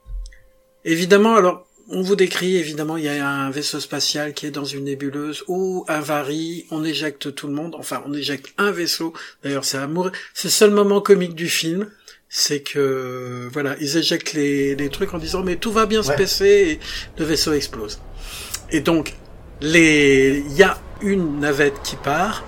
Évidemment, 0.84 1.34
alors, 1.34 1.66
on 1.88 2.02
vous 2.02 2.16
décrit, 2.16 2.56
évidemment, 2.56 2.96
il 2.96 3.04
y 3.04 3.08
a 3.08 3.28
un 3.28 3.50
vaisseau 3.50 3.80
spatial 3.80 4.34
qui 4.34 4.46
est 4.46 4.50
dans 4.50 4.64
une 4.64 4.84
nébuleuse 4.84 5.44
où 5.48 5.84
avarie, 5.88 6.66
on 6.70 6.84
éjecte 6.84 7.34
tout 7.34 7.46
le 7.46 7.52
monde, 7.54 7.74
enfin, 7.78 8.02
on 8.06 8.12
éjecte 8.14 8.52
un 8.58 8.70
vaisseau. 8.72 9.12
D'ailleurs, 9.44 9.64
c'est 9.64 9.78
amour, 9.78 10.10
c'est 10.34 10.48
le 10.48 10.52
seul 10.52 10.70
moment 10.70 11.00
comique 11.00 11.34
du 11.34 11.48
film. 11.48 11.88
C'est 12.28 12.60
que, 12.60 13.48
voilà, 13.52 13.76
ils 13.80 13.96
éjectent 13.96 14.32
les, 14.32 14.74
les 14.74 14.88
trucs 14.88 15.14
en 15.14 15.18
disant, 15.18 15.42
mais 15.44 15.56
tout 15.56 15.70
va 15.70 15.86
bien 15.86 16.02
se 16.02 16.08
Ouais. 16.10 16.16
passer 16.16 16.46
et 16.48 16.80
le 17.18 17.24
vaisseau 17.24 17.52
explose. 17.52 18.00
Et 18.72 18.80
donc, 18.80 19.14
les, 19.60 20.42
il 20.50 20.56
y 20.56 20.64
a 20.64 20.76
une 21.02 21.38
navette 21.40 21.80
qui 21.84 21.94
part 21.96 22.44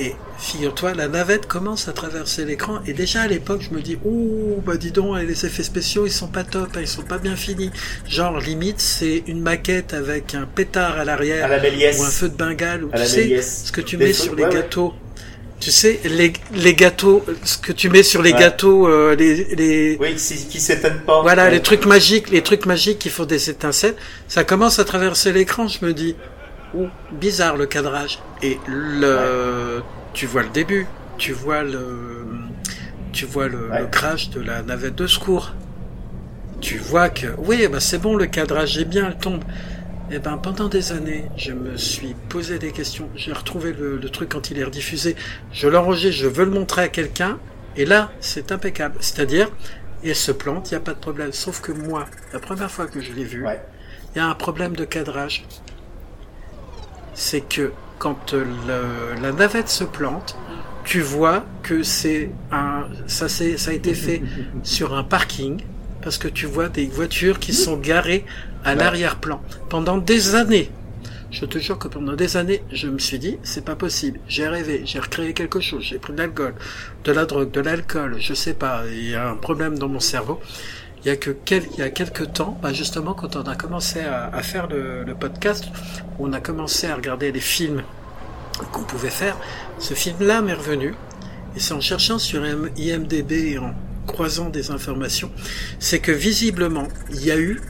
et 0.00 0.14
figure-toi, 0.38 0.94
la 0.94 1.08
navette 1.08 1.46
commence 1.46 1.86
à 1.88 1.92
traverser 1.92 2.44
l'écran 2.44 2.80
et 2.86 2.92
déjà 2.94 3.22
à 3.22 3.26
l'époque, 3.28 3.60
je 3.68 3.74
me 3.74 3.82
dis, 3.82 3.98
ouh, 4.04 4.62
bah 4.64 4.76
dis 4.76 4.90
donc, 4.92 5.18
les 5.20 5.44
effets 5.46 5.62
spéciaux, 5.62 6.06
ils 6.06 6.10
sont 6.12 6.28
pas 6.28 6.44
top, 6.44 6.68
hein, 6.76 6.80
ils 6.80 6.88
sont 6.88 7.02
pas 7.02 7.18
bien 7.18 7.36
finis. 7.36 7.70
Genre, 8.08 8.38
limite, 8.40 8.80
c'est 8.80 9.22
une 9.26 9.40
maquette 9.42 9.92
avec 9.94 10.34
un 10.34 10.46
pétard 10.46 10.98
à 10.98 11.04
l'arrière 11.04 11.48
ou 11.98 12.02
un 12.02 12.10
feu 12.10 12.28
de 12.28 12.34
bengale 12.36 12.84
ou 12.84 12.90
À 12.92 13.00
tu 13.00 13.06
sais, 13.06 13.42
ce 13.42 13.70
que 13.72 13.80
tu 13.82 13.96
Des 13.96 14.06
mets 14.06 14.12
sur 14.12 14.34
les 14.34 14.44
ouais, 14.44 14.48
ouais. 14.48 14.54
gâteaux. 14.54 14.94
Tu 15.60 15.70
sais, 15.70 16.00
les, 16.06 16.32
les 16.54 16.74
gâteaux, 16.74 17.22
ce 17.44 17.58
que 17.58 17.72
tu 17.72 17.90
mets 17.90 18.02
sur 18.02 18.22
les 18.22 18.32
Ouais. 18.32 18.38
gâteaux, 18.40 18.88
euh, 18.88 19.14
les, 19.14 19.44
les, 19.56 19.98
Oui, 20.00 20.14
qui, 20.14 20.46
qui 20.46 20.58
s'éteignent 20.58 21.00
pas. 21.06 21.20
voilà, 21.20 21.44
Ouais. 21.44 21.50
les 21.50 21.60
trucs 21.60 21.84
magiques, 21.84 22.30
les 22.30 22.40
trucs 22.42 22.64
magiques 22.64 22.98
qui 22.98 23.10
font 23.10 23.26
des 23.26 23.50
étincelles, 23.50 23.94
ça 24.26 24.42
commence 24.42 24.78
à 24.78 24.84
traverser 24.86 25.32
l'écran. 25.32 25.68
Je 25.68 25.84
me 25.84 25.92
dis, 25.92 26.16
oh, 26.76 26.86
bizarre 27.12 27.56
le 27.56 27.66
cadrage. 27.66 28.18
Et 28.42 28.58
le, 28.66 29.82
tu 30.12 30.26
vois 30.26 30.42
le 30.42 30.48
début, 30.50 30.86
tu 31.18 31.32
vois 31.32 31.62
le, 31.62 32.26
tu 33.12 33.24
vois 33.26 33.48
le, 33.48 33.68
Ouais. 33.68 33.80
le 33.80 33.86
crash 33.86 34.30
de 34.30 34.40
la 34.40 34.62
navette 34.62 34.94
de 34.96 35.06
secours. 35.06 35.52
Tu 36.60 36.76
vois 36.78 37.08
que, 37.08 37.26
oui, 37.38 37.66
bah 37.72 37.80
c'est 37.80 37.98
bon, 37.98 38.16
le 38.16 38.26
cadrage 38.26 38.76
est 38.78 38.84
bien, 38.84 39.06
elle 39.08 39.16
tombe. 39.18 39.42
Et 40.12 40.18
ben 40.18 40.36
pendant 40.38 40.68
des 40.68 40.92
années, 40.92 41.24
je 41.36 41.52
me 41.52 41.76
suis 41.76 42.14
posé 42.28 42.58
des 42.58 42.72
questions. 42.72 43.08
J'ai 43.14 43.32
retrouvé 43.32 43.72
le, 43.72 43.96
le 43.96 44.08
truc 44.10 44.28
quand 44.30 44.50
il 44.50 44.58
est 44.58 44.64
rediffusé. 44.64 45.14
Je 45.52 45.68
l'enregistre, 45.68 46.16
je 46.22 46.26
veux 46.26 46.44
le 46.44 46.50
montrer 46.50 46.82
à 46.82 46.88
quelqu'un. 46.88 47.38
Et 47.76 47.84
là, 47.86 48.10
c'est 48.20 48.50
impeccable. 48.52 48.96
C'est-à-dire, 49.00 49.48
il 50.02 50.14
se 50.16 50.32
plante, 50.32 50.70
il 50.70 50.74
n'y 50.74 50.78
a 50.78 50.80
pas 50.80 50.94
de 50.94 50.98
problème. 50.98 51.32
Sauf 51.32 51.60
que 51.60 51.70
moi, 51.72 52.06
la 52.32 52.40
première 52.40 52.70
fois 52.70 52.86
que 52.88 53.00
je 53.00 53.12
l'ai 53.12 53.22
vu, 53.24 53.46
Ouais. 53.46 53.60
il 54.14 54.18
y 54.18 54.20
a 54.20 54.26
un 54.26 54.34
problème 54.34 54.74
de 54.74 54.84
cadrage. 54.84 55.44
C'est 57.22 57.42
que 57.42 57.72
quand 57.98 58.32
euh, 58.32 58.44
le- 58.66 59.20
la 59.22 59.32
navette 59.32 59.68
se 59.68 59.84
plante, 59.84 60.38
tu 60.84 61.02
vois 61.02 61.44
que 61.62 61.82
c'est 61.82 62.30
un, 62.50 62.84
ça, 63.06 63.28
c'est, 63.28 63.58
ça 63.58 63.72
a 63.72 63.74
été 63.74 63.92
fait 63.92 64.22
sur 64.62 64.94
un 64.94 65.04
parking 65.04 65.60
parce 66.02 66.16
que 66.16 66.28
tu 66.28 66.46
vois 66.46 66.70
des 66.70 66.86
voitures 66.86 67.38
qui 67.38 67.52
sont 67.52 67.76
garées 67.76 68.24
à 68.64 68.70
Ouais. 68.70 68.76
l'arrière-plan 68.76 69.42
pendant 69.68 69.98
des 69.98 70.34
années. 70.34 70.70
Je 71.30 71.44
te 71.44 71.58
jure 71.58 71.78
que 71.78 71.88
pendant 71.88 72.14
des 72.14 72.38
années, 72.38 72.62
je 72.72 72.88
me 72.88 72.98
suis 72.98 73.18
dit, 73.18 73.36
c'est 73.42 73.64
pas 73.66 73.76
possible. 73.76 74.18
J'ai 74.26 74.48
rêvé, 74.48 74.82
j'ai 74.86 74.98
recréé 74.98 75.34
quelque 75.34 75.60
chose, 75.60 75.82
j'ai 75.84 75.98
pris 75.98 76.14
de 76.14 76.18
l'alcool, 76.18 76.54
de 77.04 77.12
la 77.12 77.24
drogue, 77.26 77.50
de 77.50 77.60
l'alcool, 77.60 78.16
je 78.18 78.32
sais 78.34 78.54
pas, 78.54 78.82
il 78.90 79.10
y 79.10 79.14
a 79.14 79.28
un 79.28 79.36
problème 79.36 79.78
dans 79.78 79.88
mon 79.88 80.00
cerveau. 80.00 80.40
Il 81.02 81.08
y 81.08 81.10
a 81.10 81.16
que 81.16 81.30
quel, 81.30 81.64
il 81.72 81.78
y 81.78 81.82
a 81.82 81.90
quelques 81.90 82.32
temps, 82.32 82.58
bah 82.62 82.72
justement, 82.72 83.14
quand 83.14 83.36
on 83.36 83.42
a 83.42 83.56
commencé 83.56 84.00
à, 84.00 84.26
à 84.26 84.42
faire 84.42 84.66
le, 84.66 85.02
le 85.04 85.14
podcast, 85.14 85.64
on 86.18 86.32
a 86.32 86.40
commencé 86.40 86.86
à 86.86 86.94
regarder 86.94 87.32
les 87.32 87.40
films 87.40 87.82
qu'on 88.72 88.84
pouvait 88.84 89.08
faire. 89.08 89.36
Ce 89.78 89.94
film-là 89.94 90.42
m'est 90.42 90.54
revenu, 90.54 90.94
et 91.56 91.60
c'est 91.60 91.72
en 91.72 91.80
cherchant 91.80 92.18
sur 92.18 92.44
IMDb 92.76 93.32
et 93.32 93.58
en 93.58 93.74
croisant 94.06 94.50
des 94.50 94.70
informations, 94.70 95.30
c'est 95.78 96.00
que 96.00 96.12
visiblement, 96.12 96.88
il 97.10 97.24
y 97.24 97.30
a 97.30 97.38
eu 97.38 97.60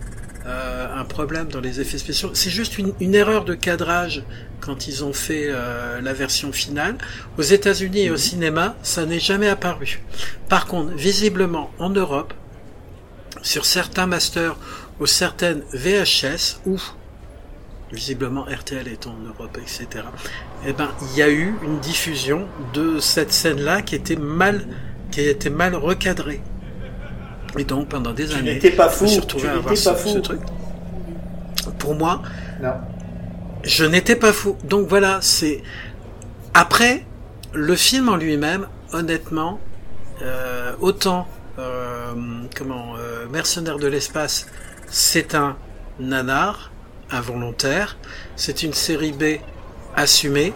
euh, 0.46 1.00
un 1.00 1.04
problème 1.04 1.48
dans 1.48 1.60
les 1.60 1.80
effets 1.80 1.98
spéciaux. 1.98 2.30
C'est 2.34 2.50
juste 2.50 2.78
une, 2.78 2.92
une 2.98 3.14
erreur 3.14 3.44
de 3.44 3.54
cadrage 3.54 4.24
quand 4.60 4.88
ils 4.88 5.04
ont 5.04 5.12
fait 5.12 5.46
euh, 5.48 6.00
la 6.00 6.12
version 6.12 6.50
finale. 6.50 6.96
Aux 7.38 7.42
États-Unis 7.42 8.06
et 8.06 8.10
au 8.10 8.16
cinéma, 8.16 8.74
ça 8.82 9.06
n'est 9.06 9.20
jamais 9.20 9.48
apparu. 9.48 10.00
Par 10.48 10.66
contre, 10.66 10.94
visiblement 10.94 11.70
en 11.78 11.90
Europe, 11.90 12.34
sur 13.42 13.64
certains 13.64 14.06
masters 14.06 14.56
ou 15.00 15.06
certaines 15.06 15.62
VHS 15.72 16.60
ou 16.66 16.78
visiblement 17.92 18.44
RTL 18.44 18.86
est 18.88 19.06
en 19.06 19.14
Europe, 19.26 19.58
etc. 19.60 20.04
Eh 20.66 20.72
ben, 20.72 20.90
il 21.10 21.18
y 21.18 21.22
a 21.22 21.28
eu 21.30 21.54
une 21.64 21.80
diffusion 21.80 22.46
de 22.72 23.00
cette 23.00 23.32
scène-là 23.32 23.82
qui 23.82 23.96
était 23.96 24.16
mal, 24.16 24.64
qui 25.10 25.22
était 25.22 25.50
mal 25.50 25.74
recadrée. 25.74 26.40
Et 27.58 27.64
donc 27.64 27.88
pendant 27.88 28.12
des 28.12 28.26
Tu 28.28 28.34
années, 28.36 28.54
n'étais 28.54 28.70
pas 28.70 28.88
je 28.88 28.94
fou. 28.94 29.04
me 29.04 29.08
suis 29.08 29.16
Tu 29.16 29.22
retrouvé 29.22 29.48
à 29.48 29.76
ce, 29.76 29.88
pas 29.88 29.96
fou. 29.96 30.08
ce 30.10 30.18
truc. 30.18 30.40
Pour 31.78 31.94
moi, 31.96 32.22
Non. 32.62 32.74
je 33.64 33.84
n'étais 33.84 34.14
pas 34.16 34.32
fou. 34.32 34.56
Donc 34.64 34.86
voilà, 34.88 35.18
c'est 35.20 35.62
après 36.54 37.04
le 37.52 37.74
film 37.74 38.08
en 38.08 38.16
lui-même, 38.16 38.68
honnêtement, 38.92 39.58
euh, 40.22 40.74
autant 40.80 41.26
comment 42.56 42.94
euh, 42.96 43.26
Mercenaires 43.30 43.78
de 43.78 43.86
l'espace, 43.86 44.46
c'est 44.88 45.34
un 45.34 45.56
nanar 45.98 46.70
involontaire, 47.10 47.96
c'est 48.36 48.62
une 48.62 48.72
série 48.72 49.12
B 49.12 49.40
assumée. 49.96 50.52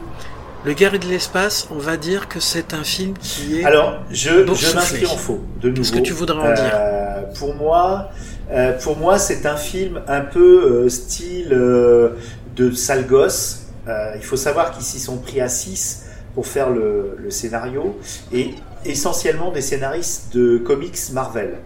Le 0.65 0.73
Guerrier 0.73 0.99
de 0.99 1.07
l'espace, 1.07 1.69
on 1.71 1.79
va 1.79 1.99
dire 1.99 2.27
que 2.27 2.41
c'est 2.41 2.73
un 2.73 2.85
film 2.85 3.15
qui 3.19 3.61
est 3.61 3.65
Alors, 3.65 3.99
je, 4.11 4.31
m'inscris 4.75 5.05
en 5.05 5.17
faux, 5.17 5.45
de 5.61 5.69
nouveau. 5.69 5.83
Qu'est-ce 5.83 5.93
que 5.93 5.99
tu 5.99 6.15
voudrais 6.15 6.39
en 6.39 6.55
dire 6.55 6.71
Euh, 6.75 7.23
Pour 7.39 7.55
moi, 7.55 8.11
euh, 8.51 8.73
pour 8.79 8.97
moi, 8.97 9.19
c'est 9.19 9.45
un 9.47 9.57
film 9.57 10.01
un 10.09 10.23
peu 10.23 10.85
euh, 10.85 10.89
style 10.89 11.53
euh, 11.53 12.11
de 12.57 12.73
sale 12.73 13.07
gosse. 13.07 13.67
Euh, 13.89 14.13
il 14.17 14.23
faut 14.23 14.37
savoir 14.37 14.71
qu'ils 14.73 14.85
s'y 14.85 15.01
sont 15.01 15.19
pris 15.19 15.41
à 15.41 15.49
6 15.49 16.07
pour 16.35 16.47
faire 16.47 16.71
le, 16.71 17.17
le 17.19 17.31
scénario 17.31 17.99
et 18.33 18.55
essentiellement 18.85 19.51
des 19.51 19.61
scénaristes 19.61 20.35
de 20.35 20.59
comics 20.59 20.99
Marvel. 21.13 21.59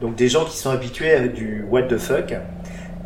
Donc 0.00 0.14
des 0.14 0.28
gens 0.28 0.44
qui 0.44 0.56
sont 0.56 0.70
habitués 0.70 1.12
à 1.12 1.26
du 1.28 1.64
what 1.70 1.82
the 1.84 1.98
fuck. 1.98 2.34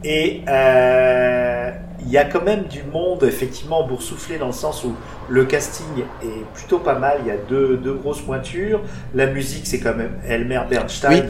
Et 0.03 0.43
euh, 0.49 1.71
il 2.01 2.11
y 2.11 2.17
a 2.17 2.25
quand 2.25 2.43
même 2.43 2.65
du 2.65 2.83
monde 2.83 3.23
effectivement 3.23 3.87
boursouflé 3.87 4.39
dans 4.39 4.47
le 4.47 4.53
sens 4.53 4.83
où 4.85 4.95
le 5.29 5.45
casting 5.45 5.87
est 6.23 6.45
plutôt 6.55 6.79
pas 6.79 6.99
mal. 6.99 7.19
Il 7.21 7.29
y 7.29 7.31
a 7.31 7.37
deux, 7.37 7.77
deux 7.77 7.95
grosses 7.95 8.23
pointures. 8.23 8.81
La 9.15 9.27
musique, 9.27 9.67
c'est 9.67 9.79
quand 9.79 9.95
même 9.95 10.15
Elmer 10.27 10.63
Bernstein 10.69 11.29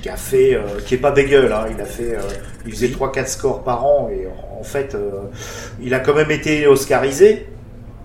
qui 0.00 0.08
a 0.08 0.16
fait, 0.16 0.54
euh, 0.54 0.80
qui 0.86 0.94
est 0.94 0.98
pas 0.98 1.10
dégueule. 1.10 1.52
Hein. 1.52 1.66
Il 1.74 1.80
a 1.80 1.84
fait, 1.84 2.14
euh, 2.14 2.20
il 2.64 2.72
faisait 2.72 2.90
trois 2.90 3.12
quatre 3.12 3.28
scores 3.28 3.64
par 3.64 3.84
an 3.84 4.08
et 4.10 4.26
en 4.58 4.62
fait, 4.62 4.96
il 5.80 5.92
a 5.92 5.98
quand 5.98 6.14
même 6.14 6.30
été 6.30 6.66
oscarisé. 6.68 7.46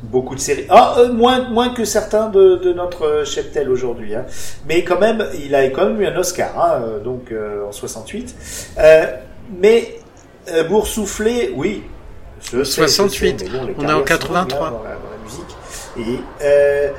Beaucoup 0.03 0.35
de 0.35 0.39
séries. 0.39 0.65
Ah, 0.69 0.95
euh, 0.99 1.11
moins, 1.11 1.49
moins 1.49 1.69
que 1.69 1.83
certains 1.83 2.29
de, 2.29 2.57
de 2.57 2.71
notre 2.71 3.23
cheptel 3.25 3.69
aujourd'hui. 3.69 4.13
Hein. 4.15 4.25
Mais 4.67 4.83
quand 4.83 4.99
même, 4.99 5.25
il 5.43 5.55
a 5.55 5.67
quand 5.69 5.87
même 5.87 5.99
eu 5.99 6.05
un 6.05 6.15
Oscar, 6.17 6.51
hein, 6.57 6.81
euh, 6.83 6.99
donc 6.99 7.31
euh, 7.31 7.67
en 7.67 7.71
68. 7.71 8.35
Euh, 8.77 9.05
mais 9.59 9.95
euh, 10.53 10.63
boursouflé, 10.65 11.51
oui. 11.55 11.83
Je 12.41 12.63
sais, 12.63 12.83
je 12.83 12.87
68. 12.87 13.39
sais, 13.39 13.45
mais 13.45 13.57
bon, 13.57 13.65
les 13.65 13.73
On 13.79 13.89
est 13.89 13.93
en 13.93 14.01
carrières 14.03 14.21
sont 14.21 14.33
longues, 14.33 14.47
83. 14.47 14.67
hein, 14.67 14.71
dans, 14.71 14.83
la, 14.83 14.89
dans 14.91 15.09
la 15.09 15.23
musique. 15.23 15.55
Et 15.97 16.19
euh, 16.43 16.89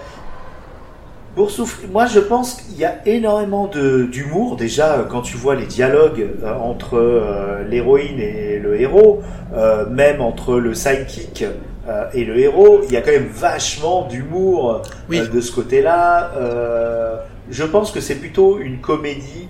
Boursouflé, 1.37 1.87
moi 1.87 2.07
je 2.07 2.19
pense 2.19 2.55
qu'il 2.55 2.79
y 2.79 2.85
a 2.85 2.97
énormément 3.07 3.69
d'humour. 3.69 4.57
Déjà, 4.57 4.95
euh, 4.95 5.05
quand 5.05 5.21
tu 5.23 5.37
vois 5.37 5.55
les 5.55 5.67
dialogues 5.67 6.27
euh, 6.43 6.53
entre 6.55 6.97
euh, 6.99 7.63
l'héroïne 7.63 8.19
et 8.19 8.59
le 8.59 8.81
héros, 8.81 9.23
euh, 9.55 9.87
même 9.87 10.21
entre 10.21 10.57
le 10.59 10.75
sidekick 10.75 11.45
euh, 11.89 12.05
et 12.13 12.25
le 12.25 12.39
héros, 12.39 12.83
il 12.85 12.93
y 12.93 12.97
a 12.97 13.01
quand 13.01 13.11
même 13.13 13.29
vachement 13.29 14.03
d'humour 14.07 14.83
Oui. 15.09 15.21
euh, 15.21 15.27
de 15.29 15.41
ce 15.41 15.53
côté-là. 15.53 16.33
Euh, 16.37 17.17
je 17.51 17.65
pense 17.65 17.91
que 17.93 18.01
c'est 18.01 18.17
plutôt 18.17 18.59
une 18.59 18.79
comédie, 18.81 19.49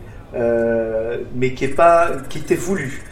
mais 1.35 1.53
qui 1.55 1.65
est 1.65 1.69
pas, 1.69 2.11
qui 2.29 2.39
était 2.39 2.55
voulue. 2.55 3.03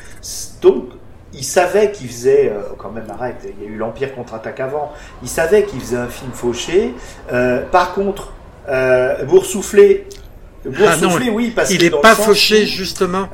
Donc, 0.63 0.85
il 1.33 1.43
savait 1.45 1.91
qu'il 1.91 2.09
faisait, 2.09 2.53
quand 2.79 2.91
même, 2.93 3.11
arrête, 3.11 3.37
il 3.61 3.65
y 3.65 3.69
a 3.69 3.71
eu 3.71 3.77
l'Empire 3.77 4.15
contre-attaque 4.15 4.61
avant, 4.61 4.93
il 5.23 5.29
savait 5.29 5.65
qu'il 5.65 5.81
faisait 5.81 5.97
un 5.97 6.07
film 6.09 6.31
fauché. 6.33 6.95
Par 7.73 7.95
contre, 7.95 8.33
euh, 8.69 9.25
Boursouflé, 9.25 10.07
Ah 10.87 10.97
non, 11.03 11.17
oui, 11.33 11.53
parce 11.55 11.71
il 11.71 11.79
que 11.79 11.85
est 11.85 11.91
dans 11.91 11.97
le 11.99 12.03
pas 12.03 12.15
fauché 12.15 12.65
justement. 12.67 13.29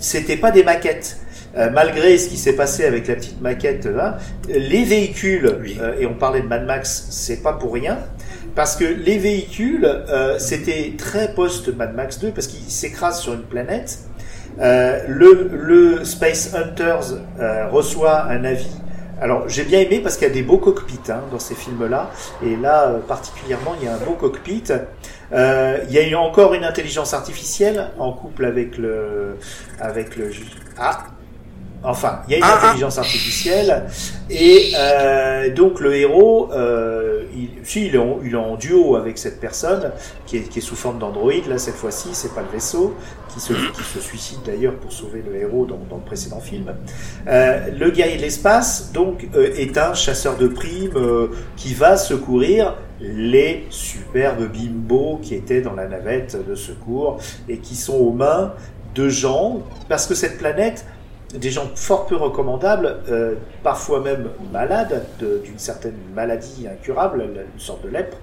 c'était 0.00 0.36
pas 0.36 0.50
des 0.50 0.64
maquettes. 0.64 1.18
Euh, 1.56 1.70
malgré 1.70 2.18
ce 2.18 2.28
qui 2.28 2.36
s'est 2.36 2.54
passé 2.54 2.84
avec 2.84 3.06
la 3.06 3.14
petite 3.14 3.40
maquette 3.40 3.86
là, 3.86 4.18
les 4.48 4.84
véhicules, 4.84 5.56
Oui. 5.62 5.78
euh, 5.80 5.94
et 6.00 6.06
on 6.06 6.14
parlait 6.14 6.40
de 6.40 6.46
Mad 6.48 6.66
Max, 6.66 7.06
c'est 7.10 7.42
pas 7.42 7.52
pour 7.52 7.72
rien, 7.74 7.98
parce 8.56 8.74
que 8.76 8.84
les 8.84 9.18
véhicules, 9.18 9.84
euh, 9.84 10.38
c'était 10.38 10.94
très 10.98 11.32
post-Mad 11.32 11.94
Max 11.94 12.18
2, 12.18 12.30
parce 12.30 12.46
qu'ils 12.48 12.68
s'écrasent 12.70 13.20
sur 13.20 13.34
une 13.34 13.42
planète. 13.42 13.98
Euh, 14.60 15.00
le, 15.08 15.50
le 15.52 16.04
Space 16.04 16.54
Hunters 16.54 17.14
euh, 17.40 17.68
reçoit 17.68 18.24
un 18.24 18.44
avis. 18.44 18.70
Alors 19.20 19.48
j'ai 19.48 19.62
bien 19.64 19.80
aimé 19.80 20.00
parce 20.02 20.16
qu'il 20.16 20.26
y 20.26 20.30
a 20.30 20.34
des 20.34 20.42
beaux 20.42 20.58
cockpits 20.58 20.98
hein, 21.08 21.20
dans 21.30 21.38
ces 21.38 21.54
films-là, 21.54 22.10
et 22.44 22.56
là 22.56 22.88
euh, 22.88 22.98
particulièrement 22.98 23.74
il 23.80 23.86
y 23.86 23.88
a 23.88 23.94
un 23.94 23.98
beau 23.98 24.14
cockpit. 24.14 24.64
Euh, 25.32 25.78
il 25.88 25.94
y 25.94 25.98
a 25.98 26.06
eu 26.06 26.14
encore 26.14 26.52
une 26.54 26.64
intelligence 26.64 27.14
artificielle 27.14 27.90
en 27.98 28.12
couple 28.12 28.44
avec 28.44 28.76
le 28.76 29.36
avec 29.80 30.16
le 30.16 30.30
ah 30.78 31.04
enfin 31.84 32.20
il 32.26 32.32
y 32.32 32.34
a 32.34 32.38
une 32.38 32.44
Ah, 32.44 32.58
ah. 32.60 32.66
intelligence 32.68 32.98
artificielle 32.98 33.84
et 34.30 34.72
euh, 34.76 35.54
donc 35.54 35.80
le 35.80 35.94
héros 35.94 36.50
euh, 36.52 37.24
il, 37.36 37.50
si, 37.64 37.86
il, 37.86 37.94
est 37.94 37.98
en, 37.98 38.18
il 38.24 38.32
est 38.32 38.36
en 38.36 38.56
duo 38.56 38.96
avec 38.96 39.18
cette 39.18 39.40
personne 39.40 39.90
qui 40.26 40.38
est, 40.38 40.42
qui 40.48 40.58
est 40.58 40.62
sous 40.62 40.76
forme 40.76 40.98
d'androïde 40.98 41.46
là 41.46 41.58
cette 41.58 41.74
fois-ci 41.74 42.08
c'est 42.12 42.34
pas 42.34 42.42
le 42.42 42.48
vaisseau 42.52 42.94
qui 43.28 43.40
se, 43.40 43.52
qui 43.52 43.82
se 43.82 44.00
suicide 44.00 44.38
d'ailleurs 44.46 44.74
pour 44.74 44.92
sauver 44.92 45.22
le 45.28 45.36
héros 45.36 45.66
dans, 45.66 45.78
dans 45.90 45.96
le 45.96 46.02
précédent 46.02 46.40
film 46.40 46.74
euh, 47.26 47.66
le 47.78 47.90
guerrier 47.90 48.16
de 48.16 48.22
l'espace 48.22 48.92
donc 48.92 49.26
est 49.34 49.76
un 49.78 49.94
chasseur 49.94 50.36
de 50.36 50.48
primes 50.48 50.98
qui 51.56 51.74
va 51.74 51.96
secourir 51.96 52.74
les 53.00 53.66
superbes 53.70 54.50
bimbos 54.50 55.18
qui 55.22 55.34
étaient 55.34 55.60
dans 55.60 55.74
la 55.74 55.86
navette 55.86 56.36
de 56.48 56.54
secours 56.54 57.18
et 57.48 57.58
qui 57.58 57.74
sont 57.76 57.96
aux 57.96 58.12
mains 58.12 58.52
de 58.94 59.08
gens 59.08 59.62
parce 59.88 60.06
que 60.06 60.14
cette 60.14 60.38
planète 60.38 60.84
des 61.34 61.50
gens 61.50 61.70
fort 61.74 62.06
peu 62.06 62.16
recommandables, 62.16 62.96
euh, 63.10 63.34
parfois 63.62 64.00
même 64.00 64.28
malades 64.52 65.04
de- 65.20 65.40
d'une 65.44 65.58
certaine 65.58 65.96
maladie 66.14 66.66
incurable, 66.70 67.22
une 67.22 67.60
sorte 67.60 67.84
de 67.84 67.90
lèpre, 67.90 68.16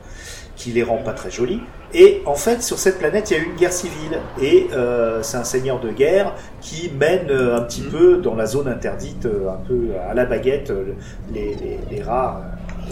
qui 0.55 0.71
les 0.71 0.83
rend 0.83 0.97
pas 0.97 1.13
très 1.13 1.31
jolis. 1.31 1.61
Et 1.93 2.21
en 2.25 2.35
fait, 2.35 2.61
sur 2.61 2.77
cette 2.77 2.99
planète, 2.99 3.31
il 3.31 3.37
y 3.37 3.39
a 3.39 3.43
eu 3.43 3.45
une 3.47 3.55
guerre 3.55 3.73
civile. 3.73 4.19
Et 4.41 4.67
euh, 4.73 5.21
c'est 5.23 5.37
un 5.37 5.43
seigneur 5.43 5.79
de 5.79 5.89
guerre 5.91 6.35
qui 6.61 6.91
mène 6.99 7.29
euh, 7.31 7.57
un 7.57 7.61
petit 7.61 7.81
peu 7.81 8.17
dans 8.17 8.35
la 8.35 8.45
zone 8.45 8.67
interdite, 8.67 9.25
un 9.25 9.65
peu 9.67 9.87
à 10.09 10.13
la 10.13 10.25
baguette, 10.25 10.71
les, 11.33 11.55
les, 11.55 11.79
les 11.89 12.01
rats. 12.03 12.41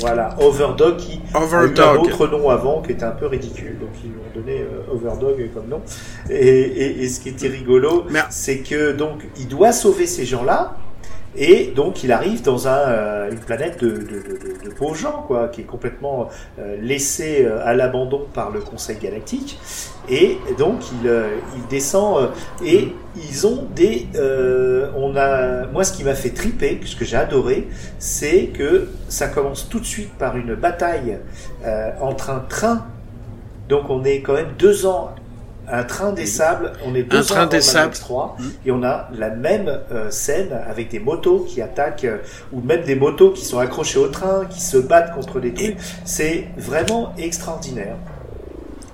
Voilà, 0.01 0.35
Overdog 0.39 0.97
qui 0.97 1.19
a 1.33 1.39
eu 1.39 1.41
un 1.41 1.43
Overdog. 1.43 2.05
autre 2.05 2.27
nom 2.27 2.49
avant 2.49 2.81
qui 2.81 2.91
était 2.93 3.03
un 3.03 3.11
peu 3.11 3.27
ridicule. 3.27 3.77
Donc 3.79 3.89
ils 4.03 4.11
lui 4.11 4.17
ont 4.19 4.33
donné 4.39 4.61
euh, 4.61 4.93
Overdog 4.93 5.49
comme 5.53 5.67
nom. 5.67 5.81
Et, 6.29 6.35
et, 6.35 7.03
et 7.03 7.09
ce 7.09 7.19
qui 7.19 7.29
était 7.29 7.47
rigolo, 7.47 8.05
c'est 8.29 8.59
que 8.59 8.91
donc 8.93 9.27
il 9.37 9.47
doit 9.47 9.71
sauver 9.71 10.07
ces 10.07 10.25
gens-là. 10.25 10.75
Et 11.37 11.71
donc 11.75 12.03
il 12.03 12.11
arrive 12.11 12.41
dans 12.41 12.67
un, 12.67 12.77
euh, 12.77 13.31
une 13.31 13.37
planète 13.37 13.81
de, 13.83 13.89
de, 13.89 14.69
pauvres 14.77 14.95
gens, 14.95 15.23
quoi, 15.27 15.47
qui 15.47 15.61
est 15.61 15.65
complètement 15.65 16.29
euh, 16.57 16.77
laissée 16.81 17.45
euh, 17.45 17.65
à 17.65 17.73
l'abandon 17.73 18.25
par 18.33 18.49
le 18.49 18.61
Conseil 18.61 18.97
Galactique. 18.97 19.59
Et 20.09 20.39
donc 20.57 20.81
il, 20.91 21.11
il 21.55 21.67
descend 21.69 22.29
et 22.65 22.93
ils 23.15 23.45
ont 23.45 23.67
des, 23.75 24.07
on 24.97 25.15
a, 25.15 25.67
moi 25.67 25.83
ce 25.83 25.93
qui 25.93 26.03
m'a 26.03 26.15
fait 26.15 26.31
triper, 26.31 26.79
ce 26.83 26.95
que 26.95 27.05
j'ai 27.05 27.17
adoré, 27.17 27.67
c'est 27.99 28.47
que 28.47 28.87
ça 29.07 29.27
commence 29.27 29.69
tout 29.69 29.79
de 29.79 29.85
suite 29.85 30.11
par 30.17 30.35
une 30.35 30.55
bataille 30.55 31.19
entre 32.01 32.31
un 32.31 32.39
train. 32.39 32.87
Donc 33.67 33.91
on 33.91 34.03
est 34.03 34.21
quand 34.21 34.33
même 34.33 34.53
deux 34.57 34.87
ans. 34.87 35.13
Un 35.71 35.83
train 35.83 36.11
des 36.13 36.25
sables, 36.25 36.73
on 36.85 36.95
est 36.95 37.03
deux 37.03 37.17
Un 37.17 37.21
ans 37.21 37.25
train 37.25 37.45
des 37.45 37.61
sables. 37.61 37.85
Max 37.87 37.99
3, 37.99 38.37
et 38.65 38.71
on 38.71 38.81
a 38.83 39.07
la 39.17 39.29
même 39.29 39.67
euh, 39.91 40.09
scène 40.09 40.49
avec 40.67 40.89
des 40.89 40.99
motos 40.99 41.45
qui 41.47 41.61
attaquent, 41.61 42.05
euh, 42.05 42.17
ou 42.51 42.61
même 42.61 42.81
des 42.83 42.95
motos 42.95 43.31
qui 43.31 43.45
sont 43.45 43.59
accrochées 43.59 43.99
au 43.99 44.07
train, 44.07 44.45
qui 44.49 44.61
se 44.61 44.77
battent 44.77 45.13
contre 45.13 45.39
des 45.39 45.53
trucs. 45.53 45.77
C'est 46.05 46.47
vraiment 46.57 47.13
extraordinaire. 47.17 47.95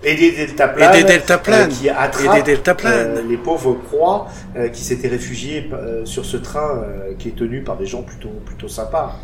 Et 0.03 0.15
des 0.15 0.31
deltaplanes, 0.33 0.93
Et 0.95 1.03
des 1.03 1.07
deltaplanes. 1.13 1.69
euh, 1.71 1.73
qui 1.73 1.89
attrapent 1.89 2.35
Et 2.37 2.41
des 2.41 2.51
deltaplanes. 2.51 3.27
les 3.27 3.37
pauvres 3.37 3.73
croix 3.87 4.27
euh, 4.55 4.67
qui 4.67 4.83
s'étaient 4.83 5.07
réfugiés 5.07 5.69
sur 6.03 6.25
ce 6.25 6.37
train 6.37 6.83
qui 7.17 7.29
est 7.29 7.35
tenu 7.35 7.61
par 7.63 7.77
des 7.77 7.85
gens 7.85 8.03
plutôt 8.03 8.29
plutôt 8.45 8.67
sympas. 8.67 9.15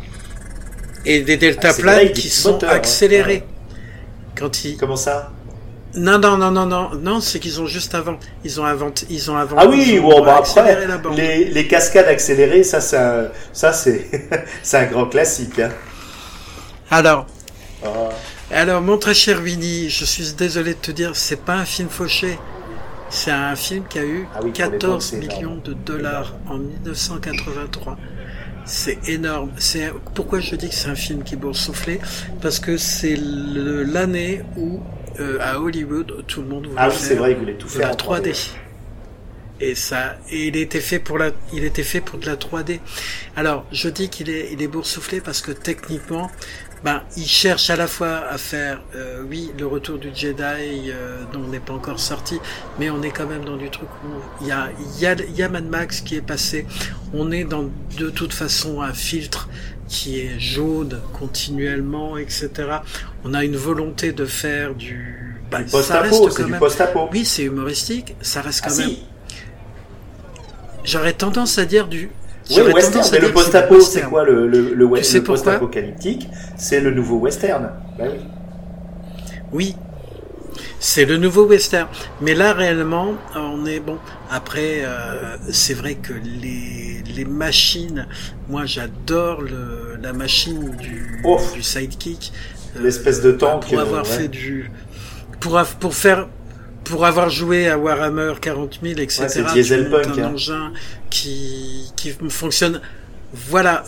Et 1.04 1.20
des 1.22 1.34
Ah, 1.34 1.36
deltaplanes 1.36 2.06
des 2.06 2.12
qui 2.12 2.28
sont 2.30 2.52
moteurs, 2.52 2.70
hein. 2.70 2.76
accélérés. 2.76 3.44
Quand 4.36 4.64
ils... 4.64 4.76
Comment 4.76 4.96
ça? 4.96 5.30
Non, 5.94 6.18
non, 6.18 6.38
non, 6.38 6.50
non, 6.50 6.66
non, 6.66 6.90
non, 6.94 7.20
c'est 7.20 7.38
qu'ils 7.38 7.60
ont 7.60 7.66
juste 7.66 7.94
avant. 7.94 8.18
Ils 8.44 8.60
ont 8.60 8.64
inventé, 8.64 9.06
ils 9.10 9.30
ont 9.30 9.36
avant. 9.36 9.56
Ah 9.58 9.66
oui, 9.66 9.98
bon, 10.00 10.24
bah 10.24 10.36
après, 10.38 10.78
les, 11.14 11.44
les 11.50 11.68
cascades 11.68 12.08
accélérées, 12.08 12.64
ça, 12.64 12.80
ça, 12.80 13.30
ça 13.52 13.72
c'est, 13.74 14.08
c'est 14.62 14.78
un 14.78 14.86
grand 14.86 15.06
classique. 15.06 15.58
Hein. 15.58 15.70
Alors, 16.90 17.26
Ah. 17.84 18.24
alors, 18.50 18.80
mon 18.82 18.98
très 18.98 19.14
cher 19.14 19.40
Winnie, 19.42 19.90
je 19.90 20.04
suis 20.04 20.32
désolé 20.34 20.74
de 20.74 20.80
te 20.80 20.90
dire, 20.92 21.16
c'est 21.16 21.36
pas 21.44 21.54
un 21.56 21.64
film 21.64 21.88
fauché. 21.88 22.38
C'est 23.10 23.30
un 23.30 23.56
film 23.56 23.84
qui 23.88 23.98
a 23.98 24.04
eu 24.04 24.30
Ah 24.34 24.40
oui, 24.42 24.52
pour 24.52 24.68
l'époque, 24.70 25.02
14 25.02 25.04
c'est 25.10 25.16
énorme. 25.16 25.52
millions 25.52 25.56
de 25.56 25.74
dollars 25.74 26.34
en 26.46 26.58
1983. 26.58 27.98
C'est 28.64 28.98
énorme. 29.08 29.52
C'est 29.58 29.92
pourquoi 30.14 30.40
je 30.40 30.54
dis 30.56 30.68
que 30.68 30.74
c'est 30.74 30.88
un 30.88 30.94
film 30.94 31.22
qui 31.24 31.36
boursouflé? 31.36 32.00
Parce 32.40 32.60
que 32.60 32.76
c'est 32.76 33.16
l'année 33.18 34.42
où 34.56 34.80
euh, 35.20 35.38
à 35.40 35.60
Hollywood 35.60 36.24
tout 36.26 36.42
le 36.42 36.48
monde 36.48 36.66
voulait 36.66 36.78
Ah 36.78 36.88
oui, 36.88 36.94
c'est 36.98 37.08
faire 37.08 37.18
vrai, 37.18 37.32
il 37.32 37.38
voulait 37.38 37.54
tout 37.54 37.66
de 37.66 37.72
faire 37.72 37.88
la 37.88 37.94
en 37.94 37.96
3D. 37.96 38.50
Et 39.60 39.74
ça, 39.76 40.16
et 40.30 40.48
il 40.48 40.56
était 40.56 40.80
fait 40.80 40.98
pour 40.98 41.18
la, 41.18 41.30
il 41.52 41.62
était 41.64 41.84
fait 41.84 42.00
pour 42.00 42.18
de 42.18 42.26
la 42.26 42.36
3D. 42.36 42.80
Alors, 43.36 43.64
je 43.70 43.88
dis 43.88 44.08
qu'il 44.08 44.28
est, 44.28 44.52
il 44.52 44.60
est 44.60 44.66
boursouflé 44.66 45.20
parce 45.20 45.40
que 45.40 45.52
techniquement, 45.52 46.30
ben, 46.84 47.02
il 47.16 47.26
cherche 47.26 47.70
à 47.70 47.76
la 47.76 47.86
fois 47.86 48.24
à 48.28 48.38
faire, 48.38 48.82
euh, 48.96 49.22
oui, 49.28 49.52
le 49.56 49.66
retour 49.66 49.98
du 49.98 50.08
Jedi, 50.12 50.42
euh, 50.90 51.22
dont 51.32 51.42
on 51.44 51.48
n'est 51.48 51.60
pas 51.60 51.74
encore 51.74 52.00
sorti, 52.00 52.40
mais 52.80 52.90
on 52.90 53.02
est 53.02 53.12
quand 53.12 53.26
même 53.26 53.44
dans 53.44 53.56
du 53.56 53.70
truc 53.70 53.88
où 54.04 54.08
il 54.40 54.48
y 54.48 54.50
a, 54.50 54.68
il 54.96 55.00
y 55.00 55.06
a, 55.06 55.12
il 55.14 55.36
y 55.36 55.42
a 55.44 55.48
Mad 55.48 55.66
Max 55.66 56.00
qui 56.00 56.16
est 56.16 56.26
passé. 56.26 56.66
On 57.14 57.30
est 57.30 57.44
dans, 57.44 57.70
de 57.98 58.10
toute 58.10 58.32
façon, 58.32 58.82
un 58.82 58.92
filtre 58.92 59.48
qui 59.92 60.20
est 60.20 60.40
jaune 60.40 60.98
continuellement, 61.12 62.16
etc. 62.16 62.48
On 63.24 63.34
a 63.34 63.44
une 63.44 63.56
volonté 63.56 64.12
de 64.12 64.24
faire 64.24 64.74
du, 64.74 65.36
Du 65.50 65.68
ça 65.68 66.00
reste 66.00 66.12
post-apo, 66.12 66.30
c'est 66.30 66.44
du 66.44 66.50
même- 66.50 66.58
post-apo. 66.60 67.08
oui, 67.12 67.26
c'est 67.26 67.42
humoristique, 67.44 68.16
ça 68.22 68.40
reste 68.40 68.62
Ah 68.64 68.68
quand 68.70 68.76
même. 68.78 68.88
si, 68.88 69.02
J'aurais 70.84 71.12
tendance 71.12 71.58
à 71.58 71.66
dire 71.66 71.86
du. 71.88 72.10
oui, 72.50 72.60
western, 72.72 73.06
mais 73.12 73.18
le 73.20 73.26
c'est 73.28 73.32
post-apo, 73.34 73.76
quoi 74.08 74.24
le, 74.24 74.48
le, 74.48 74.72
le, 74.74 74.88
Tu 74.96 75.04
sais 75.04 75.18
le 75.18 75.24
pourquoi? 75.24 75.42
post-apocalyptique? 75.44 76.26
C'est 76.56 76.80
le 76.80 76.90
nouveau 76.90 77.18
western. 77.18 77.68
Oui. 78.00 78.06
Oui, 79.52 79.76
c'est 80.82 81.04
le 81.04 81.16
nouveau 81.16 81.46
western. 81.46 81.86
Mais 82.20 82.34
là, 82.34 82.52
réellement, 82.52 83.14
on 83.36 83.64
est 83.66 83.78
bon. 83.78 83.98
Après, 84.30 84.80
euh, 84.82 85.36
c'est 85.52 85.74
vrai 85.74 85.94
que 85.94 86.12
les, 86.12 87.04
les 87.14 87.24
machines, 87.24 88.08
moi, 88.48 88.66
j'adore 88.66 89.42
le, 89.42 89.96
la 90.02 90.12
machine 90.12 90.70
du, 90.76 91.22
du 91.54 91.62
sidekick. 91.62 92.32
Euh, 92.76 92.82
L'espèce 92.82 93.22
de 93.22 93.30
tank, 93.30 93.64
Pour 93.68 93.78
euh, 93.78 93.82
avoir 93.82 94.02
ouais. 94.04 94.10
fait 94.10 94.28
du, 94.28 94.72
pour, 95.38 95.62
pour 95.78 95.94
faire, 95.94 96.26
pour 96.82 97.06
avoir 97.06 97.30
joué 97.30 97.68
à 97.68 97.78
Warhammer 97.78 98.32
40 98.40 98.80
000, 98.82 98.98
etc. 98.98 99.22
Ouais, 99.22 99.28
c'est 99.28 99.40
un 99.40 100.24
hein. 100.24 100.32
engin 100.32 100.72
qui, 101.10 101.92
qui 101.94 102.12
fonctionne. 102.28 102.80
Voilà, 103.34 103.82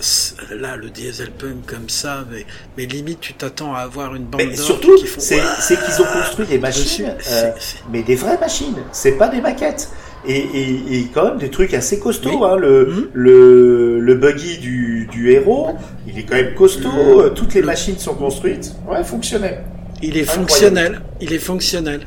là, 0.50 0.76
le 0.76 0.88
dieselpunk 0.88 1.66
comme 1.66 1.90
ça, 1.90 2.24
mais, 2.32 2.46
mais 2.78 2.86
limite, 2.86 3.20
tu 3.20 3.34
t'attends 3.34 3.74
à 3.74 3.80
avoir 3.80 4.14
une 4.14 4.24
bande 4.24 4.40
Mais 4.42 4.56
surtout, 4.56 4.94
qui 4.96 5.06
font 5.06 5.20
c'est 5.20 5.36
qu'ils 5.38 6.00
ont 6.02 6.06
construit 6.12 6.46
des 6.46 6.58
machines, 6.58 7.12
euh, 7.30 7.50
mais 7.92 8.02
des 8.02 8.14
vraies 8.16 8.38
machines. 8.38 8.74
C'est 8.92 9.12
pas 9.18 9.28
des 9.28 9.42
maquettes. 9.42 9.90
Et, 10.26 10.38
et, 10.38 10.98
et 11.00 11.06
quand 11.12 11.26
même 11.26 11.36
des 11.38 11.50
trucs 11.50 11.74
assez 11.74 11.98
costauds. 11.98 12.30
Oui. 12.30 12.46
Hein. 12.50 12.56
Le, 12.56 12.86
Mhm. 12.86 13.08
le, 13.12 14.00
le 14.00 14.14
buggy 14.14 14.56
du, 14.56 15.06
du 15.12 15.32
héros, 15.32 15.76
il 16.06 16.18
est 16.18 16.22
quand 16.22 16.36
même 16.36 16.54
costaud. 16.54 16.88
Le- 17.18 17.24
euh, 17.26 17.30
Toutes 17.30 17.52
les 17.52 17.60
le- 17.60 17.66
machines 17.66 17.98
sont 17.98 18.14
construites. 18.14 18.72
Ouais, 18.88 19.04
fonctionnel. 19.04 19.62
Il 20.00 20.16
est 20.16 20.22
Incroyable. 20.22 20.48
fonctionnel. 20.48 21.02
Il 21.20 21.32
est 21.34 21.38
fonctionnel. 21.38 22.06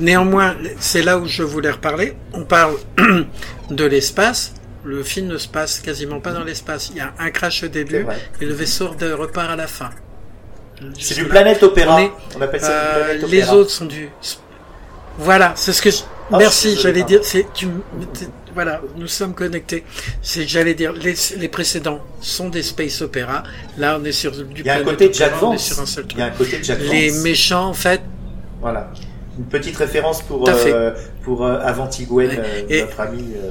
Néanmoins, 0.00 0.54
c'est 0.80 1.00
là 1.02 1.16
où 1.18 1.24
je 1.24 1.42
voulais 1.42 1.70
reparler. 1.70 2.14
On 2.34 2.44
parle 2.44 2.74
de 3.70 3.84
l'espace. 3.86 4.52
Le 4.84 5.02
film 5.04 5.28
ne 5.28 5.38
se 5.38 5.46
passe 5.48 5.78
quasiment 5.80 6.18
pas 6.20 6.32
dans 6.32 6.42
l'espace. 6.44 6.90
Il 6.90 6.96
y 6.96 7.00
a 7.00 7.12
un 7.18 7.30
crash 7.30 7.62
au 7.62 7.68
début 7.68 8.04
et 8.40 8.44
le 8.44 8.52
vaisseau 8.52 8.94
de 8.98 9.12
repart 9.12 9.50
à 9.50 9.56
la 9.56 9.66
fin. 9.68 9.90
C'est 10.98 11.14
du 11.14 11.26
planète 11.26 11.62
opéra. 11.62 11.94
On 11.96 11.98
est- 11.98 12.12
On, 12.36 12.40
appelle 12.40 12.60
ça 12.60 12.70
Euh, 12.72 12.98
du 13.12 13.18
planète 13.18 13.30
les 13.30 13.38
opéra. 13.42 13.56
autres 13.56 13.70
sont 13.70 13.84
du. 13.84 14.08
Voilà, 15.18 15.52
c'est 15.54 15.72
ce 15.72 15.80
que. 15.82 15.90
Je... 15.90 15.98
Ah, 16.32 16.38
Merci, 16.38 16.76
j'allais 16.76 17.02
dire. 17.04 17.20
C'est 17.22 17.46
tu. 17.54 17.68
Voilà, 18.54 18.80
nous 18.96 19.06
sommes 19.06 19.34
connectés. 19.34 19.84
C'est 20.22 20.40
que 20.42 20.48
j'allais 20.48 20.74
dire. 20.74 20.92
Les, 20.92 21.14
les 21.36 21.48
précédents 21.48 22.00
sont 22.20 22.48
des 22.48 22.62
space 22.62 23.00
opéra. 23.02 23.44
Là, 23.78 23.98
on 24.00 24.04
est 24.04 24.12
sur 24.12 24.32
du. 24.32 24.44
Il 24.56 24.66
y 24.66 24.70
a 24.70 24.76
un 24.78 24.82
côté 24.84 25.10
Jack 25.12 25.32
opéra, 25.34 25.46
on 25.46 25.52
est 25.52 25.56
Vance. 25.56 25.64
sur 25.66 25.80
un 25.80 25.86
seul 25.86 26.06
Il 26.10 26.18
y 26.18 26.22
a 26.22 26.26
un 26.26 26.30
côté 26.30 26.58
Jack 26.62 26.78
Les 26.90 27.10
Vance. 27.10 27.22
méchants, 27.22 27.66
en 27.68 27.74
fait, 27.74 28.00
Voilà. 28.60 28.90
Une 29.38 29.44
petite 29.46 29.76
référence 29.78 30.20
pour, 30.22 30.46
euh, 30.48 30.92
pour 31.22 31.44
euh, 31.46 31.58
Ouais. 32.10 32.28
euh, 32.38 32.62
Et- 32.68 32.80
notre 32.82 33.00
ami 33.00 33.32
euh, 33.36 33.50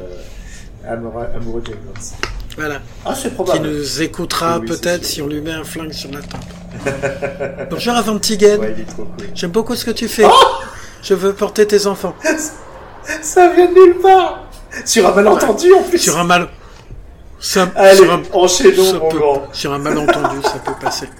amoureux, 0.88 1.28
amoureux 1.36 1.62
de 1.62 1.72
Vance. 1.94 2.14
voilà. 2.56 2.80
Ah, 3.06 3.14
c'est 3.16 3.30
qui 3.30 3.36
probable. 3.36 3.68
nous 3.68 4.02
écoutera 4.02 4.60
Oui, 4.60 4.68
peut-être 4.68 5.06
si 5.06 5.22
on 5.22 5.28
lui 5.28 5.42
met 5.42 5.52
un 5.52 5.64
flingue 5.64 5.92
sur 5.94 6.12
la 6.12 6.22
tempe. 6.22 6.42
Bonjour 7.70 7.94
Avantigen, 7.94 8.58
Ouais, 8.60 8.74
il 8.78 8.82
est 8.82 8.86
trop 8.86 9.04
cool. 9.04 9.28
j'aime 9.36 9.52
beaucoup 9.52 9.76
ce 9.76 9.86
que 9.86 9.92
tu 9.92 10.08
fais. 10.08 10.26
Oh 10.26 10.32
Je 11.04 11.14
veux 11.14 11.34
porter 11.34 11.68
tes 11.68 11.86
enfants. 11.88 12.16
Ça 13.22 13.50
vient 13.54 13.66
de 13.68 13.74
nulle 13.74 13.98
part 14.02 14.48
Sur 14.86 15.08
un 15.08 15.14
malentendu 15.16 15.74
en 15.74 15.82
plus 15.84 15.98
Sur 15.98 16.18
un 16.20 16.24
mal... 16.24 16.48
Ça, 17.40 17.68
Allez, 17.76 17.98
sur 17.98 18.14
un... 18.14 18.22
enchaînons 18.34 18.84
ça 18.86 19.00
mon 19.00 19.10
peut- 19.10 19.18
grand. 19.18 19.48
sur 19.52 19.74
un 19.74 19.80
malentendu, 19.80 20.38
ça 20.44 20.60
peut 20.64 20.74
passer. 20.80 21.08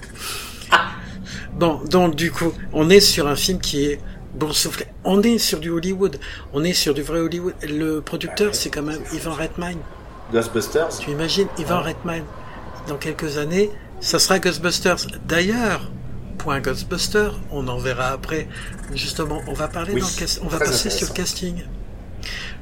Bon, 1.54 1.80
donc 1.84 2.14
du 2.16 2.32
coup, 2.32 2.52
on 2.72 2.88
est 2.90 3.00
sur 3.00 3.26
un 3.28 3.36
film 3.36 3.58
qui 3.60 3.84
est 3.86 4.00
boursouflé. 4.34 4.86
On 5.04 5.22
est 5.22 5.38
sur 5.38 5.60
du 5.60 5.70
Hollywood. 5.70 6.18
On 6.52 6.64
est 6.64 6.72
sur 6.72 6.94
du 6.94 7.02
vrai 7.02 7.20
Hollywood. 7.20 7.54
Le 7.62 8.00
producteur, 8.00 8.50
Ah 8.52 8.54
c'est 8.54 8.70
quand 8.70 8.82
même 8.82 9.02
Ivan 9.12 9.32
Reitman. 9.32 9.76
Ghostbusters 10.32 10.98
Tu 10.98 11.10
imagines, 11.10 11.48
Ivan 11.58 11.80
Reitman, 11.82 12.24
dans 12.88 12.96
quelques 12.96 13.36
années, 13.38 13.70
ça 14.00 14.18
sera 14.18 14.38
Ghostbusters. 14.38 15.06
D'ailleurs, 15.26 15.90
point 16.38 16.60
Ghostbuster, 16.60 17.30
on 17.50 17.68
en 17.68 17.78
verra 17.78 18.08
après. 18.08 18.48
Justement, 18.94 19.42
on 19.46 19.52
va 19.52 19.68
parler 19.68 19.94
Oui, 19.94 20.00
dans 20.00 20.06
le 20.08 20.44
on 20.44 20.48
va 20.48 20.58
passer 20.58 20.90
sur 20.90 21.08
le 21.08 21.14
casting. 21.14 21.64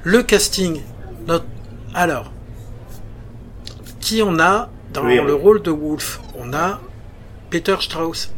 Le 0.03 0.23
casting, 0.23 0.81
notre, 1.27 1.47
alors, 1.95 2.33
qui 4.01 4.23
on 4.23 4.39
a 4.39 4.71
dans 4.93 5.05
le 5.05 5.35
rôle 5.35 5.63
de 5.63 5.71
Wolf? 5.71 6.21
On 6.39 6.53
a 6.53 6.81
Peter 7.51 7.77
Strauss. 7.81 8.33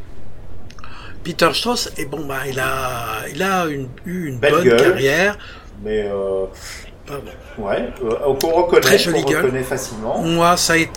Peter 1.25 1.51
Strauss, 1.55 1.91
et 1.97 2.05
bon 2.07 2.25
bah 2.27 2.41
il 2.49 2.59
a, 2.61 3.27
il 3.33 3.43
a 3.43 3.67
une, 3.67 3.89
eu 4.07 4.29
une 4.29 4.39
Belle 4.39 4.53
bonne 4.53 4.65
gueule. 4.65 4.81
carrière. 4.83 5.39
Mais 5.85 6.05
euh. 6.09 6.47
Ouais, 7.59 7.89
euh, 8.05 8.35
qu'on 8.41 8.51
reconnaît, 8.53 8.81
Très 8.81 8.99
jolie 8.99 9.25
gueule. 9.25 9.45
reconnaît 9.45 9.63
facilement. 9.65 10.19
Moi, 10.23 10.57
ça 10.57 10.75
a 10.75 10.77
été. 10.77 10.91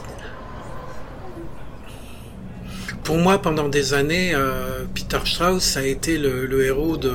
Pour 3.04 3.18
moi, 3.18 3.40
pendant 3.42 3.70
des 3.70 3.94
années, 3.94 4.32
euh, 4.34 4.86
Peter 4.94 5.20
Strauss 5.26 5.64
ça 5.64 5.82
a 5.82 5.84
été 5.84 6.18
le, 6.18 6.46
le 6.46 6.66
héros 6.66 6.98
de 6.98 7.14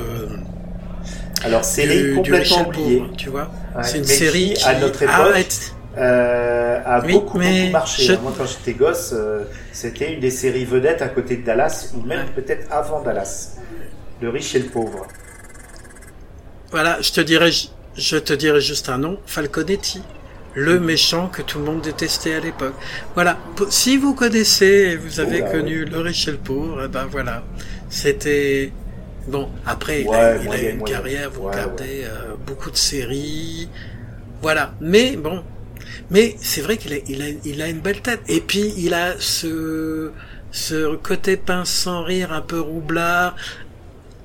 Alors, 1.43 1.63
série 1.65 2.01
du, 2.01 2.09
du 2.21 2.31
complètement 2.31 2.67
oubliée. 2.67 2.97
Pauvre, 2.99 3.11
tu 3.17 3.29
vois. 3.29 3.51
Ouais, 3.75 3.83
C'est 3.83 3.97
une 3.97 4.03
série 4.05 4.53
qui, 4.53 4.61
qui 4.61 4.63
à 4.69 4.79
notre 4.79 5.01
époque, 5.01 5.15
arrête. 5.15 5.73
Euh, 5.97 6.81
a 6.85 7.01
Oui, 7.05 7.11
beaucoup, 7.11 7.37
mais 7.37 7.61
beaucoup 7.61 7.71
marché. 7.71 8.03
je- 8.05 8.13
hein. 8.13 8.19
Moi, 8.21 8.33
quand 8.37 8.45
j'étais 8.45 8.73
gosse, 8.73 9.13
euh, 9.13 9.45
c'était 9.71 10.13
une 10.13 10.19
des 10.19 10.31
séries 10.31 10.65
vedettes 10.65 11.01
à 11.01 11.09
côté 11.09 11.37
de 11.37 11.43
Dallas, 11.45 11.91
ou 11.93 12.01
même 12.01 12.31
peut-être 12.33 12.67
avant 12.71 13.01
Dallas. 13.01 13.57
Le 14.21 14.29
riche 14.29 14.55
et 14.55 14.59
le 14.59 14.69
pauvre. 14.69 15.07
Voilà, 16.71 17.01
je 17.01 17.11
te 17.11 17.21
dirais, 17.21 17.51
je 17.95 18.17
te 18.17 18.33
dirais 18.33 18.61
juste 18.61 18.89
un 18.89 18.97
nom, 18.97 19.21
Falconetti, 19.25 20.09
le 20.53 20.79
méchant 20.79 21.27
que 21.29 21.41
tout 21.41 21.59
le 21.59 21.65
monde 21.65 21.81
détestait 21.81 22.33
à 22.35 22.39
l'époque. 22.39 22.75
Voilà, 23.13 23.37
si 23.69 23.97
vous 23.97 24.15
connaissez, 24.15 24.91
et 24.93 24.95
vous 24.97 25.19
avez 25.19 25.41
Oh 25.41 25.43
là, 25.43 25.51
connu 25.51 25.85
le 25.85 25.99
riche 25.99 26.27
et 26.27 26.31
le 26.31 26.37
pauvre, 26.37 26.83
eh 26.85 26.87
ben 26.87 27.05
voilà, 27.07 27.43
c'était 27.89 28.73
bon. 29.27 29.49
Après, 29.65 30.03
il 30.03 30.15
a, 30.15 30.37
eu 30.37 30.69
une 30.69 30.77
moyen. 30.77 30.97
carrière, 30.97 31.29
vous 31.31 31.41
Ouais, 31.41 31.51
regardez 31.51 32.03
euh, 32.05 32.35
beaucoup 32.37 32.71
de 32.71 32.77
séries, 32.77 33.69
voilà. 34.41 34.75
Mais 34.81 35.15
bon, 35.17 35.43
mais 36.09 36.35
c'est 36.41 36.61
vrai 36.61 36.77
qu'il 36.77 36.93
a, 36.93 36.97
il 37.07 37.21
a, 37.21 37.25
il 37.45 37.61
a 37.61 37.67
une 37.67 37.79
belle 37.79 38.01
tête. 38.01 38.21
Et 38.27 38.41
puis 38.41 38.73
il 38.77 38.93
a 38.93 39.13
ce 39.19 40.11
ce 40.51 40.95
côté 40.97 41.37
pince 41.37 41.69
sans 41.69 42.03
rire, 42.03 42.33
un 42.33 42.41
peu 42.41 42.59
roublard. 42.59 43.35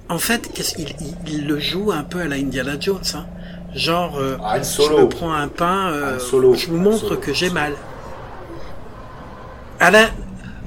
En 0.08 0.18
fait, 0.18 0.50
il, 0.78 0.94
il 1.26 1.46
le 1.46 1.58
joue 1.58 1.92
un 1.92 2.02
peu 2.02 2.20
à 2.20 2.26
la 2.26 2.36
Indiana 2.36 2.72
Jones, 2.78 3.00
hein. 3.14 3.26
Genre, 3.74 4.16
euh, 4.18 4.36
Han 4.40 4.62
je 4.62 5.02
me 5.02 5.08
prends 5.08 5.32
un 5.32 5.48
pain, 5.48 5.90
euh, 5.92 6.16
Han 6.16 6.20
Solo. 6.20 6.54
je 6.54 6.66
vous 6.68 6.76
Han 6.76 6.80
montre 6.80 7.08
Solo. 7.08 7.16
que 7.20 7.34
j'ai 7.34 7.50
mal. 7.50 7.74
À 9.78 9.90
la, 9.90 10.08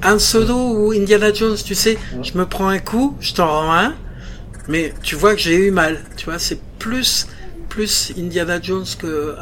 un 0.02 0.18
Solo 0.18 0.54
ou 0.54 0.92
Indiana 0.92 1.32
Jones, 1.32 1.56
tu 1.56 1.74
sais, 1.74 1.98
je 2.22 2.38
me 2.38 2.46
prends 2.46 2.68
un 2.68 2.78
coup, 2.78 3.16
je 3.20 3.34
t'en 3.34 3.48
rends 3.48 3.72
un, 3.74 3.94
mais 4.68 4.94
tu 5.02 5.16
vois 5.16 5.34
que 5.34 5.40
j'ai 5.40 5.56
eu 5.56 5.70
mal. 5.70 6.00
Tu 6.16 6.26
vois, 6.26 6.38
c'est 6.38 6.60
plus 6.78 7.26
plus 7.70 8.12
Indiana 8.18 8.58
Jones 8.60 8.84
que 8.98 9.06
euh, 9.06 9.34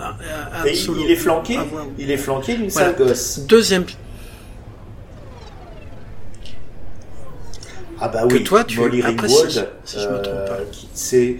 Han 0.62 0.64
Et 0.64 0.74
Solo. 0.74 1.00
il 1.04 1.10
est 1.10 1.16
flanqué, 1.16 1.56
voir. 1.56 1.86
il 1.98 2.10
est 2.10 2.16
flanqué 2.16 2.54
d'une 2.54 2.68
Voilà. 2.68 2.88
sale 2.88 2.96
gosse. 2.96 3.40
Deuxième, 3.48 3.84
Ah 8.00 8.08
bah 8.08 8.22
Que 8.28 8.34
oui, 8.34 8.44
toi, 8.44 8.62
tu 8.62 8.78
Molly 8.78 9.02
Ringwald, 9.02 9.68
si 9.84 9.98
je 9.98 10.08
me 10.08 10.22
trompe 10.22 10.44
pas. 10.46 10.58
qui- 10.70 10.88
c'est... 10.94 11.36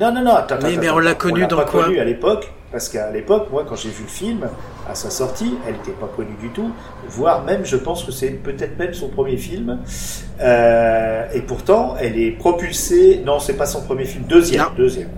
Non, 0.00 0.12
non, 0.12 0.22
non, 0.22 0.34
attends, 0.34 0.56
Mais- 0.60 0.72
attends, 0.72 0.80
mais 0.80 0.90
on 0.90 0.98
l'a 0.98 1.14
connue 1.14 1.46
dans 1.46 1.58
pas 1.58 1.64
quoi 1.64 1.84
connue 1.84 2.00
à 2.00 2.04
l'époque, 2.04 2.52
parce 2.72 2.88
qu'à 2.88 3.12
l'époque, 3.12 3.46
moi, 3.52 3.64
quand 3.68 3.76
j'ai 3.76 3.90
vu 3.90 4.02
le 4.02 4.08
film, 4.08 4.48
à 4.90 4.96
sa 4.96 5.10
sortie, 5.10 5.54
elle 5.66 5.74
n'était 5.74 5.92
pas 5.92 6.10
connue 6.16 6.34
du 6.40 6.48
tout, 6.48 6.72
voire 7.06 7.44
même, 7.44 7.64
je 7.64 7.76
pense 7.76 8.02
que 8.02 8.10
c'est 8.10 8.30
peut-être 8.30 8.76
même 8.78 8.94
son 8.94 9.08
premier 9.08 9.36
film, 9.36 9.78
Euh, 10.40 11.26
et 11.32 11.42
pourtant, 11.42 11.94
elle 12.00 12.18
est 12.18 12.32
propulsée, 12.32 13.22
non, 13.24 13.38
c'est 13.38 13.52
pas 13.56 13.66
son 13.66 13.82
premier 13.82 14.04
film, 14.06 14.24
deuxième, 14.24 14.62
Non. 14.62 14.68
deuxième, 14.76 15.10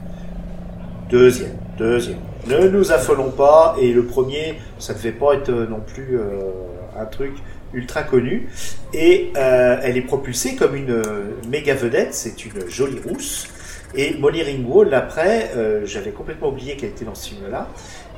deuxième, 1.10 1.56
deuxième. 1.78 2.18
Ne 2.46 2.68
nous 2.68 2.92
affolons 2.92 3.30
pas, 3.30 3.76
et 3.80 3.92
le 3.92 4.04
premier, 4.04 4.60
ça 4.78 4.94
devait 4.94 5.12
pas 5.12 5.34
être 5.34 5.50
euh, 5.50 5.66
non 5.66 5.80
plus 5.80 6.18
euh, 6.18 6.50
un 6.98 7.06
truc 7.06 7.32
ultra 7.72 8.02
connu, 8.02 8.48
et 8.94 9.32
euh, 9.36 9.78
elle 9.82 9.96
est 9.96 10.02
propulsée 10.02 10.56
comme 10.56 10.76
une 10.76 10.90
euh, 10.90 11.02
méga 11.48 11.74
vedette, 11.74 12.14
c'est 12.14 12.44
une 12.44 12.68
jolie 12.68 13.00
rousse, 13.06 13.48
et 13.94 14.14
Molly 14.18 14.42
Ringwald, 14.42 14.92
après, 14.94 15.50
euh, 15.56 15.84
j'avais 15.84 16.10
complètement 16.10 16.48
oublié 16.48 16.76
qu'elle 16.76 16.90
était 16.90 17.04
dans 17.04 17.14
ce 17.14 17.30
film-là, 17.30 17.68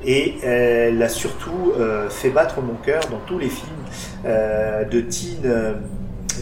et 0.05 0.35
elle 0.44 1.02
a 1.02 1.09
surtout 1.09 1.73
euh, 1.78 2.09
fait 2.09 2.31
battre 2.31 2.60
mon 2.60 2.74
cœur 2.74 3.02
dans 3.10 3.20
tous 3.27 3.39
les 3.39 3.48
films 3.48 3.85
euh, 4.27 4.85
de 4.85 5.01
teen, 5.01 5.39
euh, 5.44 5.73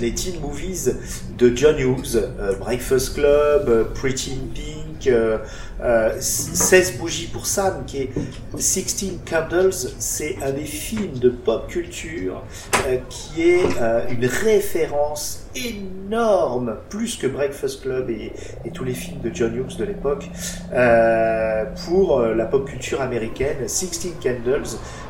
les 0.00 0.12
teen 0.12 0.40
movies 0.40 0.94
de 1.38 1.56
John 1.56 1.78
Hughes, 1.78 2.16
euh, 2.16 2.54
Breakfast 2.56 3.14
Club, 3.14 3.68
euh, 3.68 3.84
Pretty 3.94 4.32
in 4.32 4.54
Pink, 4.54 4.85
euh, 5.06 5.38
euh, 5.82 6.12
16 6.20 6.98
bougies 6.98 7.26
pour 7.26 7.46
Sam, 7.46 7.84
qui 7.86 7.98
est 8.02 8.10
16 8.58 9.20
Candles, 9.28 9.72
c'est 9.98 10.36
un 10.44 10.52
des 10.52 10.64
films 10.64 11.18
de 11.18 11.28
pop 11.30 11.66
culture 11.68 12.42
euh, 12.86 12.96
qui 13.08 13.42
est 13.50 13.64
euh, 13.80 14.00
une 14.10 14.26
référence 14.26 15.46
énorme, 15.54 16.76
plus 16.88 17.16
que 17.16 17.26
Breakfast 17.26 17.82
Club 17.82 18.10
et, 18.10 18.32
et 18.64 18.70
tous 18.70 18.84
les 18.84 18.94
films 18.94 19.20
de 19.20 19.30
John 19.34 19.54
Hughes 19.56 19.76
de 19.78 19.84
l'époque, 19.84 20.28
euh, 20.72 21.64
pour 21.86 22.20
euh, 22.20 22.34
la 22.34 22.46
pop 22.46 22.68
culture 22.68 23.00
américaine. 23.00 23.56
16 23.66 24.08
Candles, 24.22 24.62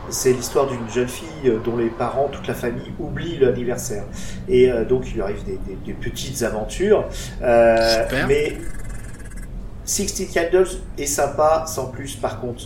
c'est 0.08 0.32
l'histoire 0.32 0.66
d'une 0.68 0.88
jeune 0.92 1.08
fille 1.08 1.26
euh, 1.46 1.58
dont 1.64 1.76
les 1.76 1.88
parents, 1.90 2.28
toute 2.30 2.46
la 2.46 2.54
famille, 2.54 2.92
oublient 2.98 3.38
l'anniversaire. 3.38 4.04
Et 4.48 4.70
euh, 4.70 4.84
donc 4.84 5.04
il 5.08 5.14
lui 5.14 5.22
arrive 5.22 5.44
des, 5.44 5.58
des- 5.66 5.78
des 5.84 5.92
petites 5.92 6.42
aventures. 6.42 7.04
Euh, 7.42 8.04
Super. 8.04 8.28
mais 8.28 8.56
16 9.86 10.28
Candles 10.34 10.68
est 10.98 11.06
sympa, 11.06 11.64
sans 11.66 11.86
plus. 11.86 12.16
Par 12.16 12.40
contre, 12.40 12.64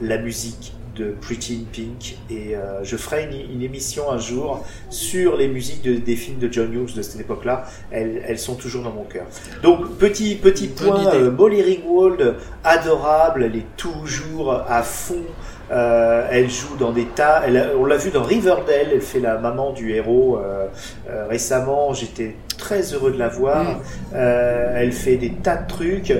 la 0.00 0.18
musique 0.18 0.72
de 0.96 1.10
Pretty 1.20 1.54
in 1.62 1.64
Pink 1.72 2.16
et 2.30 2.54
euh, 2.54 2.84
je 2.84 2.96
ferai 2.96 3.24
une, 3.24 3.54
une 3.56 3.62
émission 3.62 4.12
un 4.12 4.18
jour 4.18 4.64
sur 4.90 5.36
les 5.36 5.48
musiques 5.48 5.82
de- 5.82 5.96
des 5.96 6.14
films 6.14 6.38
de 6.38 6.48
John 6.52 6.72
Hughes 6.72 6.94
de 6.94 7.02
cette 7.02 7.20
époque-là. 7.20 7.64
Elles, 7.90 8.22
elles 8.28 8.38
sont 8.38 8.54
toujours 8.54 8.84
dans 8.84 8.92
mon 8.92 9.02
cœur. 9.02 9.26
Donc 9.64 9.90
petit 9.98 10.36
petit 10.36 10.68
point, 10.68 10.94
euh, 11.16 11.30
Molly 11.32 11.62
Ringwald, 11.62 12.36
adorable, 12.62 13.42
elle 13.42 13.56
est 13.56 13.76
toujours 13.76 14.52
à 14.68 14.84
fond. 14.84 15.24
Euh, 15.70 16.28
elle 16.30 16.50
joue 16.50 16.76
dans 16.78 16.92
des 16.92 17.06
tas. 17.06 17.42
Elle, 17.46 17.70
on 17.78 17.84
l'a 17.84 17.96
vu 17.96 18.10
dans 18.10 18.22
Riverdale. 18.22 18.88
Elle 18.92 19.00
fait 19.00 19.20
la 19.20 19.38
maman 19.38 19.72
du 19.72 19.94
héros 19.94 20.38
euh, 20.38 20.66
euh, 21.08 21.26
récemment. 21.28 21.92
J'étais 21.94 22.36
très 22.56 22.82
heureux 22.94 23.12
de 23.12 23.18
la 23.18 23.28
voir. 23.28 23.64
Mm. 23.64 23.76
Euh, 24.14 24.76
elle 24.76 24.92
fait 24.92 25.16
des 25.16 25.30
tas 25.30 25.56
de 25.56 25.66
trucs. 25.66 26.12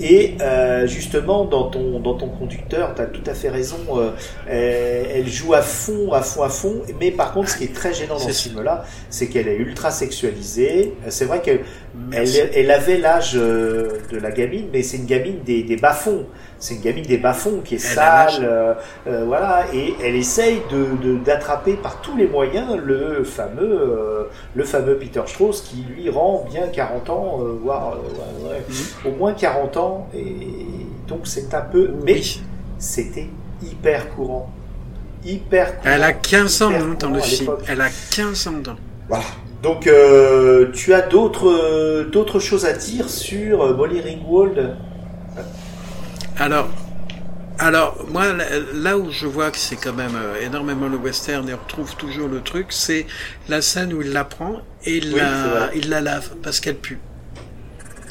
Et 0.00 0.34
euh, 0.40 0.86
justement, 0.86 1.44
dans 1.44 1.64
ton, 1.70 2.00
dans 2.00 2.14
ton 2.14 2.28
conducteur, 2.28 2.94
tu 2.94 3.02
as 3.02 3.06
tout 3.06 3.22
à 3.26 3.34
fait 3.34 3.48
raison. 3.48 3.78
euh, 3.94 4.10
elle, 4.48 5.20
elle 5.22 5.28
joue 5.28 5.54
à 5.54 5.62
fond, 5.62 6.12
à 6.12 6.22
fond, 6.22 6.42
à 6.42 6.48
fond. 6.48 6.82
Mais 7.00 7.10
par 7.10 7.32
contre, 7.32 7.50
ce 7.50 7.58
qui 7.58 7.64
est 7.64 7.74
très 7.74 7.92
gênant 7.94 8.14
dans 8.14 8.28
ce 8.28 8.48
film-là, 8.48 8.84
c'est 9.10 9.28
qu'elle 9.28 9.48
est 9.48 9.56
ultra 9.56 9.90
sexualisée. 9.90 10.94
C'est 11.08 11.24
vrai 11.24 11.40
qu'elle 11.40 11.60
elle, 12.12 12.70
avait 12.70 12.98
l'âge 12.98 13.34
de 13.34 14.18
la 14.20 14.30
gamine, 14.30 14.66
mais 14.72 14.82
c'est 14.82 14.96
une 14.96 15.06
gamine 15.06 15.38
des, 15.44 15.62
des 15.62 15.76
bas-fonds. 15.76 16.26
C'est 16.58 16.74
une 16.76 16.80
gamine 16.80 17.04
des 17.04 17.18
bas-fonds 17.18 17.60
qui 17.62 17.74
est 17.74 17.78
sale, 17.78 18.30
euh, 18.40 18.74
euh, 19.06 19.24
voilà, 19.26 19.66
et 19.74 19.94
elle 20.02 20.14
essaye 20.16 20.62
de 20.70 20.86
de- 21.06 21.18
d'attraper 21.18 21.74
par 21.74 22.00
tous 22.00 22.16
les 22.16 22.26
moyens 22.26 22.76
le 22.82 23.24
fameux, 23.24 23.60
euh, 23.60 24.22
le 24.54 24.64
fameux 24.64 24.96
Peter 24.96 25.20
Strauss 25.26 25.60
qui 25.60 25.84
lui 25.94 26.08
rend 26.08 26.46
bien 26.50 26.66
40 26.68 27.10
ans, 27.10 27.38
voire 27.62 27.98
ouais, 28.42 28.62
au 29.10 29.14
moins 29.16 29.34
40 29.34 29.76
ans, 29.76 30.08
et 30.14 30.24
donc 31.06 31.20
c'est 31.24 31.52
un 31.52 31.60
peu, 31.60 31.90
mais 32.04 32.14
Oui. 32.14 32.42
c'était 32.78 33.28
hyper 33.62 34.08
courant, 34.14 34.48
hyper 35.24 35.78
courant. 35.78 35.92
Elle 35.94 36.02
a 36.04 36.12
15 36.14 36.62
ans 36.62 36.70
hein, 36.72 36.96
dans 36.98 37.08
courant 37.08 37.14
le 37.16 37.20
film. 37.20 37.50
Elle 37.68 37.80
a 37.82 37.88
15 38.14 38.46
ans 38.46 38.52
dans. 38.64 38.76
Voilà. 39.08 39.24
Donc, 39.62 39.88
tu 40.74 40.94
as 40.94 41.00
d'autres 41.02 42.04
d'autres 42.12 42.38
choses 42.40 42.64
à 42.66 42.72
dire 42.72 43.08
sur 43.08 43.76
Molly 43.76 44.00
Ringwald? 44.00 44.76
Alors, 46.38 46.68
alors 47.58 48.04
moi, 48.10 48.26
là- 48.74 48.98
où 48.98 49.10
je 49.10 49.26
vois 49.26 49.50
que 49.50 49.56
c'est 49.58 49.76
quand 49.76 49.92
même 49.94 50.14
euh, 50.14 50.40
énormément 50.44 50.88
le 50.88 50.96
western 50.96 51.48
et 51.48 51.54
on 51.54 51.58
retrouve 51.58 51.96
toujours 51.96 52.28
le 52.28 52.40
truc, 52.42 52.66
c'est 52.70 53.06
la 53.48 53.62
scène 53.62 53.92
où 53.92 54.02
il 54.02 54.12
la 54.12 54.24
prend 54.24 54.60
et 54.84 54.98
il, 54.98 55.14
Oui, 55.14 55.20
la, 55.20 55.70
il 55.74 55.88
la 55.88 56.00
lave 56.00 56.30
parce 56.42 56.60
qu'elle 56.60 56.76
pue. 56.76 56.98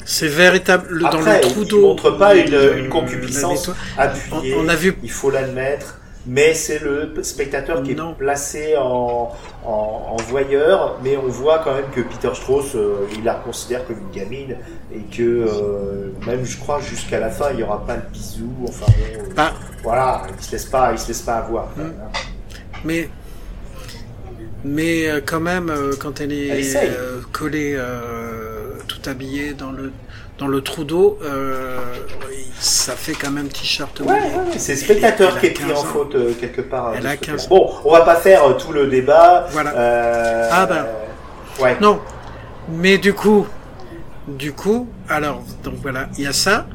C'est 0.04 0.28
véritable 0.28 0.86
le- 0.90 1.00
dans 1.02 1.20
le 1.20 1.40
trou 1.40 1.62
il 1.62 1.68
d'eau. 1.68 1.80
montre 1.82 2.10
pas 2.12 2.34
une, 2.36 2.54
une 2.78 2.88
concupiscence 2.88 3.68
nettoie. 3.68 3.76
appuyée. 3.98 4.54
On- 4.56 4.64
on 4.64 4.68
a 4.68 4.76
vu- 4.76 4.96
Il 5.02 5.10
faut 5.10 5.30
l'admettre. 5.30 5.95
Mais 6.28 6.54
c'est 6.54 6.80
le 6.80 7.12
spectateur 7.22 7.82
qui 7.84 7.94
Non. 7.94 8.10
est 8.12 8.14
placé 8.14 8.76
en, 8.76 9.32
en, 9.64 9.68
en 10.10 10.16
voyeur, 10.28 10.98
mais 11.04 11.16
on 11.16 11.28
voit 11.28 11.60
quand 11.60 11.72
même 11.74 11.88
que 11.94 12.00
Peter 12.00 12.30
Strauss, 12.34 12.74
euh, 12.74 13.06
il 13.16 13.22
la 13.22 13.34
considère 13.34 13.86
comme 13.86 13.98
une 13.98 14.10
gamine 14.10 14.56
et 14.92 15.00
que 15.14 15.22
euh, 15.22 16.10
même, 16.26 16.44
je 16.44 16.58
crois, 16.58 16.80
jusqu'à 16.80 17.20
la 17.20 17.30
fin, 17.30 17.50
il 17.52 17.60
y 17.60 17.62
aura 17.62 17.86
pas 17.86 17.94
le 17.96 18.02
bisou. 18.12 18.50
Enfin, 18.68 18.86
bon, 18.86 19.22
euh, 19.30 19.34
Bah, 19.36 19.52
voilà, 19.84 20.22
il 20.36 20.44
se 20.44 20.50
laisse 20.52 20.64
pas, 20.64 20.90
il 20.92 20.98
se 20.98 21.08
laisse 21.08 21.22
pas 21.22 21.36
avoir. 21.36 21.68
quand 21.76 21.82
Hmm. 21.82 21.92
hein. 22.02 22.10
mais 22.84 23.08
mais 24.64 25.06
quand 25.24 25.40
même 25.40 25.72
quand 26.00 26.20
elle 26.20 26.32
est 26.32 26.48
Elle 26.48 27.22
collée 27.32 27.78
tout 28.88 29.08
habillée 29.08 29.54
dans 29.54 29.70
le 29.70 29.92
dans 30.38 30.48
le 30.48 30.60
trou 30.60 30.84
d'eau, 30.84 31.18
ça 32.58 32.94
fait 32.94 33.12
quand 33.12 33.30
même 33.30 33.48
t-shirt 33.48 34.00
Ouais, 34.00 34.18
c'est 34.56 34.72
le 34.72 34.78
spectateur 34.78 35.38
qui 35.38 35.46
est 35.46 35.50
pris 35.50 35.64
15 35.66 35.78
en 35.78 35.84
faute 35.84 36.14
euh, 36.14 36.32
quelque 36.40 36.62
part. 36.62 36.88
euh, 36.88 36.94
Elle 36.98 37.06
a 37.06 37.12
ce 37.12 37.16
côté-là. 37.16 37.36
15 37.36 37.44
ans. 37.46 37.48
Bon, 37.50 37.70
on 37.84 37.92
va 37.92 38.00
pas 38.02 38.16
faire 38.16 38.44
euh, 38.44 38.52
tout 38.54 38.72
le 38.72 38.86
débat. 38.86 39.46
Voilà. 39.50 39.74
Euh, 39.76 40.48
Ah 40.52 40.66
ben. 40.66 40.86
Ouais. 41.60 41.76
Non, 41.80 42.00
mais 42.68 42.98
du 42.98 43.12
coup, 43.14 43.46
du 44.28 44.52
coup, 44.52 44.88
alors 45.08 45.42
donc 45.64 45.74
voilà, 45.82 46.08
il 46.18 46.24
y 46.24 46.26
a 46.26 46.32
ça. 46.32 46.66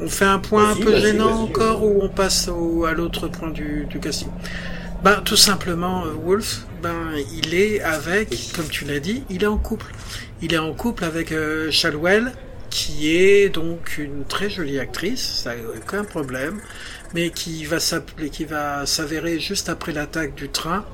On 0.00 0.08
fait 0.08 0.24
un 0.26 0.38
point 0.38 0.70
un 0.70 0.74
Vas-y, 0.74 0.82
peu 0.84 0.90
vas-y, 0.92 1.00
gênant 1.00 1.26
vas-y, 1.30 1.42
encore 1.50 1.82
ou 1.84 1.98
on 2.02 2.08
passe 2.08 2.48
au, 2.48 2.84
à 2.84 2.92
l'autre 2.92 3.26
point 3.28 3.50
du, 3.50 3.86
du 3.90 3.98
casting? 3.98 4.28
Ben 5.02 5.20
tout 5.24 5.36
simplement, 5.36 6.02
Wolf, 6.24 6.62
ben 6.82 6.94
il 7.34 7.54
est 7.54 7.80
avec, 7.82 8.28
comme 8.54 8.66
tu 8.68 8.84
l'as 8.84 9.00
dit, 9.00 9.24
il 9.30 9.42
est 9.42 9.48
en 9.48 9.56
couple. 9.58 9.86
Il 10.42 10.54
est 10.54 10.58
en 10.58 10.72
couple 10.72 11.04
avec 11.04 11.32
Shalwell, 11.70 12.32
qui 12.78 13.16
est 13.16 13.48
donc 13.48 13.98
une 13.98 14.24
très 14.24 14.48
jolie 14.48 14.78
actrice, 14.78 15.42
ça 15.42 15.56
n'a 15.56 15.62
aucun 15.76 16.04
problème, 16.04 16.60
mais 17.12 17.30
qui 17.30 17.64
va 17.64 17.80
s'appeler, 17.80 18.30
qui 18.30 18.44
va 18.44 18.86
s'avérer 18.86 19.40
juste 19.40 19.68
après 19.68 19.92
l'attaque 19.92 20.36
du 20.36 20.48
train. 20.48 20.84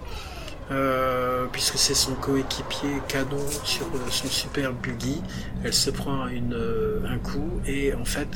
Euh, 0.70 1.44
puisque 1.52 1.76
c'est 1.76 1.92
son 1.92 2.14
coéquipier 2.14 2.88
canon 3.06 3.46
sur 3.64 3.86
son 4.10 4.28
super 4.28 4.72
buggy, 4.72 5.20
elle 5.62 5.74
se 5.74 5.90
prend 5.90 6.26
une, 6.26 6.54
euh, 6.54 7.00
un 7.06 7.18
coup 7.18 7.60
et 7.66 7.92
en 7.92 8.06
fait, 8.06 8.28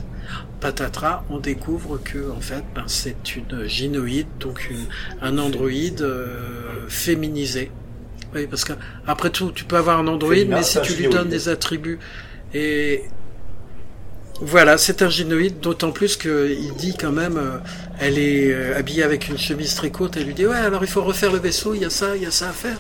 patatras, 0.61 1.25
on 1.31 1.39
découvre 1.39 1.97
que 1.97 2.31
en 2.31 2.43
fait, 2.43 2.63
ben, 2.75 2.85
c'est 2.87 3.35
une 3.35 3.67
gynoïde, 3.67 4.29
donc 4.41 4.69
une, 4.69 4.85
un 5.23 5.39
androïde 5.39 6.03
euh, 6.03 6.87
féminisé. 6.91 7.71
Oui, 8.35 8.47
parce 8.47 8.67
que 8.67 8.75
après 9.07 9.31
tout, 9.31 9.51
tu 9.51 9.65
peux 9.65 9.77
avoir 9.77 9.99
un 9.99 10.07
androïde, 10.07 10.41
Féminin, 10.41 10.59
mais 10.59 10.63
si 10.65 10.83
tu 10.83 10.93
lui 10.93 11.09
donnes 11.09 11.31
des 11.31 11.49
attributs 11.49 11.99
et 12.53 13.05
voilà, 14.41 14.79
c'est 14.79 15.03
un 15.03 15.09
gynoïde, 15.11 15.61
d'autant 15.61 15.91
plus 15.91 16.17
qu'il 16.17 16.73
dit 16.77 16.97
quand 16.99 17.13
même, 17.13 17.37
euh, 17.37 17.59
elle 18.01 18.19
est 18.19 18.53
euh, 18.53 18.79
habillée 18.79 19.03
avec 19.03 19.29
une 19.29 19.39
chemise 19.39 19.75
très 19.75 19.91
courte, 19.91 20.17
elle 20.17 20.25
lui 20.25 20.35
dit, 20.35 20.47
ouais, 20.47 20.55
alors 20.57 20.83
il 20.85 20.89
faut 20.89 21.03
refaire 21.03 21.33
le 21.33 21.39
vaisseau, 21.39 21.75
il 21.75 21.83
y 21.83 21.85
a 21.85 21.91
ça, 21.91 22.17
il 22.17 22.23
y 22.23 22.27
a 22.27 22.31
ça 22.31 22.49
à 22.51 22.53
faire. 22.53 22.77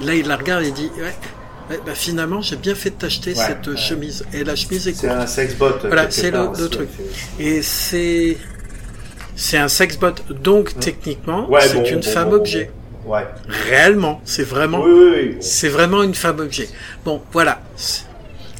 Et 0.00 0.04
là, 0.04 0.14
il 0.14 0.26
la 0.28 0.36
regarde 0.36 0.64
et 0.64 0.68
il 0.68 0.74
dit, 0.74 0.90
ouais, 0.98 1.14
ouais, 1.70 1.80
bah, 1.86 1.94
finalement, 1.94 2.42
j'ai 2.42 2.56
bien 2.56 2.74
fait 2.74 2.90
de 2.90 2.96
t'acheter 2.96 3.30
Ouais, 3.30 3.36
cette 3.46 3.66
euh, 3.68 3.72
ouais. 3.72 3.76
chemise. 3.76 4.24
Et 4.34 4.44
la 4.44 4.54
chemise 4.56 4.88
est 4.88 4.94
C'est 4.94 5.06
courte. 5.06 5.20
un 5.20 5.26
sexbot. 5.26 5.70
Voilà, 5.84 6.02
quelque 6.06 6.12
c'est 6.14 6.30
le- 6.30 6.68
truc. 6.68 6.88
Et 7.38 7.62
c'est, 7.62 8.36
c'est 9.34 9.56
un 9.58 9.68
sexbot, 9.68 10.12
donc 10.30 10.78
techniquement, 10.78 11.48
Ouais, 11.50 11.60
c'est 11.62 11.74
bon, 11.74 11.84
une 11.84 11.96
bon, 11.96 12.02
femme 12.02 12.28
bon, 12.30 12.36
objet. 12.36 12.70
Ouais. 13.06 13.26
Réellement, 13.68 14.20
c'est 14.24 14.44
vraiment, 14.44 14.82
Oui, 14.84 14.92
oui, 14.92 15.10
oui. 15.16 15.28
bon. 15.30 15.36
c'est 15.40 15.68
vraiment 15.68 16.02
une 16.02 16.14
femme 16.14 16.38
objet. 16.40 16.68
Bon, 17.04 17.22
voilà. 17.32 17.60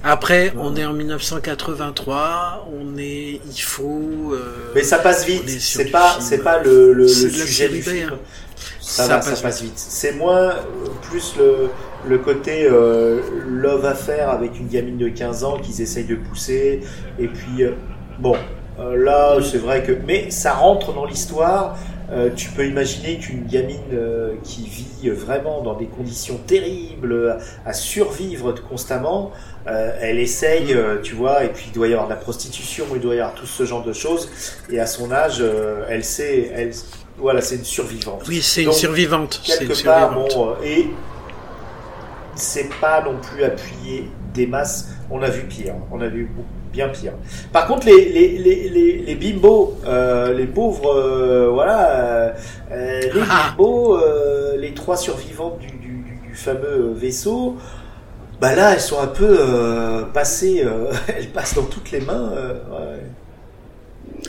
Après, 0.04 0.52
on 0.58 0.74
est 0.74 0.84
en 0.84 0.92
1983, 0.94 2.68
on 2.72 2.96
est, 2.98 3.40
il 3.46 3.60
faut. 3.60 4.32
euh, 4.32 4.72
Mais 4.74 4.82
ça 4.82 4.98
passe 4.98 5.24
vite. 5.26 5.48
C'est 5.60 5.90
pas, 5.90 6.16
c'est 6.20 6.38
pas 6.42 6.58
le, 6.60 6.92
le, 6.92 7.02
le 7.04 7.08
sujet 7.08 7.68
du 7.68 7.82
film. 7.82 8.10
hein. 8.14 8.18
Ça, 8.80 9.04
Ça 9.04 9.08
va, 9.08 9.22
ça 9.22 9.30
passe 9.30 9.40
passe 9.42 9.62
vite. 9.62 9.72
C'est 9.76 10.12
moins, 10.12 10.50
euh, 10.50 10.54
plus 11.02 11.36
le, 11.38 11.68
le 12.08 12.18
côté 12.18 12.66
euh, 12.68 13.20
love 13.46 13.86
affaire 13.86 14.30
avec 14.30 14.58
une 14.58 14.66
gamine 14.68 14.98
de 14.98 15.08
15 15.08 15.44
ans 15.44 15.58
qu'ils 15.58 15.80
essayent 15.80 16.04
de 16.04 16.16
pousser. 16.16 16.80
Et 17.18 17.28
puis, 17.28 17.64
bon, 18.18 18.34
là, 18.78 19.36
c'est 19.42 19.58
vrai 19.58 19.82
que. 19.84 19.92
Mais 19.92 20.30
ça 20.30 20.52
rentre 20.54 20.92
dans 20.94 21.04
l'histoire. 21.04 21.76
Euh, 22.10 22.28
tu 22.36 22.50
peux 22.50 22.66
imaginer 22.66 23.18
qu'une 23.18 23.46
gamine 23.46 23.80
euh, 23.94 24.34
qui 24.42 24.64
vit 24.68 25.08
vraiment 25.08 25.62
dans 25.62 25.74
des 25.74 25.86
conditions 25.86 26.36
terribles, 26.46 27.38
à 27.64 27.72
survivre 27.72 28.52
constamment, 28.68 29.30
euh, 29.66 29.96
elle 30.00 30.18
essaye, 30.18 30.74
euh, 30.74 30.96
tu 31.02 31.14
vois, 31.14 31.44
et 31.44 31.48
puis 31.48 31.66
il 31.68 31.72
doit 31.72 31.86
y 31.88 31.92
avoir 31.92 32.08
de 32.08 32.12
la 32.14 32.18
prostitution, 32.20 32.84
il 32.94 33.00
doit 33.00 33.14
y 33.14 33.20
avoir 33.20 33.34
tout 33.34 33.46
ce 33.46 33.64
genre 33.64 33.84
de 33.84 33.92
choses. 33.92 34.28
Et 34.70 34.80
à 34.80 34.86
son 34.86 35.12
âge, 35.12 35.38
euh, 35.40 35.84
elle 35.88 36.04
sait, 36.04 36.50
elle, 36.54 36.72
voilà, 37.18 37.40
c'est 37.40 37.56
une 37.56 37.64
survivante. 37.64 38.24
Oui, 38.28 38.40
c'est 38.42 38.64
une 38.64 38.72
survivante. 38.72 39.40
C'est 39.44 39.62
une 39.62 39.68
quelque 39.68 39.84
part, 39.84 40.10
survivante. 40.12 40.34
bon, 40.34 40.50
euh, 40.50 40.64
et 40.64 40.86
c'est 42.34 42.68
pas 42.80 43.02
non 43.02 43.16
plus 43.20 43.44
appuyé 43.44 44.08
des 44.34 44.46
masses. 44.46 44.88
On 45.10 45.22
a 45.22 45.28
vu 45.28 45.42
pire, 45.42 45.74
on 45.92 46.00
a 46.00 46.08
vu 46.08 46.30
bien 46.72 46.88
pire. 46.88 47.12
Par 47.52 47.66
contre, 47.66 47.86
les, 47.86 48.06
les, 48.08 48.28
les, 48.38 48.68
les, 48.70 48.98
les 48.98 49.14
bimbos, 49.14 49.76
euh, 49.86 50.32
les 50.32 50.46
pauvres, 50.46 50.94
euh, 50.96 51.50
voilà, 51.52 52.34
les 52.70 53.10
Ah. 53.28 53.50
bimbos, 53.50 53.98
euh, 53.98 54.56
les 54.56 54.72
trois 54.72 54.96
survivantes 54.96 55.58
du, 55.58 55.66
du- 55.66 56.18
du 56.28 56.34
fameux 56.34 56.94
vaisseau, 56.96 57.56
bah 58.42 58.54
là, 58.56 58.74
elles 58.74 58.80
sont 58.80 59.00
un 59.00 59.06
peu 59.06 59.36
euh, 59.38 60.02
passées, 60.12 60.62
euh, 60.66 60.92
elles 61.16 61.30
passent 61.30 61.54
dans 61.54 61.62
toutes 61.64 61.92
les 61.92 62.00
mains. 62.00 62.32
euh, 62.36 62.54
ouais. 62.70 63.02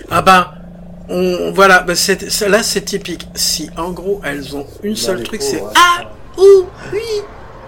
Ah 0.10 0.22
ben, 0.22 0.48
on, 1.10 1.52
voilà, 1.52 1.85
c'est, 1.95 2.30
c'est- 2.30 2.48
là 2.49 2.64
c'est 2.64 2.81
typique. 2.81 3.27
Si 3.35 3.69
en 3.77 3.91
gros 3.91 4.22
elles 4.23 4.56
ont 4.56 4.65
une 4.84 4.94
Bah, 4.94 4.99
seule 4.99 5.23
truc, 5.23 5.41
c'est 5.41 5.61
ouais. 5.61 5.73
ah, 5.76 6.03
ouh, 6.38 6.65
oui, 6.94 6.99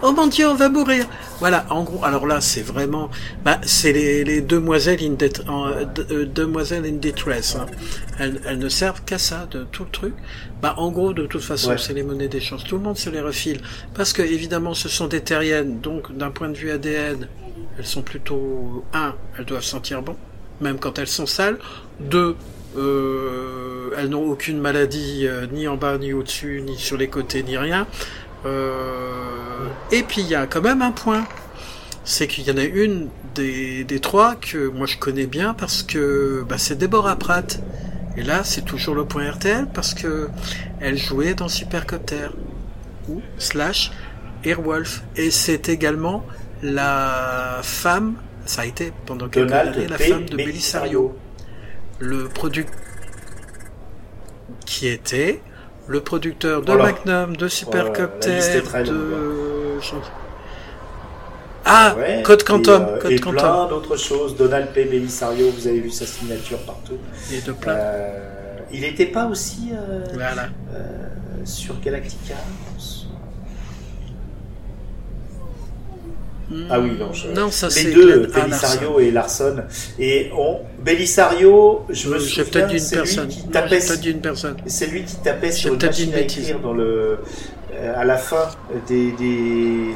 oh 0.06 0.12
mon 0.14 0.28
dieu, 0.28 0.48
on 0.48 0.56
va 0.56 0.70
mourir. 0.70 1.06
Voilà, 1.40 1.66
en 1.70 1.84
gros, 1.84 2.04
alors 2.06 2.26
là 2.28 2.40
c'est 2.42 2.62
vraiment, 2.62 3.10
bah 3.44 3.60
c'est 3.64 3.92
les, 3.92 4.24
les 4.24 4.42
demoiselles 4.42 5.00
in, 5.04 5.14
det- 5.14 5.42
en, 5.50 5.70
de- 5.70 6.08
euh, 6.12 6.26
demoiselles 6.26 6.86
in 6.86 6.94
distress. 6.98 7.56
hein. 7.56 7.66
Elles, 8.20 8.40
elles 8.46 8.60
ne 8.60 8.70
servent 8.70 9.02
qu'à 9.04 9.18
ça, 9.18 9.48
de 9.52 9.66
tout 9.72 9.84
le 9.84 9.90
truc. 9.90 10.14
Bah 10.62 10.76
en 10.78 10.90
gros, 10.92 11.12
de 11.14 11.26
toute 11.28 11.42
façon, 11.44 11.72
Ouais. 11.72 11.78
c'est 11.78 11.94
les 11.94 12.04
monnaies 12.04 12.30
d'échange. 12.30 12.64
Tout 12.64 12.78
le 12.78 12.84
monde 12.84 12.98
se 12.98 13.10
les 13.10 13.20
refile 13.22 13.60
parce 13.94 14.14
que 14.14 14.22
évidemment, 14.22 14.74
ce 14.74 14.88
sont 14.90 15.08
des 15.08 15.22
terriennes, 15.22 15.80
donc 15.82 16.16
d'un 16.16 16.32
point 16.32 16.48
de 16.50 16.56
vue 16.56 16.72
ADN, 16.72 17.28
elles 17.78 17.86
sont 17.86 18.02
plutôt 18.04 18.86
un, 18.94 19.14
elles 19.38 19.46
doivent 19.46 19.64
sentir 19.64 20.02
bon, 20.02 20.16
même 20.62 20.78
quand 20.80 20.98
elles 21.00 21.08
sont 21.08 21.26
sales. 21.26 21.58
Deux, 22.00 22.36
euh, 22.78 23.90
elles 23.98 24.10
n'ont 24.10 24.30
aucune 24.30 24.60
maladie 24.60 25.28
euh, 25.28 25.46
ni 25.52 25.68
en 25.68 25.76
bas, 25.78 25.98
ni 25.98 26.14
au-dessus, 26.14 26.62
ni 26.66 26.78
sur 26.78 26.98
les 26.98 27.08
côtés, 27.08 27.44
ni 27.44 27.58
rien. 27.58 27.88
Euh, 28.46 29.68
et 29.92 30.04
puis 30.04 30.22
il 30.22 30.28
y 30.28 30.36
a 30.36 30.48
quand 30.48 30.62
même 30.62 30.82
un 30.82 30.92
point, 30.92 31.26
c'est 32.04 32.28
qu'il 32.28 32.46
y 32.48 32.52
en 32.52 32.58
a 32.58 32.64
une 32.64 33.10
des, 33.34 33.84
des 33.84 34.00
trois 34.00 34.36
que 34.36 34.68
moi 34.68 34.88
je 34.88 34.98
connais 34.98 35.26
bien 35.26 35.54
parce 35.54 35.84
que 35.84 36.46
bah, 36.48 36.58
c'est 36.58 36.78
Deborah 36.78 37.16
Pratt. 37.16 37.60
Et 38.18 38.24
là, 38.24 38.46
c'est 38.46 38.64
toujours 38.64 38.96
le 38.96 39.04
point 39.04 39.30
RTL 39.30 39.68
parce 39.74 39.94
que 39.94 40.30
elle 40.80 40.98
jouait 40.98 41.34
dans 41.34 41.50
Supercopter 41.50 42.30
ou 43.10 43.22
slash 43.38 43.92
Airwolf. 44.46 45.04
Et 45.18 45.32
c'est 45.32 45.68
également 45.68 46.26
la 46.64 47.60
femme, 47.62 48.16
ça 48.46 48.62
a 48.62 48.66
été 48.66 48.94
pendant 49.06 49.28
quelques 49.28 49.50
Donald 49.50 49.76
années 49.76 49.88
la 49.88 49.98
P. 49.98 50.04
femme 50.06 50.26
de 50.26 50.38
Belisario. 50.38 51.18
Le 52.00 52.28
product 52.30 52.74
qui 54.66 54.88
était 54.88 55.42
le 55.88 56.00
producteur 56.02 56.62
de 56.62 56.72
Voilà. 56.72 56.94
Magnum, 57.06 57.38
de 57.38 57.48
Supercopter, 57.48 58.40
très 58.64 58.84
de 58.84 59.80
ah 61.68 61.96
Ouais, 61.98 62.22
Code 62.24 62.44
Quantum, 62.44 62.84
et, 62.84 62.86
euh, 62.86 63.00
Code 63.00 63.12
et 63.12 63.20
Quantum 63.20 63.40
plein 63.40 63.68
d'autres 63.68 63.98
choses. 63.98 64.36
Donald 64.36 64.70
P. 64.70 64.86
Belisario, 64.86 65.50
vous 65.50 65.68
avez 65.68 65.80
vu 65.80 65.90
sa 65.90 66.06
signature 66.06 66.60
partout. 66.60 66.98
et 67.34 67.42
de 67.42 67.52
plein. 67.52 67.74
Euh, 67.74 68.20
il 68.72 68.82
n'était 68.82 69.08
pas 69.08 69.26
aussi 69.26 69.72
euh, 69.74 70.04
Voilà. 70.14 70.50
euh, 70.76 70.82
sur 71.44 71.80
Galactica 71.80 72.36
je 72.36 72.72
pense 72.74 73.05
Ah 76.70 76.80
oui, 76.80 76.92
non. 77.00 77.12
je- 77.12 77.28
Non, 77.30 77.50
ça 77.50 77.68
les 77.68 77.74
c'est 77.74 77.92
deux, 77.92 78.28
Glenn. 78.28 78.32
Belisario 78.46 79.00
et 79.00 79.10
Larson. 79.12 79.64
Et 79.98 80.30
on, 80.38 80.60
Belisario, 80.84 81.86
je 81.90 82.10
me. 82.10 82.20
J'ai 82.20 82.44
souviens, 82.44 82.44
peut-être 82.46 82.68
dit 82.68 82.74
une 82.76 82.80
c'est 82.80 82.96
lui 82.96 83.02
personne. 83.04 83.28
qui 83.28 83.48
tapait, 83.48 83.80
peut-être 83.80 84.06
une 84.06 84.22
personne. 84.22 84.58
c'est 84.68 84.88
lui 84.88 85.04
qui 85.04 85.16
tapait 85.18 85.52
sur 85.52 85.74
une 85.74 85.82
machine 85.84 86.10
une 86.10 86.16
à 86.16 86.20
écrire 86.22 86.60
dans 86.60 86.74
le, 86.74 87.18
euh, 87.74 87.94
à 87.96 88.06
la 88.06 88.18
fin 88.18 88.48
des, 88.88 89.12
des, 89.14 89.96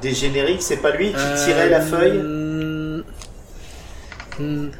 des 0.00 0.14
génériques. 0.14 0.62
C'est 0.62 0.76
pas 0.76 0.92
lui 0.94 1.08
qui 1.08 1.44
tirait 1.44 1.68
la 1.68 1.80
Euh, 1.80 1.82
feuille 1.82 3.02
mm, 4.40 4.44
mm, 4.44 4.70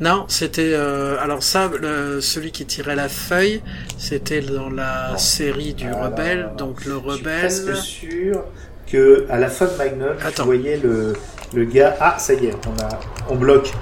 Non, 0.00 0.24
c'était 0.28 0.72
euh, 0.74 1.16
alors 1.20 1.42
ça, 1.42 1.70
le- 1.80 2.20
celui 2.20 2.52
qui 2.52 2.64
tirait 2.66 2.96
la 2.96 3.08
feuille, 3.08 3.62
c'était 3.98 4.40
dans 4.40 4.70
la 4.70 5.10
Non. 5.12 5.18
série 5.18 5.74
du 5.74 5.88
Ah, 5.92 6.06
rebelle. 6.08 6.50
Donc 6.58 6.84
le 6.84 6.94
Je 6.94 6.98
suis 7.00 7.08
rebelle. 7.10 7.38
presque 7.40 7.76
sûr 7.76 8.44
que 8.90 9.26
à 9.30 9.38
la 9.38 9.48
fin 9.48 9.66
de 9.66 9.76
Magnum, 9.76 10.16
Attends. 10.20 10.30
tu 10.30 10.42
voyais 10.42 10.76
le, 10.78 11.14
le 11.54 11.64
gars. 11.64 11.96
Ah, 12.00 12.16
ça 12.18 12.34
y 12.34 12.46
est, 12.46 12.54
on 12.66 12.82
a, 12.82 12.88
on 13.30 13.36
bloque. 13.36 13.72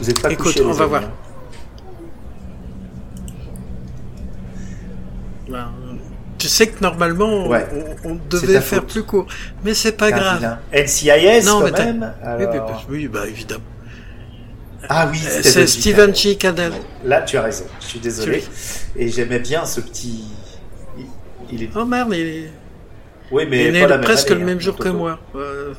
Vous 0.00 0.08
êtes 0.10 0.20
pas 0.20 0.30
Écoute, 0.30 0.46
couchés, 0.46 0.62
on 0.62 0.72
va 0.72 0.84
amis, 0.84 0.90
voir. 0.90 1.02
hein. 1.04 1.10
Ben, 5.48 5.70
tu 6.38 6.48
sais 6.48 6.66
que 6.68 6.80
normalement, 6.82 7.46
Ouais. 7.46 7.66
on, 8.04 8.18
devait 8.30 8.60
faire 8.60 8.80
faute. 8.80 8.90
plus 8.90 9.02
court, 9.04 9.26
mais 9.64 9.74
c'est 9.74 9.92
pas 9.92 10.10
grave. 10.10 10.58
NCIS 10.72 11.44
Non, 11.44 11.60
quand 11.60 11.64
mais 11.64 11.70
même. 11.72 12.12
Oui, 12.22 12.28
mais- 12.38 12.46
alors- 12.46 12.86
oui, 12.88 13.08
bah 13.08 13.28
évidemment. 13.28 13.62
Ah 14.88 15.08
oui, 15.12 15.20
Euh, 15.24 15.40
C'est. 15.42 15.66
Steven. 15.68 16.12
G. 16.14 16.36
Là, 17.04 17.22
tu 17.22 17.36
as 17.36 17.42
raison. 17.42 17.64
Je 17.80 17.86
suis 17.86 18.00
désolé. 18.00 18.42
Et 18.96 19.08
j'aimais 19.08 19.38
bien 19.38 19.64
ce 19.64 19.80
petit. 19.80 20.24
Il, 20.98 21.06
il 21.52 21.62
est. 21.62 21.70
Oh 21.76 21.84
merde, 21.84 22.08
il 22.14 22.20
est, 22.20 22.50
Oui, 23.32 23.42
il 23.44 23.48
mais 23.50 23.64
est 23.66 23.72
né 23.72 23.80
pas 23.80 23.86
la 23.88 23.94
le- 23.96 24.00
même 24.00 24.04
presque 24.04 24.30
année, 24.30 24.40
le 24.40 24.42
hein, 24.44 24.46
même 24.50 24.60
jour 24.60 24.76
que 24.76 24.88
moi. 24.88 25.18
Euh, 25.34 25.72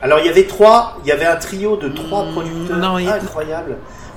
Alors 0.00 0.18
il 0.20 0.26
y 0.26 0.28
avait 0.28 0.44
trois, 0.44 0.98
il 1.04 1.08
y 1.08 1.12
avait 1.12 1.26
un 1.26 1.36
trio 1.36 1.76
de 1.76 1.88
trois 1.88 2.24
Mm, 2.26 2.32
producteurs 2.32 2.78
non, 2.78 2.98
il- 2.98 3.08
incroyables. 3.08 3.76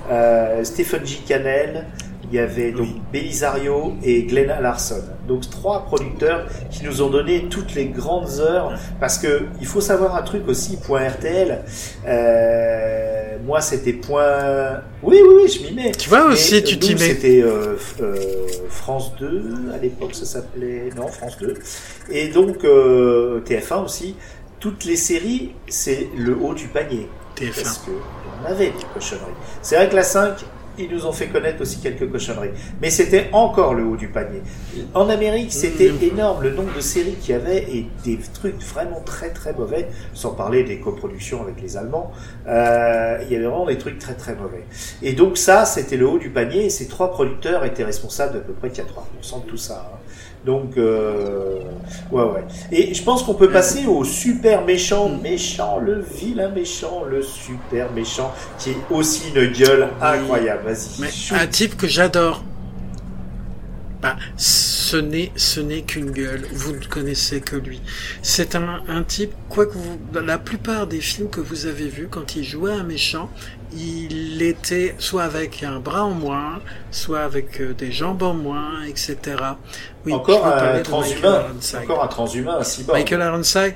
Euh, 0.09 0.63
Stephen 0.63 1.05
G. 1.05 1.19
Cannell, 1.27 1.85
il 2.29 2.35
y 2.35 2.39
avait 2.39 2.71
donc 2.71 2.87
Belisario 3.11 3.93
et 4.03 4.23
Glenn 4.23 4.53
Larson. 4.61 5.03
Donc 5.27 5.49
trois 5.49 5.85
producteurs 5.85 6.45
qui 6.69 6.83
nous 6.83 7.01
ont 7.01 7.09
donné 7.09 7.47
toutes 7.49 7.73
les 7.75 7.85
grandes 7.85 8.39
heures. 8.39 8.73
Parce 8.99 9.17
que 9.17 9.43
il 9.59 9.65
faut 9.65 9.81
savoir 9.81 10.15
un 10.15 10.21
truc 10.21 10.47
aussi, 10.47 10.77
point 10.77 11.07
RTL. 11.07 11.63
Euh, 12.07 13.17
moi, 13.45 13.61
c'était 13.61 13.93
point. 13.93 14.81
Oui, 15.01 15.19
oui, 15.23 15.35
oui, 15.43 15.47
je 15.49 15.63
m'y 15.63 15.73
mets. 15.73 15.91
Tu 15.93 16.09
vois 16.09 16.25
aussi, 16.25 16.63
tu 16.63 16.75
nous, 16.75 16.81
t'y 16.81 16.93
mets. 16.95 16.99
C'était 16.99 17.41
euh, 17.41 17.77
euh, 18.01 18.15
France 18.69 19.13
2 19.19 19.71
à 19.73 19.77
l'époque, 19.77 20.13
ça 20.13 20.25
s'appelait. 20.25 20.89
Non, 20.95 21.07
France 21.07 21.37
2. 21.39 21.53
Et 22.11 22.27
donc 22.27 22.63
euh, 22.65 23.41
TF1 23.41 23.85
aussi. 23.85 24.15
Toutes 24.59 24.85
les 24.85 24.95
séries, 24.95 25.51
c'est 25.67 26.09
le 26.17 26.35
haut 26.35 26.53
du 26.53 26.67
panier. 26.67 27.07
Parce 27.35 27.49
TF1. 27.49 27.83
qu'il 27.83 27.93
y 27.93 28.45
en 28.47 28.51
avait 28.51 28.65
des 28.65 28.85
cochonneries. 28.93 29.25
C'est 29.61 29.75
vrai 29.75 29.87
que 29.87 29.95
la 29.95 30.03
5, 30.03 30.43
ils 30.77 30.89
nous 30.89 31.05
ont 31.05 31.11
fait 31.11 31.27
connaître 31.27 31.61
aussi 31.61 31.79
quelques 31.79 32.09
cochonneries. 32.11 32.51
Mais 32.81 32.89
c'était 32.89 33.29
encore 33.33 33.73
le 33.73 33.83
haut 33.83 33.95
du 33.97 34.07
panier. 34.07 34.41
En 34.93 35.09
Amérique, 35.09 35.51
c'était 35.53 35.89
Mhm. 35.89 36.03
énorme 36.13 36.43
le 36.43 36.51
nombre 36.51 36.73
de 36.75 36.81
séries 36.81 37.15
qu'il 37.15 37.31
y 37.31 37.37
avait 37.37 37.63
et 37.71 37.87
des 38.03 38.19
trucs 38.33 38.61
vraiment 38.61 39.01
très 39.01 39.29
très 39.31 39.53
mauvais, 39.53 39.87
sans 40.13 40.31
parler 40.31 40.63
des 40.63 40.79
coproductions 40.79 41.41
avec 41.41 41.61
les 41.61 41.77
Allemands. 41.77 42.11
Euh, 42.47 43.17
il 43.23 43.31
y 43.31 43.35
avait 43.35 43.45
vraiment 43.45 43.65
des 43.65 43.77
trucs 43.77 43.99
très 43.99 44.13
très 44.13 44.35
mauvais. 44.35 44.63
Et 45.01 45.13
donc 45.13 45.37
ça, 45.37 45.65
c'était 45.65 45.97
le 45.97 46.07
haut 46.07 46.19
du 46.19 46.29
panier 46.29 46.65
et 46.65 46.69
ces 46.69 46.87
trois 46.87 47.11
producteurs 47.11 47.65
étaient 47.65 47.83
responsables 47.83 48.33
d'à 48.33 48.39
peu 48.39 48.53
près 48.53 48.69
80% 48.69 49.39
de 49.39 49.49
tout 49.49 49.57
ça. 49.57 49.91
hein. 49.93 49.97
Donc, 50.45 50.77
euh, 50.77 51.59
ouais, 52.11 52.23
ouais. 52.23 52.45
Et 52.71 52.93
je 52.93 53.03
pense 53.03 53.23
qu'on 53.23 53.33
peut 53.33 53.49
passer 53.49 53.85
au 53.85 54.03
super 54.05 54.63
méchant, 54.63 55.09
méchant, 55.09 55.79
le 55.79 55.99
vilain 56.01 56.49
méchant, 56.49 57.03
le 57.03 57.21
super 57.21 57.91
méchant, 57.91 58.33
qui 58.57 58.69
est 58.71 58.77
aussi 58.89 59.29
une 59.35 59.47
gueule 59.51 59.89
incroyable. 60.01 60.63
Vas-y. 60.65 61.01
Mais 61.01 61.11
shoot. 61.11 61.37
un 61.37 61.47
type 61.47 61.75
que 61.75 61.87
j'adore. 61.87 62.43
Bah, 64.01 64.15
ce 64.37 64.95
n'est, 64.95 65.31
ce 65.35 65.59
n'est 65.59 65.81
qu'une 65.81 66.11
gueule. 66.11 66.45
Vous 66.53 66.71
ne 66.71 66.85
connaissez 66.85 67.41
que 67.41 67.55
lui. 67.55 67.81
C'est 68.21 68.55
un, 68.55 68.81
un 68.87 69.03
type, 69.03 69.33
quoi 69.49 69.65
que 69.65 69.73
vous, 69.73 69.97
dans 70.13 70.21
la 70.21 70.37
plupart 70.37 70.85
des 70.85 71.01
films 71.01 71.29
que 71.29 71.41
vous 71.41 71.65
avez 71.65 71.87
vus, 71.87 72.07
quand 72.09 72.35
il 72.35 72.43
jouait 72.43 72.73
un 72.73 72.83
méchant, 72.83 73.29
il 73.73 74.41
était 74.41 74.95
soit 74.97 75.23
avec 75.23 75.63
un 75.63 75.79
bras 75.79 76.05
en 76.05 76.11
moins, 76.11 76.59
soit 76.91 77.21
avec 77.21 77.59
euh, 77.59 77.73
des 77.73 77.91
jambes 77.91 78.23
en 78.23 78.33
moins, 78.33 78.83
etc. 78.87 79.17
Oui, 80.05 80.13
Encore 80.13 80.45
un 80.45 80.79
transhumain, 80.81 81.45
encore 81.83 82.03
un 82.03 82.07
transhumain, 82.07 82.59
un. 82.59 82.93
Michael 82.93 83.21
Ironside. 83.21 83.75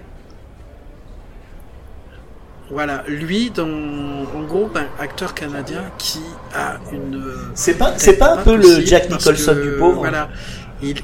Voilà, 2.69 3.03
lui, 3.05 3.51
dans, 3.51 3.67
en 3.67 4.43
gros, 4.47 4.69
ben, 4.73 4.85
acteur 4.97 5.33
canadien 5.33 5.83
qui 5.97 6.21
a 6.55 6.77
une. 6.93 7.15
euh, 7.15 7.51
C'est 7.53 7.73
pas, 7.73 7.93
c'est 7.97 8.15
pas 8.17 8.35
un 8.35 8.43
peu 8.43 8.55
le 8.55 8.85
Jack 8.85 9.09
Nicholson 9.09 9.53
que, 9.53 9.61
du 9.61 9.77
pauvre. 9.77 9.99
Voilà, 9.99 10.29
il. 10.81 10.95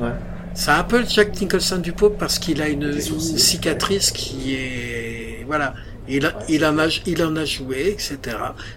Ouais. 0.00 0.10
C'est 0.54 0.72
un 0.72 0.82
peu 0.82 0.98
le 0.98 1.06
Jack 1.06 1.40
Nicholson 1.40 1.78
du 1.78 1.92
pauvre 1.92 2.16
parce 2.18 2.40
qu'il 2.40 2.60
a 2.60 2.68
une, 2.68 3.00
cicatrice 3.00 4.10
qui 4.10 4.56
est, 4.56 5.44
voilà, 5.46 5.74
il, 6.10 6.26
a, 6.26 6.38
il 6.48 6.64
en 6.64 6.78
a, 6.78 6.88
il 7.06 7.22
en 7.22 7.36
a 7.36 7.44
joué, 7.44 7.88
etc. 7.90 8.18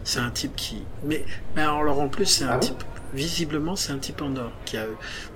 C'est 0.03 0.19
un 0.19 0.30
type 0.30 0.55
qui, 0.55 0.84
mais, 1.03 1.26
mais 1.55 1.61
alors 1.64 1.99
en 1.99 2.07
plus 2.07 2.26
c'est 2.26 2.45
un 2.45 2.49
Ah 2.51 2.57
bon 2.57 2.60
type, 2.68 2.84
visiblement 3.14 3.76
c'est 3.76 3.91
un 3.91 3.97
type 3.97 4.22
en 4.22 4.35
or 4.35 4.51
qui 4.65 4.77
a, 4.77 4.85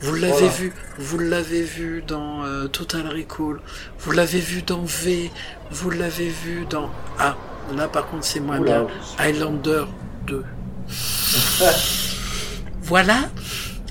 vous 0.02 0.16
l'avez 0.16 0.32
Voilà. 0.34 0.48
vu, 0.48 0.74
vous 0.98 1.20
l'avez 1.20 1.62
vu 1.64 2.04
dans 2.08 2.44
euh, 2.44 2.68
Total 2.68 3.08
Recall, 3.08 3.60
vous 4.00 4.12
l'avez 4.12 4.40
vu 4.40 4.62
dans 4.62 4.84
V, 4.84 5.32
vous 5.72 5.90
l'avez 5.90 6.30
vu 6.30 6.66
dans 6.70 6.90
ah, 7.20 7.36
là 7.76 7.88
par 7.88 8.08
contre 8.08 8.24
c'est 8.26 8.40
moins 8.40 8.60
bien, 8.62 8.88
Highlander 9.18 9.84
2. 10.28 10.44
Voilà. 12.82 13.30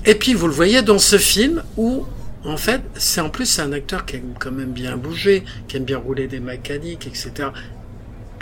Et 0.05 0.15
puis 0.15 0.33
vous 0.33 0.47
le 0.47 0.53
voyez 0.53 0.81
dans 0.81 0.97
ce 0.97 1.17
film 1.19 1.63
où, 1.75 2.05
en 2.43 2.57
fait, 2.57 2.81
c'est 2.95 3.21
en 3.21 3.29
plus 3.29 3.45
c'est 3.45 3.61
un 3.61 3.71
acteur 3.73 4.05
qui 4.05 4.15
aime 4.15 4.33
quand 4.39 4.51
même 4.51 4.71
bien 4.71 4.97
bouger, 4.97 5.43
qui 5.67 5.77
aime 5.77 5.83
bien 5.83 5.99
rouler 5.99 6.27
des 6.27 6.39
mécaniques, 6.39 7.05
etc. 7.05 7.49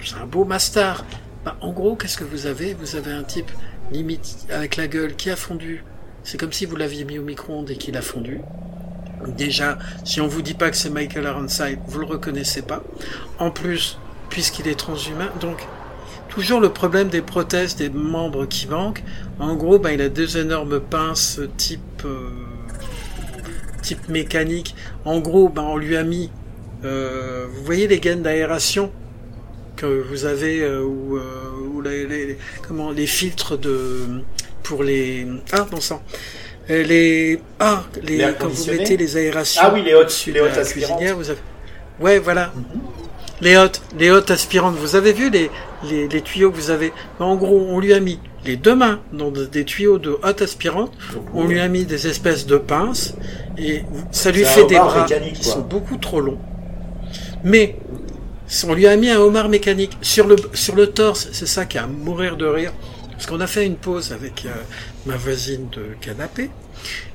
C'est 0.06 0.18
un 0.18 0.28
beau 0.28 0.46
master. 0.46 1.04
Bah, 1.44 1.58
en 1.62 1.72
gros, 1.72 1.96
qu'est-ce 1.96 2.18
que 2.18 2.24
vous 2.24 2.46
avez? 2.46 2.76
Vous 2.76 2.96
avez 2.96 3.12
un 3.12 3.24
type 3.24 3.50
limite 3.92 4.46
avec 4.52 4.76
la 4.76 4.88
gueule 4.88 5.16
qui 5.16 5.32
a 5.32 5.36
fondu. 5.36 5.84
C'est 6.24 6.40
comme 6.40 6.54
si 6.54 6.66
vous 6.66 6.76
l'aviez 6.76 7.06
mis 7.06 7.18
au 7.18 7.24
micro-ondes 7.24 7.72
et 7.72 7.76
qu'il 7.76 7.98
a 7.98 8.02
fondu. 8.02 8.42
Déjà, 9.28 9.80
si 10.04 10.22
on 10.22 10.28
vous 10.28 10.44
dit 10.44 10.54
pas 10.54 10.70
que 10.70 10.78
c'est 10.78 10.92
Michael 10.92 11.24
Ironside, 11.24 11.80
vous 11.88 12.00
le 12.00 12.06
reconnaissez 12.06 12.62
pas. 12.62 12.84
En 13.40 13.50
plus, 13.50 13.98
puisqu'il 14.30 14.68
est 14.68 14.80
transhumain, 14.80 15.32
donc 15.40 15.68
toujours 16.30 16.60
le 16.60 16.70
problème 16.70 17.10
des 17.10 17.22
prothèses 17.22 17.76
des 17.76 17.90
membres 17.90 18.46
qui 18.46 18.68
manquent. 18.68 19.04
En 19.40 19.56
gros, 19.56 19.80
ben, 19.80 19.92
il 19.92 20.02
a 20.02 20.10
deux 20.10 20.38
énormes 20.38 20.80
pinces 20.80 21.40
type 21.58 22.04
euh, 22.06 22.30
type 23.82 24.08
mécanique. 24.10 24.76
En 25.04 25.20
gros, 25.20 25.50
ben, 25.50 25.64
on 25.64 25.78
lui 25.78 25.98
a 25.98 26.04
mis, 26.04 26.30
euh, 26.84 27.48
vous 27.52 27.64
voyez 27.64 27.88
les 27.88 28.00
gaines 28.00 28.22
d'aération? 28.22 28.92
Que 29.76 30.04
vous 30.10 30.26
avez 30.26 30.62
euh, 30.62 30.82
ou, 30.84 31.18
euh, 31.18 31.22
ou 31.74 31.82
les, 31.82 32.06
les- 32.08 32.38
comment 32.68 32.92
les 32.92 33.08
filtres 33.08 33.58
de 33.58 33.78
pour 34.64 34.84
les 34.84 35.28
ah 35.52 35.66
bon 35.70 35.82
sang 35.82 36.02
Euh, 36.72 36.82
les 36.84 37.40
ah 37.60 37.84
les 38.02 38.18
quand 38.40 38.48
vous 38.50 38.72
mettez 38.72 38.98
les 38.98 39.18
aérations 39.18 39.62
Ah 39.66 39.72
oui, 39.74 39.84
les 39.84 39.94
hautes- 39.94 40.26
les 40.34 40.42
hautes 40.42 40.64
cuisinière, 40.72 41.16
vous 41.16 41.30
avez 41.30 41.40
ouais 42.00 42.18
voilà 42.20 42.52
les 43.42 43.58
hautes, 43.58 43.82
les 44.00 44.10
hautes 44.12 44.32
aspirantes. 44.32 44.76
Vous 44.78 44.96
avez 44.96 45.12
vu 45.12 45.30
les, 45.30 45.52
les, 45.90 46.08
les 46.08 46.22
tuyaux 46.22 46.52
que 46.52 46.56
vous 46.56 46.70
avez? 46.72 46.94
En 47.20 47.36
gros, 47.36 47.68
on 47.70 47.82
lui 47.82 47.94
a 47.94 48.00
mis 48.00 48.18
les 48.46 48.56
deux 48.56 48.76
mains 48.76 49.02
dans 49.12 49.30
de- 49.30 49.44
des 49.46 49.66
tuyaux 49.66 49.98
de 50.00 50.18
haute 50.24 50.42
aspirante. 50.42 50.94
On 51.34 51.46
lui 51.46 51.60
a 51.60 51.68
mis 51.68 51.84
des 51.84 52.08
espèces 52.08 52.46
de 52.48 52.58
pinces 52.58 53.14
et 53.58 53.84
ça 54.12 54.32
lui 54.32 54.46
fait 54.46 54.66
des 54.68 54.76
bras 54.78 55.04
qui 55.06 55.34
quoi. 55.44 55.52
sont 55.54 55.60
beaucoup 55.62 55.98
trop 55.98 56.22
longs. 56.22 56.40
Mais 57.44 57.76
on 58.68 58.74
lui 58.74 58.88
a 58.88 58.96
mis 58.96 59.10
un 59.10 59.20
homard 59.20 59.50
mécanique 59.50 59.98
sur 60.02 60.28
le 60.28 60.36
sur 60.54 60.76
le 60.76 60.88
torse. 60.88 61.30
C'est 61.32 61.48
ça 61.48 61.66
qui 61.66 61.78
a 61.78 61.84
à 61.84 61.88
mourir 61.88 62.38
de 62.38 62.46
rire. 62.46 62.74
Parce 63.12 63.26
qu'on 63.28 63.40
a 63.40 63.48
fait 63.48 63.66
une 63.66 63.78
pause 63.78 64.12
avec 64.12 64.46
euh, 64.46 64.50
ma 65.06 65.16
voisine 65.16 65.70
de 65.70 65.86
canapé 66.02 66.50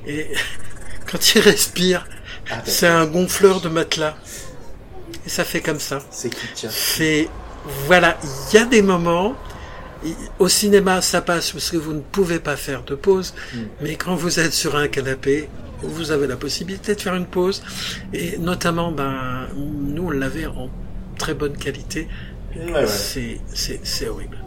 et 0.06 0.28
quand 1.10 1.34
il 1.34 1.40
respire, 1.42 2.06
Ah, 2.50 2.62
c'est 2.64 2.86
un 2.88 3.06
gonfleur 3.06 3.60
de 3.60 3.68
matelas. 3.68 4.16
Et 5.26 5.28
ça 5.28 5.44
fait 5.44 5.60
comme 5.60 5.80
ça. 5.80 5.98
C'est 6.10 6.30
C'est 6.70 7.28
voilà, 7.86 8.18
il 8.50 8.54
y 8.54 8.58
a 8.58 8.64
des 8.64 8.80
moments 8.82 9.36
au 10.38 10.48
cinéma 10.48 11.02
ça 11.02 11.20
passe 11.20 11.50
parce 11.52 11.70
que 11.70 11.76
vous 11.76 11.92
ne 11.92 12.00
pouvez 12.00 12.38
pas 12.40 12.56
faire 12.56 12.82
de 12.84 12.94
pause, 12.94 13.34
Mm. 13.52 13.58
mais 13.82 13.96
quand 13.96 14.14
vous 14.14 14.40
êtes 14.40 14.54
sur 14.54 14.74
un 14.76 14.88
canapé, 14.88 15.50
vous 15.82 16.10
avez 16.10 16.26
la 16.26 16.36
possibilité 16.36 16.94
de 16.94 17.00
faire 17.00 17.14
une 17.14 17.26
pause 17.26 17.62
et 18.14 18.38
notamment 18.38 18.92
ben 18.92 19.46
nous 19.54 20.04
on 20.06 20.10
l'avait 20.10 20.46
en 20.46 20.70
très 21.20 21.34
bonne 21.34 21.56
qualité. 21.56 22.08
Ouais, 22.56 22.72
ouais. 22.72 22.86
C'est 23.84 24.08
horrible. 24.08 24.38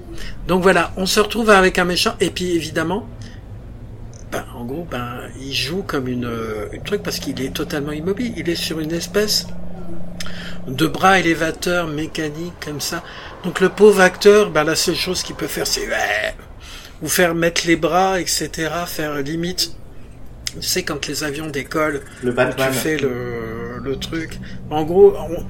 Donc 0.47 0.61
voilà, 0.61 0.91
on 0.97 1.05
se 1.05 1.19
retrouve 1.19 1.49
avec 1.49 1.79
un 1.79 1.85
méchant 1.85 2.15
et 2.19 2.29
puis 2.29 2.51
évidemment 2.51 3.07
ben, 4.31 4.43
en 4.55 4.65
gros, 4.65 4.87
ben, 4.89 5.29
il 5.39 5.53
joue 5.53 5.83
comme 5.83 6.07
une, 6.07 6.25
euh, 6.25 6.65
une 6.73 6.81
truc 6.81 7.03
parce 7.03 7.19
qu'il 7.19 7.39
est 7.39 7.53
totalement 7.53 7.91
immobile. 7.91 8.33
Il 8.35 8.49
est 8.49 8.55
sur 8.55 8.79
une 8.79 8.91
espèce 8.91 9.45
de 10.67 10.87
bras 10.87 11.19
élévateur 11.19 11.87
mécanique 11.87 12.53
comme 12.65 12.81
ça. 12.81 13.03
Donc 13.43 13.59
le 13.59 13.69
pauvre 13.69 14.01
acteur, 14.01 14.49
ben, 14.49 14.63
la 14.63 14.75
seule 14.75 14.95
chose 14.95 15.21
qu'il 15.21 15.35
peut 15.35 15.47
faire, 15.47 15.67
c'est 15.67 15.87
ou 17.03 17.07
faire 17.07 17.35
mettre 17.35 17.67
les 17.67 17.75
bras, 17.75 18.19
etc., 18.19 18.71
faire 18.87 19.13
limite. 19.21 19.75
Tu 20.55 20.61
sais, 20.61 20.83
quand 20.83 21.07
les 21.07 21.23
avions 21.23 21.47
décollent, 21.47 22.01
Le 22.23 22.31
Batman. 22.31 22.69
tu 22.71 22.77
fais 22.77 22.97
le, 22.97 23.79
le 23.83 23.95
truc. 23.97 24.39
En 24.71 24.83
gros, 24.83 25.13
on- 25.17 25.45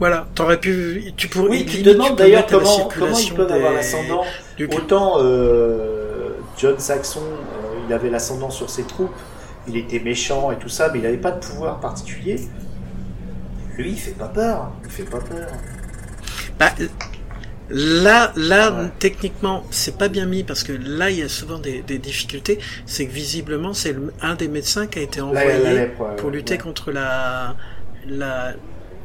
voilà, 0.00 0.26
t'aurais 0.34 0.58
pu, 0.60 1.12
tu 1.16 1.28
pourrais. 1.28 1.48
Oui, 1.50 1.66
tu 1.66 1.82
te 1.82 1.88
demandes 1.88 2.16
d'ailleurs 2.16 2.46
comment, 2.46 2.88
comment 2.88 3.16
ils 3.18 3.34
peuvent 3.34 3.52
avoir 3.52 3.72
l'ascendant. 3.72 4.22
du- 4.56 4.66
Autant 4.66 5.14
euh, 5.18 6.30
John 6.58 6.78
Saxon, 6.78 7.20
euh, 7.20 7.74
il 7.88 7.92
avait 7.92 8.10
l'ascendant 8.10 8.50
sur 8.50 8.68
ses 8.70 8.82
troupes, 8.84 9.14
il 9.68 9.76
était 9.76 10.00
méchant 10.00 10.50
et 10.52 10.56
tout 10.56 10.68
ça, 10.68 10.90
mais 10.92 10.98
il 10.98 11.02
n'avait 11.02 11.16
pas 11.16 11.30
de 11.32 11.44
pouvoir 11.44 11.80
particulier. 11.80 12.40
Lui, 13.78 13.90
il 13.90 13.98
fait 13.98 14.12
pas 14.12 14.28
peur. 14.28 14.72
Il 14.84 14.90
fait 14.90 15.02
pas 15.04 15.18
peur. 15.20 15.48
Bah, 16.58 16.70
là, 17.70 18.32
là, 18.36 18.70
Ouais. 18.72 18.88
techniquement, 18.98 19.64
c'est 19.70 19.96
pas 19.98 20.08
bien 20.08 20.26
mis 20.26 20.44
parce 20.44 20.62
que 20.62 20.72
là, 20.72 21.10
il 21.10 21.18
y 21.18 21.22
a 21.22 21.28
souvent 21.28 21.58
des, 21.58 21.82
des 21.82 21.98
difficultés. 21.98 22.58
C'est 22.86 23.06
que 23.06 23.12
visiblement, 23.12 23.72
c'est 23.72 23.96
un 24.20 24.34
des 24.34 24.48
médecins 24.48 24.86
qui 24.86 24.98
a 24.98 25.02
été 25.02 25.20
envoyé 25.20 25.58
lèpre, 25.62 26.00
ouais, 26.02 26.16
pour 26.16 26.30
lutter 26.30 26.54
ouais. 26.54 26.58
contre 26.60 26.92
la, 26.92 27.56
la, 28.06 28.52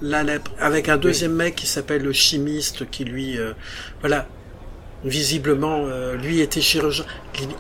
la 0.02 0.24
lèpre, 0.24 0.52
avec 0.60 0.90
un 0.90 0.98
deuxième 0.98 1.34
mec 1.34 1.56
qui 1.56 1.68
s'appelle 1.68 2.04
le 2.04 2.14
chimiste, 2.14 2.90
qui 2.90 3.04
lui, 3.04 3.38
euh, 3.38 3.54
voilà, 4.02 4.28
visiblement, 5.06 5.84
euh, 5.86 6.16
lui 6.16 6.42
était 6.42 6.62
chirurgien. 6.62 7.06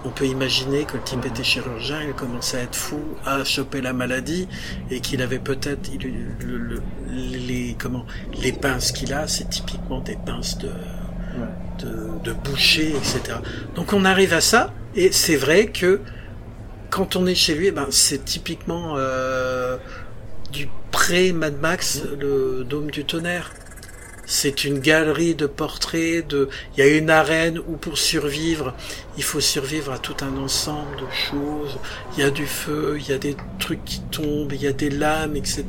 On 0.04 0.10
peut 0.10 0.26
imaginer 0.26 0.84
que 0.84 0.98
le 0.98 1.04
type 1.04 1.26
était 1.26 1.44
chirurgien, 1.44 2.02
il 2.06 2.14
commençait 2.14 2.58
à 2.58 2.62
être 2.64 2.76
fou, 2.76 3.00
à 3.26 3.44
choper 3.46 3.82
la 3.82 3.94
maladie, 3.94 4.48
et 4.92 5.00
qu'il 5.00 5.22
avait 5.22 5.40
peut-être 5.40 5.90
le- 6.02 6.58
le- 6.58 6.82
les 7.10 7.76
comment 7.80 8.06
les 8.42 8.52
pinces 8.52 8.92
qu'il 8.92 9.14
a, 9.14 9.28
c'est 9.28 9.50
typiquement 9.50 10.00
des 10.02 10.18
pinces 10.26 10.58
de 10.58 10.70
de, 11.80 11.96
de 12.26 12.34
boucher, 12.34 12.90
etc. 12.90 13.38
Donc 13.76 13.94
on 13.94 14.04
arrive 14.04 14.34
à 14.34 14.42
ça, 14.42 14.74
et 14.96 15.12
c'est 15.14 15.38
vrai 15.38 15.68
que 15.68 16.02
quand 16.90 17.16
on 17.16 17.26
est 17.26 17.36
chez 17.36 17.56
lui, 17.56 17.68
eh 17.68 17.72
ben, 17.72 17.88
c'est 17.92 18.26
typiquement 18.26 18.96
euh, 18.98 19.78
du 20.52 20.70
pré-Mad 20.92 21.60
Max, 21.60 22.02
le 22.20 22.64
Dôme 22.64 22.92
du 22.92 23.06
Tonnerre. 23.06 23.52
C'est 24.26 24.64
une 24.64 24.80
galerie 24.80 25.34
de 25.34 25.48
portraits, 25.48 26.28
de, 26.28 26.50
il 26.78 26.80
y 26.80 26.84
a 26.84 26.98
une 26.98 27.10
arène 27.10 27.60
où 27.68 27.78
pour 27.78 27.98
survivre, 27.98 28.76
il 29.18 29.24
faut 29.24 29.40
survivre 29.40 29.92
à 29.92 29.98
tout 29.98 30.16
un 30.22 30.38
ensemble 30.38 30.98
de 30.98 31.12
choses. 31.12 31.80
Il 32.14 32.20
y 32.20 32.24
a 32.24 32.30
du 32.30 32.46
feu, 32.46 32.98
il 33.00 33.10
y 33.10 33.12
a 33.12 33.18
des 33.18 33.36
trucs 33.58 33.84
qui 33.86 34.02
tombent, 34.12 34.54
il 34.54 34.62
y 34.62 34.68
a 34.68 34.72
des 34.72 34.92
lames, 34.92 35.36
etc. 35.36 35.66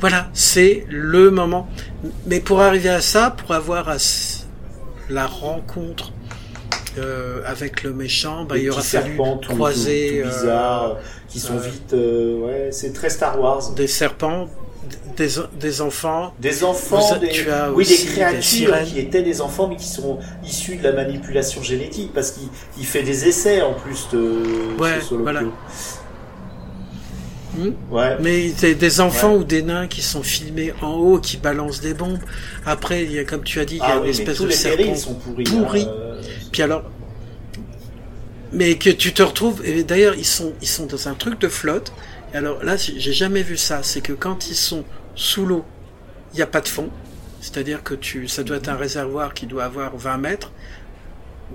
Voilà, 0.00 0.28
c'est 0.32 0.86
le 0.88 1.30
moment. 1.30 1.68
Mais 2.26 2.40
pour 2.40 2.62
arriver 2.62 2.88
à 2.88 3.00
ça, 3.00 3.30
pour 3.30 3.52
avoir 3.52 3.96
la 5.08 5.26
rencontre 5.26 6.12
euh, 6.98 7.40
avec 7.46 7.82
le 7.82 7.92
méchant, 7.92 8.44
bah, 8.44 8.56
il 8.58 8.70
aura 8.70 8.82
fallu 8.82 9.16
croiser 9.42 10.22
tout, 10.22 10.28
bizarre, 10.28 10.84
euh, 10.84 10.94
qui 11.28 11.40
sont 11.40 11.56
vite, 11.56 11.92
euh, 11.92 12.40
ouais, 12.40 12.68
c'est 12.72 12.92
très 12.92 13.10
Star 13.10 13.40
Wars. 13.40 13.72
Des 13.72 13.86
serpents, 13.86 14.48
des, 15.16 15.28
des 15.58 15.80
enfants. 15.80 16.32
Des 16.38 16.64
enfants, 16.64 17.16
des, 17.18 17.28
tu 17.28 17.50
as 17.50 17.70
oui, 17.72 17.86
des 17.86 17.96
créatures 17.96 18.82
qui 18.84 18.98
étaient 18.98 19.22
des 19.22 19.40
enfants, 19.40 19.68
mais 19.68 19.76
qui 19.76 19.88
sont 19.88 20.18
issus 20.44 20.76
de 20.76 20.84
la 20.84 20.92
manipulation 20.92 21.62
génétique, 21.62 22.12
parce 22.14 22.32
qu'il 22.32 22.86
fait 22.86 23.02
des 23.02 23.28
essais 23.28 23.62
en 23.62 23.74
plus 23.74 24.08
de. 24.12 24.78
Ouais, 24.78 24.98
voilà. 25.10 25.42
Ouais. 27.90 28.16
Mais 28.20 28.50
des 28.50 29.00
enfants 29.00 29.34
ou 29.34 29.44
des 29.44 29.62
nains 29.62 29.86
qui 29.86 30.02
sont 30.02 30.22
filmés 30.22 30.72
en 30.82 30.94
haut, 30.94 31.18
qui 31.18 31.36
balancent 31.36 31.80
des 31.80 31.94
bombes. 31.94 32.18
Après, 32.66 33.04
il 33.04 33.12
y 33.12 33.18
a, 33.18 33.24
comme 33.24 33.42
tu 33.42 33.60
as 33.60 33.64
dit, 33.64 33.76
il 33.76 33.78
y 33.78 33.82
a 33.82 33.96
ah 33.96 33.98
une 33.98 34.06
espèce 34.06 34.40
de 34.40 34.50
serpent 34.50 34.94
sont 34.94 35.14
pourris. 35.14 35.44
pourri. 35.44 35.82
Hein, 35.82 36.16
Puis 36.52 36.62
alors, 36.62 36.84
mais 38.52 38.76
que 38.76 38.90
tu 38.90 39.12
te 39.12 39.22
retrouves. 39.22 39.62
Et 39.64 39.82
d'ailleurs, 39.84 40.14
ils 40.16 40.26
sont, 40.26 40.52
ils 40.60 40.68
sont 40.68 40.86
dans 40.86 41.08
un 41.08 41.14
truc 41.14 41.40
de 41.40 41.48
flotte. 41.48 41.92
Et 42.32 42.36
alors 42.36 42.62
là, 42.62 42.76
j'ai 42.76 43.12
jamais 43.12 43.42
vu 43.42 43.56
ça. 43.56 43.82
C'est 43.82 44.00
que 44.00 44.12
quand 44.12 44.48
ils 44.48 44.56
sont 44.56 44.84
sous 45.14 45.44
l'eau, 45.44 45.64
il 46.32 46.36
n'y 46.36 46.42
a 46.42 46.46
pas 46.46 46.60
de 46.60 46.68
fond. 46.68 46.90
C'est-à-dire 47.40 47.82
que 47.82 47.94
tu, 47.94 48.28
ça 48.28 48.42
doit 48.42 48.56
être 48.56 48.68
un 48.68 48.76
réservoir 48.76 49.32
qui 49.32 49.46
doit 49.46 49.64
avoir 49.64 49.96
20 49.96 50.18
mètres 50.18 50.52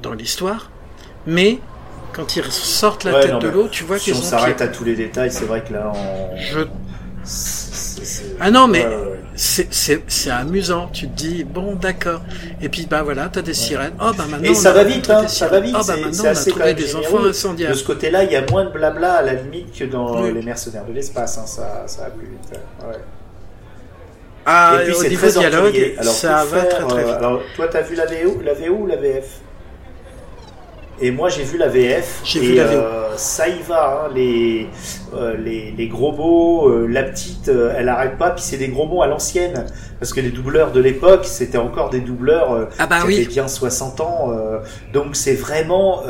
dans 0.01 0.13
l'histoire. 0.13 0.71
Mais 1.25 1.59
quand 2.13 2.35
ils 2.35 2.43
sortent 2.51 3.03
la 3.03 3.21
tête 3.21 3.39
de 3.39 3.47
l'eau, 3.47 3.67
tu 3.67 3.83
vois 3.83 3.97
qu'ils 3.97 4.15
si 4.15 4.19
on 4.19 4.23
s'arrête 4.23 4.61
à 4.61 4.67
tous 4.67 4.83
les 4.83 4.95
détails, 4.95 5.31
c'est 5.31 5.45
vrai 5.45 5.63
que 5.63 5.73
là, 5.73 5.91
on... 5.93 6.37
Je... 6.37 6.59
Ah 8.39 8.51
non, 8.51 8.67
mais 8.67 8.85
c'est 9.35 10.29
amusant. 10.29 10.89
Tu 10.91 11.07
te 11.07 11.15
dis, 11.15 11.43
bon, 11.43 11.75
d'accord. 11.75 12.21
Et 12.61 12.69
puis, 12.69 12.85
bah 12.89 13.01
voilà, 13.03 13.29
t'as 13.31 13.41
des 13.41 13.53
sirènes. 13.53 13.93
Oh, 13.99 14.11
bah 14.17 14.25
maintenant. 14.29 14.51
Et 14.51 14.53
ça 14.53 14.73
va 14.73 14.83
vite, 14.83 15.09
hein, 15.09 15.27
ça 15.27 15.47
va 15.47 15.59
vite. 15.59 15.75
Oh, 15.77 15.83
bah 15.87 15.95
maintenant, 15.97 16.23
on 16.25 16.27
a 16.27 16.35
trouvé 16.35 16.73
des 16.73 16.95
enfants 16.95 17.23
incendiaires. 17.23 17.71
De 17.71 17.75
ce 17.75 17.83
côté-là, 17.83 18.23
il 18.23 18.31
y 18.31 18.35
a 18.35 18.45
moins 18.49 18.65
de 18.65 18.71
blabla 18.71 19.13
à 19.13 19.21
la 19.21 19.33
limite 19.33 19.73
que 19.77 19.85
dans 19.85 20.21
Les 20.21 20.41
Mercenaires 20.41 20.85
de 20.85 20.93
l'espace. 20.93 21.37
Hein, 21.37 21.45
ça, 21.45 21.83
ça 21.87 22.03
va 22.03 22.09
plus 22.09 22.27
vite. 22.27 22.59
Ouais. 22.87 22.97
Ah, 24.45 24.79
et 24.81 24.85
puis, 24.85 24.95
au 24.95 25.03
niveau 25.03 25.27
dialogue, 25.27 25.95
alors, 25.97 26.13
ça 26.13 26.43
va 26.43 26.63
très 26.65 26.83
très 26.83 27.03
vite. 27.03 27.13
Euh, 27.13 27.17
alors, 27.17 27.41
toi, 27.55 27.67
t'as 27.69 27.81
vu 27.81 27.95
la 27.95 28.05
VO, 28.05 28.41
la 28.43 28.53
VO 28.53 28.75
ou 28.81 28.87
la 28.87 28.97
VF 28.97 29.39
et 31.01 31.11
moi, 31.11 31.29
j'ai 31.29 31.43
vu 31.43 31.57
la 31.57 31.67
VF. 31.67 32.21
J'ai 32.23 32.39
vu 32.39 32.55
la 32.55 32.65
VF. 32.65 32.79
Euh, 32.81 33.03
ça 33.17 33.47
y 33.47 33.61
va, 33.61 34.05
hein, 34.05 34.11
les, 34.13 34.67
euh, 35.15 35.35
les, 35.37 35.71
les, 35.71 35.87
gros 35.87 36.11
mots, 36.11 36.69
euh, 36.69 36.87
la 36.87 37.03
petite, 37.03 37.49
euh, 37.49 37.73
elle 37.77 37.89
arrête 37.89 38.17
pas. 38.17 38.31
Puis 38.31 38.43
c'est 38.43 38.57
des 38.57 38.69
gros 38.69 38.87
mots 38.87 39.01
à 39.01 39.07
l'ancienne. 39.07 39.65
Parce 39.99 40.13
que 40.13 40.19
les 40.19 40.29
doubleurs 40.29 40.71
de 40.71 40.79
l'époque, 40.79 41.25
c'était 41.25 41.57
encore 41.57 41.89
des 41.89 42.01
doubleurs 42.01 42.67
ah 42.77 42.87
bah 42.87 42.99
qui 43.01 43.07
oui. 43.07 43.15
avaient 43.17 43.25
bien 43.25 43.47
60 43.47 44.01
ans. 44.01 44.33
donc 44.91 45.15
c'est 45.15 45.33
vraiment 45.33 46.01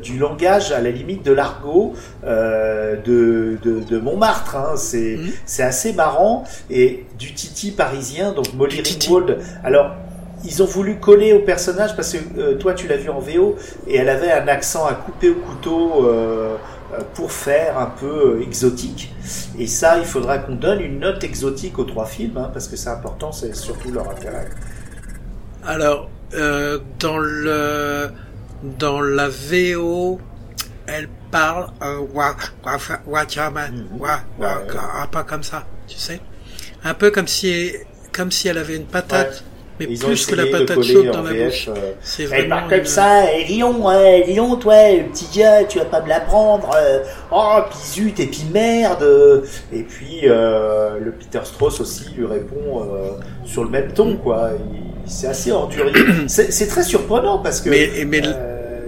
du 0.00 0.16
langage 0.16 0.70
à 0.70 0.80
la 0.80 0.90
limite 0.90 1.24
de 1.24 1.32
l'argot 1.32 1.94
de, 2.24 3.00
de, 3.04 3.80
de, 3.80 3.98
Montmartre. 3.98 4.54
Hein. 4.54 4.74
C'est 4.76 5.16
mmh. 5.16 5.30
c'est 5.44 5.64
assez 5.64 5.92
marrant. 5.92 6.44
Et 6.70 7.04
du 7.18 7.34
titi 7.34 7.72
parisien, 7.72 8.30
donc 8.30 8.54
Molly 8.54 8.80
Ringwald. 8.80 9.40
Alors, 9.64 9.90
ils 10.44 10.62
ont 10.62 10.66
voulu 10.66 10.98
coller 10.98 11.32
au 11.32 11.40
personnage 11.40 11.94
parce 11.96 12.12
que 12.12 12.18
euh, 12.38 12.54
toi 12.56 12.74
tu 12.74 12.88
l'as 12.88 12.96
vu 12.96 13.10
en 13.10 13.20
VO 13.20 13.56
et 13.86 13.96
elle 13.96 14.08
avait 14.08 14.32
un 14.32 14.48
accent 14.48 14.86
à 14.86 14.94
couper 14.94 15.30
au 15.30 15.34
couteau 15.36 16.06
euh, 16.06 16.56
euh, 16.92 17.00
pour 17.14 17.32
faire 17.32 17.78
un 17.78 17.86
peu 17.86 18.40
exotique. 18.42 19.14
Et 19.58 19.66
ça, 19.66 19.98
il 19.98 20.04
faudra 20.04 20.38
qu'on 20.38 20.54
donne 20.54 20.80
une 20.80 20.98
note 20.98 21.22
exotique 21.24 21.78
aux 21.78 21.84
trois 21.84 22.06
films 22.06 22.36
hein, 22.36 22.50
parce 22.52 22.68
que 22.68 22.76
c'est 22.76 22.90
important, 22.90 23.32
c'est 23.32 23.54
surtout 23.54 23.92
leur 23.92 24.10
intérêt. 24.10 24.48
Alors, 25.64 26.10
dans 26.98 27.18
le 27.18 28.10
dans 28.78 29.00
la 29.00 29.28
VO, 29.28 30.20
elle 30.86 31.08
parle 31.30 31.68
un 31.80 31.98
pas 35.06 35.22
comme 35.24 35.42
ça, 35.42 35.64
tu 35.86 35.98
sais, 35.98 36.20
un 36.84 36.94
peu 36.94 37.10
comme 37.10 37.28
si 37.28 37.72
comme 38.12 38.30
si 38.30 38.48
elle 38.48 38.58
avait 38.58 38.76
une 38.76 38.86
patate. 38.86 39.44
Mais 39.88 39.94
ils 39.94 39.98
plus 39.98 40.26
que 40.26 40.34
la 40.34 40.46
patate 40.46 40.82
chaude 40.82 41.10
dans 41.10 41.22
la 41.22 41.32
bouche. 41.32 41.68
Euh, 41.68 41.92
c'est 42.00 42.24
vraiment. 42.24 42.56
Elle 42.68 42.78
comme 42.78 42.86
ça, 42.86 43.32
et 43.32 43.44
Lyon, 43.44 43.86
ouais, 43.86 44.24
Lyon, 44.26 44.56
toi, 44.56 44.74
petit 45.12 45.38
gars, 45.38 45.64
tu 45.64 45.78
vas 45.78 45.84
pas 45.84 46.00
me 46.00 46.08
l'apprendre. 46.08 46.70
Euh, 46.76 47.00
oh, 47.30 47.58
puis 47.70 47.78
zut, 48.02 48.20
et 48.20 48.26
puis 48.26 48.46
merde. 48.52 49.44
Et 49.72 49.82
puis 49.82 50.20
euh, 50.24 50.98
le 50.98 51.12
Peter 51.12 51.40
Strauss 51.44 51.80
aussi 51.80 52.06
lui 52.16 52.26
répond 52.26 52.86
sur 53.44 53.64
le 53.64 53.70
même 53.70 53.92
ton, 53.92 54.16
quoi. 54.16 54.50
C'est 55.06 55.26
assez 55.26 55.50
ordurier. 55.50 55.92
c'est 56.26 56.68
très 56.68 56.82
surprenant 56.82 57.38
parce 57.38 57.60
que. 57.60 57.70
Mais, 57.70 58.04
mais 58.06 58.22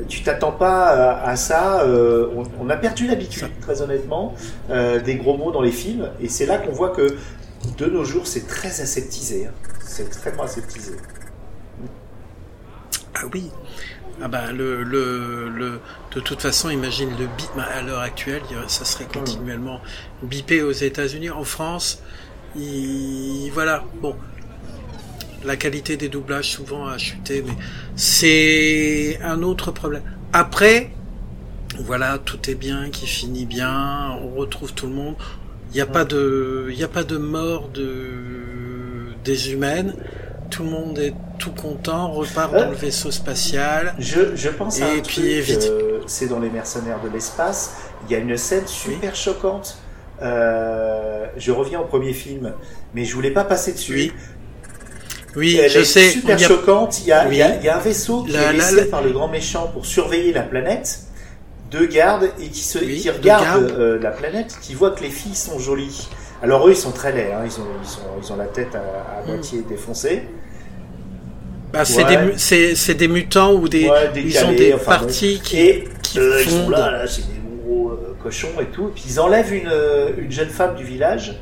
tu 0.07 0.23
t'attends 0.23 0.53
pas 0.53 1.21
à, 1.25 1.35
ça. 1.37 1.87
on, 2.61 2.69
a 2.71 2.77
perdu 2.77 3.07
l'habitude, 3.07 3.49
très 3.61 3.83
honnêtement, 3.83 4.35
des 5.05 5.15
gros 5.16 5.37
mots 5.37 5.51
dans 5.51 5.62
les 5.62 5.73
films, 5.73 6.09
et 6.23 6.29
c'est 6.29 6.47
là 6.47 6.59
qu'on 6.59 6.73
voit 6.73 6.91
que 6.91 7.16
de 7.77 7.86
nos 7.86 8.05
jours, 8.05 8.27
c'est 8.27 8.47
très 8.47 8.81
aseptisé. 8.81 9.47
Hein. 9.47 9.53
C'est 9.85 10.05
extrêmement 10.07 10.45
aseptisé. 10.45 10.93
Ah 13.15 13.23
oui. 13.32 13.51
Ah 14.23 14.28
bah 14.28 14.53
le, 14.53 14.85
le, 14.85 15.49
le, 15.49 15.81
de 16.15 16.20
toute 16.20 16.41
façon, 16.41 16.70
imagine 16.70 17.11
le 17.19 17.27
bip 17.27 17.49
bah, 17.57 17.65
à 17.65 17.82
l'heure 17.82 18.01
actuelle, 18.01 18.43
ça 18.69 18.85
serait 18.85 19.07
continuellement 19.12 19.81
bipé 20.23 20.62
aux 20.62 20.70
États-Unis. 20.70 21.31
En 21.31 21.43
France, 21.43 22.01
il, 22.55 23.51
voilà, 23.53 23.82
bon, 24.01 24.15
la 25.45 25.57
qualité 25.57 25.97
des 25.97 26.09
doublages 26.09 26.53
souvent 26.53 26.86
a 26.86 26.97
chuté, 26.97 27.43
mais 27.45 27.55
c'est 27.97 29.19
un 29.20 29.43
autre 29.43 29.73
problème. 29.73 30.03
Après, 30.32 30.93
voilà, 31.81 32.19
tout 32.19 32.49
est 32.49 32.55
bien, 32.55 32.91
qui 32.91 33.09
finit 33.09 33.47
bien, 33.47 34.12
on 34.23 34.36
retrouve 34.36 34.74
tout 34.74 34.86
le 34.86 34.95
monde. 34.95 35.16
Il 35.75 35.79
n'y 35.79 35.83
a 35.83 35.87
pas 35.87 36.05
de, 36.05 36.69
il 36.71 36.85
a 36.85 36.89
pas 36.89 37.03
de 37.03 37.17
mort 37.17 37.69
de 37.69 39.13
des 39.25 39.51
humaines. 39.51 39.97
Tout 40.49 40.63
le 40.63 40.71
monde 40.71 41.01
est 41.01 41.15
tout 41.41 41.51
content, 41.51 42.13
repart 42.13 42.55
dans 42.55 42.71
le 42.71 42.77
vaisseau 42.77 43.11
spatial. 43.11 43.93
Je, 43.99 44.37
je 44.37 44.51
pense 44.51 44.81
à 44.81 44.87
un 44.87 45.01
puis, 45.01 45.43
truc, 45.43 45.65
euh, 45.65 45.99
c'est 46.07 46.29
dans 46.29 46.39
les 46.39 46.51
mercenaires 46.51 47.01
de 47.03 47.09
l'espace. 47.09 47.75
Il 48.07 48.13
y 48.13 48.15
a 48.15 48.19
une 48.19 48.37
scène 48.37 48.69
super 48.69 49.17
choquante. 49.17 49.79
Euh, 50.23 51.27
je 51.37 51.51
reviens 51.51 51.81
au 51.81 51.87
premier 51.87 52.13
film, 52.13 52.53
mais 52.95 53.05
je 53.05 53.13
voulais 53.13 53.33
pas 53.33 53.43
passer 53.43 53.73
dessus. 53.73 53.95
Oui. 53.95 54.13
Oui, 55.35 55.61
je 55.69 55.83
sais. 55.83 56.11
Super 56.11 56.39
choquante. 56.39 57.01
Il 57.01 57.09
y, 57.09 57.13
a, 57.13 57.27
il, 57.27 57.37
y 57.37 57.43
a, 57.43 57.57
il 57.57 57.65
y, 57.65 57.69
a, 57.69 57.79
un 57.79 57.81
vaisseau 57.81 58.23
qui 58.23 58.37
est 58.37 58.53
laissé 58.53 58.85
par 58.85 59.03
le 59.03 59.11
grand 59.11 59.27
méchant 59.27 59.69
pour 59.73 59.87
surveiller 59.87 60.33
la 60.33 60.43
planète. 60.43 61.01
Deux 61.75 61.87
gardes 61.87 62.31
et 62.41 62.49
qui, 62.51 62.61
se, 62.61 62.79
qui 62.79 63.11
regardent 63.11 63.73
euh, 63.73 63.99
la 64.01 64.13
planète, 64.13 64.57
qui 64.63 64.75
voient 64.75 64.93
que 64.93 65.03
les 65.03 65.11
filles 65.11 65.35
sont 65.35 65.59
jolies. 65.59 66.09
Alors 66.41 66.69
eux, 66.69 66.71
ils 66.71 66.77
sont 66.77 66.93
très 66.93 67.11
laids, 67.11 67.33
hein. 67.33 67.43
ils, 67.45 67.61
ont, 67.61 67.67
ils, 67.83 67.89
sont, 67.89 68.01
ils, 68.23 68.33
ont, 68.33 68.37
la 68.37 68.47
tête 68.47 68.77
à, 68.77 69.19
à 69.19 69.27
moitié 69.27 69.59
hmm. 69.59 69.69
défoncée. 69.69 70.23
Bah, 71.73 71.85
c'est 71.85 72.05
des, 72.05 72.95
des, 72.95 73.09
mutants 73.09 73.55
ou 73.55 73.69
des, 73.69 73.91
ils 74.15 74.45
ont 74.45 74.53
des 74.53 74.75
parties 74.75 75.41
qui, 75.43 75.59
et, 75.59 75.89
qui 76.01 76.21
euh, 76.21 76.43
ils 76.45 76.49
sont 76.49 76.71
là, 76.71 76.93
là 76.93 77.07
c'est 77.09 77.23
des 77.23 77.41
gros 77.65 77.91
euh, 77.91 78.15
cochons 78.23 78.61
et 78.61 78.67
tout. 78.67 78.89
Et 78.89 78.93
puis 78.95 79.05
ils 79.09 79.19
enlèvent 79.19 79.53
une, 79.53 79.73
une, 80.19 80.31
jeune 80.31 80.51
femme 80.51 80.77
du 80.77 80.85
village 80.85 81.41